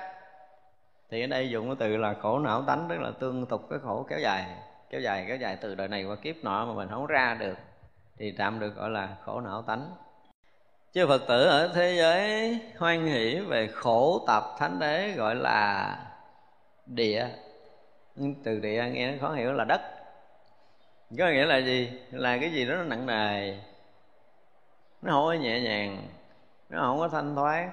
Thì 1.10 1.24
ở 1.24 1.26
đây 1.26 1.50
dùng 1.50 1.66
cái 1.66 1.76
từ 1.78 1.96
là 1.96 2.14
khổ 2.22 2.38
não 2.38 2.62
tánh, 2.62 2.86
tức 2.88 3.00
là 3.00 3.10
tương 3.18 3.46
tục 3.46 3.66
cái 3.70 3.78
khổ 3.78 4.06
kéo 4.08 4.18
dài 4.18 4.44
kéo 4.90 5.00
dài 5.00 5.24
kéo 5.28 5.36
dài 5.36 5.56
từ 5.60 5.74
đời 5.74 5.88
này 5.88 6.04
qua 6.04 6.16
kiếp 6.16 6.36
nọ 6.42 6.66
mà 6.66 6.72
mình 6.72 6.88
không 6.90 7.06
ra 7.06 7.36
được. 7.40 7.58
Thì 8.18 8.34
tạm 8.38 8.58
được 8.58 8.76
gọi 8.76 8.90
là 8.90 9.08
khổ 9.24 9.40
não 9.40 9.62
tánh 9.62 9.90
chư 10.92 11.06
phật 11.06 11.22
tử 11.28 11.44
ở 11.44 11.72
thế 11.74 11.96
giới 11.98 12.58
hoan 12.78 13.06
hỷ 13.06 13.40
về 13.40 13.66
khổ 13.66 14.24
tập 14.26 14.44
thánh 14.58 14.78
đế 14.78 15.12
gọi 15.16 15.34
là 15.34 15.96
địa. 16.86 17.28
Từ 18.44 18.58
địa 18.60 18.84
nghe 18.92 19.12
nó 19.12 19.18
khó 19.20 19.34
hiểu 19.34 19.52
là 19.52 19.64
đất. 19.64 19.80
Có 21.18 21.28
nghĩa 21.28 21.46
là 21.46 21.56
gì? 21.56 21.90
Là 22.10 22.38
cái 22.38 22.50
gì 22.52 22.66
đó 22.66 22.74
nó 22.74 22.82
nặng 22.82 23.06
nề. 23.06 23.58
Nó 25.02 25.12
không 25.12 25.24
có 25.24 25.32
nhẹ 25.32 25.60
nhàng. 25.60 26.08
Nó 26.70 26.80
không 26.80 26.98
có 26.98 27.08
thanh 27.08 27.34
thoát. 27.34 27.70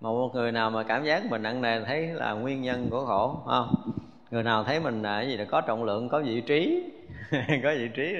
Mà 0.00 0.10
một 0.10 0.30
người 0.34 0.52
nào 0.52 0.70
mà 0.70 0.82
cảm 0.82 1.04
giác 1.04 1.24
mình 1.24 1.42
nặng 1.42 1.62
nề 1.62 1.84
thấy 1.84 2.06
là 2.06 2.32
nguyên 2.32 2.62
nhân 2.62 2.88
của 2.90 3.06
khổ 3.06 3.42
không? 3.46 3.92
Người 4.30 4.42
nào 4.42 4.64
thấy 4.64 4.80
mình 4.80 5.02
là 5.02 5.22
gì 5.22 5.36
là 5.36 5.44
có 5.44 5.60
trọng 5.60 5.84
lượng, 5.84 6.08
có 6.08 6.20
vị 6.20 6.40
trí. 6.40 6.92
Có 7.62 7.74
vị 7.76 7.88
trí. 7.94 8.16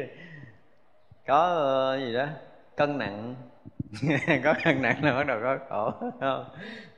Có 1.27 1.43
ờ, 1.45 1.99
gì 1.99 2.13
đó? 2.13 2.27
Cân 2.77 2.99
nặng. 2.99 3.35
có 4.45 4.55
cân 4.65 4.83
nặng 4.83 5.05
là 5.05 5.15
bắt 5.15 5.27
đầu 5.27 5.39
có 5.43 5.59
khổ 5.69 5.93
không? 6.21 6.45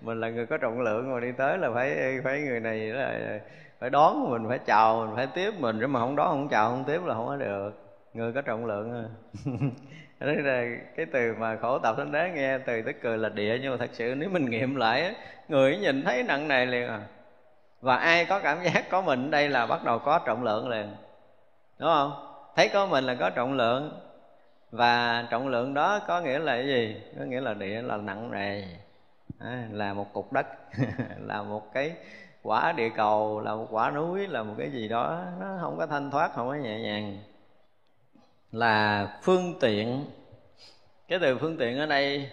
Mình 0.01 0.21
là 0.21 0.31
người 0.31 0.47
có 0.47 0.59
trọng 0.59 0.81
lượng 0.81 1.13
mà 1.13 1.21
đi 1.21 1.33
tới 1.33 1.59
là 1.59 1.71
phải 1.75 2.21
phải 2.25 2.41
người 2.41 2.61
này 2.61 2.79
là 2.79 3.39
phải 3.81 3.91
đón 3.91 4.31
mình, 4.31 4.49
phải 4.49 4.59
chào 4.59 5.07
mình, 5.07 5.17
phải 5.17 5.27
tiếp 5.27 5.51
mình. 5.59 5.77
Nếu 5.79 5.89
mà 5.89 6.01
không 6.01 6.17
đón, 6.17 6.29
không 6.29 6.49
chào, 6.49 6.71
không 6.71 6.85
tiếp 6.85 7.01
là 7.05 7.15
không 7.15 7.27
có 7.27 7.37
được. 7.37 7.71
Người 8.15 8.33
có 8.33 8.43
trọng 8.43 8.67
lượng 8.67 8.93
à. 8.93 9.05
đó 10.21 10.33
là 10.37 10.65
cái 10.97 11.07
từ 11.07 11.35
mà 11.39 11.57
khổ 11.57 11.79
tập 11.79 11.95
thánh 11.99 12.13
đế 12.13 12.31
nghe, 12.35 12.59
từ 12.59 12.83
tức 12.83 12.97
cười 13.03 13.19
là 13.19 13.29
địa. 13.29 13.59
Nhưng 13.63 13.71
mà 13.71 13.77
thật 13.77 13.91
sự 13.93 14.15
nếu 14.17 14.31
mình 14.31 14.51
nghiệm 14.51 14.77
lại 14.77 15.15
người 15.49 15.77
nhìn 15.77 16.05
thấy 16.05 16.23
nặng 16.23 16.49
này 16.49 16.67
liền 16.67 16.89
à. 16.89 17.01
Và 17.81 17.97
ai 17.97 18.25
có 18.25 18.39
cảm 18.39 18.59
giác 18.63 18.85
có 18.91 19.03
mình 19.03 19.31
đây 19.31 19.49
là 19.49 19.67
bắt 19.67 19.85
đầu 19.85 19.99
có 19.99 20.19
trọng 20.19 20.45
lượng 20.45 20.69
liền. 20.69 20.95
Đúng 21.79 21.89
không? 21.89 22.13
Thấy 22.57 22.69
có 22.69 22.87
mình 22.87 23.05
là 23.05 23.15
có 23.15 23.31
trọng 23.31 23.53
lượng 23.53 24.01
và 24.73 25.27
trọng 25.31 25.49
lượng 25.49 25.75
đó 25.75 25.99
có 25.99 26.21
nghĩa 26.21 26.39
là 26.39 26.57
cái 26.57 26.67
gì? 26.67 26.97
Có 27.19 27.25
nghĩa 27.25 27.41
là 27.41 27.55
địa 27.55 27.83
là 27.83 27.97
nặng 27.97 28.31
nề. 28.31 28.63
À, 29.39 29.69
là 29.71 29.95
một 29.95 30.13
cục 30.13 30.33
đất 30.33 30.47
là 31.21 31.43
một 31.43 31.73
cái 31.75 31.95
quả 32.43 32.73
địa 32.73 32.89
cầu 32.97 33.41
là 33.41 33.55
một 33.55 33.67
quả 33.71 33.91
núi 33.91 34.29
là 34.29 34.43
một 34.43 34.55
cái 34.59 34.71
gì 34.71 34.89
đó. 34.89 35.23
Nó 35.41 35.47
không 35.61 35.79
có 35.79 35.87
thanh 35.87 36.11
thoát 36.11 36.33
không 36.35 36.49
có 36.49 36.55
nhẹ 36.55 36.81
nhàng. 36.81 37.19
Là 38.53 39.09
phương 39.23 39.55
tiện. 39.61 40.05
Cái 41.09 41.19
từ 41.19 41.39
phương 41.39 41.57
tiện 41.57 41.79
ở 41.79 41.87
đây 41.87 42.31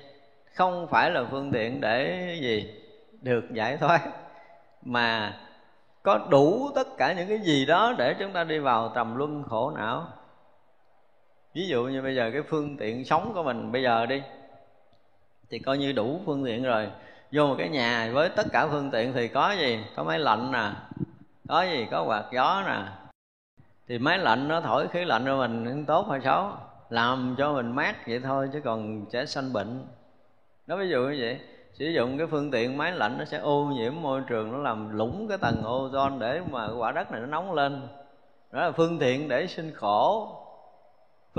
không 0.53 0.87
phải 0.87 1.11
là 1.11 1.23
phương 1.31 1.51
tiện 1.51 1.81
để 1.81 2.35
gì? 2.41 2.73
Được 3.21 3.53
giải 3.53 3.77
thoát. 3.77 4.01
Mà 4.81 5.37
có 6.03 6.27
đủ 6.29 6.69
tất 6.75 6.87
cả 6.97 7.13
những 7.13 7.27
cái 7.27 7.39
gì 7.39 7.65
đó 7.65 7.95
để 7.97 8.15
chúng 8.19 8.31
ta 8.31 8.43
đi 8.43 8.59
vào 8.59 8.91
trầm 8.95 9.15
luân 9.15 9.43
khổ 9.43 9.71
não 9.71 10.07
ví 11.53 11.67
dụ 11.67 11.83
như 11.83 12.01
bây 12.01 12.15
giờ 12.15 12.29
cái 12.33 12.41
phương 12.41 12.77
tiện 12.77 13.05
sống 13.05 13.31
của 13.33 13.43
mình 13.43 13.71
bây 13.71 13.83
giờ 13.83 14.05
đi, 14.05 14.21
thì 15.49 15.59
coi 15.59 15.77
như 15.77 15.91
đủ 15.91 16.21
phương 16.25 16.45
tiện 16.45 16.63
rồi. 16.63 16.87
Vô 17.31 17.47
một 17.47 17.55
cái 17.57 17.69
nhà 17.69 18.11
với 18.13 18.29
tất 18.29 18.47
cả 18.51 18.67
phương 18.67 18.91
tiện 18.91 19.13
thì 19.13 19.27
có 19.27 19.51
gì? 19.51 19.79
Có 19.95 20.03
máy 20.03 20.19
lạnh 20.19 20.51
nè, 20.51 20.71
có 21.47 21.63
gì? 21.63 21.87
Có 21.91 22.03
quạt 22.03 22.25
gió 22.31 22.63
nè. 22.67 22.83
Thì 23.87 23.97
máy 23.97 24.17
lạnh 24.17 24.47
nó 24.47 24.61
thổi 24.61 24.87
khí 24.87 25.05
lạnh 25.05 25.23
cho 25.25 25.37
mình 25.37 25.85
tốt 25.85 26.07
hay 26.09 26.19
xấu? 26.23 26.51
Làm 26.89 27.35
cho 27.37 27.53
mình 27.53 27.71
mát 27.71 28.07
vậy 28.07 28.19
thôi 28.19 28.49
chứ 28.53 28.61
còn 28.63 29.05
sẽ 29.11 29.25
sanh 29.25 29.53
bệnh. 29.53 29.85
Nó 30.67 30.77
ví 30.77 30.89
dụ 30.89 30.99
như 30.99 31.17
vậy, 31.19 31.39
sử 31.73 31.85
dụng 31.85 32.17
cái 32.17 32.27
phương 32.27 32.51
tiện 32.51 32.77
máy 32.77 32.91
lạnh 32.91 33.17
nó 33.17 33.25
sẽ 33.25 33.37
ô 33.37 33.65
nhiễm 33.65 33.93
môi 34.01 34.21
trường, 34.27 34.51
nó 34.51 34.57
làm 34.57 34.97
lũng 34.97 35.27
cái 35.27 35.37
tầng 35.37 35.61
ozone 35.63 36.19
để 36.19 36.41
mà 36.51 36.67
quả 36.77 36.91
đất 36.91 37.11
này 37.11 37.21
nó 37.21 37.27
nóng 37.27 37.53
lên. 37.53 37.87
Đó 38.51 38.61
là 38.61 38.71
phương 38.71 38.99
tiện 38.99 39.29
để 39.29 39.47
sinh 39.47 39.71
khổ 39.75 40.35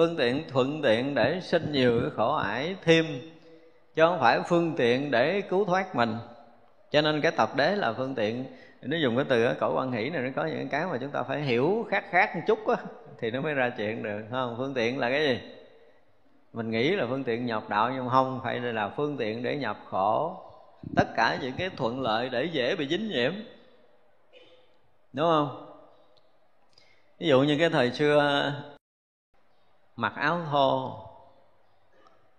phương 0.01 0.17
tiện 0.17 0.49
thuận 0.49 0.83
tiện 0.83 1.15
để 1.15 1.41
sinh 1.43 1.73
nhiều 1.73 2.01
cái 2.01 2.11
khổ 2.17 2.35
ải 2.35 2.77
thêm, 2.83 3.05
chứ 3.95 4.03
không 4.03 4.21
phải 4.21 4.41
phương 4.49 4.75
tiện 4.77 5.11
để 5.11 5.41
cứu 5.41 5.65
thoát 5.65 5.97
mình. 5.97 6.17
Cho 6.91 7.01
nên 7.01 7.21
cái 7.21 7.33
tập 7.33 7.57
đế 7.57 7.77
là 7.77 7.93
phương 7.93 8.15
tiện. 8.15 8.45
Nó 8.83 8.97
dùng 8.97 9.17
cái 9.17 9.25
từ 9.29 9.55
cổ 9.61 9.75
quan 9.77 9.93
hỷ 9.93 10.11
này, 10.11 10.23
nó 10.23 10.29
có 10.37 10.45
những 10.45 10.69
cái 10.69 10.87
mà 10.87 10.99
chúng 11.01 11.11
ta 11.11 11.23
phải 11.23 11.41
hiểu 11.41 11.87
khác 11.91 12.05
khác 12.11 12.37
một 12.37 12.41
chút 12.47 12.69
á, 12.69 12.77
thì 13.19 13.31
nó 13.31 13.41
mới 13.41 13.55
ra 13.55 13.71
chuyện 13.77 14.03
được 14.03 14.21
không? 14.31 14.55
Phương 14.59 14.75
tiện 14.75 14.99
là 14.99 15.11
cái 15.11 15.25
gì? 15.25 15.41
Mình 16.53 16.71
nghĩ 16.71 16.91
là 16.97 17.07
phương 17.09 17.25
tiện 17.25 17.47
nhập 17.47 17.69
đạo 17.69 17.91
nhưng 17.95 18.09
không 18.09 18.41
phải 18.45 18.61
là 18.61 18.89
phương 18.89 19.17
tiện 19.17 19.43
để 19.43 19.57
nhập 19.57 19.79
khổ. 19.91 20.37
Tất 20.97 21.09
cả 21.17 21.39
những 21.43 21.53
cái 21.59 21.71
thuận 21.77 22.01
lợi 22.01 22.29
để 22.29 22.45
dễ 22.45 22.77
bị 22.77 22.89
dính 22.89 23.09
nhiễm. 23.09 23.33
Đúng 25.13 25.27
không? 25.27 25.67
Ví 27.19 27.29
dụ 27.29 27.43
như 27.43 27.57
cái 27.59 27.69
thời 27.69 27.91
xưa 27.91 28.53
mặc 30.01 30.13
áo 30.17 30.41
thô. 30.51 30.93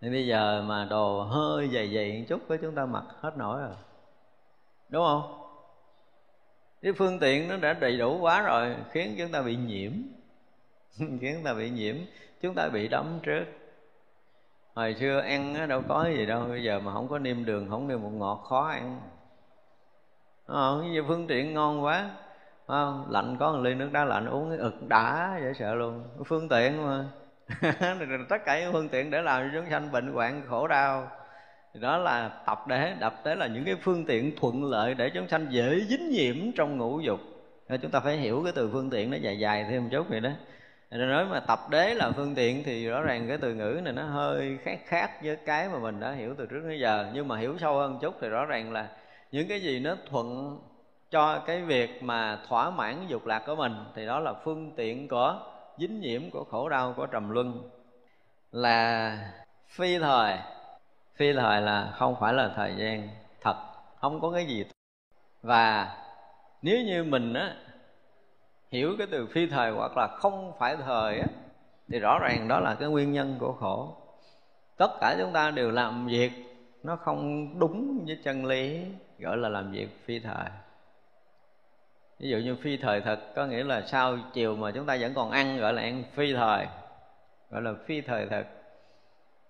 Thì 0.02 0.10
bây 0.10 0.28
giờ 0.28 0.64
mà 0.68 0.88
đồ 0.90 1.22
hơi 1.22 1.70
dày 1.74 1.96
dày 1.96 2.18
một 2.20 2.26
chút 2.30 2.42
với 2.48 2.58
chúng 2.58 2.76
ta 2.76 2.86
mặc 2.86 3.04
hết 3.20 3.38
nổi 3.38 3.62
rồi. 3.62 3.76
Đúng 4.90 5.04
không? 5.06 5.38
Cái 6.82 6.94
phương 6.94 7.20
tiện 7.20 7.48
nó 7.48 7.58
đã 7.58 7.74
đầy 7.74 7.98
đủ 7.98 8.20
quá 8.22 8.42
rồi 8.42 8.76
khiến 8.92 9.16
chúng 9.18 9.32
ta 9.32 9.42
bị 9.42 9.56
nhiễm. 9.56 9.92
Khiến 10.98 11.34
chúng 11.36 11.44
ta 11.44 11.54
bị 11.54 11.70
nhiễm 11.70 11.96
chúng 12.42 12.56
ta 12.56 12.70
bị 12.74 12.88
đấm 12.88 13.20
trước. 13.24 13.46
Hồi 14.74 14.96
xưa 15.00 15.20
ăn 15.20 15.68
đâu 15.70 15.82
có 15.88 16.08
gì 16.08 16.26
đâu 16.26 16.46
bây 16.48 16.64
giờ 16.64 16.80
mà 16.80 16.94
không 16.94 17.08
có 17.08 17.20
niêm 17.20 17.46
đường 17.46 17.70
không 17.70 17.88
niêm 17.88 18.02
một 18.02 18.14
ngọt 18.14 18.36
khó 18.50 18.68
ăn. 18.68 19.02
Ờ, 20.46 20.84
giờ 20.94 21.02
phương 21.08 21.28
tiện 21.28 21.54
ngon 21.54 21.84
quá. 21.84 22.10
Không? 22.68 23.06
lạnh 23.10 23.38
có 23.40 23.52
một 23.52 23.60
ly 23.62 23.74
nước 23.74 23.90
đá 23.92 24.06
lạnh 24.06 24.26
uống 24.26 24.50
cái 24.50 24.58
ực 24.58 24.88
đã 24.88 25.38
dễ 25.42 25.54
sợ 25.54 25.76
luôn. 25.76 26.04
Phương 26.26 26.50
tiện 26.50 26.86
mà. 26.86 27.06
tất 28.30 28.46
cả 28.46 28.60
những 28.60 28.74
phương 28.74 28.90
tiện 28.90 29.12
để 29.12 29.22
làm 29.22 29.42
cho 29.44 29.60
chúng 29.60 29.70
sanh 29.70 29.92
bệnh 29.92 30.14
hoạn 30.14 30.42
khổ 30.48 30.68
đau. 30.68 31.12
Thì 31.74 31.80
đó 31.80 31.98
là 31.98 32.30
tập 32.46 32.68
đế 32.68 32.94
đập 33.00 33.14
đế 33.26 33.36
là 33.36 33.48
những 33.48 33.66
cái 33.66 33.76
phương 33.82 34.06
tiện 34.06 34.36
thuận 34.36 34.64
lợi 34.64 34.94
để 34.94 35.10
chúng 35.10 35.28
sanh 35.28 35.48
dễ 35.50 35.80
dính 35.90 36.10
nhiễm 36.10 36.52
trong 36.56 36.78
ngũ 36.78 37.00
dục. 37.00 37.20
Nên 37.70 37.82
chúng 37.82 37.92
ta 37.92 38.00
phải 38.00 38.18
hiểu 38.18 38.42
cái 38.44 38.54
từ 38.56 38.70
phương 38.72 38.90
tiện 38.90 39.12
nó 39.12 39.18
dài 39.18 39.40
dài 39.40 39.66
thêm 39.70 39.84
một 39.84 39.90
chút 39.92 40.10
vậy 40.10 40.20
đó. 40.20 40.30
Nên 40.92 41.10
nói 41.10 41.26
mà 41.26 41.40
tập 41.40 41.60
đế 41.70 41.94
là 41.94 42.12
phương 42.12 42.36
tiện 42.36 42.64
thì 42.64 42.88
rõ 42.88 43.02
ràng 43.02 43.28
cái 43.28 43.38
từ 43.38 43.54
ngữ 43.54 43.82
này 43.84 43.94
nó 43.94 44.04
hơi 44.04 44.58
khác 44.64 44.80
khác 44.86 45.24
với 45.24 45.36
cái 45.36 45.70
mà 45.70 45.80
mình 45.80 46.00
đã 46.00 46.12
hiểu 46.12 46.36
từ 46.38 46.46
trước 46.46 46.62
đến 46.68 46.80
giờ. 46.80 47.12
Nhưng 47.14 47.28
mà 47.28 47.38
hiểu 47.38 47.58
sâu 47.58 47.78
hơn 47.78 47.98
chút 48.02 48.16
thì 48.22 48.30
rõ 48.30 48.46
ràng 48.46 48.72
là 48.72 48.88
những 49.32 49.48
cái 49.48 49.62
gì 49.62 49.80
nó 49.80 49.96
thuận 50.10 50.58
cho 51.12 51.44
cái 51.48 51.62
việc 51.62 52.04
mà 52.04 52.40
thỏa 52.48 52.70
mãn 52.70 52.96
dục 53.08 53.26
lạc 53.26 53.44
của 53.46 53.56
mình 53.56 53.74
thì 53.96 54.06
đó 54.06 54.20
là 54.20 54.34
phương 54.34 54.72
tiện 54.76 55.08
của 55.08 55.40
dính 55.78 56.02
nhiễm 56.02 56.30
của 56.32 56.44
khổ 56.44 56.70
đau, 56.70 56.94
của 56.98 57.06
trầm 57.06 57.30
luân 57.30 57.70
là 58.52 59.18
phi 59.68 60.00
thời. 60.00 60.38
Phi 61.16 61.34
thời 61.34 61.62
là 61.62 61.94
không 61.96 62.16
phải 62.20 62.34
là 62.34 62.52
thời 62.56 62.76
gian 62.76 63.10
thật, 63.42 63.56
không 64.00 64.22
có 64.22 64.32
cái 64.32 64.46
gì 64.46 64.66
và 65.42 65.96
nếu 66.62 66.86
như 66.86 67.04
mình 67.04 67.34
á, 67.34 67.56
hiểu 68.72 68.96
cái 68.98 69.08
từ 69.12 69.28
phi 69.28 69.48
thời 69.48 69.72
hoặc 69.72 69.98
là 69.98 70.08
không 70.08 70.52
phải 70.60 70.78
thời 70.78 71.20
á, 71.20 71.28
thì 71.90 72.00
rõ 72.00 72.20
ràng 72.20 72.48
đó 72.48 72.60
là 72.60 72.76
cái 72.76 72.90
nguyên 72.90 73.12
nhân 73.12 73.36
của 73.40 73.54
khổ. 73.54 73.98
Tất 74.78 74.92
cả 75.02 75.16
chúng 75.20 75.34
ta 75.34 75.52
đều 75.52 75.72
làm 75.72 76.08
việc 76.08 76.32
nó 76.84 76.96
không 76.96 77.50
đúng 77.60 78.06
với 78.06 78.20
chân 78.24 78.46
lý, 78.46 78.86
gọi 79.20 79.38
là 79.38 79.50
làm 79.50 79.72
việc 79.72 80.06
phi 80.06 80.20
thời 80.20 80.46
ví 82.22 82.30
dụ 82.30 82.38
như 82.38 82.56
phi 82.56 82.78
thời 82.78 83.02
thật, 83.02 83.20
có 83.36 83.46
nghĩa 83.46 83.64
là 83.64 83.82
sau 83.82 84.18
chiều 84.34 84.56
mà 84.56 84.72
chúng 84.72 84.86
ta 84.86 84.98
vẫn 85.00 85.14
còn 85.14 85.32
ăn, 85.32 85.58
gọi 85.58 85.74
là 85.74 85.82
ăn 85.82 86.04
phi 86.14 86.34
thời, 86.34 86.66
gọi 87.50 87.62
là 87.62 87.72
phi 87.86 88.02
thời 88.02 88.26
thật. 88.26 88.44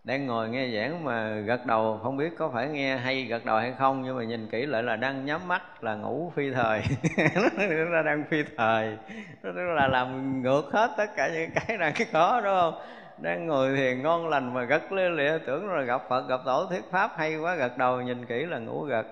Đang 0.03 0.27
ngồi 0.27 0.49
nghe 0.49 0.69
giảng 0.75 1.03
mà 1.03 1.29
gật 1.29 1.65
đầu, 1.65 1.99
không 2.03 2.17
biết 2.17 2.29
có 2.37 2.49
phải 2.53 2.67
nghe 2.67 2.97
hay 2.97 3.23
gật 3.23 3.45
đầu 3.45 3.57
hay 3.57 3.73
không, 3.77 4.01
nhưng 4.03 4.17
mà 4.17 4.23
nhìn 4.23 4.47
kỹ 4.47 4.65
lại 4.65 4.83
là 4.83 4.95
đang 4.95 5.25
nhắm 5.25 5.47
mắt, 5.47 5.83
là 5.83 5.95
ngủ 5.95 6.31
phi 6.35 6.51
thời. 6.51 6.81
Nó 7.91 8.01
đang 8.03 8.23
phi 8.29 8.43
thời. 8.57 8.97
Nó 9.43 9.63
là 9.63 9.87
làm 9.87 10.41
ngược 10.41 10.71
hết 10.73 10.91
tất 10.97 11.09
cả 11.15 11.29
những 11.33 11.49
cái 11.55 11.77
đang 11.77 11.93
khó 12.11 12.41
đúng 12.41 12.55
không? 12.61 12.73
Đang 13.17 13.47
ngồi 13.47 13.75
thiền 13.75 14.01
ngon 14.01 14.29
lành 14.29 14.53
mà 14.53 14.63
gật 14.63 14.91
lia 14.91 15.09
lịa, 15.09 15.37
tưởng 15.45 15.69
là 15.69 15.81
gặp 15.81 16.01
phật, 16.09 16.27
gặp 16.27 16.39
tổ, 16.45 16.65
thuyết 16.69 16.91
pháp 16.91 17.11
hay 17.17 17.37
quá, 17.37 17.55
gật 17.55 17.77
đầu, 17.77 18.01
nhìn 18.01 18.25
kỹ 18.25 18.45
là 18.45 18.59
ngủ 18.59 18.81
gật, 18.81 19.05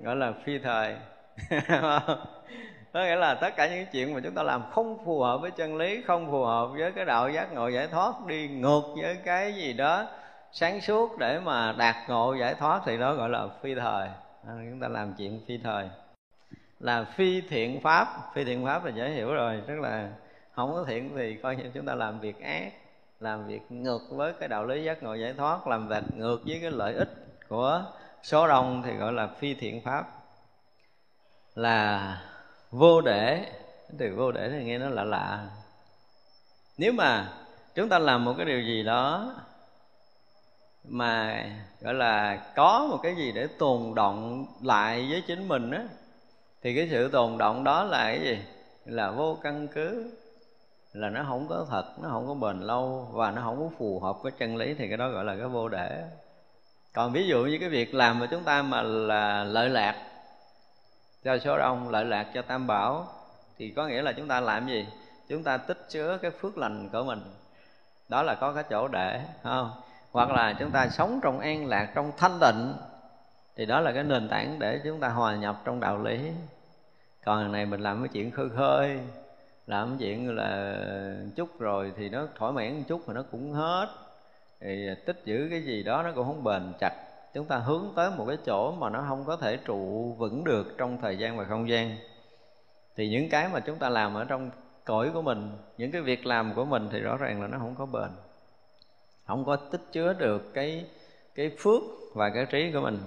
gọi 0.00 0.16
là 0.16 0.32
phi 0.44 0.58
thời. 0.58 0.94
có 2.92 3.04
nghĩa 3.04 3.16
là 3.16 3.34
tất 3.34 3.56
cả 3.56 3.68
những 3.68 3.86
chuyện 3.92 4.14
mà 4.14 4.20
chúng 4.24 4.34
ta 4.34 4.42
làm 4.42 4.62
không 4.70 5.04
phù 5.04 5.20
hợp 5.20 5.38
với 5.40 5.50
chân 5.50 5.76
lý 5.76 6.02
không 6.06 6.30
phù 6.30 6.44
hợp 6.44 6.66
với 6.66 6.92
cái 6.92 7.04
đạo 7.04 7.30
giác 7.30 7.52
ngộ 7.52 7.68
giải 7.68 7.86
thoát 7.86 8.26
đi 8.26 8.48
ngược 8.48 8.82
với 9.02 9.16
cái 9.24 9.54
gì 9.54 9.72
đó 9.72 10.06
sáng 10.52 10.80
suốt 10.80 11.18
để 11.18 11.40
mà 11.40 11.74
đạt 11.78 11.96
ngộ 12.08 12.34
giải 12.34 12.54
thoát 12.54 12.80
thì 12.84 12.98
đó 12.98 13.14
gọi 13.14 13.28
là 13.28 13.48
phi 13.62 13.74
thời. 13.74 14.08
À, 14.46 14.54
chúng 14.70 14.80
ta 14.80 14.88
làm 14.88 15.14
chuyện 15.18 15.40
phi 15.48 15.58
thời. 15.58 15.88
Là 16.80 17.04
phi 17.04 17.40
thiện 17.40 17.80
pháp. 17.80 18.08
Phi 18.34 18.44
thiện 18.44 18.64
pháp 18.64 18.84
là 18.84 18.90
dễ 18.90 19.10
hiểu 19.10 19.34
rồi 19.34 19.62
tức 19.66 19.80
là 19.80 20.08
không 20.52 20.72
có 20.72 20.84
thiện 20.84 21.16
thì 21.16 21.36
coi 21.42 21.56
như 21.56 21.70
chúng 21.74 21.86
ta 21.86 21.94
làm 21.94 22.20
việc 22.20 22.40
ác 22.40 22.72
làm 23.20 23.46
việc 23.46 23.62
ngược 23.68 24.00
với 24.10 24.32
cái 24.32 24.48
đạo 24.48 24.64
lý 24.64 24.84
giác 24.84 25.02
ngộ 25.02 25.14
giải 25.14 25.32
thoát 25.32 25.66
làm 25.66 25.88
việc 25.88 26.02
ngược 26.16 26.38
với 26.46 26.58
cái 26.62 26.70
lợi 26.70 26.94
ích 26.94 27.08
của 27.48 27.84
số 28.22 28.48
đông 28.48 28.82
thì 28.84 28.94
gọi 28.94 29.12
là 29.12 29.26
phi 29.26 29.54
thiện 29.54 29.80
pháp. 29.84 30.04
Là 31.54 32.16
vô 32.70 33.00
để 33.00 33.52
từ 33.98 34.14
vô 34.16 34.32
để 34.32 34.50
thì 34.50 34.64
nghe 34.64 34.78
nó 34.78 34.88
lạ 34.88 35.04
lạ. 35.04 35.46
Nếu 36.78 36.92
mà 36.92 37.28
chúng 37.74 37.88
ta 37.88 37.98
làm 37.98 38.24
một 38.24 38.34
cái 38.36 38.46
điều 38.46 38.60
gì 38.60 38.82
đó 38.82 39.34
mà, 40.84 41.44
gọi 41.80 41.94
là, 41.94 42.36
có 42.56 42.86
một 42.90 42.98
cái 43.02 43.16
gì 43.16 43.32
để 43.32 43.46
tồn 43.46 43.94
động 43.94 44.46
lại 44.62 45.06
với 45.10 45.22
chính 45.26 45.48
mình 45.48 45.70
á, 45.70 45.82
thì 46.62 46.76
cái 46.76 46.88
sự 46.90 47.08
tồn 47.08 47.38
động 47.38 47.64
đó 47.64 47.84
là 47.84 48.04
cái 48.04 48.20
gì? 48.20 48.38
Là 48.84 49.10
vô 49.10 49.38
căn 49.42 49.68
cứ. 49.68 50.12
Là 50.92 51.10
nó 51.10 51.24
không 51.28 51.48
có 51.48 51.66
thật, 51.70 51.84
nó 52.02 52.08
không 52.08 52.26
có 52.26 52.34
bền 52.34 52.60
lâu 52.60 53.08
và 53.12 53.30
nó 53.30 53.42
không 53.42 53.58
có 53.58 53.76
phù 53.78 54.00
hợp 54.00 54.22
với 54.22 54.32
chân 54.32 54.56
lý, 54.56 54.74
thì 54.74 54.88
cái 54.88 54.96
đó 54.96 55.08
gọi 55.08 55.24
là 55.24 55.36
cái 55.36 55.48
vô 55.48 55.68
để 55.68 56.04
còn 56.92 57.12
ví 57.12 57.26
dụ 57.26 57.44
như 57.44 57.58
cái 57.60 57.68
việc 57.68 57.94
làm 57.94 58.20
của 58.20 58.26
chúng 58.30 58.44
ta 58.44 58.62
mà 58.62 58.82
là 58.82 59.44
lợi 59.44 59.68
lạc 59.68 60.07
cho 61.24 61.38
số 61.38 61.58
đông 61.58 61.88
lợi 61.88 62.04
lạc 62.04 62.26
cho 62.34 62.42
tam 62.42 62.66
bảo. 62.66 63.06
Thì 63.58 63.70
có 63.70 63.86
nghĩa 63.86 64.02
là 64.02 64.12
chúng 64.12 64.28
ta 64.28 64.40
làm 64.40 64.66
gì? 64.66 64.86
Chúng 65.28 65.44
ta 65.44 65.56
tích 65.56 65.86
chứa 65.88 66.18
cái 66.22 66.30
phước 66.30 66.58
lành 66.58 66.88
của 66.92 67.04
mình. 67.04 67.20
Đó 68.08 68.22
là 68.22 68.34
có 68.34 68.52
cái 68.52 68.64
chỗ 68.70 68.88
để 68.88 69.20
không? 69.42 69.70
Hoặc 70.12 70.30
là 70.30 70.54
chúng 70.58 70.70
ta 70.70 70.88
sống 70.88 71.20
trong 71.22 71.40
an 71.40 71.66
lạc, 71.66 71.92
trong 71.94 72.12
thanh 72.16 72.38
tịnh. 72.40 72.74
Thì 73.56 73.66
đó 73.66 73.80
là 73.80 73.92
cái 73.92 74.04
nền 74.04 74.28
tảng 74.28 74.58
để 74.58 74.80
chúng 74.84 75.00
ta 75.00 75.08
hòa 75.08 75.36
nhập 75.36 75.60
trong 75.64 75.80
đạo 75.80 76.02
lý. 76.02 76.30
Còn 77.24 77.52
này 77.52 77.66
mình 77.66 77.80
làm 77.80 78.02
cái 78.02 78.08
chuyện 78.08 78.30
khơi 78.30 78.48
khơi, 78.56 78.98
làm 79.66 79.88
cái 79.88 79.96
chuyện 79.98 80.36
là 80.36 80.76
chút 81.36 81.60
rồi 81.60 81.92
thì 81.96 82.08
nó 82.08 82.26
thỏa 82.38 82.50
mãn 82.50 82.76
một 82.76 82.84
chút 82.88 83.08
mà 83.08 83.14
nó 83.14 83.22
cũng 83.30 83.52
hết. 83.52 83.88
Thì 84.60 84.88
tích 85.06 85.22
giữ 85.24 85.46
cái 85.50 85.62
gì 85.62 85.82
đó 85.82 86.02
nó 86.02 86.12
cũng 86.14 86.26
không 86.26 86.44
bền 86.44 86.72
chặt 86.80 86.92
chúng 87.34 87.46
ta 87.46 87.58
hướng 87.58 87.92
tới 87.96 88.10
một 88.10 88.24
cái 88.28 88.36
chỗ 88.46 88.72
mà 88.72 88.90
nó 88.90 89.04
không 89.08 89.24
có 89.24 89.36
thể 89.36 89.56
trụ 89.56 90.12
vững 90.18 90.44
được 90.44 90.74
trong 90.78 90.98
thời 91.02 91.18
gian 91.18 91.36
và 91.36 91.44
không 91.44 91.68
gian. 91.68 91.96
Thì 92.96 93.08
những 93.08 93.28
cái 93.28 93.48
mà 93.48 93.60
chúng 93.60 93.78
ta 93.78 93.88
làm 93.88 94.14
ở 94.14 94.24
trong 94.24 94.50
cõi 94.84 95.10
của 95.14 95.22
mình 95.22 95.50
những 95.78 95.90
cái 95.90 96.02
việc 96.02 96.26
làm 96.26 96.54
của 96.54 96.64
mình 96.64 96.88
thì 96.92 97.00
rõ 97.00 97.16
ràng 97.16 97.42
là 97.42 97.48
nó 97.48 97.58
không 97.58 97.74
có 97.78 97.86
bền 97.86 98.10
không 99.26 99.44
có 99.44 99.56
tích 99.56 99.82
chứa 99.92 100.12
được 100.12 100.54
cái 100.54 100.86
cái 101.34 101.50
phước 101.58 101.82
và 102.14 102.30
cái 102.30 102.46
trí 102.46 102.72
của 102.72 102.80
mình. 102.80 102.98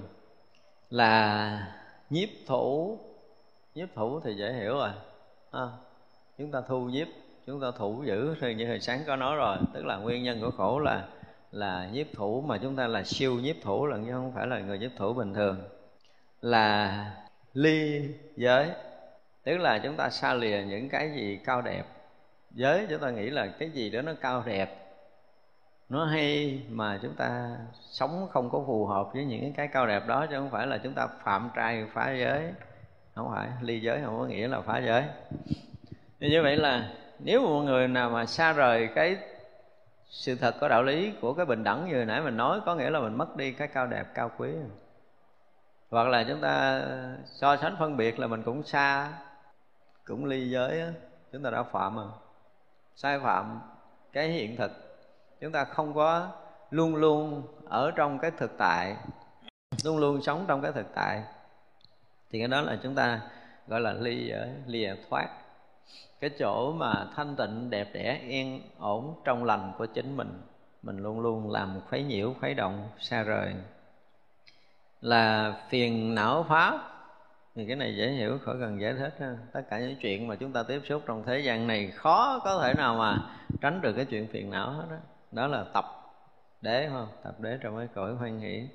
Là 0.89 1.73
nhiếp 2.09 2.29
thủ 2.47 2.99
nhiếp 3.75 3.89
thủ 3.95 4.19
thì 4.19 4.33
dễ 4.33 4.53
hiểu 4.53 4.73
rồi 4.73 4.89
à, 5.51 5.67
chúng 6.37 6.51
ta 6.51 6.61
thu 6.67 6.85
nhiếp 6.85 7.07
chúng 7.47 7.61
ta 7.61 7.67
thủ 7.77 8.03
giữ 8.05 8.35
thì 8.41 8.53
như 8.53 8.67
hồi 8.67 8.79
sáng 8.79 9.03
có 9.07 9.15
nói 9.15 9.35
rồi 9.35 9.57
tức 9.73 9.85
là 9.85 9.97
nguyên 9.97 10.23
nhân 10.23 10.41
của 10.41 10.51
khổ 10.57 10.79
là 10.79 11.07
là 11.51 11.89
nhiếp 11.93 12.07
thủ, 12.13 12.41
mà 12.41 12.57
chúng 12.57 12.75
ta 12.75 12.87
là 12.87 13.03
siêu 13.03 13.35
nhiếp 13.35 13.55
thủ 13.61 13.85
là 13.85 13.97
chứ 14.05 14.11
không 14.11 14.31
phải 14.35 14.47
là 14.47 14.59
người 14.59 14.79
nhiếp 14.79 14.91
thủ 14.97 15.13
bình 15.13 15.33
thường. 15.33 15.57
Là 16.41 17.05
ly 17.53 18.09
giới, 18.35 18.69
tức 19.43 19.57
là 19.57 19.79
chúng 19.79 19.95
ta 19.95 20.09
xa 20.09 20.33
lìa 20.33 20.61
những 20.67 20.89
cái 20.89 21.11
gì 21.15 21.39
cao 21.45 21.61
đẹp. 21.61 21.83
Giới 22.51 22.87
chúng 22.89 22.99
ta 22.99 23.09
nghĩ 23.09 23.29
là 23.29 23.47
cái 23.47 23.69
gì 23.69 23.89
đó 23.89 24.01
nó 24.01 24.13
cao 24.21 24.43
đẹp, 24.45 24.77
nó 25.89 26.05
hay 26.05 26.61
mà 26.69 26.99
chúng 27.01 27.15
ta 27.15 27.57
sống 27.91 28.27
không 28.31 28.49
có 28.49 28.63
phù 28.67 28.85
hợp 28.85 29.13
với 29.13 29.25
những 29.25 29.53
cái 29.53 29.67
cao 29.67 29.87
đẹp 29.87 30.07
đó, 30.07 30.25
chứ 30.29 30.35
không 30.35 30.49
phải 30.49 30.67
là 30.67 30.77
chúng 30.77 30.93
ta 30.93 31.07
phạm 31.23 31.49
trai 31.55 31.85
phá 31.93 32.11
giới. 32.19 32.53
Không 33.15 33.31
phải, 33.35 33.49
ly 33.61 33.79
giới 33.79 34.01
không 34.05 34.19
có 34.19 34.25
nghĩa 34.25 34.47
là 34.47 34.61
phá 34.61 34.81
giới. 34.85 35.03
Như 36.19 36.41
vậy 36.43 36.55
là 36.55 36.89
nếu 37.19 37.41
một 37.41 37.61
người 37.61 37.87
nào 37.87 38.09
mà 38.09 38.25
xa 38.25 38.53
rời 38.53 38.89
cái 38.95 39.17
sự 40.11 40.35
thật 40.35 40.55
có 40.59 40.67
đạo 40.67 40.83
lý 40.83 41.13
của 41.21 41.33
cái 41.33 41.45
bình 41.45 41.63
đẳng 41.63 41.87
như 41.87 41.95
hồi 41.95 42.05
nãy 42.05 42.21
mình 42.21 42.37
nói, 42.37 42.61
có 42.65 42.75
nghĩa 42.75 42.89
là 42.89 42.99
mình 42.99 43.17
mất 43.17 43.35
đi 43.35 43.51
cái 43.51 43.67
cao 43.67 43.87
đẹp, 43.87 44.07
cao 44.13 44.31
quý. 44.37 44.49
Hoặc 45.89 46.07
là 46.07 46.23
chúng 46.27 46.41
ta 46.41 46.81
so 47.25 47.57
sánh 47.57 47.75
phân 47.79 47.97
biệt 47.97 48.19
là 48.19 48.27
mình 48.27 48.43
cũng 48.43 48.63
xa, 48.63 49.13
cũng 50.05 50.25
ly 50.25 50.49
giới 50.49 50.83
chúng 51.31 51.43
ta 51.43 51.49
đã 51.49 51.63
phạm 51.63 51.95
rồi. 51.95 52.09
Sai 52.95 53.19
phạm 53.19 53.61
cái 54.11 54.29
hiện 54.29 54.57
thực. 54.57 54.71
Chúng 55.41 55.51
ta 55.51 55.63
không 55.63 55.93
có 55.93 56.29
luôn 56.71 56.95
luôn 56.95 57.43
ở 57.65 57.91
trong 57.91 58.19
cái 58.19 58.31
thực 58.31 58.57
tại, 58.57 58.95
luôn 59.83 59.97
luôn 59.97 60.21
sống 60.21 60.45
trong 60.47 60.61
cái 60.61 60.71
thực 60.71 60.87
tại. 60.95 61.23
Thì 62.31 62.39
cái 62.39 62.47
đó 62.47 62.61
là 62.61 62.77
chúng 62.83 62.95
ta 62.95 63.21
gọi 63.67 63.81
là 63.81 63.93
ly 63.93 64.27
giới 64.27 64.49
lìa 64.65 64.95
thoát 65.09 65.29
cái 66.21 66.29
chỗ 66.39 66.73
mà 66.73 67.07
thanh 67.15 67.35
tịnh, 67.35 67.69
đẹp 67.69 67.89
đẽ, 67.93 68.19
yên, 68.27 68.61
ổn 68.79 69.21
trong 69.25 69.43
lành 69.43 69.71
của 69.77 69.85
chính 69.85 70.17
mình 70.17 70.41
mình 70.81 70.97
luôn 70.97 71.19
luôn 71.19 71.51
làm 71.51 71.81
khuấy 71.89 72.03
nhiễu, 72.03 72.33
khuấy 72.39 72.53
động, 72.53 72.89
xa 72.99 73.23
rời. 73.23 73.53
Là 75.01 75.53
phiền 75.69 76.15
não 76.15 76.45
pháp 76.49 76.79
thì 77.55 77.65
cái 77.67 77.75
này 77.75 77.95
dễ 77.95 78.09
hiểu, 78.09 78.39
khỏi 78.45 78.55
cần 78.59 78.81
giải 78.81 78.93
thích 78.93 79.13
ha. 79.19 79.37
tất 79.53 79.61
cả 79.69 79.79
những 79.79 79.95
chuyện 80.01 80.27
mà 80.27 80.35
chúng 80.35 80.51
ta 80.51 80.63
tiếp 80.63 80.81
xúc 80.85 81.03
trong 81.05 81.23
thế 81.25 81.39
gian 81.39 81.67
này 81.67 81.91
khó 81.91 82.39
có 82.43 82.61
thể 82.63 82.73
nào 82.73 82.95
mà 82.95 83.17
tránh 83.61 83.81
được 83.81 83.93
cái 83.93 84.05
chuyện 84.05 84.27
phiền 84.27 84.49
não 84.49 84.71
hết 84.71 84.85
đó 84.89 84.97
đó 85.31 85.47
là 85.47 85.65
tập 85.73 85.85
đế 86.61 86.87
không? 86.89 87.07
Tập 87.23 87.39
đế 87.39 87.57
trong 87.61 87.77
cái 87.77 87.87
cõi 87.95 88.13
hoan 88.13 88.39
hỷ. 88.39 88.67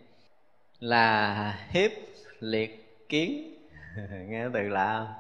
Là 0.80 1.58
hiếp 1.70 1.90
liệt 2.40 3.06
kiến. 3.08 3.54
Nghe 4.28 4.48
từ 4.52 4.60
lạ 4.60 5.14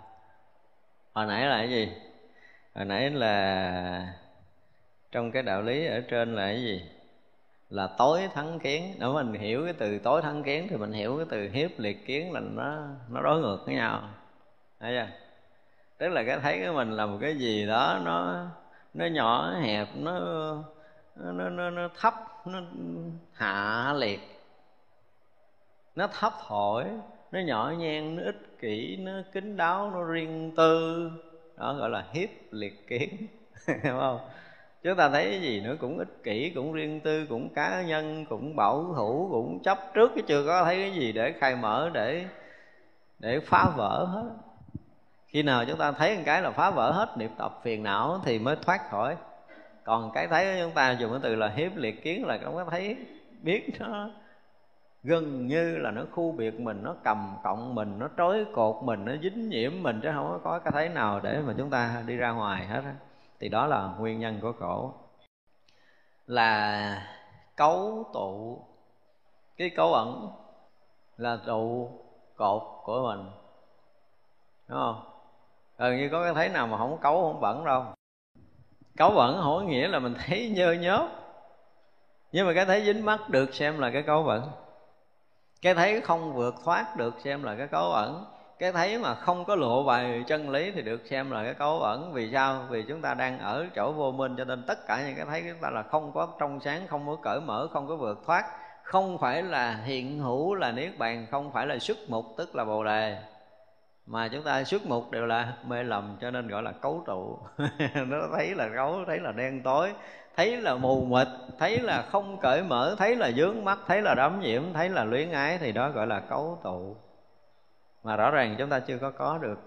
hồi 1.16 1.26
nãy 1.26 1.46
là 1.46 1.56
cái 1.58 1.70
gì? 1.70 1.88
Hồi 2.76 2.84
nãy 2.84 3.10
là 3.10 4.14
trong 5.12 5.30
cái 5.32 5.42
đạo 5.42 5.62
lý 5.62 5.86
ở 5.86 6.00
trên 6.00 6.34
là 6.34 6.46
cái 6.46 6.62
gì? 6.62 6.82
Là 7.70 7.86
tối 7.98 8.28
thắng 8.34 8.58
kiến. 8.58 8.94
Nếu 8.98 9.14
mình 9.14 9.32
hiểu 9.32 9.64
cái 9.64 9.72
từ 9.72 9.98
tối 9.98 10.22
thắng 10.22 10.42
kiến 10.42 10.66
thì 10.70 10.76
mình 10.76 10.92
hiểu 10.92 11.16
cái 11.16 11.26
từ 11.30 11.48
hiếp 11.48 11.70
liệt 11.78 12.06
kiến 12.06 12.32
là 12.32 12.40
nó 12.40 12.76
nó 13.08 13.22
đối 13.22 13.40
ngược 13.40 13.58
với 13.66 13.74
nhau. 13.74 14.02
Thấy 14.80 14.96
chưa? 14.96 15.06
Tức 15.98 16.08
là 16.08 16.22
cái 16.26 16.38
thấy 16.40 16.58
cái 16.60 16.72
mình 16.72 16.90
là 16.90 17.06
một 17.06 17.18
cái 17.20 17.36
gì 17.36 17.66
đó 17.66 18.00
nó 18.04 18.46
nó 18.94 19.06
nhỏ 19.06 19.52
hẹp 19.60 19.88
nó 19.94 20.18
nó 21.16 21.50
nó, 21.50 21.70
nó 21.70 21.88
thấp 22.00 22.14
nó 22.46 22.60
hạ 23.32 23.92
liệt. 23.96 24.20
Nó 25.96 26.06
thấp 26.06 26.32
thổi 26.46 26.84
nó 27.32 27.40
nhỏ 27.40 27.72
nhen 27.78 28.16
nó 28.16 28.22
ích 28.22 28.58
kỷ 28.60 28.96
nó 28.96 29.12
kín 29.32 29.56
đáo 29.56 29.90
nó 29.90 30.02
riêng 30.04 30.52
tư 30.56 31.10
đó 31.56 31.74
gọi 31.74 31.90
là 31.90 32.04
hiếp 32.12 32.28
liệt 32.50 32.86
kiến, 32.88 33.26
hiểu 33.82 33.98
không? 33.98 34.20
Chúng 34.82 34.96
ta 34.96 35.08
thấy 35.08 35.24
cái 35.24 35.40
gì 35.40 35.60
nữa 35.60 35.76
cũng 35.80 35.98
ích 35.98 36.22
kỷ, 36.22 36.52
cũng 36.54 36.72
riêng 36.72 37.00
tư, 37.00 37.26
cũng 37.28 37.48
cá 37.54 37.82
nhân, 37.82 38.26
cũng 38.28 38.56
bảo 38.56 38.94
thủ, 38.96 39.28
cũng 39.32 39.62
chấp 39.62 39.78
trước 39.94 40.12
cái 40.14 40.24
chưa 40.26 40.46
có 40.46 40.64
thấy 40.64 40.76
cái 40.76 40.92
gì 40.92 41.12
để 41.12 41.32
khai 41.32 41.56
mở, 41.56 41.90
để 41.94 42.24
để 43.18 43.40
phá 43.40 43.68
vỡ 43.76 44.04
hết. 44.04 44.30
Khi 45.26 45.42
nào 45.42 45.64
chúng 45.64 45.78
ta 45.78 45.92
thấy 45.92 46.16
một 46.16 46.22
cái 46.26 46.42
là 46.42 46.50
phá 46.50 46.70
vỡ 46.70 46.92
hết 46.92 47.18
niệm 47.18 47.30
tập 47.38 47.60
phiền 47.62 47.82
não 47.82 48.20
thì 48.24 48.38
mới 48.38 48.56
thoát 48.56 48.90
khỏi. 48.90 49.16
Còn 49.84 50.10
cái 50.14 50.26
thấy 50.26 50.44
của 50.44 50.60
chúng 50.62 50.74
ta 50.74 50.92
dùng 50.92 51.10
cái 51.10 51.20
từ 51.22 51.34
là 51.34 51.48
hiếp 51.48 51.76
liệt 51.76 52.02
kiến 52.02 52.26
là 52.26 52.38
không 52.44 52.54
có 52.54 52.64
thấy, 52.70 52.96
biết 53.42 53.80
nó 53.80 54.10
gần 55.06 55.46
như 55.46 55.78
là 55.78 55.90
nó 55.90 56.02
khu 56.10 56.32
biệt 56.32 56.60
mình, 56.60 56.82
nó 56.82 56.94
cầm 57.04 57.36
cộng 57.44 57.74
mình, 57.74 57.98
nó 57.98 58.08
trói 58.18 58.46
cột 58.54 58.76
mình, 58.82 59.04
nó 59.04 59.12
dính 59.22 59.48
nhiễm 59.48 59.72
mình 59.82 60.00
chứ 60.02 60.08
không 60.14 60.40
có 60.44 60.58
cái 60.58 60.72
thấy 60.72 60.88
nào 60.88 61.20
để 61.20 61.40
mà 61.46 61.54
chúng 61.58 61.70
ta 61.70 62.02
đi 62.06 62.16
ra 62.16 62.32
ngoài 62.32 62.66
hết 62.66 62.82
thì 63.40 63.48
đó 63.48 63.66
là 63.66 63.94
nguyên 63.98 64.20
nhân 64.20 64.38
của 64.42 64.52
khổ 64.52 64.94
là 66.26 67.08
cấu 67.56 68.10
tụ, 68.14 68.62
cái 69.56 69.70
cấu 69.70 69.94
ẩn 69.94 70.30
là 71.16 71.38
trụ 71.46 71.90
cột 72.36 72.62
của 72.84 73.02
mình, 73.02 73.30
đúng 74.68 74.78
không? 74.78 75.02
Gần 75.78 75.96
như 75.96 76.08
có 76.12 76.22
cái 76.22 76.34
thấy 76.34 76.48
nào 76.48 76.66
mà 76.66 76.78
không 76.78 76.98
cấu, 77.00 77.22
không 77.22 77.40
bẩn 77.40 77.64
đâu. 77.64 77.84
Cấu 78.96 79.10
bẩn 79.10 79.40
không 79.42 79.56
có 79.56 79.62
nghĩa 79.62 79.88
là 79.88 79.98
mình 79.98 80.14
thấy 80.26 80.52
nhơ 80.56 80.72
nhớp. 80.72 81.08
Nhưng 82.32 82.46
mà 82.46 82.52
cái 82.54 82.64
thấy 82.64 82.84
dính 82.84 83.04
mắt 83.04 83.28
được 83.28 83.54
xem 83.54 83.78
là 83.78 83.90
cái 83.90 84.02
cấu 84.02 84.22
bẩn 84.22 84.42
cái 85.62 85.74
thấy 85.74 86.00
không 86.00 86.32
vượt 86.32 86.54
thoát 86.64 86.96
được 86.96 87.14
xem 87.24 87.42
là 87.42 87.54
cái 87.54 87.66
cấu 87.66 87.92
ẩn. 87.92 88.24
Cái 88.58 88.72
thấy 88.72 88.98
mà 88.98 89.14
không 89.14 89.44
có 89.44 89.56
lộ 89.56 89.82
bài 89.82 90.24
chân 90.26 90.50
lý 90.50 90.70
thì 90.70 90.82
được 90.82 91.06
xem 91.06 91.30
là 91.30 91.44
cái 91.44 91.54
cấu 91.54 91.80
ẩn. 91.80 92.12
Vì 92.12 92.30
sao? 92.32 92.64
Vì 92.70 92.84
chúng 92.88 93.02
ta 93.02 93.14
đang 93.14 93.38
ở 93.38 93.66
chỗ 93.74 93.92
vô 93.92 94.12
minh 94.12 94.34
cho 94.38 94.44
nên 94.44 94.64
tất 94.66 94.86
cả 94.86 95.02
những 95.06 95.16
cái 95.16 95.26
thấy 95.26 95.44
chúng 95.48 95.60
ta 95.60 95.70
là 95.70 95.82
không 95.82 96.12
có 96.14 96.28
trong 96.38 96.60
sáng, 96.60 96.86
không 96.86 97.06
có 97.06 97.16
cởi 97.22 97.40
mở, 97.40 97.68
không 97.72 97.88
có 97.88 97.96
vượt 97.96 98.22
thoát. 98.26 98.44
Không 98.82 99.18
phải 99.18 99.42
là 99.42 99.80
hiện 99.84 100.18
hữu 100.18 100.54
là 100.54 100.72
niết 100.72 100.98
bàn, 100.98 101.26
không 101.30 101.52
phải 101.52 101.66
là 101.66 101.78
xuất 101.78 101.96
mục 102.08 102.24
tức 102.36 102.56
là 102.56 102.64
bồ 102.64 102.84
đề. 102.84 103.18
Mà 104.06 104.28
chúng 104.28 104.42
ta 104.42 104.64
xuất 104.64 104.86
mục 104.86 105.10
đều 105.10 105.26
là 105.26 105.52
mê 105.64 105.82
lầm 105.82 106.16
cho 106.20 106.30
nên 106.30 106.48
gọi 106.48 106.62
là 106.62 106.72
cấu 106.72 107.04
trụ. 107.06 107.38
Nó 108.06 108.18
thấy 108.36 108.54
là 108.54 108.68
cấu, 108.76 109.04
thấy 109.06 109.18
là 109.18 109.32
đen 109.32 109.62
tối 109.62 109.92
thấy 110.36 110.56
là 110.56 110.74
mù 110.74 111.04
mịt, 111.04 111.28
thấy 111.58 111.80
là 111.80 112.02
không 112.02 112.38
cởi 112.42 112.62
mở, 112.62 112.94
thấy 112.98 113.16
là 113.16 113.30
dướng 113.30 113.64
mắt, 113.64 113.78
thấy 113.86 114.02
là 114.02 114.14
đắm 114.14 114.40
nhiễm, 114.40 114.62
thấy 114.74 114.88
là 114.88 115.04
luyến 115.04 115.32
ái 115.32 115.58
thì 115.58 115.72
đó 115.72 115.90
gọi 115.90 116.06
là 116.06 116.20
cấu 116.20 116.58
tụ. 116.64 116.96
Mà 118.02 118.16
rõ 118.16 118.30
ràng 118.30 118.54
chúng 118.58 118.70
ta 118.70 118.80
chưa 118.80 118.98
có 118.98 119.10
có 119.10 119.38
được, 119.38 119.58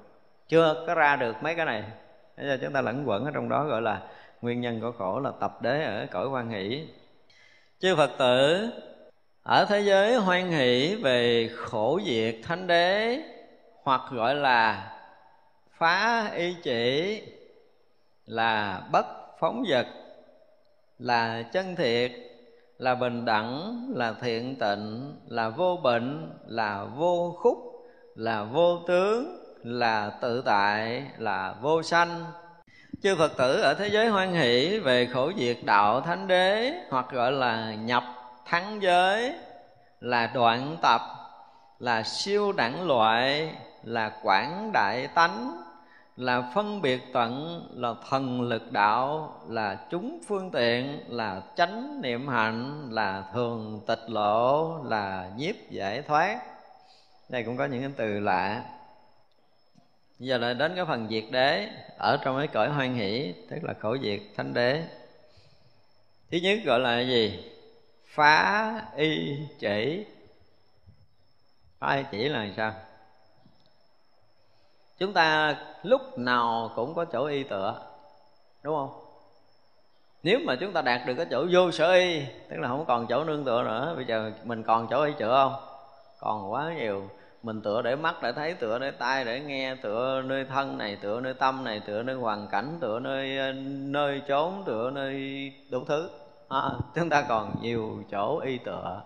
chưa 0.48 0.84
có 0.88 0.96
ra 0.96 1.16
được 1.16 1.36
mấy 1.44 1.56
cái 1.56 1.66
này. 1.66 1.84
Bây 2.38 2.48
giờ 2.48 2.58
chúng 2.62 2.74
ta 2.74 2.82
lẫn 2.82 3.04
quẩn 3.10 3.26
ở 3.26 3.32
trong 3.34 3.50
đó 3.50 3.64
gọi 3.64 3.82
là 3.82 4.02
nguyên 4.42 4.62
nhân 4.62 4.82
của 4.82 4.92
khổ 4.92 5.20
là 5.20 5.32
tập 5.40 5.62
đế 5.62 5.84
ở 5.84 6.06
cõi 6.12 6.28
quan 6.30 6.50
hỷ. 6.50 6.88
Chư 7.80 7.96
phật 7.96 8.12
tử, 8.18 8.70
ở 9.44 9.66
thế 9.66 9.80
giới 9.80 10.16
hoan 10.16 10.50
hỷ 10.50 10.96
về 10.96 11.50
khổ 11.56 12.00
diệt 12.06 12.36
thánh 12.44 12.68
đế, 12.68 13.22
hoặc 13.84 14.02
gọi 14.12 14.36
là 14.36 14.92
phá 15.78 16.28
y 16.34 16.56
chỉ 16.64 17.22
là 18.26 18.82
bất 18.92 19.06
phóng 19.40 19.64
vật 19.70 19.88
là 21.00 21.42
chân 21.42 21.76
thiệt, 21.76 22.12
là 22.78 22.96
bình 22.96 23.26
đẳng, 23.26 23.84
là 23.96 24.14
thiện 24.22 24.56
tịnh, 24.56 25.16
là 25.28 25.50
vô 25.50 25.78
bệnh, 25.84 26.32
là 26.48 26.84
vô 26.96 27.36
khúc, 27.40 27.58
là 28.16 28.44
vô 28.44 28.80
tướng, 28.88 29.40
là 29.64 30.10
tự 30.22 30.42
tại, 30.46 31.06
là 31.18 31.56
vô 31.62 31.84
sanh. 31.84 32.26
Chư 33.04 33.16
phật 33.16 33.38
tử 33.38 33.62
ở 33.62 33.74
thế 33.74 33.88
giới 33.88 34.08
hoan 34.08 34.34
hỷ 34.34 34.80
về 34.80 35.06
khổ 35.06 35.32
diệt 35.38 35.58
đạo 35.64 36.02
thánh 36.02 36.28
đế, 36.28 36.74
hoặc 36.90 37.06
gọi 37.12 37.32
là 37.32 37.74
nhập 37.74 38.04
thắng 38.46 38.82
giới, 38.82 39.34
là 40.00 40.32
đoạn 40.34 40.78
tập, 40.82 41.02
là 41.80 42.04
siêu 42.04 42.52
đẳng 42.52 42.88
loại, 42.88 43.52
là 43.84 44.12
quảng 44.24 44.72
đại 44.74 45.08
tánh 45.08 45.62
là 46.20 46.52
phân 46.54 46.82
biệt 46.82 47.14
tận, 47.14 47.62
là 47.74 47.94
thần 48.10 48.42
lực 48.42 48.72
đạo, 48.72 49.36
là 49.48 49.88
chúng 49.92 50.20
phương 50.28 50.52
tiện, 50.52 51.00
là 51.08 51.42
chánh 51.56 52.02
niệm 52.02 52.28
hạnh, 52.28 52.92
là 52.92 53.24
thường 53.34 53.82
tịch 53.88 54.10
lộ, 54.10 54.84
là 54.84 55.32
nhiếp 55.38 55.56
giải 55.70 56.02
thoát. 56.02 56.42
Đây 57.30 57.44
cũng 57.44 57.58
có 57.58 57.66
những 57.66 57.82
cái 57.82 57.92
từ 57.98 58.20
lạ. 58.20 58.64
Giờ 60.20 60.38
lại 60.38 60.54
đến 60.54 60.76
cái 60.76 60.86
phần 60.86 61.08
diệt 61.10 61.24
đế, 61.32 61.70
ở 61.98 62.18
trong 62.24 62.38
cái 62.38 62.48
cõi 62.48 62.70
hoan 62.70 62.96
hỷ, 62.96 63.34
tức 63.50 63.64
là 63.64 63.74
khổ 63.80 63.98
diệt 64.04 64.20
thánh 64.38 64.54
đế. 64.54 64.84
Thứ 66.32 66.38
nhất 66.38 66.60
gọi 66.66 66.80
là 66.80 67.00
gì? 67.00 67.44
Phá 68.08 68.82
y 68.96 69.38
chỉ. 69.60 70.06
Phá 71.80 71.96
y 71.96 72.04
chỉ 72.12 72.30
là 72.30 72.48
sao? 72.58 72.74
Chúng 75.00 75.14
ta 75.14 75.56
lúc 75.84 76.18
nào 76.18 76.72
cũng 76.76 76.94
có 76.96 77.06
chỗ 77.06 77.26
y 77.26 77.44
tựa 77.44 77.82
đúng 78.64 78.76
không? 78.76 78.90
Nếu 80.24 80.40
mà 80.46 80.56
chúng 80.56 80.74
ta 80.74 80.82
đạt 80.82 81.02
được 81.08 81.14
cái 81.18 81.26
chỗ 81.32 81.46
vô 81.52 81.72
sở 81.72 81.94
y 81.94 82.22
tức 82.50 82.58
là 82.60 82.68
không 82.68 82.86
còn 82.88 83.08
chỗ 83.08 83.24
nương 83.24 83.46
tựa 83.46 83.64
nữa 83.64 83.94
bây 83.96 84.06
giờ 84.06 84.32
mình 84.44 84.64
còn 84.64 84.88
chỗ 84.90 85.04
y 85.04 85.14
chữa 85.14 85.34
không? 85.34 85.54
Còn 86.20 86.52
quá 86.52 86.74
nhiều. 86.78 87.10
Mình 87.44 87.62
tựa 87.62 87.82
để 87.82 87.96
mắt 87.96 88.16
để 88.22 88.32
thấy 88.32 88.54
tựa 88.54 88.80
để 88.80 88.92
tai 88.92 89.26
để 89.26 89.40
nghe 89.40 89.76
tựa 89.76 90.22
nơi 90.22 90.46
thân 90.46 90.78
này 90.78 90.98
tựa 91.02 91.22
nơi 91.22 91.34
tâm 91.34 91.64
này 91.64 91.82
tựa 91.86 92.04
nơi 92.04 92.16
hoàn 92.16 92.48
cảnh 92.48 92.78
tựa 92.82 93.00
nơi 93.00 93.38
ờ, 93.38 93.52
nơi 93.68 94.22
trốn 94.28 94.64
tựa 94.66 94.92
nơi 94.92 95.52
đủ 95.72 95.80
thứ. 95.88 96.10
À, 96.50 96.62
chúng 96.96 97.10
ta 97.10 97.26
còn 97.30 97.56
nhiều 97.62 98.04
chỗ 98.12 98.40
y 98.40 98.58
tựa. 98.58 99.02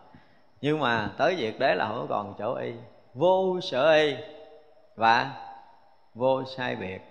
Nhưng 0.61 0.79
mà 0.79 1.09
tới 1.17 1.35
việc 1.35 1.59
đấy 1.59 1.75
là 1.75 1.87
không 1.87 2.07
còn 2.09 2.33
chỗ 2.39 2.55
y. 2.55 2.71
Vô 3.13 3.59
sở 3.61 3.91
y. 3.91 4.15
Và 4.95 5.31
vô 6.13 6.43
sai 6.57 6.75
biệt. 6.75 7.01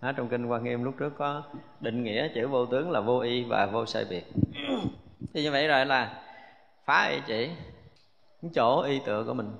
Đó, 0.00 0.12
trong 0.12 0.28
kinh 0.28 0.46
quan 0.46 0.64
nghiêm 0.64 0.84
lúc 0.84 0.94
trước 0.98 1.12
có 1.18 1.42
định 1.80 2.04
nghĩa 2.04 2.28
chữ 2.34 2.48
vô 2.48 2.66
tướng 2.66 2.90
là 2.90 3.00
vô 3.00 3.18
y 3.18 3.44
và 3.44 3.66
vô 3.66 3.86
sai 3.86 4.04
biệt. 4.10 4.24
Thì 5.34 5.42
như 5.42 5.50
vậy 5.50 5.68
rồi 5.68 5.86
là 5.86 6.22
phá 6.84 7.08
y 7.12 7.18
chỉ 7.26 7.50
chỗ 8.54 8.82
y 8.82 8.98
tựa 8.98 9.24
của 9.26 9.34
mình. 9.34 9.50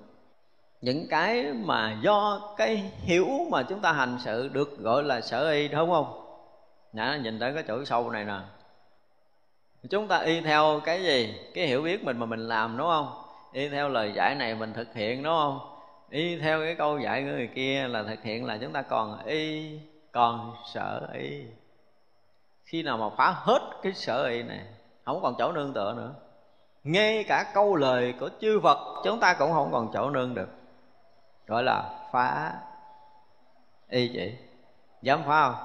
Những 0.80 1.06
cái 1.10 1.52
mà 1.52 1.98
do 2.02 2.40
cái 2.56 2.76
hiểu 2.76 3.28
mà 3.50 3.62
chúng 3.62 3.80
ta 3.80 3.92
hành 3.92 4.16
sự 4.20 4.48
được 4.48 4.78
gọi 4.78 5.02
là 5.02 5.20
sở 5.20 5.50
y 5.50 5.68
đúng 5.68 5.90
không? 5.90 6.24
Nhã 6.92 7.16
nhìn 7.16 7.38
tới 7.38 7.54
cái 7.54 7.64
chỗ 7.68 7.84
sâu 7.84 8.10
này 8.10 8.24
nè. 8.24 8.38
Chúng 9.90 10.08
ta 10.08 10.18
y 10.18 10.40
theo 10.40 10.80
cái 10.84 11.02
gì? 11.02 11.34
Cái 11.54 11.66
hiểu 11.66 11.82
biết 11.82 12.04
mình 12.04 12.18
mà 12.18 12.26
mình 12.26 12.48
làm 12.48 12.76
đúng 12.76 12.86
không? 12.86 13.22
Y 13.52 13.68
theo 13.68 13.88
lời 13.88 14.12
dạy 14.14 14.34
này 14.34 14.54
mình 14.54 14.72
thực 14.72 14.94
hiện 14.94 15.22
đúng 15.22 15.32
không 15.32 15.77
y 16.10 16.38
theo 16.38 16.60
cái 16.60 16.74
câu 16.74 16.98
dạy 16.98 17.22
của 17.22 17.28
người 17.28 17.50
kia 17.54 17.88
là 17.88 18.02
thực 18.02 18.22
hiện 18.22 18.44
là 18.44 18.58
chúng 18.60 18.72
ta 18.72 18.82
còn 18.82 19.26
y, 19.26 19.78
còn 20.12 20.54
sợ 20.72 21.08
y. 21.12 21.44
Khi 22.64 22.82
nào 22.82 22.98
mà 22.98 23.16
phá 23.16 23.30
hết 23.30 23.60
cái 23.82 23.92
sợ 23.92 24.26
y 24.26 24.42
này, 24.42 24.66
không 25.04 25.22
còn 25.22 25.34
chỗ 25.38 25.52
nương 25.52 25.72
tựa 25.72 25.94
nữa. 25.96 26.14
Ngay 26.84 27.24
cả 27.24 27.50
câu 27.54 27.76
lời 27.76 28.14
của 28.20 28.30
chư 28.40 28.60
Phật, 28.60 28.78
chúng 29.04 29.20
ta 29.20 29.36
cũng 29.38 29.52
không 29.52 29.72
còn 29.72 29.90
chỗ 29.92 30.10
nương 30.10 30.34
được. 30.34 30.48
Gọi 31.46 31.62
là 31.62 32.08
phá 32.12 32.52
y 33.88 34.08
chỉ 34.08 34.36
dám 35.02 35.22
phá 35.26 35.52
không? 35.52 35.64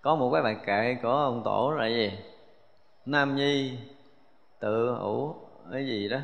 Có 0.00 0.14
một 0.14 0.30
cái 0.32 0.42
bài 0.42 0.56
kệ 0.66 0.96
của 1.02 1.08
ông 1.10 1.42
tổ 1.44 1.70
là 1.70 1.86
gì? 1.86 2.18
Nam 3.06 3.36
nhi 3.36 3.78
tự 4.58 4.96
hữu, 4.98 5.34
cái 5.72 5.86
gì 5.86 6.08
đó? 6.08 6.18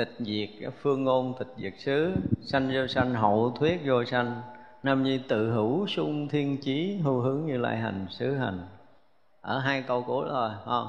Tịch 0.00 0.16
diệt 0.18 0.72
phương 0.82 1.04
ngôn, 1.04 1.34
tịch 1.38 1.54
diệt 1.56 1.72
xứ, 1.78 2.12
sanh 2.42 2.70
vô 2.74 2.86
sanh, 2.86 3.14
hậu 3.14 3.50
thuyết 3.58 3.80
vô 3.84 4.04
sanh, 4.04 4.42
nam 4.82 5.02
nhi 5.02 5.20
tự 5.28 5.50
hữu, 5.50 5.86
sung 5.86 6.28
thiên 6.28 6.58
chí 6.60 6.96
hưu 7.02 7.20
hướng 7.20 7.46
như 7.46 7.56
lai 7.56 7.76
hành, 7.76 8.06
xứ 8.10 8.34
hành. 8.36 8.60
Ở 9.40 9.58
hai 9.58 9.82
câu 9.82 10.02
cuối 10.02 10.26
thôi 10.30 10.50
không? 10.64 10.88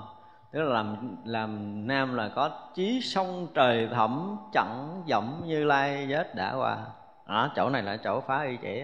Tức 0.51 0.59
là 0.61 0.73
làm 0.73 1.15
làm 1.25 1.87
nam 1.87 2.15
là 2.15 2.29
có 2.35 2.49
chí 2.75 3.01
sông 3.01 3.47
trời 3.53 3.87
thẳm, 3.91 4.37
chẳng 4.53 5.03
dẫm 5.05 5.41
như 5.45 5.63
lai 5.63 6.07
vết 6.09 6.35
đã 6.35 6.55
qua. 6.55 6.77
Đó, 7.27 7.51
chỗ 7.55 7.69
này 7.69 7.83
là 7.83 7.97
chỗ 7.97 8.21
phá 8.21 8.43
y 8.43 8.57
chỉ 8.61 8.83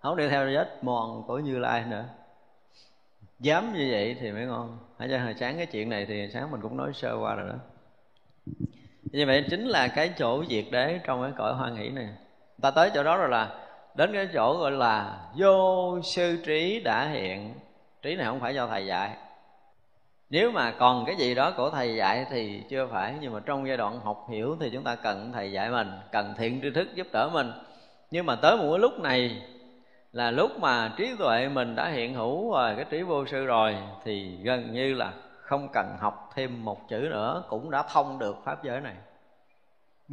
không 0.00 0.16
đi 0.16 0.28
theo 0.28 0.46
vết 0.46 0.78
mòn 0.82 1.22
của 1.26 1.38
như 1.38 1.58
lai 1.58 1.84
nữa. 1.90 2.04
Dám 3.38 3.72
như 3.72 3.88
vậy 3.90 4.16
thì 4.20 4.32
mới 4.32 4.46
ngon. 4.46 4.78
Hãy 4.98 5.08
cho 5.10 5.18
hồi 5.18 5.34
sáng 5.40 5.56
cái 5.56 5.66
chuyện 5.66 5.88
này 5.88 6.06
thì 6.06 6.28
sáng 6.32 6.50
mình 6.50 6.60
cũng 6.60 6.76
nói 6.76 6.90
sơ 6.94 7.16
qua 7.20 7.34
rồi 7.34 7.48
đó 7.48 7.54
như 9.16 9.26
vậy 9.26 9.44
chính 9.50 9.66
là 9.66 9.88
cái 9.88 10.10
chỗ 10.18 10.44
diệt 10.48 10.64
đế 10.70 11.00
trong 11.04 11.22
cái 11.22 11.32
cõi 11.36 11.54
hoan 11.54 11.76
hỷ 11.76 11.88
này. 11.88 12.08
Ta 12.62 12.70
tới 12.70 12.90
chỗ 12.94 13.02
đó 13.02 13.16
rồi 13.16 13.28
là 13.28 13.48
đến 13.94 14.12
cái 14.12 14.28
chỗ 14.34 14.56
gọi 14.60 14.70
là 14.70 15.18
vô 15.36 16.00
sư 16.02 16.42
trí 16.46 16.80
đã 16.84 17.08
hiện. 17.08 17.54
Trí 18.02 18.16
này 18.16 18.26
không 18.26 18.40
phải 18.40 18.54
do 18.54 18.66
thầy 18.66 18.86
dạy. 18.86 19.10
Nếu 20.30 20.50
mà 20.50 20.70
còn 20.70 21.04
cái 21.04 21.16
gì 21.16 21.34
đó 21.34 21.50
của 21.56 21.70
thầy 21.70 21.96
dạy 21.96 22.26
thì 22.30 22.62
chưa 22.68 22.86
phải, 22.92 23.14
nhưng 23.20 23.32
mà 23.32 23.40
trong 23.46 23.68
giai 23.68 23.76
đoạn 23.76 24.00
học 24.00 24.26
hiểu 24.30 24.56
thì 24.60 24.70
chúng 24.70 24.84
ta 24.84 24.94
cần 24.94 25.32
thầy 25.32 25.52
dạy 25.52 25.70
mình, 25.70 25.90
cần 26.12 26.34
thiện 26.38 26.60
tri 26.62 26.70
thức 26.70 26.88
giúp 26.94 27.06
đỡ 27.12 27.30
mình. 27.32 27.52
Nhưng 28.10 28.26
mà 28.26 28.36
tới 28.36 28.56
một 28.56 28.68
cái 28.70 28.78
lúc 28.78 29.00
này 29.00 29.42
là 30.12 30.30
lúc 30.30 30.60
mà 30.60 30.92
trí 30.96 31.10
tuệ 31.18 31.48
mình 31.48 31.74
đã 31.74 31.88
hiện 31.88 32.14
hữu 32.14 32.52
rồi, 32.52 32.74
cái 32.76 32.84
trí 32.90 33.02
vô 33.02 33.26
sư 33.26 33.44
rồi, 33.46 33.76
thì 34.04 34.38
gần 34.42 34.72
như 34.72 34.94
là 34.94 35.12
không 35.40 35.68
cần 35.72 35.96
học 36.00 36.30
thêm 36.34 36.64
một 36.64 36.88
chữ 36.88 37.08
nữa, 37.10 37.42
cũng 37.48 37.70
đã 37.70 37.82
thông 37.92 38.18
được 38.18 38.36
pháp 38.44 38.64
giới 38.64 38.80
này 38.80 38.94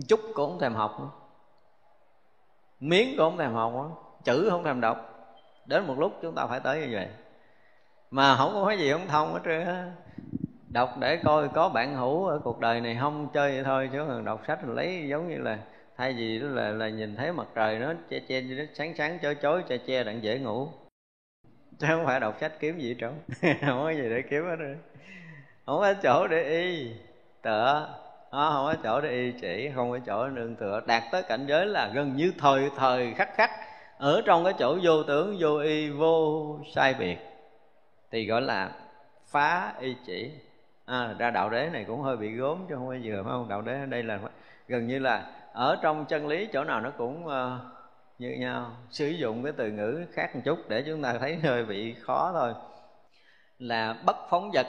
chút 0.08 0.20
cũng 0.34 0.50
không 0.50 0.60
thèm 0.60 0.74
học 0.74 1.00
nữa. 1.00 1.10
Miếng 2.80 3.18
cũng 3.18 3.30
không 3.30 3.38
thèm 3.38 3.54
học 3.54 3.74
nữa. 3.74 3.90
Chữ 4.24 4.48
không 4.50 4.64
thèm 4.64 4.82
đọc. 4.82 5.10
Đến 5.66 5.88
một 5.88 6.00
lúc 6.00 6.20
chúng 6.22 6.36
ta 6.36 6.48
phải 6.48 6.60
tới 6.60 6.82
như 6.82 6.88
vậy. 6.92 7.10
Mà 8.12 8.36
không 8.36 8.54
có 8.54 8.66
cái 8.68 8.78
gì 8.80 8.92
không 8.92 9.08
thông 9.08 9.34
hết 9.34 9.40
trơn 9.46 9.66
á, 9.66 9.92
đọc 10.70 10.96
để 11.00 11.18
coi 11.24 11.50
có 11.50 11.70
bạn 11.70 11.96
hữu 11.96 12.26
ở 12.26 12.40
cuộc 12.44 12.60
đời 12.60 12.82
này 12.82 12.98
không 13.00 13.28
chơi 13.34 13.52
vậy 13.52 13.64
thôi 13.64 13.90
chứ 13.94 14.06
còn 14.08 14.26
đọc 14.26 14.42
sách 14.48 14.60
lấy 14.68 15.08
giống 15.10 15.30
như 15.30 15.38
là 15.38 15.60
thay 15.98 16.14
vì 16.14 16.40
đó 16.40 16.48
là 16.48 16.70
là 16.70 16.90
nhìn 16.90 17.16
thấy 17.16 17.32
mặt 17.32 17.48
trời 17.56 17.80
nó 17.80 17.94
che 18.10 18.20
che 18.20 18.42
nó 18.42 18.64
sáng 18.74 18.94
sáng 18.98 19.20
chói 19.22 19.36
chói 19.42 19.64
che 19.64 19.78
che 19.78 20.04
đặng 20.04 20.24
dễ 20.24 20.40
ngủ. 20.40 20.68
Chứ 21.80 21.88
không 21.90 22.06
phải 22.06 22.20
đọc 22.20 22.38
sách 22.42 22.52
kiếm 22.60 22.80
gì 22.80 22.94
trống. 22.94 23.20
Không 23.42 23.84
có 23.84 23.90
gì 23.90 24.10
để 24.10 24.22
kiếm 24.30 24.44
hết 24.44 24.56
rồi 24.56 24.78
không 25.66 25.80
có 25.80 25.94
chỗ 26.04 26.28
để 26.28 26.44
y. 26.44 26.92
Tựa 27.42 27.96
đó, 28.34 28.52
không 28.54 28.66
có 28.66 28.76
chỗ 28.84 29.02
để 29.02 29.10
y 29.10 29.32
chỉ 29.32 29.72
không 29.76 29.92
có 29.92 30.00
chỗ 30.06 30.28
nương 30.28 30.56
tựa. 30.56 30.82
Đạt 30.88 31.04
tới 31.12 31.24
cảnh 31.24 31.46
giới 31.48 31.66
là 31.66 31.92
gần 31.94 32.16
như 32.16 32.34
thời 32.38 32.70
thời 32.78 33.14
khắc 33.14 33.36
khắc. 33.36 33.52
Ở 33.98 34.22
trong 34.26 34.44
cái 34.44 34.54
chỗ 34.60 34.78
vô 34.84 35.04
tưởng 35.04 35.38
vô 35.40 35.58
y 35.58 35.90
vô 35.90 36.58
sai 36.76 36.94
biệt. 36.94 37.18
Thì 38.12 38.26
gọi 38.26 38.42
là 38.42 38.72
phá 39.28 39.74
y 39.80 39.96
chỉ. 40.06 40.32
À, 40.86 41.16
ra 41.18 41.32
đạo 41.32 41.50
đế 41.50 41.70
này 41.74 41.84
cũng 41.88 42.02
hơi 42.02 42.18
bị 42.18 42.32
gốm 42.32 42.66
chứ 42.70 42.76
không 42.76 42.90
phải 42.90 43.00
vừa 43.04 43.24
phải 43.24 43.32
không? 43.32 43.50
Đạo 43.50 43.62
đế 43.62 43.80
ở 43.80 43.86
đây 43.86 44.04
là 44.04 44.20
gần 44.68 44.88
như 44.88 45.00
là 45.00 45.26
ở 45.54 45.78
trong 45.82 46.06
chân 46.06 46.28
lý 46.28 46.48
chỗ 46.54 46.64
nào 46.64 46.82
nó 46.82 46.92
cũng 46.98 47.26
uh, 47.26 47.32
như 48.20 48.36
nhau. 48.40 48.72
Sử 48.90 49.08
dụng 49.08 49.44
cái 49.44 49.54
từ 49.58 49.72
ngữ 49.72 50.06
khác 50.14 50.36
một 50.36 50.42
chút 50.46 50.60
để 50.70 50.84
chúng 50.86 51.02
ta 51.02 51.14
thấy 51.20 51.36
hơi 51.36 51.66
bị 51.66 51.94
khó 51.94 52.32
thôi. 52.34 52.54
Là 53.60 53.96
bất 54.06 54.16
phóng 54.30 54.52
vật 54.54 54.68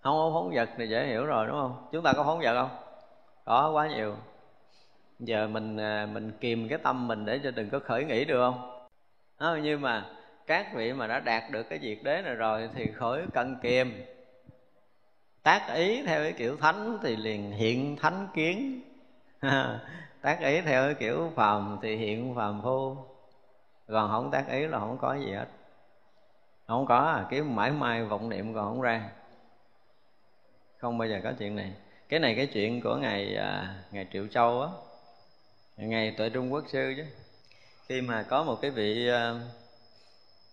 không 0.00 0.16
có 0.16 0.30
phóng 0.34 0.50
vật 0.54 0.68
thì 0.76 0.88
dễ 0.88 1.06
hiểu 1.06 1.26
rồi 1.26 1.46
đúng 1.46 1.56
không? 1.56 1.88
Chúng 1.92 2.02
ta 2.02 2.12
có 2.12 2.24
phóng 2.24 2.40
vật 2.40 2.54
không? 2.54 2.70
Có 3.44 3.70
quá 3.70 3.88
nhiều. 3.88 4.16
Giờ 5.18 5.48
mình 5.48 5.76
à, 5.76 6.08
mình 6.12 6.32
kìm 6.40 6.68
cái 6.68 6.78
tâm 6.78 7.08
mình 7.08 7.24
để 7.24 7.40
cho 7.44 7.50
đừng 7.50 7.70
có 7.70 7.78
khởi 7.78 8.04
nghĩ 8.04 8.24
được 8.24 8.40
không? 8.40 8.86
À, 9.38 9.48
nhưng 9.62 9.80
mà 9.80 10.06
các 10.46 10.74
vị 10.74 10.92
mà 10.92 11.06
đã 11.06 11.20
đạt 11.20 11.50
được 11.50 11.62
cái 11.62 11.78
việc 11.78 12.04
đế 12.04 12.22
này 12.22 12.34
rồi 12.34 12.68
thì 12.74 12.92
khỏi 12.92 13.22
cần 13.32 13.56
kìm. 13.62 14.04
tác 15.42 15.74
ý 15.74 16.02
theo 16.06 16.22
cái 16.22 16.32
kiểu 16.32 16.56
thánh 16.56 16.98
thì 17.02 17.16
liền 17.16 17.52
hiện 17.52 17.96
thánh 17.96 18.28
kiến. 18.34 18.80
Tác 20.22 20.40
ý 20.40 20.60
theo 20.60 20.84
cái 20.84 20.94
kiểu 20.94 21.32
phàm 21.36 21.78
thì 21.82 21.96
hiện 21.96 22.34
phàm 22.34 22.62
phu. 22.62 22.96
Còn 23.88 24.10
không 24.10 24.30
tác 24.30 24.48
ý 24.48 24.66
là 24.66 24.78
không 24.78 24.98
có 25.00 25.14
gì 25.14 25.32
hết. 25.32 25.46
Không 26.66 26.86
có 26.86 26.98
à, 26.98 27.26
cái 27.30 27.42
mãi 27.42 27.70
mai 27.70 28.04
vọng 28.04 28.28
niệm 28.28 28.54
còn 28.54 28.64
không 28.64 28.80
ra 28.80 29.10
không 30.80 30.98
bao 30.98 31.08
giờ 31.08 31.20
có 31.24 31.32
chuyện 31.38 31.56
này. 31.56 31.72
Cái 32.08 32.20
này 32.20 32.34
cái 32.34 32.46
chuyện 32.46 32.80
của 32.80 32.96
ngài 32.96 33.36
à, 33.36 33.74
ngài 33.92 34.06
triệu 34.12 34.26
châu 34.26 34.62
á. 34.62 34.68
Ngài 35.76 36.14
tuệ 36.18 36.28
trung 36.28 36.52
quốc 36.52 36.64
sư 36.72 36.94
chứ. 36.96 37.04
Khi 37.88 38.00
mà 38.00 38.22
có 38.22 38.44
một 38.44 38.58
cái 38.62 38.70
vị 38.70 39.08
à, 39.08 39.40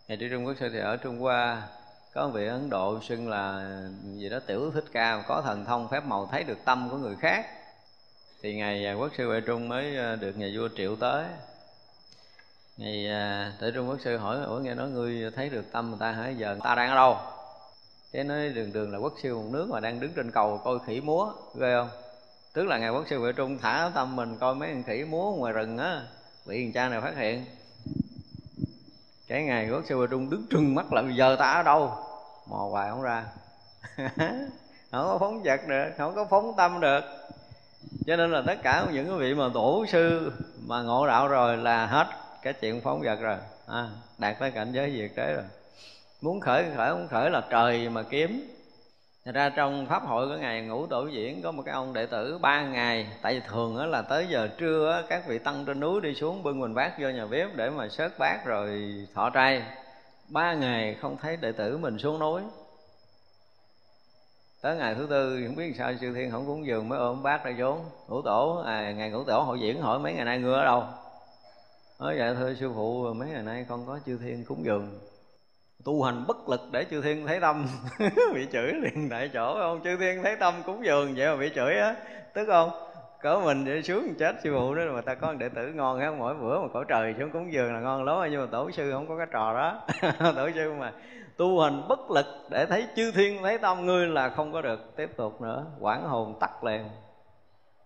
ngài 0.08 0.18
triệu 0.18 0.30
trung 0.30 0.46
quốc 0.46 0.54
sư 0.60 0.70
thì 0.74 0.80
ở 0.80 0.98
trung 0.98 1.20
hoa 1.20 1.68
có 2.14 2.28
một 2.28 2.34
vị 2.34 2.48
ấn 2.48 2.70
độ 2.70 3.00
xưng 3.02 3.30
là 3.30 3.72
gì 4.16 4.30
đó 4.30 4.40
tiểu 4.48 4.72
thích 4.72 4.86
ca 4.92 5.24
có 5.28 5.42
thần 5.42 5.66
thông 5.66 5.88
phép 5.92 6.06
màu 6.06 6.28
thấy 6.32 6.44
được 6.44 6.58
tâm 6.66 6.88
của 6.92 6.98
người 6.98 7.16
khác. 7.20 7.46
Thì 8.42 8.56
ngày 8.56 8.86
à, 8.86 8.94
quốc 8.94 9.12
sư 9.18 9.28
huệ 9.28 9.42
trung 9.42 9.70
mới 9.70 9.98
à, 9.98 10.16
được 10.16 10.38
nhà 10.38 10.48
vua 10.56 10.70
triệu 10.78 10.96
tới. 10.96 11.26
Ngày 12.78 13.08
à, 13.08 13.54
tuệ 13.60 13.72
trung 13.72 13.90
quốc 13.90 13.98
sư 14.04 14.18
hỏi 14.18 14.44
ủa 14.44 14.60
nghe 14.60 14.74
nói 14.76 14.90
ngươi 14.90 15.32
thấy 15.36 15.50
được 15.50 15.66
tâm 15.72 15.90
người 15.90 16.00
ta 16.00 16.12
hả? 16.12 16.30
Giờ 16.30 16.58
ta 16.64 16.76
đang 16.76 16.90
ở 16.90 16.96
đâu? 16.96 17.18
Cái 18.12 18.24
nói 18.24 18.50
đường 18.50 18.74
đường 18.74 18.92
là 18.92 18.98
quốc 18.98 19.14
sư 19.24 19.36
một 19.36 19.46
nước 19.52 19.70
mà 19.70 19.80
đang 19.80 20.00
đứng 20.00 20.12
trên 20.16 20.32
cầu 20.32 20.62
coi 20.64 20.80
khỉ 20.88 21.02
múa 21.02 21.34
ghê 21.60 21.76
không? 21.76 21.90
Tức 22.54 22.66
là 22.66 22.78
ngày 22.78 22.90
quốc 22.90 23.06
sư 23.10 23.22
vệ 23.22 23.32
trung 23.34 23.58
thả 23.58 23.92
tâm 23.96 24.16
mình 24.16 24.38
coi 24.40 24.56
mấy 24.56 24.70
con 24.74 24.84
khỉ 24.84 25.04
múa 25.10 25.32
ngoài 25.32 25.54
rừng 25.54 25.78
á 25.78 26.02
bị 26.46 26.64
thằng 26.64 26.74
cha 26.74 26.90
này 26.90 27.02
phát 27.02 27.18
hiện. 27.18 27.46
Cái 29.28 29.44
ngày 29.44 29.70
quốc 29.72 29.84
sư 29.90 29.98
vệ 29.98 30.08
trung 30.08 30.30
đứng 30.30 30.46
trừng 30.50 30.76
mắt 30.76 30.94
là 30.94 31.04
giờ 31.16 31.36
ta 31.40 31.52
ở 31.52 31.64
đâu? 31.64 31.92
Mò 32.48 32.68
hoài 32.72 32.90
không 32.90 33.02
ra. 33.02 33.26
Không 34.92 35.06
có 35.06 35.18
phóng 35.20 35.44
vật 35.44 35.68
được 35.68 35.86
không 35.98 36.16
có 36.16 36.26
phóng 36.30 36.54
tâm 36.58 36.80
được. 36.80 37.02
Cho 38.08 38.16
nên 38.16 38.32
là 38.32 38.44
tất 38.48 38.56
cả 38.64 38.88
những 38.94 39.08
cái 39.08 39.18
vị 39.18 39.34
mà 39.34 39.50
tổ 39.54 39.86
sư 39.88 40.32
mà 40.68 40.82
ngộ 40.82 41.08
đạo 41.08 41.28
rồi 41.28 41.58
là 41.58 41.86
hết 41.86 42.08
cái 42.42 42.54
chuyện 42.54 42.82
phóng 42.82 43.02
vật 43.02 43.20
rồi. 43.22 43.38
À, 43.68 43.90
đạt 44.18 44.40
tới 44.40 44.52
cảnh 44.52 44.72
giới 44.72 44.94
diệt 44.98 45.12
thế 45.16 45.34
rồi 45.34 45.44
muốn 46.22 46.40
khởi 46.40 46.66
khởi 46.76 46.90
không 46.90 47.08
khởi 47.08 47.30
là 47.30 47.42
trời 47.50 47.90
mà 47.90 48.04
kiếm. 48.04 48.54
Thật 49.26 49.36
ra 49.36 49.50
trong 49.50 49.86
pháp 49.86 50.04
hội 50.04 50.28
của 50.28 50.36
ngày 50.36 50.62
ngũ 50.62 50.88
tổ 50.88 51.08
diễn 51.08 51.42
có 51.42 51.52
một 51.52 51.64
cái 51.66 51.74
ông 51.74 51.94
đệ 51.94 52.06
tử 52.06 52.38
ba 52.38 52.62
ngày. 52.62 53.08
Tại 53.22 53.34
vì 53.34 53.42
thường 53.48 53.78
á 53.78 53.86
là 53.86 54.02
tới 54.02 54.28
giờ 54.30 54.48
trưa 54.58 54.92
đó, 54.92 55.08
các 55.10 55.28
vị 55.28 55.40
tăng 55.40 55.66
trên 55.66 55.80
núi 55.80 56.02
đi 56.02 56.16
xuống 56.16 56.44
bưng 56.44 56.62
bình 56.62 56.74
bát 56.74 57.00
vô 57.00 57.10
nhà 57.10 57.26
bếp 57.26 57.56
để 57.56 57.70
mà 57.70 57.88
sớt 57.90 58.20
bát 58.20 58.46
rồi 58.46 58.94
thọ 59.14 59.30
trai. 59.30 59.64
Ba 60.28 60.54
ngày 60.54 60.98
không 61.02 61.18
thấy 61.18 61.38
đệ 61.38 61.52
tử 61.52 61.78
mình 61.78 61.98
xuống 61.98 62.20
núi. 62.20 62.42
Tới 64.62 64.76
ngày 64.76 64.96
thứ 64.96 65.08
tư 65.10 65.44
không 65.48 65.56
biết 65.56 65.74
sao 65.78 65.94
sư 66.02 66.14
thiên 66.16 66.32
không 66.32 66.46
cúng 66.46 66.66
dường 66.66 66.90
mới 66.90 67.00
ôm 67.00 67.24
bát 67.24 67.46
ra 67.46 67.56
xuống 67.60 67.86
ngũ 68.08 68.22
tổ 68.22 68.64
à, 68.66 68.92
ngày 68.92 69.10
ngũ 69.10 69.24
tổ 69.24 69.40
hội 69.40 69.60
diễn 69.60 69.82
hỏi 69.82 70.00
mấy 70.00 70.14
ngày 70.14 70.26
nay 70.26 70.40
ngưa 70.40 70.56
ở 70.56 70.66
đâu? 70.66 70.84
Nói 72.00 72.16
dạ 72.20 72.26
vậy 72.26 72.36
thôi 72.36 72.58
sư 72.60 72.72
phụ 72.76 73.14
mấy 73.14 73.30
ngày 73.30 73.44
nay 73.44 73.66
con 73.70 73.86
có 73.88 74.00
chư 74.06 74.18
thiên 74.18 74.46
cúng 74.46 74.66
dường 74.66 75.00
tu 75.84 76.04
hành 76.04 76.24
bất 76.28 76.50
lực 76.50 76.62
để 76.72 76.86
chư 76.90 77.02
thiên 77.02 77.28
thấy 77.28 77.40
tâm. 77.40 77.68
Bị 78.34 78.48
chửi 78.52 78.74
liền 78.74 79.10
tại 79.10 79.30
chỗ 79.34 79.56
không? 79.60 79.82
Chư 79.84 79.98
thiên 79.98 80.24
thấy 80.24 80.36
tâm 80.36 80.54
cúng 80.66 80.86
dường 80.86 81.14
vậy 81.16 81.28
mà 81.28 81.36
bị 81.36 81.52
chửi 81.56 81.74
á. 81.80 81.96
Tức 82.34 82.46
không? 82.46 82.70
Cỡ 83.22 83.42
mình 83.46 83.66
để 83.66 83.82
xuống 83.82 84.14
chết 84.20 84.36
sư 84.44 84.56
phụ 84.60 84.76
đó, 84.76 84.82
mà 84.94 85.02
ta 85.02 85.16
có 85.16 85.34
đệ 85.34 85.50
tử 85.50 85.72
ngon 85.76 86.00
hết, 86.00 86.12
mỗi 86.18 86.36
bữa 86.36 86.62
mà 86.62 86.68
cõi 86.74 86.86
trời 86.88 87.16
xuống 87.20 87.32
cúng 87.32 87.54
dường 87.54 87.74
là 87.74 87.80
ngon 87.80 88.04
lắm 88.04 88.18
nhưng 88.32 88.42
mà 88.42 88.48
tổ 88.52 88.72
sư 88.72 88.92
không 88.92 89.08
có 89.08 89.18
cái 89.18 89.28
trò 89.32 89.54
đó. 89.54 89.82
Tổ 90.36 90.50
sư 90.56 90.74
mà 90.80 90.94
tu 91.38 91.60
hành 91.60 91.88
bất 91.88 92.12
lực 92.12 92.26
để 92.50 92.66
thấy 92.70 92.88
chư 92.96 93.12
thiên 93.12 93.44
thấy 93.44 93.58
tâm, 93.58 93.86
ngươi 93.86 94.08
là 94.08 94.30
không 94.30 94.54
có 94.54 94.62
được. 94.62 94.96
Tiếp 94.96 95.12
tục 95.18 95.42
nữa 95.42 95.66
quản 95.80 96.04
hồn 96.04 96.38
tắt 96.40 96.64
liền. 96.64 96.90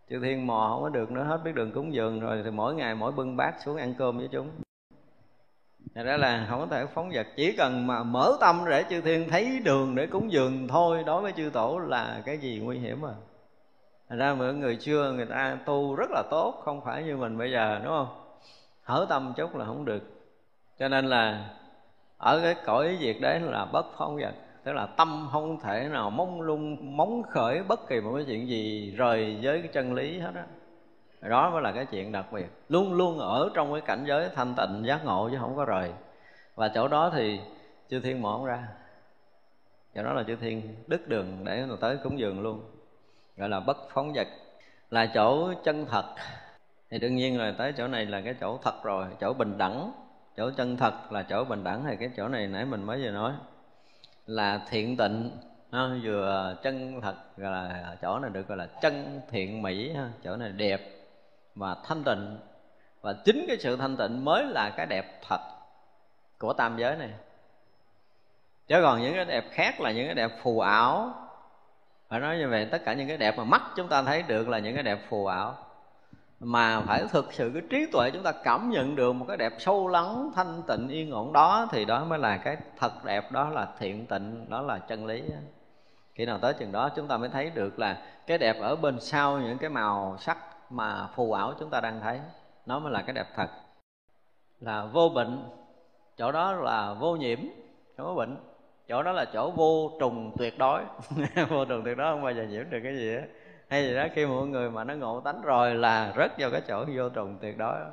Chư 0.10 0.20
thiên 0.24 0.48
mò 0.48 0.68
không 0.70 0.82
có 0.82 0.90
được 0.90 1.12
nữa, 1.12 1.24
hết 1.24 1.42
biết 1.44 1.56
đường 1.56 1.72
cúng 1.72 1.94
dường 1.94 2.20
rồi 2.20 2.42
thì 2.46 2.52
mỗi 2.52 2.76
ngày 2.76 2.96
mỗi 2.96 3.12
bưng 3.12 3.38
bát 3.38 3.54
xuống 3.66 3.78
ăn 3.78 3.94
cơm 3.98 4.18
với 4.18 4.30
chúng. 4.32 4.50
Thật 5.95 6.03
ra 6.03 6.18
là 6.18 6.45
không 6.49 6.60
có 6.60 6.66
thể 6.66 6.86
phóng 6.94 7.10
vật, 7.14 7.28
Chỉ 7.36 7.56
cần 7.58 7.88
mà 7.88 8.03
mở 8.03 8.38
tâm 8.40 8.62
để 8.70 8.84
chư 8.90 9.02
thiên, 9.02 9.30
thấy 9.30 9.60
đường 9.64 9.95
để 9.95 10.08
cúng 10.08 10.32
dường 10.32 10.68
thôi, 10.68 11.03
Đối 11.06 11.22
với 11.22 11.32
chư 11.32 11.49
tổ 11.53 11.80
là 11.80 12.22
cái 12.26 12.38
gì 12.38 12.60
nguy 12.64 12.80
hiểm 12.80 13.06
à. 13.06 13.14
Thật 14.10 14.16
ra 14.20 14.34
mọi 14.34 14.53
người 14.53 14.78
xưa 14.80 15.14
người 15.16 15.26
ta 15.26 15.58
tu 15.66 15.95
rất 15.95 16.12
là 16.12 16.24
tốt, 16.32 16.62
Không 16.64 16.82
phải 16.86 17.03
như 17.03 17.18
mình 17.18 17.38
bây 17.38 17.52
giờ, 17.52 17.80
đúng 17.84 17.94
không? 17.94 18.08
Hở 18.84 19.06
tâm 19.10 19.34
chút 19.38 19.56
là 19.56 19.66
không 19.66 19.86
được. 19.86 20.03
Cho 20.80 20.88
nên 20.88 21.06
là 21.06 21.49
ở 22.18 22.40
cái 22.44 22.56
cõi 22.66 22.98
việc 22.99 23.22
đấy 23.22 23.40
là 23.40 23.66
bất 23.66 23.86
phóng 23.98 24.16
vật, 24.16 24.34
Tức 24.64 24.74
là 24.74 24.86
tâm 24.86 25.30
không 25.32 25.60
thể 25.60 25.90
nào 25.91 26.10
mong 26.10 26.41
lung, 26.41 26.98
móng 26.98 27.24
khởi 27.24 27.64
bất 27.64 27.88
kỳ 27.88 28.02
một 28.02 28.12
cái 28.16 28.26
chuyện 28.28 28.48
gì 28.48 28.94
rời 28.98 29.40
với 29.41 29.60
cái 29.62 29.70
chân 29.74 29.94
lý 29.94 30.20
hết 30.20 30.32
á 30.36 30.45
đó 31.30 31.49
mới 31.49 31.61
là 31.61 31.72
cái 31.72 31.85
chuyện 31.85 32.11
đặc 32.11 32.26
biệt. 32.31 32.48
Luôn 32.69 32.93
luôn 32.93 33.19
ở 33.19 33.49
trong 33.53 33.73
cái 33.73 33.81
cảnh 33.81 34.03
giới 34.07 34.30
thanh 34.35 34.53
tịnh 34.57 34.85
giác 34.85 35.06
ngộ 35.06 35.30
chứ 35.31 35.38
không 35.39 35.56
có 35.56 35.65
rời. 35.65 35.91
Và 36.56 36.68
chỗ 36.68 36.88
đó 36.88 37.11
thì 37.14 37.39
chư 37.89 37.99
thiên 37.99 38.22
mở 38.22 38.39
ra. 38.45 38.68
Chỗ 39.95 40.03
đó 40.03 40.14
là 40.14 40.23
chư 40.23 40.35
thiên 40.35 40.76
đứt 40.88 41.07
đường 41.07 41.38
để 41.43 41.65
mà 41.65 41.76
tới 41.81 41.98
cúng 42.03 42.19
dường 42.19 42.41
luôn. 42.41 42.61
Gọi 43.38 43.49
là 43.49 43.60
bất 43.60 43.77
phóng 43.89 44.14
vật 44.14 44.27
là 44.91 45.06
chỗ 45.06 45.53
chân 45.64 45.85
thật. 45.85 46.06
Thì 46.89 46.99
đương 46.99 47.15
nhiên 47.15 47.39
là 47.39 47.53
tới 47.57 47.73
chỗ 47.77 47.88
này 47.88 48.06
là 48.06 48.22
cái 48.22 48.35
chỗ 48.39 48.60
thật 48.64 48.84
rồi 48.84 49.06
chỗ 49.19 49.34
bình 49.34 49.57
đẳng. 49.57 49.91
Chỗ 50.38 50.52
chân 50.57 50.77
thật 50.77 51.11
là 51.11 51.23
chỗ 51.23 51.43
bình 51.43 51.64
đẳng 51.64 51.84
thì 51.88 51.95
cái 51.95 52.10
chỗ 52.18 52.27
này 52.27 52.48
nãy 52.48 52.65
mình 52.65 52.84
mới 52.84 53.03
vừa 53.03 53.11
nói. 53.11 53.34
Là 54.26 54.61
thiện 54.69 54.98
tịnh 54.98 55.31
ha, 55.72 55.89
vừa 56.03 56.56
chân 56.64 57.02
thật 57.02 57.15
gọi 57.38 57.52
là 57.52 57.95
chỗ 58.02 58.19
này 58.19 58.31
được 58.34 58.48
gọi 58.48 58.57
là 58.57 58.68
chân 58.81 59.22
thiện 59.30 59.61
mỹ 59.61 59.93
ha, 59.93 60.10
chỗ 60.23 60.35
này 60.35 60.49
đẹp 60.49 60.81
và 61.56 61.76
thanh 61.86 62.03
tịnh. 62.03 62.38
Và 63.02 63.14
chính 63.26 63.45
cái 63.48 63.57
sự 63.60 63.76
thanh 63.76 63.98
tịnh 63.98 64.26
mới 64.26 64.45
là 64.45 64.69
cái 64.69 64.86
đẹp 64.86 65.22
thật 65.28 65.41
của 66.40 66.53
tam 66.53 66.78
giới 66.78 66.95
này. 66.95 67.10
Chứ 68.68 68.82
còn 68.82 69.02
những 69.02 69.14
cái 69.15 69.26
đẹp 69.26 69.45
khác 69.52 69.82
là 69.82 69.91
những 69.91 70.06
cái 70.06 70.15
đẹp 70.15 70.32
phù 70.44 70.60
ảo. 70.60 71.14
Phải 72.10 72.19
nói 72.19 72.38
như 72.38 72.49
vậy, 72.49 72.68
tất 72.72 72.82
cả 72.86 72.94
những 72.94 73.07
cái 73.07 73.18
đẹp 73.18 73.38
mà 73.38 73.44
mắt 73.44 73.61
chúng 73.76 73.88
ta 73.88 74.03
thấy 74.03 74.23
được 74.23 74.49
là 74.49 74.60
những 74.60 74.73
cái 74.73 74.84
đẹp 74.84 74.99
phù 75.10 75.26
ảo. 75.26 75.57
Mà 76.40 76.82
phải 76.82 77.03
thực 77.11 77.34
sự 77.34 77.52
cái 77.53 77.64
trí 77.69 77.86
tuệ 77.91 78.11
chúng 78.11 78.23
ta 78.23 78.32
cảm 78.32 78.69
nhận 78.69 78.95
được 78.95 79.14
một 79.14 79.26
cái 79.28 79.38
đẹp 79.38 79.53
sâu 79.60 79.88
lắng, 79.88 80.32
thanh 80.36 80.61
tịnh, 80.68 80.88
yên 80.88 81.11
ổn 81.11 81.34
đó, 81.34 81.68
thì 81.72 81.86
đó 81.86 82.03
mới 82.03 82.19
là 82.19 82.38
cái 82.38 82.57
thật 82.80 83.06
đẹp, 83.06 83.32
đó 83.32 83.49
là 83.49 83.68
thiện 83.80 84.06
tịnh, 84.06 84.49
đó 84.49 84.61
là 84.61 84.80
chân 84.80 85.06
lý. 85.06 85.23
Khi 86.15 86.26
nào 86.26 86.38
tới 86.38 86.53
chừng 86.53 86.72
đó, 86.72 86.90
chúng 86.95 87.07
ta 87.07 87.18
mới 87.18 87.30
thấy 87.30 87.49
được 87.49 87.80
là 87.80 87.98
cái 88.28 88.38
đẹp 88.38 88.56
ở 88.61 88.76
bên 88.76 88.99
sau 88.99 89.40
những 89.40 89.57
cái 89.57 89.69
màu 89.69 90.18
sắc 90.19 90.38
mà 90.72 91.07
phù 91.15 91.31
ảo 91.31 91.53
chúng 91.60 91.69
ta 91.69 91.81
đang 91.81 92.02
thấy, 92.02 92.19
nó 92.65 92.80
mới 92.80 92.91
là 92.91 93.02
cái 93.02 93.14
đẹp 93.14 93.27
thật. 93.35 93.48
Là 94.60 94.85
vô 94.85 95.10
bệnh, 95.10 95.49
chỗ 96.18 96.31
đó 96.31 96.52
là 96.52 96.93
vô 96.93 97.15
nhiễm 97.15 97.39
không 97.98 98.06
có 98.06 98.15
bệnh, 98.15 98.38
chỗ 98.88 99.03
đó 99.03 99.11
là 99.11 99.26
chỗ 99.34 99.52
vô 99.52 99.91
trùng 99.99 100.31
tuyệt 100.38 100.57
đối. 100.57 100.81
Vô 101.49 101.65
trùng 101.65 101.81
tuyệt 101.85 101.98
đối 101.98 102.14
không 102.14 102.23
bao 102.23 102.34
giờ 102.34 102.43
nhiễm 102.43 102.69
được 102.69 102.80
cái 102.84 102.95
gì 102.95 103.15
á 103.15 103.23
hay 103.72 103.84
gì 103.84 103.95
đó, 103.95 104.07
khi 104.14 104.26
mọi 104.26 104.48
người 104.48 104.69
mà 104.69 104.84
nó 104.84 104.93
ngộ 104.93 105.22
tánh 105.22 105.41
rồi 105.41 105.76
là 105.76 106.14
rớt 106.18 106.31
vào 106.38 106.52
cái 106.52 106.61
chỗ 106.68 106.85
vô 106.95 107.10
trùng 107.10 107.38
tuyệt 107.41 107.57
đối. 107.57 107.80
Đó. 107.80 107.89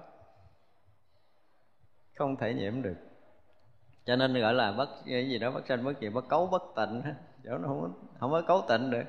không 2.15 2.37
thể 2.37 2.55
nhiễm 2.55 2.83
được. 2.83 2.97
Cho 4.05 4.17
nên 4.17 4.41
gọi 4.41 4.55
là 4.55 4.73
bất, 4.73 4.89
cái 5.07 5.29
gì 5.29 5.39
đó 5.39 5.51
bất 5.51 5.67
sanh, 5.67 5.85
bất 5.85 5.93
diệt, 6.01 6.13
bất 6.13 6.29
cấu, 6.29 6.47
bất 6.47 6.63
tịnh. 6.77 7.03
Chỗ 7.45 7.59
nó 7.59 7.69
không 7.69 7.93
không 8.21 8.31
có 8.31 8.43
cấu 8.43 8.63
tịnh 8.69 8.91
được. 8.91 9.05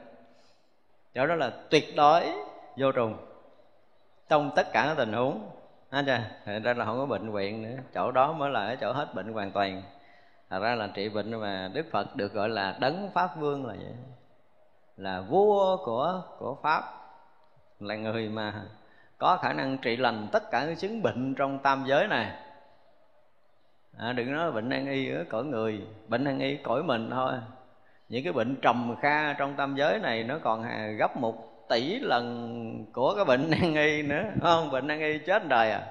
Chỗ 1.13 1.27
đó 1.27 1.35
là 1.35 1.49
tuyệt 1.69 1.83
đối 1.95 2.23
vô 2.77 2.91
trùng 2.91 3.17
trong 4.29 4.51
tất 4.55 4.71
cả 4.73 4.85
các 4.87 4.95
tình 4.97 5.13
huống. 5.13 5.49
Ha 5.91 6.01
ra, 6.01 6.31
thành 6.45 6.63
ra 6.63 6.73
là 6.73 6.85
không 6.85 6.97
có 6.97 7.05
bệnh 7.05 7.31
viện 7.31 7.61
nữa. 7.63 7.81
Chỗ 7.93 8.11
đó 8.11 8.33
mới 8.33 8.49
là 8.49 8.75
chỗ 8.81 8.91
hết 8.91 9.15
bệnh 9.15 9.33
hoàn 9.33 9.51
toàn. 9.51 9.83
Thật 10.49 10.59
ra 10.59 10.75
là 10.75 10.87
trị 10.87 11.09
bệnh 11.09 11.41
mà 11.41 11.69
đức 11.73 11.85
phật 11.91 12.15
được 12.15 12.33
gọi 12.33 12.49
là 12.49 12.77
đấng 12.79 13.09
pháp 13.13 13.39
vương 13.39 13.65
là 13.65 13.73
vậy. 13.73 13.93
Là 14.97 15.21
vua 15.21 15.77
của 15.85 16.21
của 16.39 16.57
pháp. 16.63 16.83
Là 17.79 17.95
người 17.95 18.29
mà 18.29 18.53
có 19.17 19.37
khả 19.41 19.53
năng 19.53 19.77
trị 19.77 19.97
lành 19.97 20.27
tất 20.31 20.51
cả 20.51 20.65
những 20.65 20.75
chứng 20.75 21.01
bệnh 21.01 21.35
trong 21.35 21.59
tam 21.59 21.83
giới 21.87 22.07
này. 22.07 22.31
À, 23.97 24.13
đừng 24.13 24.33
nói 24.33 24.51
bệnh 24.51 24.69
nan 24.69 24.91
y 24.91 25.11
ở 25.11 25.25
cõi 25.29 25.43
người. 25.43 25.87
Bệnh 26.07 26.23
nan 26.23 26.39
y 26.39 26.57
cõi 26.57 26.83
mình 26.83 27.09
thôi. 27.11 27.33
Những 28.09 28.23
cái 28.23 28.33
bệnh 28.33 28.55
trầm 28.61 28.95
kha 29.01 29.33
trong 29.33 29.55
tam 29.55 29.75
giới 29.75 29.99
này 29.99 30.23
nó 30.23 30.39
còn 30.43 30.65
gấp 30.97 31.17
một 31.17 31.48
tỷ 31.69 31.99
lần 31.99 32.85
của 32.93 33.15
cái 33.15 33.25
bệnh 33.25 33.49
nan 33.49 33.75
y 33.75 34.01
nữa. 34.01 34.23
Không? 34.41 34.71
Bệnh 34.71 34.87
nan 34.87 34.99
y 34.99 35.17
chết 35.17 35.47
đời 35.47 35.71
à? 35.71 35.81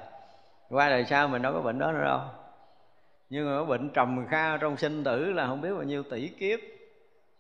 Qua 0.68 0.88
đời 0.88 1.04
sau 1.04 1.28
mình 1.28 1.42
đâu 1.42 1.52
có 1.52 1.60
bệnh 1.60 1.78
đó 1.78 1.92
nữa 1.92 2.04
đâu. 2.04 2.20
Nhưng 3.30 3.46
mà 3.46 3.64
bệnh 3.64 3.90
trầm 3.90 4.26
kha 4.28 4.56
trong 4.56 4.76
sinh 4.76 5.04
tử 5.04 5.32
là 5.32 5.46
không 5.46 5.60
biết 5.60 5.74
bao 5.74 5.82
nhiêu 5.82 6.02
tỷ 6.02 6.28
kiếp. 6.28 6.60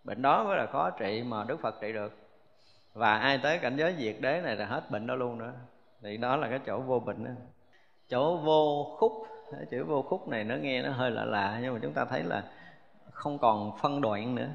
Bệnh 0.04 0.22
đó 0.22 0.44
mới 0.44 0.56
là 0.56 0.66
khó 0.66 0.90
trị 0.90 1.22
mà 1.26 1.44
đức 1.48 1.60
phật 1.60 1.74
trị 1.80 1.92
được. 1.92 2.16
Và 2.94 3.18
ai 3.18 3.38
tới 3.42 3.58
cảnh 3.58 3.76
giới 3.76 3.94
diệt 3.98 4.16
đế 4.20 4.40
này 4.44 4.56
là 4.56 4.66
hết 4.66 4.90
bệnh 4.90 5.06
đó 5.06 5.14
luôn 5.14 5.38
nữa. 5.38 5.52
Thì 6.02 6.16
đó 6.16 6.36
là 6.36 6.48
cái 6.48 6.60
chỗ 6.66 6.78
vô 6.78 7.00
bệnh 7.00 7.24
đó. 7.24 7.30
chỗ 8.08 8.36
vô 8.36 8.84
khúc. 8.98 9.12
Chữ 9.70 9.84
vô 9.84 10.02
khúc 10.02 10.28
này 10.28 10.44
nó 10.44 10.54
nghe 10.54 10.82
nó 10.82 10.90
hơi 10.90 11.10
lạ 11.10 11.24
lạ, 11.24 11.58
nhưng 11.62 11.74
mà 11.74 11.80
chúng 11.82 11.92
ta 11.92 12.04
thấy 12.04 12.22
là 12.22 12.42
không 13.10 13.38
còn 13.38 13.78
phân 13.82 14.00
đoạn 14.00 14.34
nữa 14.34 14.48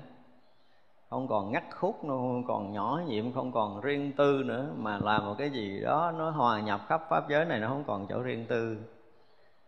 không 1.13 1.27
còn 1.27 1.51
ngắt 1.51 1.63
khúc 1.75 2.03
nó 2.03 2.13
không 2.13 2.43
còn 2.47 2.71
nhỏ 2.71 3.01
nhiệm, 3.07 3.33
không 3.33 3.51
còn 3.51 3.81
riêng 3.81 4.11
tư 4.17 4.43
nữa. 4.45 4.65
Mà 4.77 4.97
làm 4.97 5.25
một 5.25 5.35
cái 5.37 5.49
gì 5.49 5.81
đó 5.81 6.13
nó 6.17 6.29
hòa 6.29 6.59
nhập 6.59 6.81
khắp 6.87 7.01
pháp 7.09 7.29
giới 7.29 7.45
này, 7.45 7.59
nó 7.59 7.67
không 7.67 7.83
còn 7.87 8.07
chỗ 8.09 8.21
riêng 8.21 8.45
tư. 8.49 8.77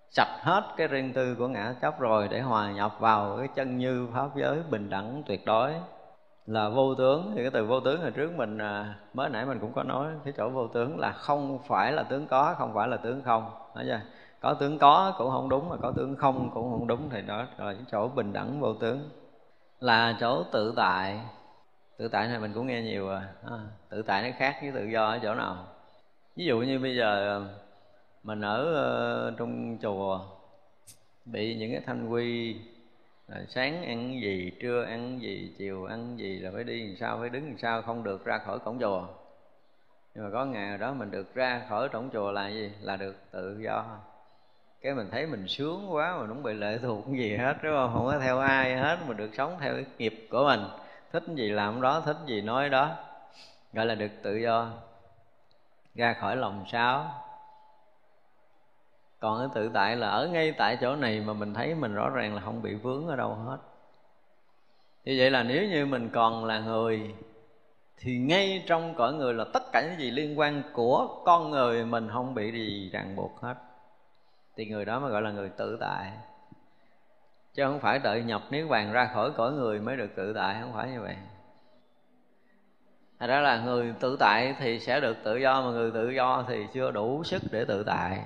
Sạch 0.09 0.37
hết 0.41 0.63
cái 0.77 0.87
riêng 0.87 1.13
tư 1.13 1.35
của 1.35 1.47
ngã 1.47 1.75
chấp 1.81 1.99
rồi 1.99 2.27
để 2.27 2.41
hòa 2.41 2.71
nhập 2.71 2.95
vào 2.99 3.37
cái 3.37 3.47
chân 3.55 3.77
như 3.77 4.07
pháp 4.13 4.29
giới 4.35 4.63
bình 4.69 4.89
đẳng 4.89 5.23
tuyệt 5.25 5.45
đối. 5.45 5.73
Là 6.45 6.69
vô 6.69 6.95
tướng. 6.95 7.31
Thì 7.35 7.41
cái 7.41 7.51
từ 7.51 7.65
vô 7.65 7.79
tướng 7.79 8.01
hồi 8.01 8.11
trước 8.11 8.31
mình 8.37 8.57
à, 8.57 8.95
mới 9.13 9.29
nãy 9.29 9.45
mình 9.45 9.59
cũng 9.59 9.73
có 9.73 9.83
nói, 9.83 10.07
cái 10.23 10.33
chỗ 10.37 10.49
vô 10.49 10.67
tướng 10.67 10.99
là 10.99 11.11
không 11.11 11.59
phải 11.67 11.91
là 11.91 12.03
tướng 12.03 12.27
có, 12.27 12.55
không 12.57 12.73
phải 12.73 12.87
là 12.87 12.97
tướng 12.97 13.21
không. 13.21 13.49
Nói 13.75 13.83
chưa? 13.87 13.99
Có 14.41 14.53
tướng 14.53 14.77
có 14.77 15.13
cũng 15.17 15.31
không 15.31 15.49
đúng, 15.49 15.69
mà 15.69 15.75
có 15.77 15.91
tướng 15.91 16.15
không 16.15 16.49
cũng 16.53 16.71
không 16.71 16.87
đúng. 16.87 17.09
Thì 17.09 17.21
đó 17.21 17.37
là 17.37 17.73
cái 17.73 17.85
chỗ 17.91 18.07
bình 18.07 18.33
đẳng 18.33 18.59
vô 18.59 18.73
tướng 18.73 19.09
là 19.79 20.17
chỗ 20.19 20.43
tự 20.43 20.73
tại. 20.75 21.19
Tự 21.97 22.07
tại 22.07 22.27
này 22.27 22.39
mình 22.39 22.53
cũng 22.53 22.67
nghe 22.67 22.81
nhiều 22.81 23.07
rồi. 23.07 23.21
À, 23.49 23.57
tự 23.89 24.01
tại 24.01 24.29
nó 24.29 24.37
khác 24.37 24.57
với 24.61 24.71
tự 24.71 24.85
do 24.85 25.05
ở 25.05 25.19
chỗ 25.23 25.35
nào? 25.35 25.67
Ví 26.35 26.45
dụ 26.45 26.59
như 26.59 26.79
bây 26.79 26.95
giờ 26.95 27.27
ờ, 27.27 27.47
mình 28.23 28.41
ở 28.41 28.61
uh, 29.31 29.37
trong 29.37 29.77
chùa 29.81 30.19
bị 31.25 31.55
những 31.55 31.71
cái 31.71 31.81
thanh 31.85 32.09
quy 32.09 32.55
là 33.27 33.41
sáng 33.49 33.85
ăn 33.85 34.21
gì 34.21 34.51
trưa 34.61 34.83
ăn 34.83 35.21
gì 35.21 35.53
chiều 35.57 35.85
ăn 35.85 36.17
gì 36.19 36.39
là 36.39 36.51
phải 36.53 36.63
đi 36.63 36.87
làm 36.87 36.97
sao 36.97 37.17
phải 37.19 37.29
đứng 37.29 37.47
làm 37.47 37.57
sao 37.57 37.81
không 37.81 38.03
được 38.03 38.25
ra 38.25 38.37
khỏi 38.37 38.59
cổng 38.59 38.79
chùa. 38.79 39.07
Nhưng 40.15 40.23
mà 40.23 40.29
có 40.33 40.45
ngày 40.45 40.77
đó 40.77 40.93
mình 40.93 41.11
được 41.11 41.35
ra 41.35 41.65
khỏi 41.69 41.89
cổng 41.89 42.09
chùa 42.13 42.31
là 42.31 42.49
gì? 42.49 42.71
Là 42.81 42.97
được 42.97 43.15
tự 43.31 43.59
do 43.63 43.97
cái 44.85 44.93
mình 44.93 45.09
thấy 45.11 45.25
mình 45.25 45.47
sướng 45.47 45.93
quá 45.93 46.17
mà 46.19 46.27
cũng 46.27 46.43
bị 46.43 46.53
lệ 46.53 46.77
thuộc 46.81 47.07
gì 47.07 47.35
hết, 47.37 47.53
đúng 47.63 47.73
không? 47.73 47.93
Không 47.93 48.05
có 48.05 48.19
theo 48.19 48.39
ai 48.39 48.75
hết 48.75 48.97
mà 49.07 49.13
được 49.13 49.29
sống 49.37 49.57
theo 49.59 49.73
cái 49.73 49.85
nghiệp 49.97 50.27
của 50.31 50.43
mình. 50.45 50.59
Thích 51.11 51.23
gì 51.35 51.49
làm 51.49 51.81
đó, 51.81 52.01
thích 52.05 52.17
gì 52.25 52.41
nói 52.41 52.69
đó. 52.69 52.95
Gọi 53.73 53.85
là 53.85 53.95
được 53.95 54.11
tự 54.23 54.35
do. 54.35 54.71
Ra 55.95 56.13
khỏi 56.13 56.35
lòng 56.35 56.65
sao. 56.71 57.21
Còn 59.19 59.39
cái 59.39 59.47
tự 59.55 59.69
tại 59.73 59.95
là 59.95 60.09
ở 60.09 60.27
ngay 60.27 60.51
tại 60.51 60.77
chỗ 60.81 60.95
này 60.95 61.19
mà 61.19 61.33
mình 61.33 61.53
thấy 61.53 61.75
mình 61.75 61.93
rõ 61.93 62.09
ràng 62.09 62.35
là 62.35 62.41
không 62.41 62.61
bị 62.61 62.75
vướng 62.75 63.07
ở 63.07 63.15
đâu 63.15 63.33
hết. 63.33 63.57
Như 65.05 65.15
vậy 65.19 65.31
là 65.31 65.43
nếu 65.43 65.69
như 65.69 65.85
mình 65.85 66.09
còn 66.09 66.45
là 66.45 66.59
người, 66.59 67.15
thì 67.97 68.17
ngay 68.17 68.63
trong 68.67 68.95
cõi 68.95 69.13
người 69.13 69.33
là 69.33 69.45
tất 69.53 69.63
cả 69.71 69.81
những 69.81 69.99
gì 69.99 70.11
liên 70.11 70.39
quan 70.39 70.63
của 70.73 71.21
con 71.25 71.51
người 71.51 71.85
mình 71.85 72.09
không 72.13 72.33
bị 72.33 72.51
gì 72.51 72.89
ràng 72.93 73.15
buộc 73.15 73.41
hết 73.41 73.55
thì 74.55 74.65
người 74.65 74.85
đó 74.85 74.99
mới 74.99 75.11
gọi 75.11 75.21
là 75.21 75.31
người 75.31 75.49
tự 75.49 75.77
tại. 75.81 76.11
Chứ 77.53 77.63
không 77.63 77.79
phải 77.79 77.99
đợi 77.99 78.23
nhập 78.23 78.41
niết 78.49 78.69
bàn 78.69 78.91
ra 78.91 79.09
khỏi 79.13 79.31
cõi 79.37 79.51
người 79.51 79.79
mới 79.79 79.97
được 79.97 80.09
tự 80.15 80.33
tại 80.33 80.57
không 80.61 80.73
phải 80.73 80.91
như 80.91 81.01
vậy. 81.01 81.15
Thật 83.19 83.27
ra 83.27 83.39
là 83.39 83.63
người 83.63 83.93
tự 83.99 84.17
tại 84.19 84.55
thì 84.59 84.79
sẽ 84.79 84.99
được 84.99 85.17
tự 85.23 85.37
do 85.37 85.61
Mà 85.61 85.71
người 85.71 85.91
tự 85.91 86.09
do 86.09 86.45
thì 86.47 86.65
chưa 86.73 86.91
đủ 86.91 87.23
sức 87.23 87.41
để 87.51 87.65
tự 87.65 87.83
tại. 87.83 88.19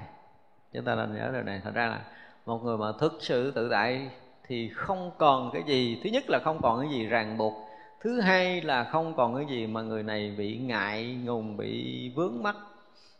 Chúng 0.73 0.85
ta 0.85 0.95
nên 0.95 1.15
nhớ 1.15 1.29
điều 1.33 1.43
này. 1.43 1.61
Thật 1.63 1.71
ra 1.73 1.87
là 1.87 2.01
một 2.45 2.63
người 2.63 2.77
mà 2.77 2.91
thực 2.99 3.17
sự 3.19 3.51
tự 3.51 3.69
tại 3.69 4.09
Thì 4.47 4.69
không 4.75 5.11
còn 5.17 5.51
cái 5.53 5.63
gì 5.63 6.01
Thứ 6.03 6.09
nhất 6.09 6.23
là 6.27 6.39
không 6.39 6.59
còn 6.61 6.81
cái 6.81 6.89
gì 6.89 7.05
ràng 7.05 7.37
buộc 7.37 7.69
Thứ 8.01 8.21
hai 8.21 8.61
là 8.61 8.83
không 8.83 9.13
còn 9.17 9.35
cái 9.35 9.45
gì 9.45 9.67
mà 9.67 9.81
người 9.81 10.03
này 10.03 10.35
bị 10.37 10.57
ngại 10.57 11.17
ngùng, 11.23 11.57
bị 11.57 12.09
vướng 12.15 12.43
mắc 12.43 12.55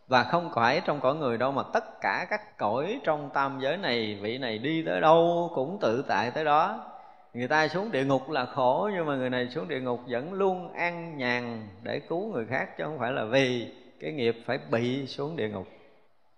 và 0.09 0.23
không 0.23 0.51
phải 0.55 0.81
trong 0.85 0.99
cõi 0.99 1.15
người 1.15 1.37
đâu 1.37 1.51
mà 1.51 1.63
tất 1.73 2.01
cả 2.01 2.27
các 2.29 2.57
cõi 2.57 2.99
trong 3.03 3.29
tam 3.33 3.59
giới 3.61 3.77
này, 3.77 4.19
vị 4.21 4.37
này 4.37 4.57
đi 4.57 4.83
tới 4.85 5.01
đâu 5.01 5.51
cũng 5.55 5.77
tự 5.81 6.05
tại 6.07 6.31
tới 6.31 6.45
đó. 6.45 6.85
Người 7.33 7.47
ta 7.47 7.67
xuống 7.67 7.91
địa 7.91 8.05
ngục 8.05 8.29
là 8.29 8.45
khổ, 8.45 8.89
nhưng 8.93 9.05
mà 9.05 9.15
người 9.15 9.29
này 9.29 9.49
xuống 9.49 9.67
địa 9.67 9.79
ngục 9.79 9.99
vẫn 10.07 10.33
luôn 10.33 10.73
an 10.73 11.17
nhàn 11.17 11.67
để 11.83 11.99
cứu 11.99 12.33
người 12.33 12.45
khác, 12.45 12.77
chứ 12.77 12.83
không 12.83 12.99
phải 12.99 13.11
là 13.11 13.25
vì 13.25 13.73
cái 13.99 14.11
nghiệp 14.11 14.35
phải 14.45 14.59
bị 14.71 15.07
xuống 15.07 15.35
địa 15.35 15.49
ngục. 15.49 15.67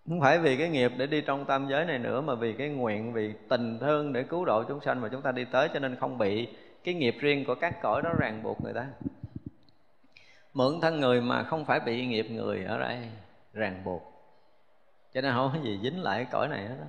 Không 0.08 0.22
phải 0.22 0.40
vì 0.40 0.58
cái 0.58 0.70
nghiệp 0.70 0.92
để 0.98 1.08
đi 1.08 1.22
trong 1.22 1.46
tam 1.46 1.68
giới 1.70 1.86
này 1.86 2.00
nữa, 2.00 2.22
mà 2.22 2.36
vì 2.36 2.54
cái 2.54 2.70
nguyện, 2.70 3.14
vì 3.14 3.34
tình 3.50 3.80
thương 3.80 4.14
để 4.14 4.24
cứu 4.24 4.46
độ 4.46 4.64
chúng 4.64 4.82
sanh 4.82 5.02
mà 5.02 5.10
chúng 5.12 5.22
ta 5.22 5.32
đi 5.32 5.46
tới, 5.46 5.70
cho 5.74 5.80
nên 5.80 5.96
không 5.96 6.18
bị 6.18 6.48
cái 6.84 6.94
nghiệp 6.94 7.16
riêng 7.20 7.46
của 7.46 7.56
các 7.56 7.82
cõi 7.82 8.02
đó 8.02 8.10
ràng 8.20 8.44
buộc 8.44 8.62
người 8.64 8.74
ta. 8.74 8.86
Mượn 10.54 10.82
thân 10.82 11.00
người 11.00 11.22
mà 11.22 11.44
không 11.44 11.66
phải 11.66 11.80
bị 11.80 12.06
nghiệp 12.06 12.28
người 12.32 12.66
ở 12.66 12.78
đây 12.78 12.98
ràng 13.54 13.84
buộc. 13.84 14.02
Cho 15.14 15.22
nên 15.22 15.34
không 15.34 15.52
có 15.54 15.60
gì 15.64 15.80
dính 15.84 16.04
lại 16.04 16.28
cõi 16.32 16.48
này 16.48 16.68
hết 16.68 16.76
đó 16.80 16.88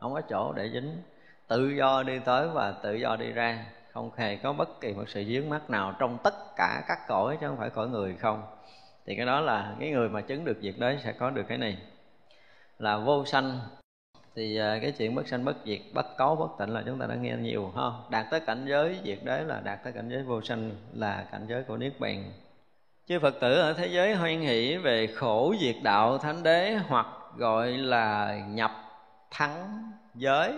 không 0.00 0.14
có 0.14 0.20
chỗ 0.20 0.52
để 0.52 0.70
dính. 0.72 1.02
Tự 1.48 1.68
do 1.68 2.02
đi 2.02 2.18
tới 2.18 2.48
và 2.48 2.72
tự 2.72 2.94
do 2.94 3.16
đi 3.16 3.32
ra. 3.32 3.66
Không 3.92 4.10
hề 4.16 4.36
có 4.36 4.52
bất 4.52 4.80
kỳ 4.80 4.92
một 4.92 5.08
sự 5.08 5.24
dướng 5.24 5.48
mắt 5.48 5.70
nào 5.70 5.94
trong 5.98 6.18
tất 6.24 6.34
cả 6.56 6.84
các 6.88 6.98
cõi, 7.08 7.38
chứ 7.40 7.48
không 7.48 7.56
phải 7.56 7.70
cõi 7.70 7.88
người 7.88 8.16
không. 8.16 8.42
Thì 9.06 9.16
cái 9.16 9.26
đó 9.26 9.40
là 9.40 9.76
cái 9.80 9.90
người 9.90 10.08
mà 10.08 10.20
chứng 10.20 10.44
được 10.44 10.58
việc 10.60 10.78
đấy 10.78 10.98
sẽ 11.04 11.12
có 11.12 11.30
được 11.30 11.44
cái 11.48 11.58
này. 11.58 11.78
Là 12.78 12.98
vô 12.98 13.24
sanh. 13.24 13.60
Thì 14.34 14.56
à, 14.56 14.78
cái 14.82 14.92
chuyện 14.92 15.14
bất 15.14 15.28
sanh 15.28 15.44
bất 15.44 15.56
diệt, 15.64 15.80
bất 15.94 16.06
cấu, 16.16 16.36
bất 16.36 16.48
tịnh 16.58 16.74
là 16.74 16.82
chúng 16.86 16.98
ta 16.98 17.06
đã 17.06 17.14
nghe 17.14 17.36
nhiều, 17.36 17.72
ha. 17.76 17.82
Đạt 18.10 18.26
tới 18.30 18.40
cảnh 18.40 18.64
giới 18.68 19.00
diệt 19.04 19.18
đế 19.24 19.44
là 19.44 19.60
đạt 19.60 19.84
tới 19.84 19.92
cảnh 19.92 20.08
giới 20.08 20.22
vô 20.22 20.42
sanh, 20.42 20.70
là 20.92 21.26
cảnh 21.32 21.46
giới 21.48 21.62
của 21.62 21.76
niết 21.76 22.00
bàn 22.00 22.32
chư 23.08 23.18
phật 23.18 23.40
tử 23.40 23.60
ở 23.60 23.72
thế 23.72 23.86
giới 23.86 24.14
hoan 24.14 24.40
hỷ 24.40 24.76
về 24.76 25.06
khổ 25.06 25.54
diệt 25.60 25.76
đạo 25.82 26.18
thánh 26.18 26.42
đế 26.42 26.78
hoặc 26.88 27.06
gọi 27.36 27.68
là 27.70 28.38
nhập 28.48 28.70
thắng 29.30 29.92
giới. 30.14 30.52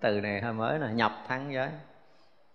Từ 0.00 0.20
này 0.20 0.40
hơi 0.40 0.52
mới 0.52 0.78
là 0.78 0.88
nhập 0.88 1.12
thắng 1.28 1.52
giới. 1.52 1.68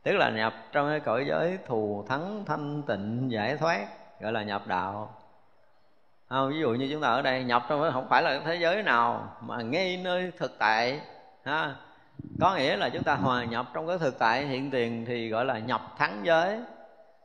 Tức 0.03 0.11
là 0.11 0.29
nhập 0.29 0.53
trong 0.71 0.89
cái 0.89 0.99
cõi 0.99 1.25
giới 1.27 1.57
thù 1.65 2.05
thắng, 2.09 2.45
thanh 2.45 2.83
tịnh, 2.83 3.31
giải 3.31 3.57
thoát, 3.57 3.87
gọi 4.19 4.31
là 4.31 4.43
nhập 4.43 4.67
đạo. 4.67 5.15
Không, 6.29 6.49
ví 6.49 6.59
dụ 6.59 6.69
như 6.69 6.89
chúng 6.91 7.01
ta 7.01 7.07
ở 7.07 7.21
đây 7.21 7.43
nhập 7.43 7.65
trong 7.69 7.91
không 7.93 8.07
phải 8.09 8.23
là 8.23 8.41
thế 8.45 8.55
giới 8.55 8.83
nào 8.83 9.37
mà 9.41 9.61
ngay 9.61 9.97
nơi 10.03 10.31
thực 10.37 10.59
tại, 10.59 11.01
ha. 11.43 11.75
Có 12.41 12.55
nghĩa 12.55 12.75
là 12.75 12.89
chúng 12.89 13.03
ta 13.03 13.15
hòa 13.15 13.43
nhập 13.43 13.65
trong 13.73 13.87
cái 13.87 13.97
thực 13.97 14.19
tại 14.19 14.45
hiện 14.45 14.71
tiền 14.71 15.05
thì 15.05 15.29
gọi 15.29 15.45
là 15.45 15.59
nhập 15.59 15.81
thắng 15.97 16.21
giới 16.23 16.59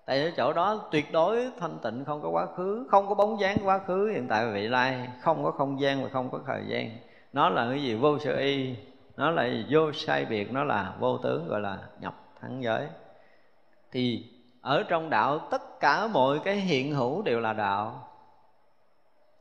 tại 0.08 0.22
ở 0.22 0.30
chỗ 0.36 0.52
đó 0.52 0.88
tuyệt 0.90 1.12
đối 1.12 1.50
thanh 1.60 1.78
tịnh, 1.82 2.04
không 2.04 2.22
có 2.22 2.28
quá 2.28 2.46
khứ, 2.56 2.86
không 2.90 3.08
có 3.08 3.14
bóng 3.14 3.40
dáng 3.40 3.56
quá 3.64 3.78
khứ. 3.78 4.10
Hiện 4.10 4.28
tại 4.28 4.46
và 4.46 4.52
vị 4.52 4.68
lai, 4.68 5.08
không 5.20 5.44
có 5.44 5.50
không 5.50 5.80
gian 5.80 6.02
và 6.02 6.08
không 6.12 6.30
có 6.30 6.40
thời 6.46 6.62
gian. 6.68 6.90
Nó 7.32 7.48
là 7.48 7.68
cái 7.70 7.82
gì? 7.82 7.94
Vô 7.94 8.18
sự 8.18 8.36
y. 8.36 8.74
Nó 9.16 9.30
là 9.30 9.48
vô 9.70 9.92
sai 9.92 10.24
biệt, 10.24 10.52
nó 10.52 10.64
là 10.64 10.94
vô 10.98 11.18
tướng, 11.18 11.48
gọi 11.48 11.60
là 11.60 11.78
nhập 12.00 12.14
thắng 12.40 12.62
giới. 12.62 12.86
Thì 13.92 14.24
ở 14.60 14.82
trong 14.88 15.10
đạo, 15.10 15.38
tất 15.50 15.80
cả 15.80 16.06
mọi 16.06 16.38
cái 16.44 16.56
hiện 16.56 16.94
hữu 16.94 17.22
đều 17.22 17.40
là 17.40 17.52
đạo. 17.52 18.08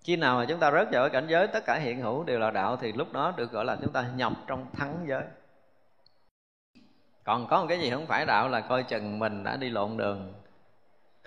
Khi 0.04 0.16
nào 0.16 0.38
mà 0.38 0.46
chúng 0.46 0.60
ta 0.60 0.72
rớt 0.72 0.88
vào 0.92 1.04
cái 1.04 1.10
cảnh 1.10 1.28
giới, 1.30 1.48
tất 1.48 1.66
cả 1.66 1.76
hiện 1.76 2.02
hữu 2.02 2.24
đều 2.24 2.40
là 2.40 2.52
đạo, 2.52 2.78
thì 2.78 2.92
lúc 2.92 3.14
đó 3.14 3.34
được 3.38 3.52
gọi 3.52 3.66
là 3.66 3.78
chúng 3.82 3.94
ta 3.94 4.06
nhập 4.16 4.34
trong 4.48 4.66
thắng 4.74 5.06
giới. 5.08 5.24
Còn 7.24 7.48
có 7.48 7.62
một 7.62 7.66
cái 7.70 7.80
gì 7.80 7.90
không 7.90 8.06
phải 8.06 8.26
đạo 8.26 8.50
là 8.50 8.62
coi 8.62 8.84
chừng 8.84 9.20
mình 9.20 9.44
đã 9.44 9.58
đi 9.58 9.70
lộn 9.70 9.98
đường 9.98 10.34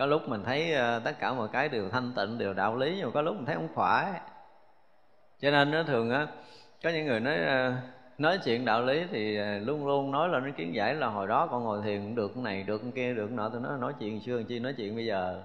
có 0.01 0.07
lúc 0.07 0.29
mình 0.29 0.43
thấy 0.45 0.73
ờ, 0.73 1.01
tất 1.05 1.21
cả 1.21 1.33
mọi 1.33 1.49
cái 1.53 1.69
đều 1.69 1.89
thanh 1.89 2.13
tịnh, 2.17 2.39
đều 2.39 2.55
đạo 2.55 2.77
lý, 2.77 2.95
nhưng 2.97 3.07
mà 3.07 3.11
có 3.15 3.23
lúc 3.23 3.37
mình 3.37 3.47
thấy 3.47 3.55
không 3.55 3.69
phải 3.75 4.13
cho 5.41 5.51
nên 5.51 5.71
nó 5.71 5.83
thường 5.83 6.11
á, 6.11 6.27
có 6.83 6.91
những 6.91 7.07
người 7.07 7.21
nói 7.21 7.37
ờ, 7.37 7.73
nói 8.19 8.39
chuyện 8.45 8.65
đạo 8.65 8.85
lý 8.85 9.03
thì 9.13 9.37
ờ, 9.37 9.59
luôn 9.59 9.87
luôn 9.87 10.11
nói 10.11 10.29
là 10.29 10.41
nó 10.41 10.51
kiến 10.57 10.75
giải 10.75 10.95
là 10.95 11.07
hồi 11.07 11.27
đó 11.27 11.49
con 11.51 11.65
ngồi 11.65 11.83
thiền 11.85 12.03
cũng 12.03 12.15
được, 12.15 12.33
cái 12.35 12.45
này 12.45 12.63
được, 12.63 12.79
cái 12.83 12.93
kia 12.95 13.15
được, 13.15 13.27
cái 13.27 13.37
nọ. 13.37 13.49
Tôi 13.49 13.61
nói 13.61 13.73
nói 13.81 13.93
chuyện 14.01 14.21
xưa 14.21 14.43
chi 14.43 14.59
nói 14.59 14.75
chuyện 14.77 14.95
bây 14.97 15.07
giờ? 15.07 15.43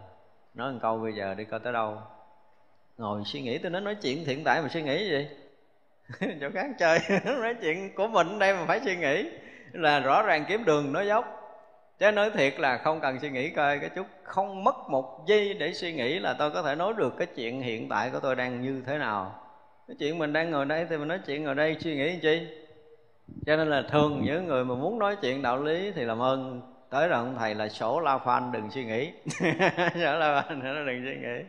Nói 0.54 0.72
một 0.72 0.80
câu 0.82 0.98
bây 0.98 1.14
giờ 1.14 1.34
đi 1.34 1.46
coi 1.46 1.60
tới 1.60 1.74
đâu? 1.74 1.98
Ngồi 2.98 3.22
suy 3.26 3.42
nghĩ 3.42 3.58
tôi 3.58 3.72
nói 3.72 3.82
nói 3.82 3.96
chuyện 3.96 4.26
hiện 4.26 4.44
tại 4.44 4.62
mà 4.62 4.68
suy 4.68 4.82
nghĩ 4.82 5.10
gì? 5.10 5.28
Chỗ 6.42 6.50
khác 6.54 6.68
chơi, 6.80 7.00
nói 7.26 7.56
chuyện 7.62 7.96
của 7.96 8.08
mình 8.08 8.40
đây 8.40 8.54
mà 8.54 8.66
phải 8.66 8.80
suy 8.86 8.96
nghĩ. 8.96 9.30
Là 9.74 10.00
rõ 10.00 10.22
ràng 10.22 10.46
kiếm 10.48 10.66
đường, 10.66 10.94
nói 10.94 11.08
dốc 11.08 11.35
chứ 12.00 12.12
nói 12.12 12.30
thiệt 12.30 12.60
là 12.60 12.78
không 12.78 13.00
cần 13.02 13.20
suy 13.20 13.30
nghĩ 13.30 13.50
coi, 13.50 13.80
cái 13.80 13.90
chút 13.90 14.08
không 14.24 14.64
mất 14.64 14.90
một 14.90 15.24
giây 15.28 15.54
để 15.54 15.74
suy 15.74 15.94
nghĩ 15.94 16.20
là 16.20 16.34
tôi 16.34 16.52
có 16.52 16.62
thể 16.62 16.76
nói 16.76 16.94
được 16.98 17.18
cái 17.18 17.28
chuyện 17.36 17.62
hiện 17.62 17.90
tại 17.90 18.10
của 18.10 18.20
tôi 18.20 18.36
đang 18.36 18.62
như 18.62 18.84
thế 18.86 18.98
nào. 18.98 19.36
Cái 19.88 19.96
chuyện 20.00 20.18
mình 20.18 20.34
đang 20.34 20.52
ngồi 20.52 20.66
đây 20.66 20.86
thì 20.90 20.98
mình 20.98 21.08
nói 21.08 21.20
chuyện 21.26 21.44
ngồi 21.44 21.56
đây, 21.56 21.78
suy 21.80 21.96
nghĩ 21.96 22.20
chi? 22.22 22.48
Cho 23.46 23.56
nên 23.56 23.70
là 23.70 23.84
thường 23.90 24.22
những 24.24 24.48
người 24.48 24.66
mà 24.66 24.76
muốn 24.76 25.00
nói 25.00 25.16
chuyện 25.22 25.42
đạo 25.42 25.64
lý 25.64 25.92
thì 25.96 26.04
làm 26.04 26.22
ơn, 26.22 26.62
tới 26.90 27.08
rồi 27.08 27.20
ông 27.20 27.36
thầy 27.40 27.56
là 27.56 27.70
sổ 27.70 28.00
la 28.00 28.18
phan, 28.18 28.52
đừng 28.52 28.72
suy 28.72 28.86
nghĩ. 28.86 29.12
Sổ 29.94 30.18
la 30.18 30.44
phan, 30.48 30.62
đừng 30.86 31.04
suy 31.06 31.16
nghĩ. 31.16 31.44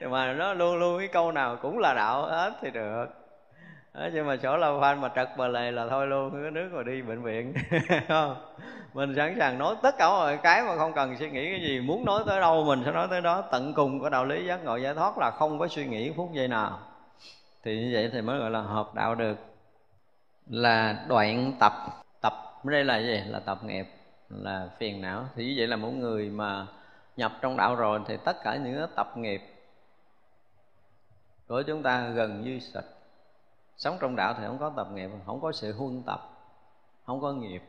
Mà 0.00 0.32
nó 0.32 0.54
luôn 0.54 0.78
luôn 0.78 0.98
cái 0.98 1.08
câu 1.08 1.32
nào 1.32 1.56
cũng 1.62 1.78
là 1.78 1.94
đạo, 1.94 2.26
hết 2.26 2.52
thì 2.62 2.70
được 2.70 3.06
đó, 3.94 4.08
nhưng 4.12 4.26
mà 4.26 4.36
chỗ 4.36 4.56
la 4.56 4.70
phan 4.80 5.00
mà 5.00 5.10
trật 5.16 5.28
bờ 5.36 5.48
lề 5.48 5.70
là 5.70 5.86
thôi 5.88 6.06
luôn 6.06 6.42
cái 6.42 6.50
nước 6.50 6.70
mà 6.72 6.82
đi 6.82 7.02
bệnh 7.02 7.22
viện. 7.22 7.54
Không? 8.08 8.36
Mình 8.94 9.14
sẵn 9.16 9.36
sàng 9.38 9.58
nói 9.58 9.76
tất 9.82 9.94
cả 9.98 10.08
mọi 10.08 10.36
cái 10.36 10.62
mà 10.62 10.76
không 10.76 10.92
cần 10.92 11.16
suy 11.18 11.30
nghĩ 11.30 11.50
cái 11.50 11.60
gì 11.60 11.80
muốn 11.80 12.04
nói 12.04 12.22
tới 12.26 12.40
đâu 12.40 12.64
mình 12.64 12.82
sẽ 12.84 12.92
nói 12.92 13.06
tới 13.10 13.20
đó. 13.20 13.42
Tận 13.42 13.74
cùng 13.74 14.00
của 14.00 14.08
đạo 14.08 14.24
lý 14.24 14.46
giác 14.46 14.64
ngộ 14.64 14.76
giải 14.76 14.94
thoát 14.94 15.18
là 15.18 15.30
không 15.30 15.58
có 15.58 15.68
suy 15.68 15.86
nghĩ 15.86 16.12
phút 16.16 16.30
giây 16.32 16.48
nào. 16.48 16.78
Thì 17.64 17.80
như 17.80 17.90
vậy 17.92 18.10
thì 18.12 18.20
mới 18.20 18.38
gọi 18.38 18.50
là 18.50 18.60
hợp 18.60 18.94
đạo 18.94 19.14
được. 19.14 19.38
Là 20.46 21.04
đoạn 21.08 21.52
tập. 21.60 21.72
Tập 22.20 22.32
đây 22.64 22.84
là 22.84 22.98
gì? 22.98 23.20
Là 23.26 23.40
tập 23.40 23.58
nghiệp 23.64 23.86
là 24.28 24.68
phiền 24.78 25.00
não. 25.00 25.24
Thì 25.36 25.44
như 25.44 25.54
vậy 25.56 25.66
là 25.66 25.76
mỗi 25.76 25.92
người 25.92 26.30
mà 26.30 26.66
nhập 27.16 27.32
trong 27.40 27.56
đạo 27.56 27.74
rồi 27.74 28.00
thì 28.06 28.16
tất 28.24 28.36
cả 28.44 28.56
những 28.56 28.86
tập 28.96 29.16
nghiệp 29.16 29.42
của 31.48 31.62
chúng 31.62 31.82
ta 31.82 32.08
gần 32.08 32.42
như 32.42 32.58
sạch 32.58 32.84
sống 33.80 33.96
trong 34.00 34.16
đạo 34.16 34.34
thì 34.38 34.44
không 34.46 34.58
có 34.58 34.72
tập 34.76 34.88
nghiệp 34.92 35.10
không 35.26 35.40
có 35.40 35.52
sự 35.52 35.72
huân 35.72 36.02
tập 36.02 36.20
không 37.06 37.20
có 37.20 37.32
nghiệp. 37.32 37.62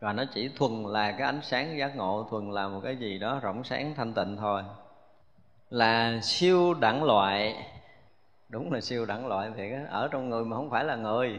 Và 0.00 0.12
nó 0.12 0.24
chỉ 0.34 0.48
thuần 0.48 0.84
là 0.84 1.12
cái 1.12 1.26
ánh 1.26 1.40
sáng 1.42 1.78
giác 1.78 1.96
ngộ 1.96 2.26
thuần 2.30 2.50
là 2.50 2.68
một 2.68 2.80
cái 2.84 2.96
gì 2.96 3.18
đó 3.18 3.40
rộng 3.42 3.64
sáng 3.64 3.94
thanh 3.96 4.12
tịnh 4.12 4.36
thôi. 4.36 4.62
Là 5.70 6.20
siêu 6.22 6.74
đẳng 6.74 7.04
loại. 7.04 7.66
Đúng 8.48 8.72
là 8.72 8.80
siêu 8.80 9.06
đẳng 9.06 9.26
loại 9.26 9.50
thì 9.56 9.72
ở 9.90 10.08
trong 10.12 10.30
người 10.30 10.44
mà 10.44 10.56
không 10.56 10.70
phải 10.70 10.84
là 10.84 10.96
người. 10.96 11.28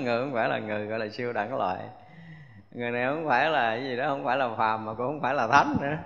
Người 0.00 0.20
không 0.20 0.32
phải 0.34 0.48
là 0.48 0.58
người 0.58 0.86
gọi 0.86 0.98
là 0.98 1.08
siêu 1.08 1.32
đẳng 1.32 1.56
loại. 1.56 1.88
Người 2.70 2.90
này 2.90 3.06
không 3.06 3.28
phải 3.28 3.50
là 3.50 3.76
cái 3.76 3.84
gì 3.84 3.96
đó 3.96 4.08
không 4.08 4.24
phải 4.24 4.36
là 4.36 4.54
phàm 4.54 4.84
mà 4.84 4.94
cũng 4.94 5.06
không 5.06 5.20
phải 5.20 5.34
là 5.34 5.46
thánh 5.46 5.76
nữa. 5.80 5.96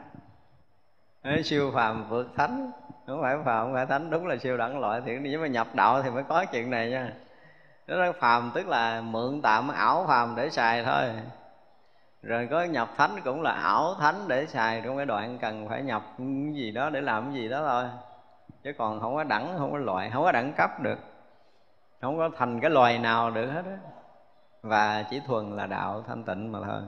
Đấy, 1.23 1.43
siêu 1.43 1.71
phàm 1.75 2.09
vượt 2.09 2.29
thánh 2.37 2.71
không 3.07 3.23
phải 3.23 3.37
phàm 3.45 3.65
không 3.65 3.75
phải 3.75 3.87
thánh, 3.87 4.11
đúng 4.11 4.27
là 4.27 4.37
siêu 4.37 4.57
đẳng 4.57 4.79
loại 4.79 5.03
thì 5.07 5.19
nhưng 5.23 5.41
mà 5.41 5.47
nhập 5.47 5.67
đạo 5.75 6.03
thì 6.03 6.11
mới 6.11 6.23
có 6.23 6.45
chuyện 6.45 6.71
này 6.71 6.91
nha. 6.91 7.13
Nó 7.87 7.97
nói 7.97 8.13
phàm 8.13 8.51
tức 8.55 8.69
là 8.69 9.01
mượn 9.01 9.41
tạm 9.43 9.69
ảo 9.69 10.05
phàm 10.09 10.35
để 10.37 10.51
xài 10.51 10.85
thôi. 10.85 11.11
Rồi 12.23 12.49
có 12.51 12.65
nhập 12.65 12.89
thánh 12.97 13.21
cũng 13.25 13.43
là 13.43 13.53
ảo 13.53 13.95
thánh 14.01 14.29
để 14.29 14.47
xài, 14.47 14.83
trong 14.85 14.97
cái 14.97 15.07
đoạn 15.07 15.39
cần 15.39 15.69
phải 15.69 15.83
nhập 15.83 16.03
cái 16.19 16.27
gì 16.55 16.71
đó 16.71 16.91
để 16.91 17.01
làm 17.01 17.25
cái 17.25 17.35
gì 17.35 17.49
đó 17.49 17.65
thôi. 17.69 17.85
Chứ 18.63 18.73
còn 18.79 19.01
không 19.01 19.15
có 19.15 19.25
đẳng, 19.25 19.55
không 19.59 19.73
có 19.73 19.79
loại, 19.79 20.11
không 20.11 20.25
có 20.25 20.33
đẳng 20.33 20.53
cấp 20.57 20.71
được. 20.81 20.99
Không 22.01 22.19
có 22.19 22.31
thành 22.37 22.61
cái 22.61 22.71
loài 22.71 22.99
nào 22.99 23.31
được 23.31 23.51
hết 23.51 23.65
á. 23.65 23.77
Và 24.63 25.05
chỉ 25.11 25.21
thuần 25.27 25.57
là 25.57 25.67
đạo 25.67 26.05
thanh 26.09 26.25
tịnh 26.25 26.53
mà 26.53 26.59
thôi. 26.67 26.83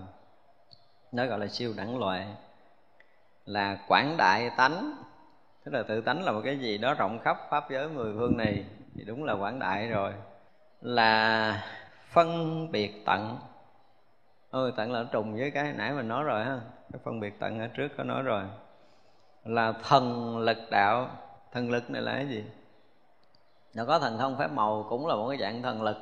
Nó 1.13 1.27
gọi 1.27 1.39
là 1.39 1.47
siêu 1.47 1.73
đẳng 1.77 1.99
loại. 1.99 2.27
Là 3.45 3.79
quảng 3.89 4.17
đại 4.17 4.51
tánh 4.57 4.93
tức 5.67 5.73
là 5.73 5.83
tự 5.83 6.01
tánh 6.01 6.25
là 6.25 6.33
một 6.33 6.41
cái 6.45 6.59
gì 6.59 6.79
đó 6.79 6.95
rộng 6.95 7.19
khắp 7.19 7.39
pháp 7.51 7.71
giới 7.71 7.89
mười 7.89 8.15
phương 8.19 8.37
này, 8.37 8.65
thì 8.95 9.05
đúng 9.05 9.25
là 9.25 9.33
quảng 9.33 9.59
đại 9.59 9.89
rồi. 9.89 10.13
Là 10.81 11.63
phân 12.11 12.73
biệt 12.73 13.03
tận. 13.07 13.39
Ôi, 14.51 14.73
tận 14.77 14.93
là 14.93 15.05
trùng 15.13 15.37
với 15.37 15.51
cái 15.51 15.73
nãy 15.73 15.93
mình 15.93 16.09
nói 16.09 16.25
rồi 16.25 16.45
ha, 16.45 16.61
cái 16.93 17.01
phân 17.05 17.21
biệt 17.21 17.35
tận 17.41 17.61
ở 17.61 17.67
trước 17.67 17.89
có 17.97 18.05
nói 18.05 18.23
rồi. 18.23 18.43
Là 19.45 19.73
thần 19.83 20.39
lực 20.39 20.59
đạo. 20.71 21.09
Thần 21.53 21.71
lực 21.71 21.91
này 21.91 22.03
là 22.03 22.13
cái 22.13 22.29
gì? 22.29 22.45
Nó 23.75 23.85
có 23.85 23.99
thần 23.99 24.19
thông 24.19 24.39
phép 24.39 24.49
màu 24.53 24.87
cũng 24.89 25.07
là 25.07 25.15
một 25.15 25.29
cái 25.29 25.39
dạng 25.39 25.63
thần 25.63 25.83
lực 25.83 25.97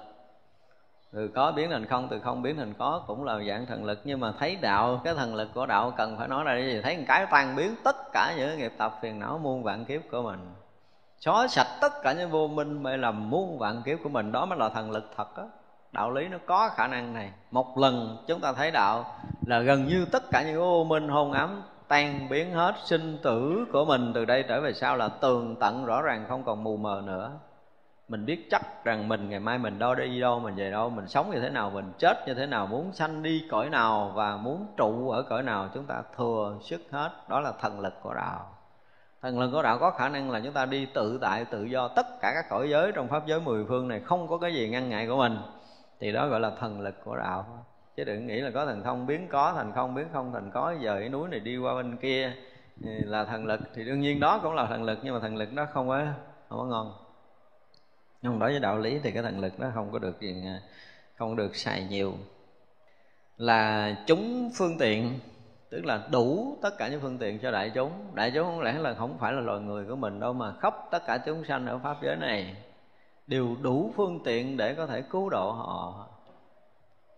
từ 1.14 1.28
có 1.28 1.52
biến 1.52 1.70
thành 1.70 1.86
không, 1.86 2.08
từ 2.10 2.20
không 2.20 2.42
biến 2.42 2.56
thành 2.56 2.74
có 2.78 3.02
cũng 3.06 3.24
là 3.24 3.38
dạng 3.48 3.66
thần 3.66 3.84
lực. 3.84 4.00
Nhưng 4.04 4.20
mà 4.20 4.32
thấy 4.38 4.56
đạo, 4.56 5.00
cái 5.04 5.14
thần 5.14 5.34
lực 5.34 5.48
của 5.54 5.66
đạo 5.66 5.92
cần 5.96 6.16
phải 6.18 6.28
nói 6.28 6.44
là 6.44 6.52
cái 6.52 6.66
gì? 6.66 6.80
Thấy 6.82 6.96
một 6.96 7.04
cái 7.06 7.26
tan 7.30 7.56
biến 7.56 7.74
tất 7.84 7.96
cả 8.12 8.34
những 8.36 8.58
nghiệp 8.58 8.72
tập 8.78 8.98
phiền 9.02 9.18
não 9.18 9.38
muôn 9.38 9.62
vạn 9.62 9.84
kiếp 9.84 10.00
của 10.10 10.22
mình. 10.22 10.38
Xóa 11.18 11.48
sạch 11.48 11.78
tất 11.80 11.92
cả 12.02 12.12
những 12.12 12.30
vô 12.30 12.48
minh 12.48 12.82
mê 12.82 12.96
lầm 12.96 13.30
muôn 13.30 13.58
vạn 13.58 13.82
kiếp 13.82 13.98
của 14.02 14.08
mình. 14.08 14.32
Đó 14.32 14.46
mới 14.46 14.58
là 14.58 14.68
thần 14.68 14.90
lực 14.90 15.10
thật 15.16 15.36
á. 15.36 15.44
Đạo 15.92 16.10
lý 16.10 16.28
nó 16.28 16.38
có 16.46 16.68
khả 16.68 16.86
năng 16.86 17.14
này. 17.14 17.32
Một 17.50 17.78
lần 17.78 18.24
chúng 18.26 18.40
ta 18.40 18.52
thấy 18.52 18.70
đạo 18.70 19.04
là 19.46 19.60
gần 19.60 19.86
như 19.86 20.06
tất 20.12 20.30
cả 20.30 20.42
những 20.42 20.60
vô 20.60 20.84
minh 20.84 21.08
hôn 21.08 21.32
ám 21.32 21.62
tan 21.88 22.28
biến 22.28 22.52
hết 22.52 22.74
sinh 22.84 23.18
tử 23.22 23.64
của 23.72 23.84
mình 23.84 24.12
từ 24.14 24.24
đây 24.24 24.44
trở 24.48 24.60
về 24.60 24.72
sau 24.72 24.96
là 24.96 25.08
tường 25.08 25.56
tận 25.60 25.84
rõ 25.84 26.02
ràng 26.02 26.24
không 26.28 26.44
còn 26.44 26.64
mù 26.64 26.76
mờ 26.76 27.02
nữa 27.04 27.30
mình 28.08 28.26
biết 28.26 28.50
chắc 28.50 28.84
rằng 28.84 29.08
mình, 29.08 29.28
ngày 29.30 29.40
mai 29.40 29.58
mình 29.58 29.78
đâu 29.78 29.94
đi 29.94 30.20
đâu, 30.20 30.40
mình 30.40 30.54
về 30.54 30.70
đâu, 30.70 30.90
mình 30.90 31.08
sống 31.08 31.30
như 31.30 31.40
thế 31.40 31.50
nào, 31.50 31.70
mình 31.70 31.92
chết 31.98 32.16
như 32.26 32.34
thế 32.34 32.46
nào, 32.46 32.66
muốn 32.66 32.92
sanh 32.92 33.22
đi 33.22 33.48
cõi 33.50 33.70
nào 33.70 34.12
và 34.14 34.36
muốn 34.36 34.66
trụ 34.76 35.10
ở 35.10 35.22
cõi 35.22 35.42
nào, 35.42 35.68
chúng 35.74 35.86
ta 35.86 36.02
thừa 36.16 36.58
sức 36.62 36.82
hết. 36.90 37.10
Đó 37.28 37.40
là 37.40 37.52
thần 37.60 37.80
lực 37.80 37.94
của 38.02 38.14
đạo. 38.14 38.50
Thần 39.22 39.40
lực 39.40 39.50
của 39.52 39.62
đạo 39.62 39.78
có 39.78 39.90
khả 39.90 40.08
năng 40.08 40.30
là 40.30 40.40
chúng 40.44 40.52
ta 40.52 40.66
đi 40.66 40.86
tự 40.86 41.18
tại, 41.22 41.44
tự 41.44 41.64
do 41.64 41.88
tất 41.88 42.06
cả 42.20 42.32
các 42.34 42.44
cõi 42.50 42.70
giới 42.70 42.92
trong 42.92 43.08
pháp 43.08 43.26
giới 43.26 43.40
mười 43.40 43.64
phương 43.68 43.88
này, 43.88 44.00
không 44.00 44.28
có 44.28 44.38
cái 44.38 44.54
gì 44.54 44.68
ngăn 44.68 44.88
ngại 44.88 45.06
của 45.06 45.16
mình. 45.16 45.38
Thì 46.00 46.12
đó 46.12 46.28
gọi 46.28 46.40
là 46.40 46.50
thần 46.60 46.80
lực 46.80 46.94
của 47.04 47.16
đạo. 47.16 47.66
Chứ 47.96 48.04
đừng 48.04 48.26
nghĩ 48.26 48.40
là 48.40 48.50
có 48.50 48.66
thần 48.66 48.82
thông 48.82 49.06
biến 49.06 49.28
có 49.28 49.52
thành 49.56 49.72
không 49.72 49.94
biến 49.94 50.06
không 50.12 50.32
thành 50.32 50.50
có 50.50 50.74
giờ 50.80 50.96
cái 51.00 51.08
núi 51.08 51.28
này 51.28 51.40
đi 51.40 51.56
qua 51.56 51.74
bên 51.74 51.96
kia 51.96 52.32
là 52.84 53.24
thần 53.24 53.46
lực. 53.46 53.60
Thì 53.74 53.84
đương 53.84 54.00
nhiên 54.00 54.20
đó 54.20 54.40
cũng 54.42 54.54
là 54.54 54.66
thần 54.66 54.82
lực, 54.82 54.98
nhưng 55.02 55.14
mà 55.14 55.20
thần 55.20 55.36
lực 55.36 55.52
đó 55.52 55.66
không 55.72 55.88
có 55.88 56.04
không 56.48 56.58
có 56.58 56.64
ngon 56.64 56.92
nhưng 58.24 58.38
đối 58.38 58.50
với 58.50 58.60
đạo 58.60 58.78
lý 58.78 58.98
thì 59.02 59.10
cái 59.10 59.22
thần 59.22 59.40
lực 59.40 59.60
nó 59.60 59.66
không 59.74 59.92
có 59.92 59.98
được 59.98 60.20
gì 60.20 60.44
không 61.14 61.36
được 61.36 61.56
xài 61.56 61.84
nhiều. 61.84 62.12
Là 63.36 63.94
chúng 64.06 64.50
phương 64.54 64.78
tiện, 64.78 65.18
tức 65.70 65.84
là 65.84 66.06
đủ 66.10 66.58
tất 66.62 66.78
cả 66.78 66.88
những 66.88 67.00
phương 67.00 67.18
tiện 67.18 67.38
cho 67.38 67.50
đại 67.50 67.70
chúng. 67.74 67.92
Đại 68.14 68.30
chúng 68.34 68.44
không 68.44 68.60
lẽ 68.60 68.72
là 68.72 68.94
không 68.94 69.18
phải 69.18 69.32
là 69.32 69.40
loài 69.40 69.60
người 69.60 69.84
của 69.84 69.96
mình 69.96 70.20
đâu 70.20 70.32
mà 70.32 70.52
khắp 70.60 70.74
tất 70.90 71.06
cả 71.06 71.18
chúng 71.18 71.44
sanh 71.44 71.66
ở 71.66 71.78
pháp 71.78 71.96
giới 72.02 72.16
này 72.16 72.56
đều 73.26 73.56
đủ 73.62 73.92
phương 73.96 74.20
tiện 74.24 74.56
để 74.56 74.74
có 74.74 74.86
thể 74.86 75.02
cứu 75.02 75.30
độ 75.30 75.52
họ. 75.52 76.08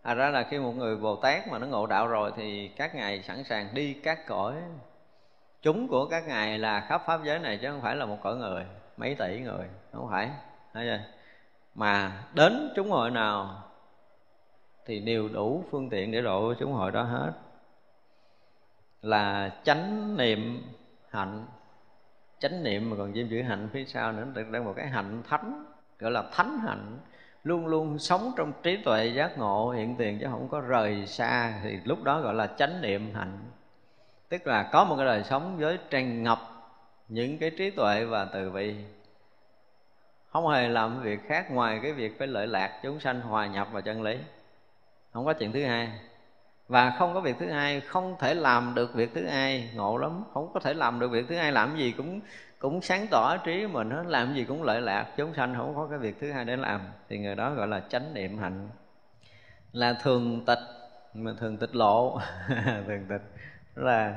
À 0.02 0.14
ra 0.14 0.30
là 0.30 0.42
khi 0.50 0.58
một 0.58 0.72
người 0.76 0.96
bồ 0.96 1.16
tát 1.16 1.48
mà 1.48 1.58
nó 1.58 1.66
ngộ 1.66 1.86
đạo 1.86 2.08
rồi 2.08 2.32
thì 2.36 2.68
các 2.68 2.94
ngài 2.94 3.22
sẵn 3.22 3.44
sàng 3.44 3.68
đi 3.74 3.92
các 3.92 4.26
cõi. 4.26 4.54
Chúng 5.62 5.88
của 5.88 6.06
các 6.06 6.28
ngài 6.28 6.58
là 6.58 6.80
khắp 6.88 7.02
pháp 7.06 7.20
giới 7.24 7.38
này 7.38 7.58
chứ 7.62 7.70
không 7.70 7.80
phải 7.80 7.96
là 7.96 8.06
một 8.06 8.18
cõi 8.22 8.36
người, 8.36 8.64
mấy 8.96 9.14
tỷ 9.14 9.40
người 9.40 9.66
không 9.92 10.08
phải? 10.10 10.30
Thấy 10.76 10.86
chưa? 10.86 11.04
Mà 11.74 12.12
đến 12.34 12.72
chúng 12.76 12.90
hội 12.90 13.10
nào 13.10 13.62
thì 14.86 15.00
đều 15.00 15.28
đủ 15.28 15.64
phương 15.70 15.90
tiện 15.90 16.12
để 16.12 16.22
độ 16.22 16.54
chúng 16.58 16.72
hội 16.72 16.90
đó 16.92 17.02
hết. 17.02 17.32
Là 19.02 19.50
chánh 19.64 20.16
niệm 20.16 20.62
hạnh. 21.10 21.46
Chánh 22.38 22.62
niệm 22.62 22.90
mà 22.90 22.96
còn 22.96 23.12
thêm 23.14 23.28
chữ 23.30 23.42
hạnh 23.42 23.68
phía 23.72 23.84
sau 23.84 24.12
nữa 24.12 24.26
được 24.34 24.48
đây 24.50 24.62
một 24.62 24.72
cái 24.76 24.86
hạnh 24.86 25.22
thánh, 25.28 25.64
gọi 25.98 26.10
là 26.10 26.24
thánh 26.32 26.58
hạnh. 26.58 26.98
Luôn 27.44 27.66
luôn 27.66 27.98
sống 27.98 28.32
trong 28.36 28.52
trí 28.62 28.76
tuệ 28.76 29.06
giác 29.06 29.38
ngộ 29.38 29.70
hiện 29.70 29.96
tiền 29.98 30.18
chứ 30.20 30.26
không 30.30 30.48
có 30.48 30.60
rời 30.60 31.06
xa, 31.06 31.60
thì 31.62 31.78
lúc 31.84 32.02
đó 32.02 32.20
gọi 32.20 32.34
là 32.34 32.46
chánh 32.46 32.82
niệm 32.82 33.14
hạnh. 33.14 33.38
Tức 34.28 34.46
là 34.46 34.68
có 34.72 34.84
một 34.84 34.96
cái 34.96 35.06
đời 35.06 35.24
sống 35.24 35.56
với 35.58 35.78
tràn 35.90 36.22
ngập 36.22 36.38
những 37.08 37.38
cái 37.38 37.50
trí 37.50 37.70
tuệ 37.70 38.04
và 38.04 38.24
từ 38.24 38.50
bi 38.50 38.74
không 40.36 40.48
hề 40.48 40.68
làm 40.68 41.02
việc 41.02 41.20
khác 41.28 41.50
ngoài 41.50 41.80
cái 41.82 41.92
việc 41.92 42.18
phải 42.18 42.28
lợi 42.28 42.46
lạc, 42.46 42.80
chúng 42.82 43.00
sanh 43.00 43.20
hòa 43.20 43.46
nhập 43.46 43.68
vào 43.72 43.82
chân 43.82 44.02
lý. 44.02 44.18
Không 45.12 45.24
có 45.24 45.32
chuyện 45.32 45.52
thứ 45.52 45.64
hai. 45.64 45.92
Và 46.68 46.96
không 46.98 47.14
có 47.14 47.20
việc 47.20 47.36
thứ 47.38 47.50
hai, 47.50 47.80
không 47.80 48.16
thể 48.18 48.34
làm 48.34 48.74
được 48.74 48.94
việc 48.94 49.10
thứ 49.14 49.26
hai, 49.26 49.70
ngộ 49.74 49.96
lắm. 49.96 50.24
Không 50.34 50.50
có 50.54 50.60
thể 50.60 50.74
làm 50.74 51.00
được 51.00 51.08
việc 51.08 51.28
thứ 51.28 51.36
hai, 51.36 51.52
làm 51.52 51.76
gì 51.76 51.92
cũng 51.92 52.20
cũng 52.58 52.82
sáng 52.82 53.06
tỏ 53.10 53.36
trí 53.36 53.66
mình 53.66 53.88
nó 53.88 54.02
làm 54.02 54.34
gì 54.34 54.44
cũng 54.44 54.62
lợi 54.62 54.80
lạc, 54.80 55.06
chúng 55.16 55.34
sanh 55.34 55.54
không 55.54 55.74
có 55.76 55.86
cái 55.90 55.98
việc 55.98 56.20
thứ 56.20 56.32
hai 56.32 56.44
để 56.44 56.56
làm. 56.56 56.80
Thì 57.08 57.18
người 57.18 57.34
đó 57.34 57.50
gọi 57.50 57.68
là 57.68 57.80
chánh 57.88 58.14
niệm 58.14 58.38
hạnh. 58.38 58.68
Là 59.72 59.92
thường 60.02 60.44
tịch, 60.46 60.58
mà 61.14 61.32
thường 61.40 61.56
tịch 61.56 61.76
lộ. 61.76 62.20
Thường 62.86 63.06
tịch. 63.08 63.22
Là 63.74 64.16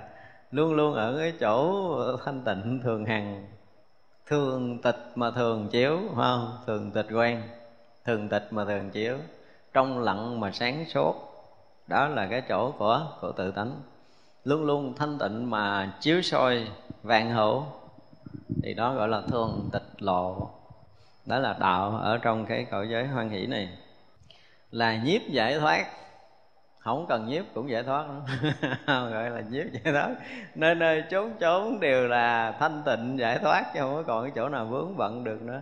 luôn 0.52 0.74
luôn 0.74 0.94
ở 0.94 1.18
cái 1.18 1.34
chỗ 1.40 2.18
thanh 2.26 2.42
tịnh, 2.44 2.80
thường 2.84 3.06
hằng 3.06 3.46
thường 4.30 4.82
tịch 4.82 5.12
mà 5.16 5.32
thường 5.32 5.68
chiếu 5.72 6.00
không? 6.16 6.58
Thường 6.68 6.92
tịch 6.92 7.08
quen 7.14 7.44
thường 8.06 8.30
tịch 8.30 8.48
mà 8.52 8.66
thường 8.66 8.90
chiếu. 8.90 9.18
Trong 9.74 10.00
lặng 10.00 10.40
mà 10.40 10.52
sáng 10.52 10.86
suốt, 10.88 11.16
đó 11.88 12.08
là 12.08 12.28
cái 12.28 12.42
chỗ 12.50 12.72
của 12.72 13.08
của 13.22 13.32
tự 13.32 13.52
tánh. 13.52 13.82
Luôn 14.44 14.66
luôn 14.66 14.94
thanh 14.96 15.18
tịnh 15.18 15.50
mà 15.50 15.94
chiếu 16.02 16.22
soi 16.22 16.68
vạn 17.04 17.32
hữu, 17.32 17.64
thì 18.64 18.74
đó 18.74 18.94
gọi 18.94 19.08
là 19.08 19.22
thường 19.22 19.70
tịch 19.72 19.88
lộ. 19.98 20.50
Đó 21.26 21.40
là 21.40 21.56
đạo 21.60 21.98
ở 21.98 22.18
trong 22.18 22.46
cái 22.46 22.66
cõi 22.72 22.88
giới 22.92 23.08
hoan 23.08 23.30
hỷ 23.30 23.46
này. 23.48 23.70
Là 24.72 25.04
nhiếp 25.04 25.22
giải 25.30 25.60
thoát 25.60 25.86
không 26.80 27.06
cần 27.10 27.28
nhiếp 27.28 27.46
cũng 27.54 27.70
giải 27.70 27.84
thoát. 27.84 28.06
Gọi 28.88 29.30
là 29.30 29.42
nhiếp 29.50 29.66
giải 29.72 29.94
thoát. 29.94 30.16
Nơi 30.56 30.76
nơi 30.76 31.04
chốn 31.12 31.32
chốn 31.40 31.80
đều 31.80 32.08
là 32.08 32.52
thanh 32.60 32.82
tịnh 32.86 33.20
giải 33.20 33.40
thoát, 33.40 33.66
chứ 33.74 33.80
không 33.80 33.96
có 33.96 34.04
còn 34.04 34.24
cái 34.24 34.32
chỗ 34.36 34.50
nào 34.50 34.66
vướng 34.66 34.98
bận 34.98 35.24
được 35.24 35.42
nữa. 35.42 35.62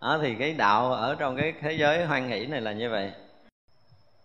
Đó, 0.00 0.18
thì 0.22 0.34
cái 0.34 0.52
đạo 0.52 0.92
ở 0.92 1.14
trong 1.14 1.36
cái 1.36 1.54
thế 1.60 1.72
giới 1.72 2.04
hoan 2.04 2.28
hỷ 2.28 2.46
này 2.46 2.60
là 2.60 2.72
như 2.72 2.90
vậy. 2.90 3.12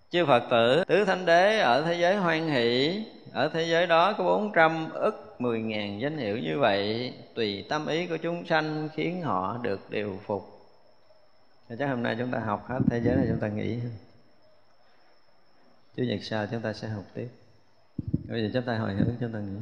Chư 0.09 0.25
phật 0.25 0.43
tử, 0.49 0.83
tứ 0.87 1.05
thánh 1.05 1.25
đế 1.25 1.59
ở 1.59 1.81
thế 1.81 1.93
giới 1.93 2.15
hoan 2.15 2.49
hỷ, 2.49 3.03
ở 3.33 3.49
thế 3.53 3.63
giới 3.63 3.87
đó 3.87 4.13
có 4.13 4.23
bốn 4.23 4.51
trăm 4.55 4.89
ức 4.93 5.35
mười 5.39 5.61
ngàn 5.61 6.01
danh 6.01 6.17
hiệu 6.17 6.37
như 6.37 6.59
vậy, 6.59 7.13
tùy 7.35 7.65
tâm 7.69 7.87
ý 7.87 8.07
của 8.07 8.17
chúng 8.17 8.45
sanh 8.45 8.89
khiến 8.93 9.21
họ 9.21 9.57
được 9.61 9.89
điều 9.89 10.19
phục. 10.25 10.43
Chắc 11.79 11.89
hôm 11.89 12.03
nay 12.03 12.15
chúng 12.19 12.31
ta 12.31 12.39
học 12.39 12.65
hết 12.67 12.79
thế 12.89 13.01
giới 13.03 13.15
này, 13.15 13.25
chúng 13.29 13.39
ta 13.39 13.47
nghỉ 13.47 13.79
chủ 15.97 16.03
nhật 16.03 16.19
sau 16.23 16.47
chúng 16.51 16.61
ta 16.61 16.73
sẽ 16.73 16.87
học 16.87 17.03
tiếp. 17.13 17.27
Bây 18.27 18.41
giờ 18.41 18.49
chúng 18.53 18.63
ta 18.63 18.77
hồi 18.77 18.93
hướng 18.93 19.15
chúng 19.19 19.33
ta 19.33 19.39
nghĩ 19.39 19.59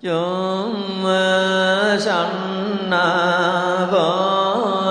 chúng 0.00 1.04
sanh 2.00 2.90
à, 2.90 3.88
vô 3.92 4.83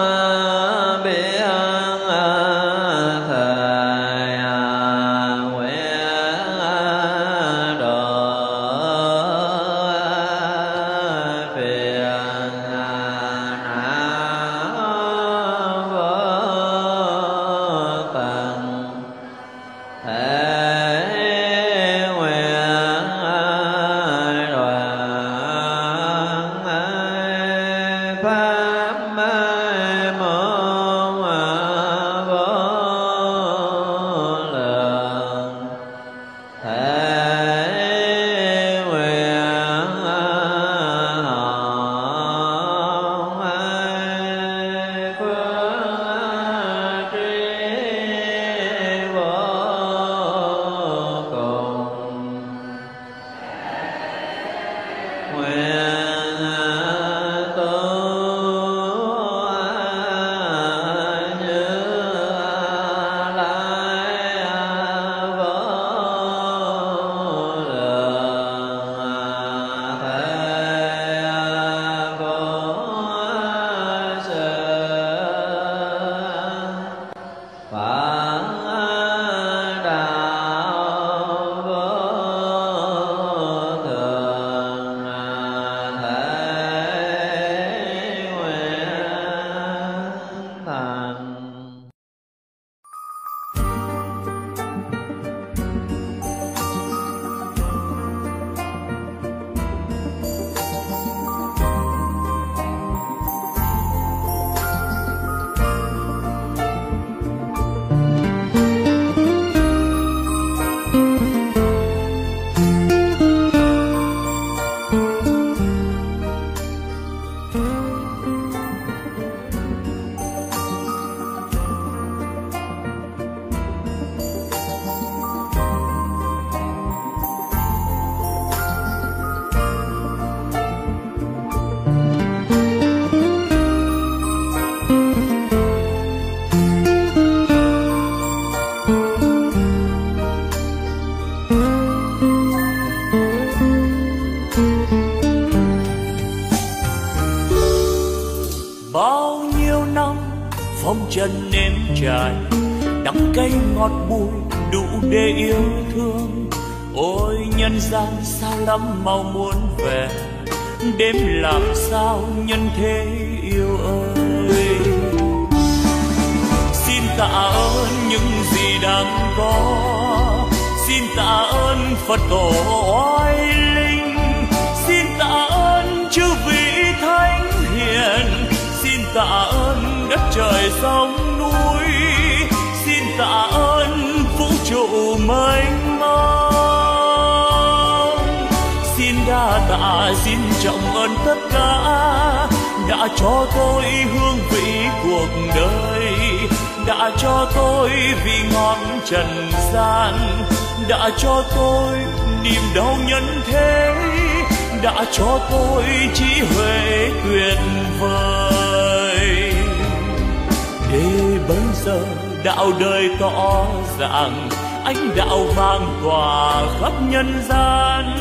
giờ 211.94 212.06
đạo 212.44 212.72
đời 212.80 213.10
tỏ 213.20 213.66
ràng 214.00 214.50
ánh 214.84 215.16
đạo 215.16 215.40
vang 215.56 216.00
tỏa 216.04 216.64
khắp 216.82 216.92
nhân 217.10 217.42
gian. 217.50 218.18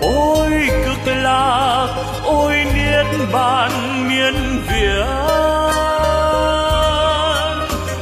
Ôi 0.00 0.50
cực 0.84 1.14
lạc, 1.16 1.88
ôi 2.24 2.54
niết 2.74 3.06
bàn 3.32 3.70
miên 4.08 4.34
việt 4.68 5.06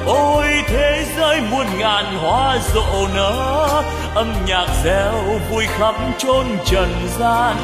ôi 0.06 0.46
thế 0.68 1.04
giới 1.18 1.40
muôn 1.50 1.66
ngàn 1.78 2.04
hoa 2.18 2.58
rộ 2.74 3.08
nở, 3.14 3.82
âm 4.14 4.32
nhạc 4.46 4.66
reo 4.84 5.14
vui 5.50 5.66
khắp 5.66 5.94
chốn 6.18 6.46
trần 6.64 7.08
gian. 7.18 7.56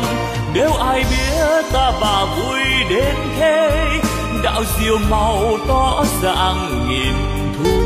Nếu 0.54 0.70
ai 0.72 1.04
biết 1.10 1.64
ta 1.72 1.92
bà 2.00 2.24
vui 2.24 2.60
đến 2.90 3.14
thế, 3.38 3.70
đạo 4.44 4.62
diệu 4.78 4.98
màu 5.10 5.42
tỏ 5.68 6.04
dạng 6.22 6.88
nghìn 6.88 7.35
chân 7.64 7.85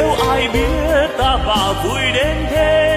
nếu 0.00 0.12
ai 0.28 0.48
biết 0.48 1.08
ta 1.18 1.36
và 1.46 1.82
vui 1.84 2.00
đến 2.14 2.36
thế 2.50 2.89